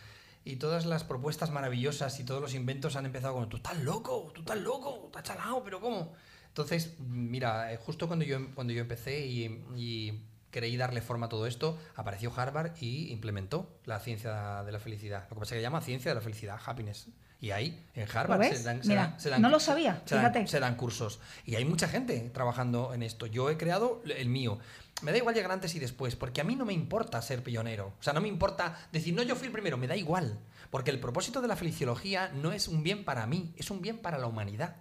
Y 0.45 0.57
todas 0.57 0.87
las 0.87 1.05
propuestas 1.05 1.51
maravillosas 1.51 2.19
y 2.21 2.25
todos 2.25 2.41
los 2.41 2.55
inventos 2.55 2.97
han 2.97 3.05
empezado 3.05 3.35
con 3.35 3.51
tú 3.51 3.59
estás 3.59 3.79
loco, 3.83 4.33
tú 4.35 4.41
estás 4.41 4.57
loco, 4.57 5.03
estás 5.07 5.25
chalado, 5.25 5.63
pero 5.63 5.79
¿cómo? 5.79 6.15
Entonces, 6.47 6.99
mira, 7.01 7.71
eh, 7.71 7.77
justo 7.77 8.07
cuando 8.07 8.25
yo, 8.25 8.39
cuando 8.55 8.73
yo 8.73 8.81
empecé 8.81 9.27
y, 9.27 9.45
y 9.77 10.23
creí 10.51 10.77
darle 10.77 11.01
forma 11.03 11.27
a 11.27 11.29
todo 11.29 11.47
esto, 11.47 11.79
apareció 11.97 12.33
Harvard 12.35 12.73
y 12.81 13.11
implementó 13.13 13.79
la 13.85 13.99
ciencia 14.01 14.63
de 14.65 14.73
la 14.73 14.81
felicidad. 14.81 15.25
Lo 15.31 15.37
que 15.37 15.41
pasa 15.41 15.45
es 15.45 15.51
que 15.51 15.57
se 15.59 15.63
llama 15.63 15.81
ciencia 15.81 16.11
de 16.11 16.15
la 16.15 16.21
felicidad, 16.21 16.59
happiness. 16.65 17.09
Y 17.41 17.53
ahí, 17.53 17.87
en 17.95 18.09
Harvard, 18.13 18.43
se 18.53 18.63
dan, 18.65 18.83
se 18.83 18.89
Mira, 18.89 19.03
dan- 19.09 19.21
se 19.21 19.31
dan- 19.31 19.41
no 19.43 19.49
lo 19.49 19.61
sabía, 19.61 20.03
se 20.05 20.17
dan- 20.17 20.25
fíjate. 20.33 20.47
se 20.49 20.59
dan 20.59 20.75
cursos. 20.75 21.21
Y 21.45 21.55
hay 21.55 21.65
mucha 21.65 21.87
gente 21.87 22.31
trabajando 22.35 22.93
en 22.95 23.05
esto. 23.05 23.27
Yo 23.27 23.49
he 23.49 23.57
creado 23.57 24.03
el 24.07 24.29
mío. 24.29 24.59
Me 25.03 25.13
da 25.13 25.19
igual 25.19 25.37
llegar 25.37 25.53
antes 25.53 25.73
y 25.77 25.79
después, 25.79 26.17
porque 26.17 26.41
a 26.41 26.45
mí 26.45 26.57
no 26.57 26.65
me 26.65 26.73
importa 26.73 27.23
ser 27.23 27.45
pionero. 27.45 27.93
O 28.01 28.03
sea, 28.03 28.13
no 28.13 28.21
me 28.21 28.27
importa 28.27 28.77
decir, 28.91 29.15
no, 29.15 29.23
yo 29.23 29.37
fui 29.37 29.47
el 29.47 29.53
primero, 29.53 29.77
me 29.77 29.87
da 29.87 29.95
igual. 29.97 30.41
Porque 30.71 30.91
el 30.91 30.99
propósito 30.99 31.41
de 31.41 31.47
la 31.47 31.55
feliciología 31.55 32.31
no 32.35 32.51
es 32.51 32.67
un 32.67 32.83
bien 32.83 33.05
para 33.05 33.25
mí, 33.29 33.55
es 33.57 33.71
un 33.71 33.81
bien 33.83 33.99
para 33.99 34.19
la 34.19 34.27
humanidad. 34.27 34.75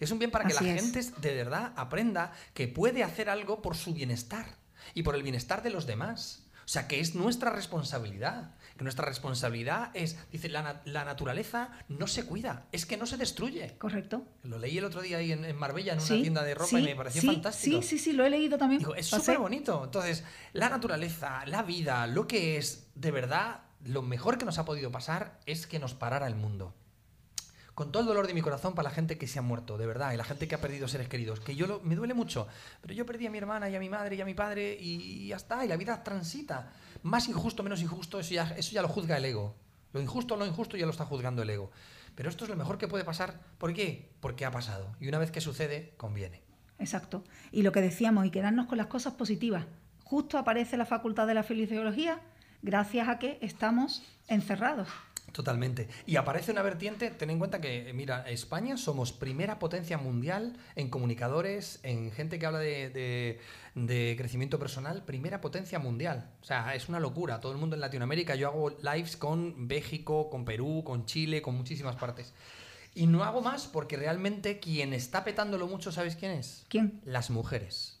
Es 0.00 0.10
un 0.10 0.18
bien 0.18 0.30
para 0.30 0.46
que 0.46 0.54
la 0.54 0.60
es. 0.60 0.80
gente 0.82 1.02
de 1.20 1.34
verdad 1.34 1.74
aprenda 1.76 2.32
que 2.54 2.66
puede 2.66 3.04
hacer 3.04 3.28
algo 3.28 3.60
por 3.60 3.76
su 3.76 3.92
bienestar 3.92 4.46
y 4.92 5.02
por 5.02 5.14
el 5.14 5.22
bienestar 5.22 5.62
de 5.62 5.70
los 5.70 5.86
demás. 5.86 6.40
O 6.64 6.68
sea, 6.68 6.88
que 6.88 6.98
es 6.98 7.14
nuestra 7.14 7.50
responsabilidad. 7.50 8.54
Que 8.78 8.84
nuestra 8.84 9.04
responsabilidad 9.04 9.90
es, 9.94 10.16
dice, 10.32 10.48
la, 10.48 10.80
la 10.86 11.04
naturaleza 11.04 11.70
no 11.88 12.06
se 12.06 12.24
cuida, 12.24 12.66
es 12.72 12.86
que 12.86 12.96
no 12.96 13.06
se 13.06 13.18
destruye. 13.18 13.76
Correcto. 13.78 14.26
Lo 14.42 14.58
leí 14.58 14.78
el 14.78 14.84
otro 14.84 15.02
día 15.02 15.18
ahí 15.18 15.30
en, 15.30 15.44
en 15.44 15.56
Marbella, 15.56 15.92
en 15.92 15.98
una 15.98 16.08
Sí, 16.08 16.22
tienda 16.22 16.42
de 16.42 16.54
ropa, 16.54 16.70
sí, 16.70 16.76
y 16.78 16.82
me 16.82 16.96
pareció 16.96 17.20
sí, 17.20 17.26
fantástico. 17.26 17.82
Sí, 17.82 17.88
sí, 17.88 17.98
sí, 17.98 18.12
lo 18.14 18.24
he 18.24 18.30
leído 18.30 18.56
también. 18.58 18.78
Digo, 18.78 18.94
es 18.94 19.06
súper 19.06 19.38
bonito. 19.38 19.84
Entonces, 19.84 20.24
la 20.54 20.70
naturaleza, 20.70 21.44
la 21.46 21.62
vida, 21.62 22.06
lo 22.06 22.26
que 22.26 22.56
es, 22.56 22.88
de 22.94 23.10
verdad, 23.10 23.60
lo 23.84 24.00
mejor 24.02 24.38
que 24.38 24.46
nos 24.46 24.58
ha 24.58 24.64
podido 24.64 24.90
pasar 24.90 25.38
es 25.44 25.66
que 25.66 25.78
nos 25.78 25.92
parara 25.94 26.26
el 26.26 26.34
mundo. 26.34 26.74
Con 27.74 27.90
todo 27.90 28.02
el 28.02 28.08
dolor 28.08 28.26
de 28.26 28.34
mi 28.34 28.40
corazón 28.40 28.74
para 28.74 28.88
la 28.88 28.94
gente 28.94 29.18
que 29.18 29.26
se 29.26 29.38
ha 29.38 29.42
muerto, 29.42 29.76
de 29.78 29.86
verdad, 29.86 30.12
y 30.12 30.16
la 30.16 30.24
gente 30.24 30.46
que 30.46 30.54
ha 30.54 30.60
perdido 30.60 30.86
seres 30.86 31.08
queridos, 31.08 31.40
que 31.40 31.56
yo 31.56 31.80
me 31.82 31.96
duele 31.96 32.14
mucho, 32.14 32.46
pero 32.80 32.94
yo 32.94 33.04
perdí 33.04 33.26
a 33.26 33.30
mi 33.30 33.38
hermana 33.38 33.68
y 33.68 33.74
a 33.74 33.80
mi 33.80 33.88
madre 33.88 34.14
y 34.14 34.20
a 34.20 34.24
mi 34.24 34.34
padre 34.34 34.76
y 34.80 35.26
ya 35.28 35.36
está, 35.36 35.64
y 35.64 35.68
la 35.68 35.76
vida 35.76 36.04
transita. 36.04 36.72
Más 37.04 37.28
injusto, 37.28 37.62
menos 37.62 37.82
injusto, 37.82 38.18
eso 38.18 38.32
ya, 38.32 38.82
lo 38.82 38.88
juzga 38.88 39.18
el 39.18 39.24
ego. 39.26 39.54
Lo 39.92 40.00
injusto 40.00 40.36
lo 40.36 40.46
injusto 40.46 40.76
ya 40.76 40.86
lo 40.86 40.92
está 40.92 41.04
juzgando 41.04 41.42
el 41.42 41.50
ego. 41.50 41.70
Pero 42.14 42.30
esto 42.30 42.44
es 42.44 42.50
lo 42.50 42.56
mejor 42.56 42.78
que 42.78 42.88
puede 42.88 43.04
pasar. 43.04 43.40
¿Por 43.58 43.74
qué? 43.74 44.10
Porque 44.20 44.44
ha 44.44 44.50
pasado. 44.50 44.96
Y 45.00 45.08
una 45.08 45.18
vez 45.18 45.30
que 45.30 45.42
sucede, 45.42 45.92
conviene. 45.96 46.42
Exacto. 46.78 47.22
Y 47.52 47.62
lo 47.62 47.72
que 47.72 47.82
decíamos, 47.82 48.24
y 48.24 48.30
quedarnos 48.30 48.66
con 48.66 48.78
las 48.78 48.86
cosas 48.86 49.14
positivas. 49.14 49.66
Justo 50.02 50.38
aparece 50.38 50.76
la 50.76 50.86
facultad 50.86 51.26
de 51.26 51.34
la 51.34 51.42
fisiología 51.42 52.20
gracias 52.62 53.08
a 53.08 53.18
que 53.18 53.38
estamos 53.42 54.02
encerrados. 54.28 54.88
Totalmente. 55.34 55.88
Y 56.06 56.14
aparece 56.14 56.52
una 56.52 56.62
vertiente, 56.62 57.10
ten 57.10 57.28
en 57.28 57.40
cuenta 57.40 57.60
que, 57.60 57.92
mira, 57.92 58.22
España 58.30 58.76
somos 58.76 59.10
primera 59.12 59.58
potencia 59.58 59.98
mundial 59.98 60.56
en 60.76 60.88
comunicadores, 60.90 61.80
en 61.82 62.12
gente 62.12 62.38
que 62.38 62.46
habla 62.46 62.60
de, 62.60 62.88
de- 62.90 63.40
de 63.74 64.14
crecimiento 64.16 64.60
personal, 64.60 65.04
primera 65.04 65.40
potencia 65.40 65.80
mundial. 65.80 66.30
O 66.40 66.44
sea, 66.44 66.76
es 66.76 66.88
una 66.88 67.00
locura. 67.00 67.40
Todo 67.40 67.50
el 67.50 67.58
mundo 67.58 67.74
en 67.74 67.80
Latinoamérica, 67.80 68.36
yo 68.36 68.46
hago 68.46 68.70
lives 68.80 69.16
con 69.16 69.66
México, 69.66 70.30
con 70.30 70.44
Perú, 70.44 70.84
con 70.86 71.04
Chile, 71.04 71.42
con 71.42 71.56
muchísimas 71.56 71.96
partes. 71.96 72.32
Y 72.94 73.08
no 73.08 73.24
hago 73.24 73.40
más 73.40 73.66
porque 73.66 73.96
realmente 73.96 74.60
quien 74.60 74.92
está 74.94 75.24
petándolo 75.24 75.66
mucho, 75.66 75.90
¿sabes 75.90 76.14
quién 76.14 76.30
es? 76.30 76.64
¿Quién? 76.68 77.00
Las 77.04 77.30
mujeres. 77.30 77.98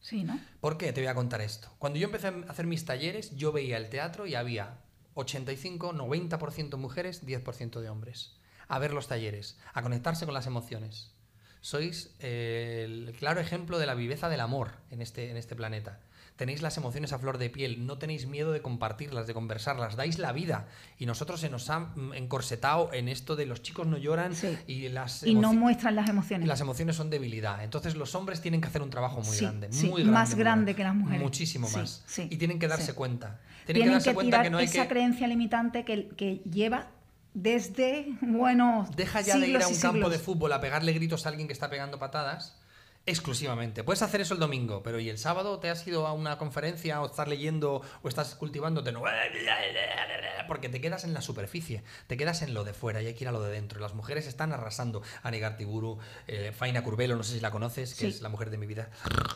Sí, 0.00 0.24
¿no? 0.24 0.40
¿Por 0.60 0.78
qué? 0.78 0.92
Te 0.92 1.00
voy 1.00 1.06
a 1.06 1.14
contar 1.14 1.42
esto. 1.42 1.68
Cuando 1.78 2.00
yo 2.00 2.06
empecé 2.06 2.26
a 2.26 2.34
hacer 2.48 2.66
mis 2.66 2.84
talleres, 2.84 3.36
yo 3.36 3.52
veía 3.52 3.76
el 3.76 3.88
teatro 3.88 4.26
y 4.26 4.34
había 4.34 4.78
85, 5.20 5.92
90% 5.92 6.76
mujeres, 6.76 7.24
10% 7.24 7.80
de 7.80 7.88
hombres. 7.88 8.36
A 8.68 8.78
ver 8.78 8.92
los 8.92 9.08
talleres, 9.08 9.58
a 9.72 9.82
conectarse 9.82 10.26
con 10.26 10.34
las 10.34 10.46
emociones. 10.46 11.12
Sois 11.60 12.14
el 12.20 13.14
claro 13.18 13.40
ejemplo 13.40 13.78
de 13.78 13.86
la 13.86 13.94
viveza 13.94 14.28
del 14.28 14.40
amor 14.40 14.72
en 14.90 15.02
este, 15.02 15.30
en 15.30 15.36
este 15.36 15.56
planeta. 15.56 16.00
Tenéis 16.40 16.62
las 16.62 16.78
emociones 16.78 17.12
a 17.12 17.18
flor 17.18 17.36
de 17.36 17.50
piel, 17.50 17.84
no 17.86 17.98
tenéis 17.98 18.26
miedo 18.26 18.50
de 18.50 18.62
compartirlas, 18.62 19.26
de 19.26 19.34
conversarlas, 19.34 19.94
dais 19.94 20.18
la 20.18 20.32
vida. 20.32 20.68
Y 20.98 21.04
nosotros 21.04 21.38
se 21.38 21.50
nos 21.50 21.68
ha 21.68 21.80
mm, 21.80 22.14
encorsetado 22.14 22.90
en 22.94 23.08
esto 23.10 23.36
de 23.36 23.44
los 23.44 23.60
chicos 23.60 23.86
no 23.86 23.98
lloran 23.98 24.34
Sí. 24.34 24.56
y 24.66 24.88
las 24.88 25.22
Y 25.22 25.34
no 25.34 25.52
muestran 25.52 25.96
las 25.96 26.08
emociones. 26.08 26.48
las 26.48 26.58
emociones 26.62 26.96
son 26.96 27.10
debilidad. 27.10 27.62
Entonces 27.62 27.94
los 27.94 28.14
hombres 28.14 28.40
tienen 28.40 28.62
que 28.62 28.68
hacer 28.68 28.80
un 28.80 28.88
trabajo 28.88 29.20
muy 29.20 29.36
Sí, 29.36 29.44
grande. 29.44 29.68
sí, 29.70 29.88
muy 29.90 30.00
grande. 30.00 30.12
más 30.14 30.30
muy 30.30 30.38
grande 30.38 30.74
que 30.74 30.82
las 30.82 30.94
mujeres. 30.94 31.20
Muchísimo 31.20 31.68
más. 31.68 32.04
y 32.16 32.36
tienen 32.38 32.58
que 32.58 32.68
darse 32.68 32.94
cuenta. 32.94 33.38
Tienen, 33.66 33.82
Tienen 33.82 33.88
que 33.88 33.92
darse 33.92 34.08
que 34.08 34.14
cuenta 34.14 34.30
tirar 34.38 34.44
que 34.44 34.50
no 34.50 34.56
hay 34.56 34.64
esa 34.64 34.82
que... 34.84 34.88
creencia 34.88 35.26
limitante 35.28 35.84
que, 35.84 36.08
que 36.16 36.36
lleva 36.50 36.86
desde, 37.34 38.06
bueno, 38.22 38.88
Deja 38.96 39.20
ya 39.20 39.36
de 39.38 39.46
ir 39.48 39.62
a 39.62 39.68
un 39.68 39.76
campo 39.78 40.08
de 40.08 40.18
fútbol 40.18 40.52
a 40.54 40.60
pegarle 40.62 40.92
gritos 40.94 41.26
a 41.26 41.28
alguien 41.28 41.46
que 41.46 41.52
está 41.52 41.68
pegando 41.68 41.98
patadas. 41.98 42.56
Exclusivamente. 43.06 43.82
Puedes 43.82 44.02
hacer 44.02 44.20
eso 44.20 44.34
el 44.34 44.40
domingo, 44.40 44.82
pero 44.82 45.00
¿y 45.00 45.08
el 45.08 45.18
sábado 45.18 45.58
te 45.58 45.70
has 45.70 45.86
ido 45.86 46.06
a 46.06 46.12
una 46.12 46.38
conferencia 46.38 47.00
o 47.00 47.06
estás 47.06 47.26
leyendo 47.28 47.82
o 48.02 48.08
estás 48.08 48.34
cultivándote? 48.34 48.92
No. 48.92 49.02
Porque 50.46 50.68
te 50.68 50.80
quedas 50.80 51.04
en 51.04 51.14
la 51.14 51.20
superficie, 51.22 51.82
te 52.08 52.16
quedas 52.16 52.42
en 52.42 52.54
lo 52.54 52.64
de 52.64 52.72
fuera 52.74 53.00
y 53.02 53.06
hay 53.06 53.14
que 53.14 53.24
ir 53.24 53.28
a 53.28 53.32
lo 53.32 53.40
de 53.40 53.52
dentro. 53.52 53.80
Las 53.80 53.94
mujeres 53.94 54.26
están 54.26 54.52
arrasando. 54.52 55.00
Ani 55.22 55.38
Gartiburu, 55.38 55.98
eh, 56.26 56.52
Faina 56.56 56.82
Curbelo, 56.82 57.14
no 57.16 57.22
sé 57.22 57.34
si 57.34 57.40
la 57.40 57.50
conoces, 57.50 57.94
que 57.94 58.00
Sí. 58.00 58.06
es 58.08 58.20
la 58.20 58.28
mujer 58.28 58.50
de 58.50 58.58
mi 58.58 58.66
vida. 58.66 58.90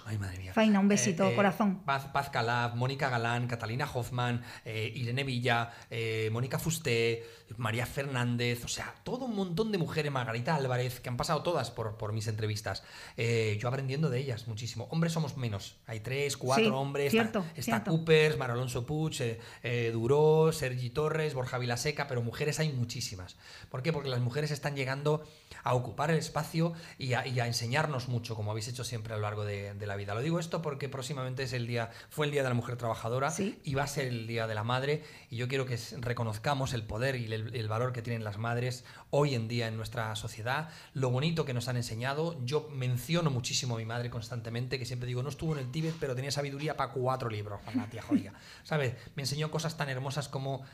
Ay, 0.05 0.19
madre 0.19 0.39
mía. 0.39 0.53
Faina, 0.53 0.81
un 0.81 0.89
besito, 0.89 1.33
corazón. 1.35 1.85
Paz, 1.85 2.07
Paz 2.12 2.31
Calaf, 2.31 2.75
Mónica 2.75 3.09
Galán, 3.11 3.47
Catalina 3.47 3.89
Hoffman, 3.93 4.43
eh, 4.65 4.93
Irene 4.95 5.25
Villa, 5.25 5.71
eh, 5.91 6.29
Mónica 6.33 6.59
Fusté, 6.59 7.25
María 7.59 7.87
Fernández, 7.87 8.65
o 8.65 8.69
sea, 8.69 8.95
todo 9.05 9.27
un 9.27 9.37
montón 9.37 9.71
de 9.71 9.79
mujeres, 9.79 10.11
Margarita 10.11 10.57
Álvarez, 10.57 10.99
que 11.01 11.09
han 11.09 11.17
pasado 11.17 11.43
todas 11.43 11.71
por, 11.71 11.97
por 11.97 12.12
mis 12.12 12.27
entrevistas. 12.27 12.83
Eh, 13.17 13.54
yo 13.59 13.69
aprendiendo 13.69 14.11
de 14.11 14.19
ellas 14.21 14.47
muchísimo. 14.49 14.87
Hombres 14.91 15.13
somos 15.13 15.37
menos. 15.37 15.77
Hay 15.87 16.01
tres, 16.01 16.37
cuatro 16.37 16.65
Sí, 16.65 16.71
hombres. 16.71 17.11
cierto, 17.11 17.41
está 17.41 17.61
está 17.61 17.63
cierto. 17.63 17.91
Coopers, 17.91 18.37
Mar 18.39 18.51
Alonso 18.51 18.85
Puig, 18.87 19.21
eh, 19.21 19.39
eh, 19.63 19.91
Duró, 19.93 20.53
Sergi 20.53 20.91
Torres, 20.91 21.35
Borja 21.35 21.59
Vilaseca, 21.59 22.07
pero 22.09 22.23
mujeres 22.23 22.61
hay 22.61 22.73
muchísimas. 22.73 23.37
¿Por 23.71 23.83
qué? 23.83 23.93
Porque 23.93 24.09
las 24.09 24.21
mujeres 24.21 24.51
están 24.51 24.77
llegando 24.77 25.27
a 25.63 25.75
ocupar 25.75 26.11
el 26.11 26.19
espacio 26.19 26.73
y 26.99 27.13
a, 27.15 27.27
y 27.27 27.41
a 27.41 27.47
enseñarnos 27.47 28.09
mucho, 28.09 28.35
como 28.35 28.51
habéis 28.51 28.69
hecho 28.69 28.85
siempre 28.85 29.15
a 29.15 29.17
lo 29.17 29.23
largo 29.23 29.45
de, 29.45 29.75
de 29.75 29.87
la 29.87 29.97
vida. 29.97 30.15
Lo 30.15 30.21
digo 30.21 30.39
esto 30.39 30.61
porque 30.63 30.89
próximamente 30.89 31.45
es 31.45 31.53
el 31.53 31.67
día, 31.67 31.91
fue 32.11 32.27
el 32.27 32.33
día 32.33 32.43
de 32.43 32.49
la 32.49 32.55
mujer 32.55 32.77
trabajadora 32.77 33.31
Sí. 33.31 33.61
y 33.65 33.75
va 33.75 33.85
a 33.85 33.87
ser 33.87 34.07
el 34.09 34.27
día 34.27 34.47
de 34.47 34.55
la 34.55 34.65
madre. 34.65 35.03
Y 35.31 35.37
yo 35.37 35.49
quiero 35.49 35.67
que 35.67 35.79
reconozcamos 36.01 36.73
el 36.73 36.83
poder 36.85 37.17
y 37.17 37.33
el, 37.33 37.55
el 37.55 37.69
valor 37.69 37.93
que 37.93 38.03
tienen 38.03 38.25
las 38.25 38.39
madres 38.39 38.85
hoy 39.11 39.35
en 39.35 39.49
día 39.49 39.69
en 39.69 39.77
nuestra 39.77 40.15
sociedad, 40.17 40.69
lo 40.93 41.11
bonito 41.11 41.45
que 41.45 41.55
nos 41.55 41.69
han 41.69 41.77
enseñado. 41.77 42.37
Yo 42.45 42.69
menciono 42.73 43.31
muchísimo 43.31 43.75
a 43.77 43.79
mi 43.79 43.85
madre 43.85 44.11
constantemente, 44.11 44.79
que 44.79 44.85
siempre 44.87 45.07
digo, 45.07 45.23
no 45.23 45.29
estuvo 45.29 45.53
en 45.55 45.61
el 45.61 45.71
Tíbet, 45.71 45.95
pero 46.01 46.15
tenía 46.15 46.31
sabiduría 46.31 46.77
para 46.77 46.93
cuatro 46.93 47.29
libros, 47.31 47.61
para 47.65 47.77
la 47.77 47.87
tía 47.87 48.03
jodida. 48.03 48.33
¿Sabes? 48.65 48.95
Me 49.15 49.23
enseñó 49.23 49.51
cosas 49.51 49.77
tan 49.77 49.89
hermosas 49.89 50.29
como 50.29 50.65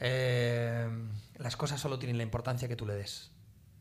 eh, 0.00 0.88
las 1.38 1.56
cosas 1.56 1.80
solo 1.80 1.98
tienen 1.98 2.16
la 2.16 2.22
importancia 2.22 2.68
que 2.68 2.76
tú 2.76 2.86
le 2.86 2.94
des. 2.94 3.30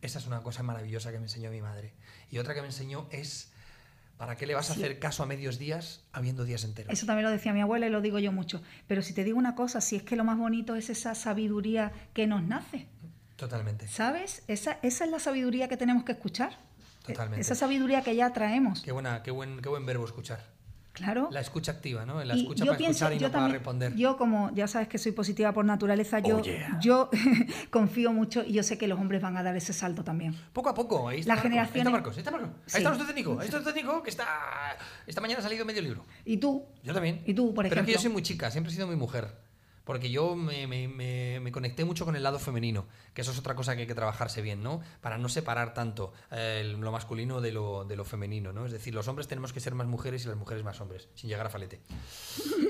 Esa 0.05 0.19
es 0.19 0.27
una 0.27 0.41
cosa 0.41 0.61
maravillosa 0.63 1.11
que 1.11 1.17
me 1.17 1.23
enseñó 1.25 1.49
mi 1.49 1.61
madre. 1.61 1.93
Y 2.29 2.37
otra 2.37 2.53
que 2.53 2.61
me 2.61 2.67
enseñó 2.67 3.07
es, 3.11 3.51
¿para 4.17 4.35
qué 4.37 4.45
le 4.45 4.53
vas 4.53 4.69
a 4.69 4.75
Sí. 4.75 4.83
hacer 4.83 4.99
caso 4.99 5.23
a 5.23 5.25
medios 5.25 5.57
días 5.57 6.01
habiendo 6.13 6.45
días 6.45 6.63
enteros? 6.63 6.93
Eso 6.93 7.05
también 7.07 7.25
lo 7.25 7.31
decía 7.31 7.53
mi 7.53 7.61
abuela 7.61 7.87
y 7.87 7.89
lo 7.89 8.01
digo 8.01 8.19
yo 8.19 8.31
mucho. 8.31 8.61
Pero 8.87 9.01
si 9.01 9.13
te 9.13 9.23
digo 9.23 9.37
una 9.39 9.55
cosa, 9.55 9.81
si 9.81 9.95
es 9.95 10.03
que 10.03 10.15
lo 10.15 10.23
más 10.23 10.37
bonito 10.37 10.75
es 10.75 10.89
esa 10.91 11.15
sabiduría 11.15 11.91
que 12.13 12.27
nos 12.27 12.43
nace, 12.43 12.87
Totalmente. 13.35 13.87
¿sabes? 13.87 14.43
Esa, 14.47 14.77
esa 14.83 15.05
es 15.05 15.11
la 15.11 15.19
sabiduría 15.19 15.67
que 15.67 15.75
tenemos 15.77 16.03
que 16.03 16.11
escuchar. 16.13 16.57
Totalmente. 17.05 17.41
Esa 17.41 17.55
sabiduría 17.55 18.01
que 18.03 18.15
ya 18.15 18.31
traemos. 18.31 18.81
Qué, 18.83 18.91
buena, 18.91 19.23
qué, 19.23 19.31
buen, 19.31 19.59
qué 19.61 19.69
buen 19.69 19.85
verbo 19.85 20.05
escuchar. 20.05 20.54
Claro. 20.95 21.27
La 21.31 21.41
escucha 21.41 21.73
activa, 21.73 22.05
¿no? 22.05 22.23
La 22.23 22.35
Y 22.35 22.41
escucha 22.41 22.63
yo 22.63 22.71
para 22.71 22.77
pienso, 22.77 23.05
escuchar 23.05 23.13
y 23.13 23.15
no 23.15 23.21
para 23.31 23.31
también- 23.43 23.53
responder. 23.59 23.95
Yo 23.95 24.17
como 24.17 24.49
ya 24.55 24.67
sabes 24.67 24.87
que 24.87 24.97
soy 24.97 25.11
positiva 25.11 25.51
por 25.53 25.65
naturaleza, 25.65 26.19
yo, 26.19 26.37
Oh, 26.37 26.41
yeah. 26.41 26.79
yo 26.81 27.09
confío 27.69 28.11
mucho 28.13 28.43
y 28.43 28.53
yo 28.53 28.63
sé 28.63 28.77
que 28.77 28.87
los 28.87 28.99
hombres 28.99 29.21
van 29.21 29.37
a 29.37 29.43
dar 29.43 29.55
ese 29.55 29.73
salto 29.73 30.03
también. 30.03 30.35
Poco 30.53 30.69
a 30.69 30.73
poco, 30.73 31.07
ahí 31.09 31.19
está 31.19 31.35
Las 31.35 31.43
Marcos, 31.43 31.59
ahí 31.73 31.79
está 31.79 31.89
Marcos, 31.91 32.13
ahí 32.15 32.19
está 32.19 32.31
Marcos. 32.31 32.49
Ahí 32.49 32.63
Sí. 32.67 32.77
está 32.77 32.89
nuestro 32.89 33.07
técnico, 33.07 33.31
ahí 33.39 33.45
está 33.45 33.57
nuestro 33.57 33.73
técnico 33.73 34.03
que 34.03 34.09
está... 34.09 34.25
Esta 35.05 35.21
mañana 35.21 35.39
ha 35.39 35.43
salido 35.43 35.65
medio 35.65 35.81
libro. 35.81 36.05
Y 36.25 36.37
tú, 36.37 36.63
Yo 36.83 36.93
también. 36.93 37.21
Y 37.25 37.33
tú, 37.33 37.53
por 37.53 37.63
Pero 37.63 37.67
es 37.67 37.71
que 37.73 37.79
ejemplo. 37.79 37.93
yo 37.93 37.99
soy 37.99 38.11
muy 38.11 38.21
chica, 38.23 38.49
siempre 38.51 38.71
he 38.71 38.75
sido 38.75 38.87
muy 38.87 38.95
mujer. 38.95 39.44
Porque 39.85 40.09
yo 40.09 40.35
me, 40.35 40.67
me- 40.67 40.87
me- 40.87 41.39
me 41.39 41.51
conecté 41.51 41.85
mucho 41.85 42.03
con 42.05 42.15
el 42.15 42.23
lado 42.23 42.39
femenino, 42.39 42.85
que 43.13 43.21
eso 43.21 43.31
es 43.31 43.37
otra 43.39 43.55
cosa 43.55 43.75
que 43.75 43.81
hay 43.81 43.87
que 43.87 43.95
trabajarse 43.95 44.41
bien, 44.41 44.61
¿no? 44.63 44.81
Para 44.99 45.17
no 45.17 45.29
separar 45.29 45.73
tanto 45.73 46.11
eh, 46.31 46.75
lo 46.77 46.91
masculino 46.91 47.39
de 47.39 47.51
lo, 47.51 47.85
de 47.85 47.95
lo 47.95 48.03
femenino, 48.03 48.51
¿no? 48.51 48.65
Es 48.65 48.71
decir, 48.71 48.93
los 48.95 49.07
hombres 49.07 49.27
tenemos 49.27 49.53
que 49.53 49.59
ser 49.59 49.75
más 49.75 49.85
mujeres 49.87 50.25
y 50.25 50.27
las 50.27 50.37
mujeres 50.37 50.63
más 50.63 50.81
hombres, 50.81 51.07
sin 51.15 51.29
llegar 51.29 51.45
a 51.45 51.49
falete. 51.49 51.79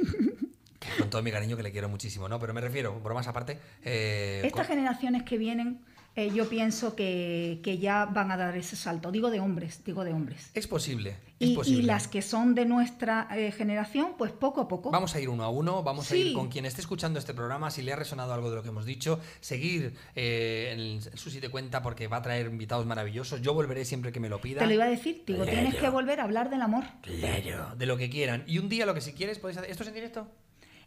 con 1.00 1.10
todo 1.10 1.24
mi 1.24 1.32
cariño 1.32 1.58
que 1.58 1.64
le 1.64 1.72
quiero 1.72 1.90
muchísimo, 1.90 2.30
¿no? 2.30 2.40
Pero 2.40 2.54
me 2.54 2.62
refiero, 2.62 3.00
bromas 3.00 3.28
aparte... 3.28 3.60
eh, 3.84 4.42
estas 4.46 4.68
con- 4.68 4.76
generaciones 4.76 5.24
que 5.24 5.38
vienen, 5.38 5.82
eh, 6.16 6.32
yo 6.34 6.48
pienso 6.48 6.96
que, 6.96 7.60
que 7.62 7.78
ya 7.78 8.06
van 8.06 8.32
a 8.32 8.38
dar 8.38 8.56
ese 8.56 8.76
salto. 8.76 9.12
Digo 9.12 9.30
de 9.30 9.40
hombres, 9.42 9.84
digo 9.84 10.04
de 10.06 10.14
hombres. 10.14 10.50
Es 10.54 10.66
posible, 10.66 11.18
es 11.40 11.68
Y, 11.68 11.82
las 11.82 12.08
que 12.08 12.22
son 12.22 12.56
de 12.56 12.66
nuestra 12.66 13.28
eh, 13.36 13.52
generación, 13.52 14.14
pues 14.18 14.32
poco 14.32 14.62
a 14.62 14.68
poco. 14.70 14.92
Vamos 14.92 15.14
a 15.14 15.20
ir 15.20 15.28
uno 15.28 15.44
a 15.44 15.50
uno, 15.50 15.84
vamos 15.84 16.10
a 16.10 16.16
ir 16.16 16.34
con 16.34 16.48
quien 16.48 16.66
esté 16.66 16.80
escuchando 16.80 17.20
este 17.20 17.34
programa, 17.34 17.70
si 17.70 17.82
le 17.82 17.92
ha 17.92 17.98
resonado 17.98 18.34
algo 18.34 18.50
de 18.50 18.56
lo 18.56 18.64
que 18.64 18.70
hemos 18.70 18.86
dicho, 18.86 19.20
seguir 19.42 19.96
eh, 20.16 20.70
en 20.72 20.80
el 20.80 21.18
Susi 21.18 21.42
te 21.42 21.50
cuenta 21.50 21.82
porque 21.82 22.08
va 22.08 22.18
a 22.18 22.22
traer 22.22 22.46
invitados 22.48 22.86
maravillosos. 22.86 23.42
Yo 23.42 23.54
volveré 23.54 23.84
siempre 23.84 24.14
que 24.14 24.22
me 24.22 24.30
lo 24.30 24.40
pida. 24.40 24.60
Te 24.62 24.68
lo 24.68 24.74
iba 24.74 24.86
a 24.86 24.90
decir, 24.90 25.24
digo, 25.28 25.44
Claro. 25.44 25.60
tienes 25.60 25.76
que 25.76 25.90
volver 25.90 26.22
a 26.22 26.24
hablar 26.24 26.50
del 26.50 26.62
amor. 26.62 26.86
Claro. 27.02 27.76
De 27.76 27.86
lo 27.86 27.98
que 27.98 28.10
quieran. 28.10 28.44
Y 28.48 28.60
un 28.60 28.70
día 28.70 28.86
lo 28.86 28.94
que 28.94 29.02
si 29.02 29.12
quieres 29.12 29.38
podéis 29.40 29.58
hacer. 29.58 29.70
¿Esto 29.70 29.84
es 29.84 29.90
en 29.90 29.96
directo? 29.96 30.28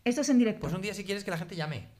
Esto 0.04 0.22
es 0.22 0.28
en 0.30 0.38
directo. 0.38 0.60
Pues 0.60 0.72
un 0.72 0.80
día 0.80 0.94
si 0.94 1.04
quieres 1.04 1.22
que 1.24 1.30
la 1.30 1.36
gente 1.38 1.54
llame. 1.54 1.97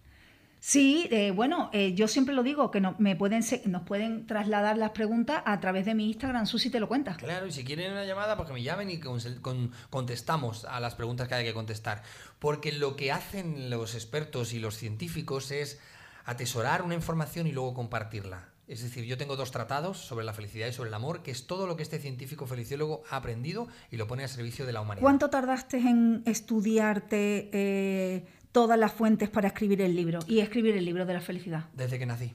Sí, 0.60 1.08
eh, 1.12 1.30
bueno, 1.30 1.70
eh, 1.72 1.94
yo 1.94 2.08
siempre 2.08 2.34
lo 2.34 2.42
digo, 2.42 2.70
que 2.70 2.80
no- 2.80 2.96
me 2.98 3.14
pueden 3.16 3.42
se- 3.42 3.62
nos 3.66 3.82
pueden 3.82 4.26
trasladar 4.26 4.76
las 4.76 4.90
preguntas 4.90 5.42
a 5.46 5.60
través 5.60 5.84
de 5.86 5.94
mi 5.94 6.06
Instagram, 6.08 6.46
Susi 6.46 6.68
te 6.70 6.80
lo 6.80 6.88
cuenta. 6.88 7.16
Claro, 7.16 7.46
y 7.46 7.52
si 7.52 7.64
quieren 7.64 7.92
una 7.92 8.04
llamada, 8.04 8.36
pues 8.36 8.48
que 8.48 8.54
me 8.54 8.62
llamen 8.62 8.90
y 8.90 8.98
con- 8.98 9.20
con- 9.40 9.72
contestamos 9.90 10.64
a 10.64 10.80
las 10.80 10.94
preguntas 10.96 11.28
que 11.28 11.34
hay 11.34 11.44
que 11.44 11.54
contestar. 11.54 12.02
Porque 12.38 12.72
lo 12.72 12.96
que 12.96 13.12
hacen 13.12 13.70
los 13.70 13.94
expertos 13.94 14.52
y 14.52 14.58
los 14.58 14.76
científicos 14.76 15.50
es 15.52 15.78
atesorar 16.24 16.82
una 16.82 16.94
información 16.94 17.46
y 17.46 17.52
luego 17.52 17.72
compartirla. 17.74 18.48
Es 18.66 18.82
decir, 18.82 19.04
yo 19.06 19.16
tengo 19.16 19.34
dos 19.36 19.50
tratados 19.50 19.96
sobre 19.96 20.26
la 20.26 20.34
felicidad 20.34 20.66
y 20.68 20.74
sobre 20.74 20.88
el 20.88 20.94
amor, 20.94 21.22
que 21.22 21.30
es 21.30 21.46
todo 21.46 21.66
lo 21.66 21.74
que 21.76 21.82
este 21.82 21.98
científico 21.98 22.46
feliciólogo 22.46 23.02
ha 23.08 23.16
aprendido 23.16 23.66
y 23.90 23.96
lo 23.96 24.06
pone 24.06 24.24
a 24.24 24.28
servicio 24.28 24.66
de 24.66 24.72
la 24.74 24.82
humanidad. 24.82 25.02
¿Cuánto 25.02 25.30
tardaste 25.30 25.78
en 25.78 26.22
estudiarte 26.26 27.48
eh, 27.52 28.26
todas 28.52 28.78
las 28.78 28.92
fuentes 28.92 29.28
para 29.28 29.48
escribir 29.48 29.80
el 29.82 29.94
libro 29.94 30.20
y 30.26 30.40
escribir 30.40 30.76
el 30.76 30.84
libro 30.84 31.06
de 31.06 31.14
la 31.14 31.20
felicidad? 31.20 31.66
Desde 31.72 31.98
que 31.98 32.06
nací. 32.06 32.34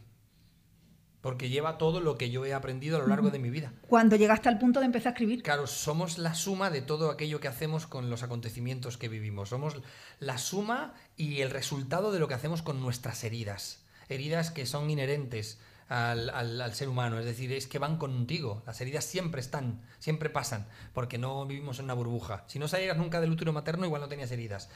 Porque 1.22 1.49
lleva 1.49 1.78
todo 1.78 2.01
lo 2.01 2.18
que 2.18 2.30
yo 2.30 2.45
he 2.45 2.53
aprendido 2.53 2.97
a 2.97 2.99
lo 2.99 3.07
largo 3.07 3.30
de 3.30 3.39
mi 3.39 3.49
vida. 3.49 3.72
Cuando 3.88 4.18
llegaste 4.18 4.49
al 4.49 4.59
punto 4.59 4.82
de 4.82 4.88
empezar 4.88 5.11
a 5.11 5.14
escribir. 5.14 5.41
Claro, 5.41 5.68
somos 5.68 6.18
la 6.18 6.36
suma 6.36 6.70
de 6.70 6.82
todo 6.82 7.09
aquello 7.09 7.39
que 7.39 7.47
hacemos 7.47 7.88
con 7.88 8.09
los 8.09 8.24
acontecimientos 8.24 8.97
que 8.97 9.07
vivimos. 9.07 9.49
Somos 9.49 9.82
la 10.20 10.38
suma 10.38 10.95
y 11.16 11.39
el 11.39 11.49
resultado 11.49 12.11
de 12.11 12.20
lo 12.20 12.28
que 12.28 12.34
hacemos 12.34 12.61
con 12.61 12.82
nuestras 12.82 13.24
heridas. 13.24 13.86
Heridas 14.09 14.51
que 14.51 14.66
son 14.66 14.89
inherentes 14.89 15.59
al, 15.94 16.30
al- 16.32 16.60
al 16.62 16.74
ser 16.74 16.89
humano, 16.89 17.20
es 17.20 17.26
decir, 17.26 17.52
es 17.54 17.68
que 17.68 17.78
van 17.80 17.98
contigo. 17.98 18.64
Las 18.66 18.82
heridas 18.82 19.06
siempre 19.06 19.41
están, 19.41 19.82
siempre 20.00 20.30
pasan, 20.30 20.68
porque 20.94 21.18
no 21.18 21.46
vivimos 21.46 21.80
en 21.80 21.86
una 21.86 21.94
burbuja. 21.94 22.44
Si 22.48 22.58
no 22.60 22.68
salieras 22.68 22.98
nunca 22.98 23.22
del 23.22 23.32
útero 23.32 23.54
materno, 23.54 23.86
igual 23.86 24.02
no 24.02 24.08
tenías 24.08 24.32
heridas. 24.32 24.70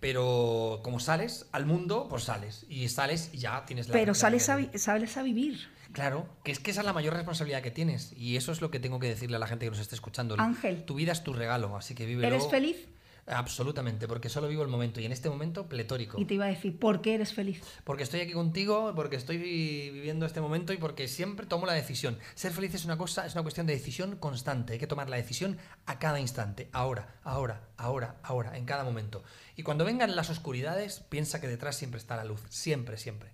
Pero 0.00 0.80
como 0.82 1.00
sales 1.00 1.46
al 1.52 1.66
mundo, 1.66 2.06
pues 2.10 2.24
sales. 2.24 2.66
Y 2.68 2.88
sales 2.88 3.30
y 3.32 3.38
ya 3.38 3.64
tienes 3.66 3.88
la 3.88 3.92
Pero 3.94 4.14
sales 4.14 4.48
a, 4.48 4.58
sales 4.78 5.16
a 5.16 5.22
vivir. 5.22 5.68
Claro, 5.92 6.26
que 6.42 6.50
es 6.50 6.58
que 6.58 6.72
esa 6.72 6.80
es 6.80 6.86
la 6.86 6.92
mayor 6.92 7.14
responsabilidad 7.14 7.62
que 7.62 7.70
tienes. 7.70 8.12
Y 8.16 8.36
eso 8.36 8.50
es 8.50 8.60
lo 8.60 8.70
que 8.70 8.80
tengo 8.80 8.98
que 8.98 9.06
decirle 9.08 9.36
a 9.36 9.38
la 9.38 9.46
gente 9.46 9.66
que 9.66 9.70
nos 9.70 9.78
esté 9.78 9.94
escuchando. 9.94 10.34
Ángel. 10.38 10.84
Tu 10.84 10.94
vida 10.96 11.12
es 11.12 11.22
tu 11.22 11.32
regalo, 11.32 11.76
así 11.76 11.94
que 11.94 12.04
vívelo. 12.04 12.26
¿Eres 12.26 12.48
feliz? 12.50 12.76
Absolutamente, 13.26 14.06
porque 14.06 14.28
solo 14.28 14.48
vivo 14.48 14.62
el 14.62 14.68
momento. 14.68 15.00
Y 15.00 15.06
en 15.06 15.12
este 15.12 15.30
momento, 15.30 15.66
pletórico. 15.66 16.20
Y 16.20 16.26
te 16.26 16.34
iba 16.34 16.44
a 16.44 16.48
decir, 16.48 16.78
¿por 16.78 17.00
qué 17.00 17.14
eres 17.14 17.32
feliz? 17.32 17.62
Porque 17.84 18.02
estoy 18.02 18.20
aquí 18.20 18.32
contigo, 18.32 18.92
porque 18.94 19.16
estoy 19.16 19.38
viviendo 19.38 20.26
este 20.26 20.40
momento 20.42 20.72
y 20.72 20.76
porque 20.76 21.08
siempre 21.08 21.46
tomo 21.46 21.64
la 21.66 21.72
decisión. 21.72 22.18
Ser 22.34 22.52
feliz 22.52 22.74
es 22.74 22.84
una 22.84 22.98
cosa, 22.98 23.24
es 23.24 23.34
una 23.34 23.42
cuestión 23.42 23.66
de 23.66 23.72
decisión 23.72 24.16
constante. 24.16 24.74
Hay 24.74 24.78
que 24.78 24.86
tomar 24.86 25.08
la 25.08 25.16
decisión 25.16 25.56
a 25.86 25.98
cada 25.98 26.20
instante, 26.20 26.68
ahora, 26.72 27.14
ahora, 27.22 27.62
ahora, 27.78 28.16
ahora, 28.22 28.56
en 28.58 28.66
cada 28.66 28.84
momento. 28.84 29.22
Y 29.56 29.62
cuando 29.62 29.84
vengan 29.84 30.14
las 30.16 30.28
oscuridades, 30.28 31.00
piensa 31.08 31.40
que 31.40 31.48
detrás 31.48 31.76
siempre 31.76 31.98
está 31.98 32.16
la 32.16 32.24
luz. 32.24 32.42
Siempre, 32.50 32.98
siempre. 32.98 33.30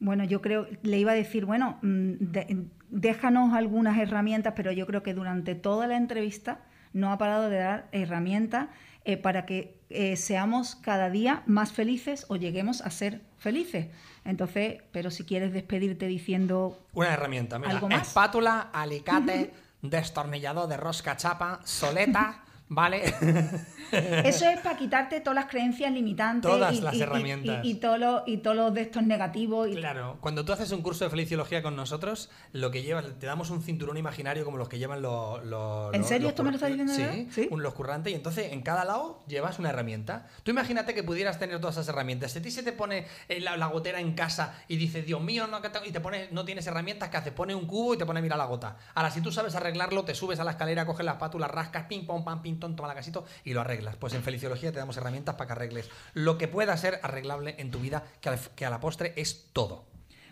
Bueno, 0.00 0.24
yo 0.24 0.42
creo, 0.42 0.66
le 0.82 0.98
iba 0.98 1.12
a 1.12 1.14
decir, 1.14 1.46
bueno, 1.46 1.78
mm, 1.80 2.12
de- 2.20 2.66
déjanos 2.90 3.54
algunas 3.54 3.96
herramientas, 3.98 4.52
pero 4.54 4.70
yo 4.70 4.86
creo 4.86 5.02
que 5.02 5.14
durante 5.14 5.54
toda 5.54 5.86
la 5.86 5.96
entrevista 5.96 6.66
no 6.92 7.10
ha 7.10 7.16
parado 7.18 7.48
de 7.48 7.56
dar 7.58 7.88
herramientas 7.92 8.68
eh, 9.04 9.16
para 9.16 9.44
que 9.44 9.78
eh, 9.90 10.16
seamos 10.16 10.76
cada 10.76 11.10
día 11.10 11.42
más 11.46 11.72
felices 11.72 12.24
o 12.28 12.36
lleguemos 12.36 12.80
a 12.80 12.90
ser 12.90 13.20
felices. 13.38 13.88
Entonces, 14.24 14.82
pero 14.92 15.10
si 15.10 15.24
quieres 15.24 15.52
despedirte 15.52 16.06
diciendo 16.06 16.80
Una 16.94 17.12
herramienta, 17.12 17.58
mira. 17.58 17.72
¿Algo 17.72 17.88
más? 17.88 18.08
Espátula, 18.08 18.70
alicate, 18.72 19.52
destornillador 19.82 20.68
de 20.68 20.78
rosca 20.78 21.16
chapa, 21.16 21.60
soleta, 21.64 22.43
¿vale? 22.68 23.02
Eso 23.92 24.48
es 24.48 24.58
para 24.60 24.76
quitarte 24.76 25.20
todas 25.20 25.36
las 25.36 25.46
creencias 25.46 25.92
limitantes 25.92 26.50
Todas 26.50 26.74
y, 26.74 26.80
las 26.80 26.94
y- 26.94 27.02
herramientas. 27.02 27.64
y, 27.64 27.70
y 27.70 27.74
todos 27.74 27.98
los 27.98 28.22
y 28.26 28.38
todos 28.38 28.56
los 28.56 28.74
de 28.74 28.80
estos 28.82 29.02
negativos. 29.04 29.68
Claro, 29.76 30.16
cuando 30.20 30.44
tú 30.44 30.52
haces 30.52 30.72
un 30.72 30.82
curso 30.82 31.04
de 31.04 31.10
feliciología 31.10 31.62
con 31.62 31.76
nosotros, 31.76 32.30
lo 32.52 32.70
que 32.72 32.82
llevas, 32.82 33.04
te 33.20 33.26
damos 33.26 33.50
un 33.50 33.62
cinturón 33.62 33.96
imaginario 33.96 34.44
como 34.44 34.56
los 34.58 34.68
que 34.68 34.78
llevan 34.78 35.00
los. 35.02 35.44
los- 35.44 35.94
¿En 35.94 36.00
los- 36.00 36.08
serio 36.08 36.24
los 36.24 36.30
esto 36.30 36.42
me 36.42 36.50
lo 36.50 36.56
estás 36.56 36.70
diciendo 36.70 36.92
Sí? 36.94 37.28
¿Sí? 37.30 37.48
un- 37.50 37.62
los 37.62 37.74
currantes, 37.74 38.12
y 38.12 38.16
entonces 38.16 38.52
en 38.52 38.62
cada 38.62 38.84
lado 38.84 39.22
llevas 39.28 39.58
una 39.60 39.70
herramienta. 39.70 40.26
Tú 40.42 40.50
imagínate 40.50 40.94
que 40.94 41.04
pudieras 41.04 41.38
tener 41.38 41.60
todas 41.60 41.76
esas 41.76 41.88
herramientas. 41.88 42.32
Si 42.32 42.38
a 42.38 42.42
ti 42.42 42.50
se 42.50 42.62
te 42.64 42.72
pone 42.72 43.06
eh, 43.28 43.40
la, 43.40 43.56
la 43.56 43.66
gotera 43.66 44.00
en 44.00 44.14
casa 44.14 44.54
y 44.66 44.76
dices, 44.76 45.06
Dios 45.06 45.20
mío, 45.22 45.46
no, 45.46 45.62
que 45.62 45.68
tengo-", 45.68 45.86
y 45.86 45.92
te 45.92 46.00
pones, 46.00 46.32
no 46.32 46.44
tienes 46.44 46.66
herramientas, 46.66 47.10
¿qué 47.10 47.18
haces? 47.18 47.32
Pone 47.32 47.54
un 47.54 47.66
cubo 47.66 47.94
y 47.94 47.98
te 47.98 48.06
pone 48.06 48.18
a 48.18 48.22
mirar 48.22 48.38
la 48.38 48.46
gota. 48.46 48.76
Ahora, 48.94 49.10
si 49.10 49.20
tú 49.20 49.30
sabes 49.30 49.54
arreglarlo, 49.54 50.04
te 50.04 50.14
subes 50.16 50.40
a 50.40 50.44
la 50.44 50.52
escalera, 50.52 50.84
coges 50.86 51.04
la 51.06 51.12
espátula, 51.12 51.46
rascas, 51.46 51.84
ping, 51.86 52.04
pom, 52.06 52.24
pam, 52.24 52.42
ping, 52.42 52.53
ton, 52.60 52.76
toma 52.76 52.88
la 52.88 52.94
casito 52.94 53.24
y 53.44 53.52
lo 53.54 53.60
arreglas. 53.60 53.96
Pues 53.96 54.14
en 54.14 54.22
feliciología 54.22 54.72
te 54.72 54.78
damos 54.78 54.96
herramientas 54.96 55.34
para 55.36 55.46
que 55.48 55.52
arregles 55.52 55.90
lo 56.14 56.38
que 56.38 56.48
pueda 56.48 56.76
ser 56.76 57.00
arreglable 57.02 57.54
en 57.58 57.70
tu 57.70 57.78
vida, 57.80 58.04
que 58.20 58.64
a 58.66 58.70
la 58.70 58.80
postre 58.80 59.12
es 59.16 59.50
todo. 59.52 59.86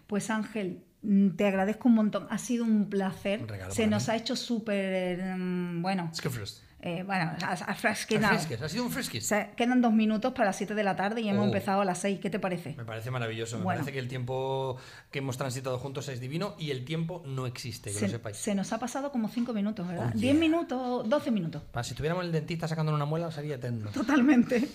Pues 0.07 0.29
Ángel, 0.31 0.85
mm, 1.03 1.31
te 1.37 1.47
agradezco 1.47 1.89
un 1.89 1.95
montón. 1.95 2.27
Ha 2.31 2.39
sido 2.39 2.65
un 2.65 2.91
placer. 2.91 3.41
Un 3.41 3.49
regalo 3.49 3.73
Se 3.75 3.87
nos 3.87 4.09
mí. 4.09 4.13
ha 4.13 4.17
hecho 4.17 4.37
súper 4.37 5.37
mm, 5.39 5.81
bueno. 5.83 6.11
Es 6.13 6.21
que 6.21 6.29
fres- 6.31 6.63
eh, 6.83 7.03
bueno, 7.05 7.33
a, 7.43 7.53
a. 7.53 7.75
Fresques, 7.75 8.23
ha 8.23 8.69
sido 8.69 8.83
un 8.85 8.91
O 8.91 8.93
fresquis. 8.93 9.25
sea, 9.27 9.53
quedan 9.53 9.81
dos 9.81 9.93
minutos 9.93 10.33
para 10.33 10.47
las 10.47 10.57
7 10.57 10.75
de 10.75 10.83
la 10.83 10.97
tarde 10.97 11.21
y 11.21 11.29
hemos 11.29 11.45
Oh. 11.45 11.47
empezado 11.47 11.81
a 11.81 11.85
las 11.85 11.99
6. 11.99 12.19
¿Qué 12.21 12.29
te 12.29 12.39
parece? 12.39 12.75
Me 12.77 12.85
parece 12.85 13.11
maravilloso. 13.11 13.59
Me 13.59 13.65
Bueno. 13.65 13.79
parece 13.79 13.93
que 13.93 13.99
el 14.01 14.09
tiempo 14.09 14.77
que 15.11 15.21
hemos 15.21 15.37
transitado 15.39 15.79
juntos 15.79 16.09
es 16.09 16.21
divino 16.21 16.55
y 16.59 16.71
el 16.73 16.85
tiempo 16.85 17.23
no 17.25 17.47
existe, 17.47 17.91
que 17.91 17.95
lo 17.95 18.07
Se, 18.07 18.09
sepáis. 18.09 18.37
se 18.37 18.55
nos 18.55 18.73
ha 18.73 18.79
pasado 18.79 19.13
como 19.13 19.29
5 19.29 19.53
minutos, 19.53 19.87
¿verdad? 19.87 20.11
Oh, 20.15 20.19
10 20.19 20.21
yeah. 20.33 20.35
minutos, 20.41 21.09
12 21.09 21.31
minutos. 21.31 21.63
Si 21.85 21.95
tuviéramos 21.95 22.25
el 22.25 22.33
dentista 22.33 22.67
sacando 22.69 22.93
una 22.95 23.05
muela, 23.05 23.31
sería 23.31 23.55
eterno. 23.55 23.91
Totalmente. 23.93 24.69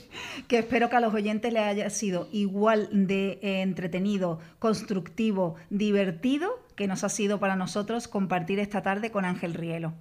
Que 0.47 0.59
espero 0.59 0.89
que 0.89 0.95
a 0.95 0.99
los 1.01 1.13
oyentes 1.13 1.51
les 1.51 1.63
haya 1.63 1.89
sido 1.89 2.29
igual 2.31 2.87
de 2.91 3.39
eh, 3.41 3.61
entretenido, 3.61 4.39
constructivo, 4.59 5.55
divertido 5.69 6.49
que 6.75 6.87
nos 6.87 7.03
ha 7.03 7.09
sido 7.09 7.39
para 7.39 7.55
nosotros 7.55 8.07
compartir 8.07 8.59
esta 8.59 8.81
tarde 8.83 9.11
con 9.11 9.25
Ángel 9.25 9.53
Rielo. 9.55 9.93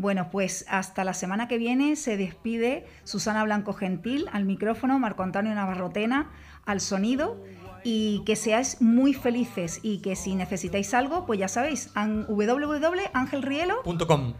Bueno, 0.00 0.28
pues 0.30 0.64
hasta 0.68 1.02
la 1.02 1.12
semana 1.12 1.48
que 1.48 1.58
viene 1.58 1.96
se 1.96 2.16
despide 2.16 2.86
Susana 3.02 3.42
Blanco 3.42 3.72
Gentil 3.72 4.26
al 4.32 4.44
micrófono, 4.44 4.96
Marco 5.00 5.24
Antonio 5.24 5.52
Navarrotena 5.56 6.30
al 6.66 6.80
sonido 6.80 7.42
y 7.82 8.22
que 8.24 8.36
seáis 8.36 8.80
muy 8.80 9.12
felices 9.12 9.80
y 9.82 9.98
que 10.00 10.14
si 10.14 10.36
necesitáis 10.36 10.94
algo, 10.94 11.26
pues 11.26 11.40
ya 11.40 11.48
sabéis, 11.48 11.90
an- 11.96 12.26
www.angelrielo, 12.28 13.82
Punto 13.82 14.06
com. 14.06 14.34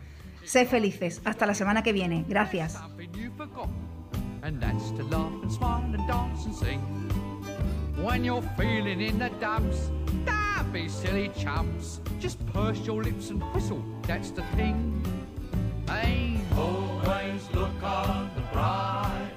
sé 0.45 0.65
felices. 0.65 1.21
Hasta 1.25 1.45
la 1.45 1.55
semana 1.55 1.83
que 1.83 1.93
viene. 1.93 2.25
Gracias. 2.29 2.79
and 4.43 4.61
that's 4.61 4.93
to 4.97 5.03
laugh 5.11 5.33
and 5.43 5.51
smile 5.51 5.83
and 5.93 6.07
dance 6.07 6.47
and 6.47 6.55
sing. 6.55 6.81
When 8.01 8.23
you're 8.25 8.47
feeling 8.57 9.01
in 9.01 9.19
the 9.19 9.31
dumps, 9.41 9.91
don't 10.25 10.73
be 10.73 10.89
silly 10.89 11.33
chumps. 11.37 12.01
Just 12.21 12.39
purse 12.53 12.81
your 12.87 13.03
lips 13.03 13.31
and 13.31 13.43
whistle, 13.53 13.83
that's 14.07 14.31
the 14.33 14.43
thing. 14.57 15.03
main. 15.89 16.45
Always 16.57 17.51
look 17.53 17.83
on 17.83 18.31
the 18.35 18.43
bright. 18.53 19.28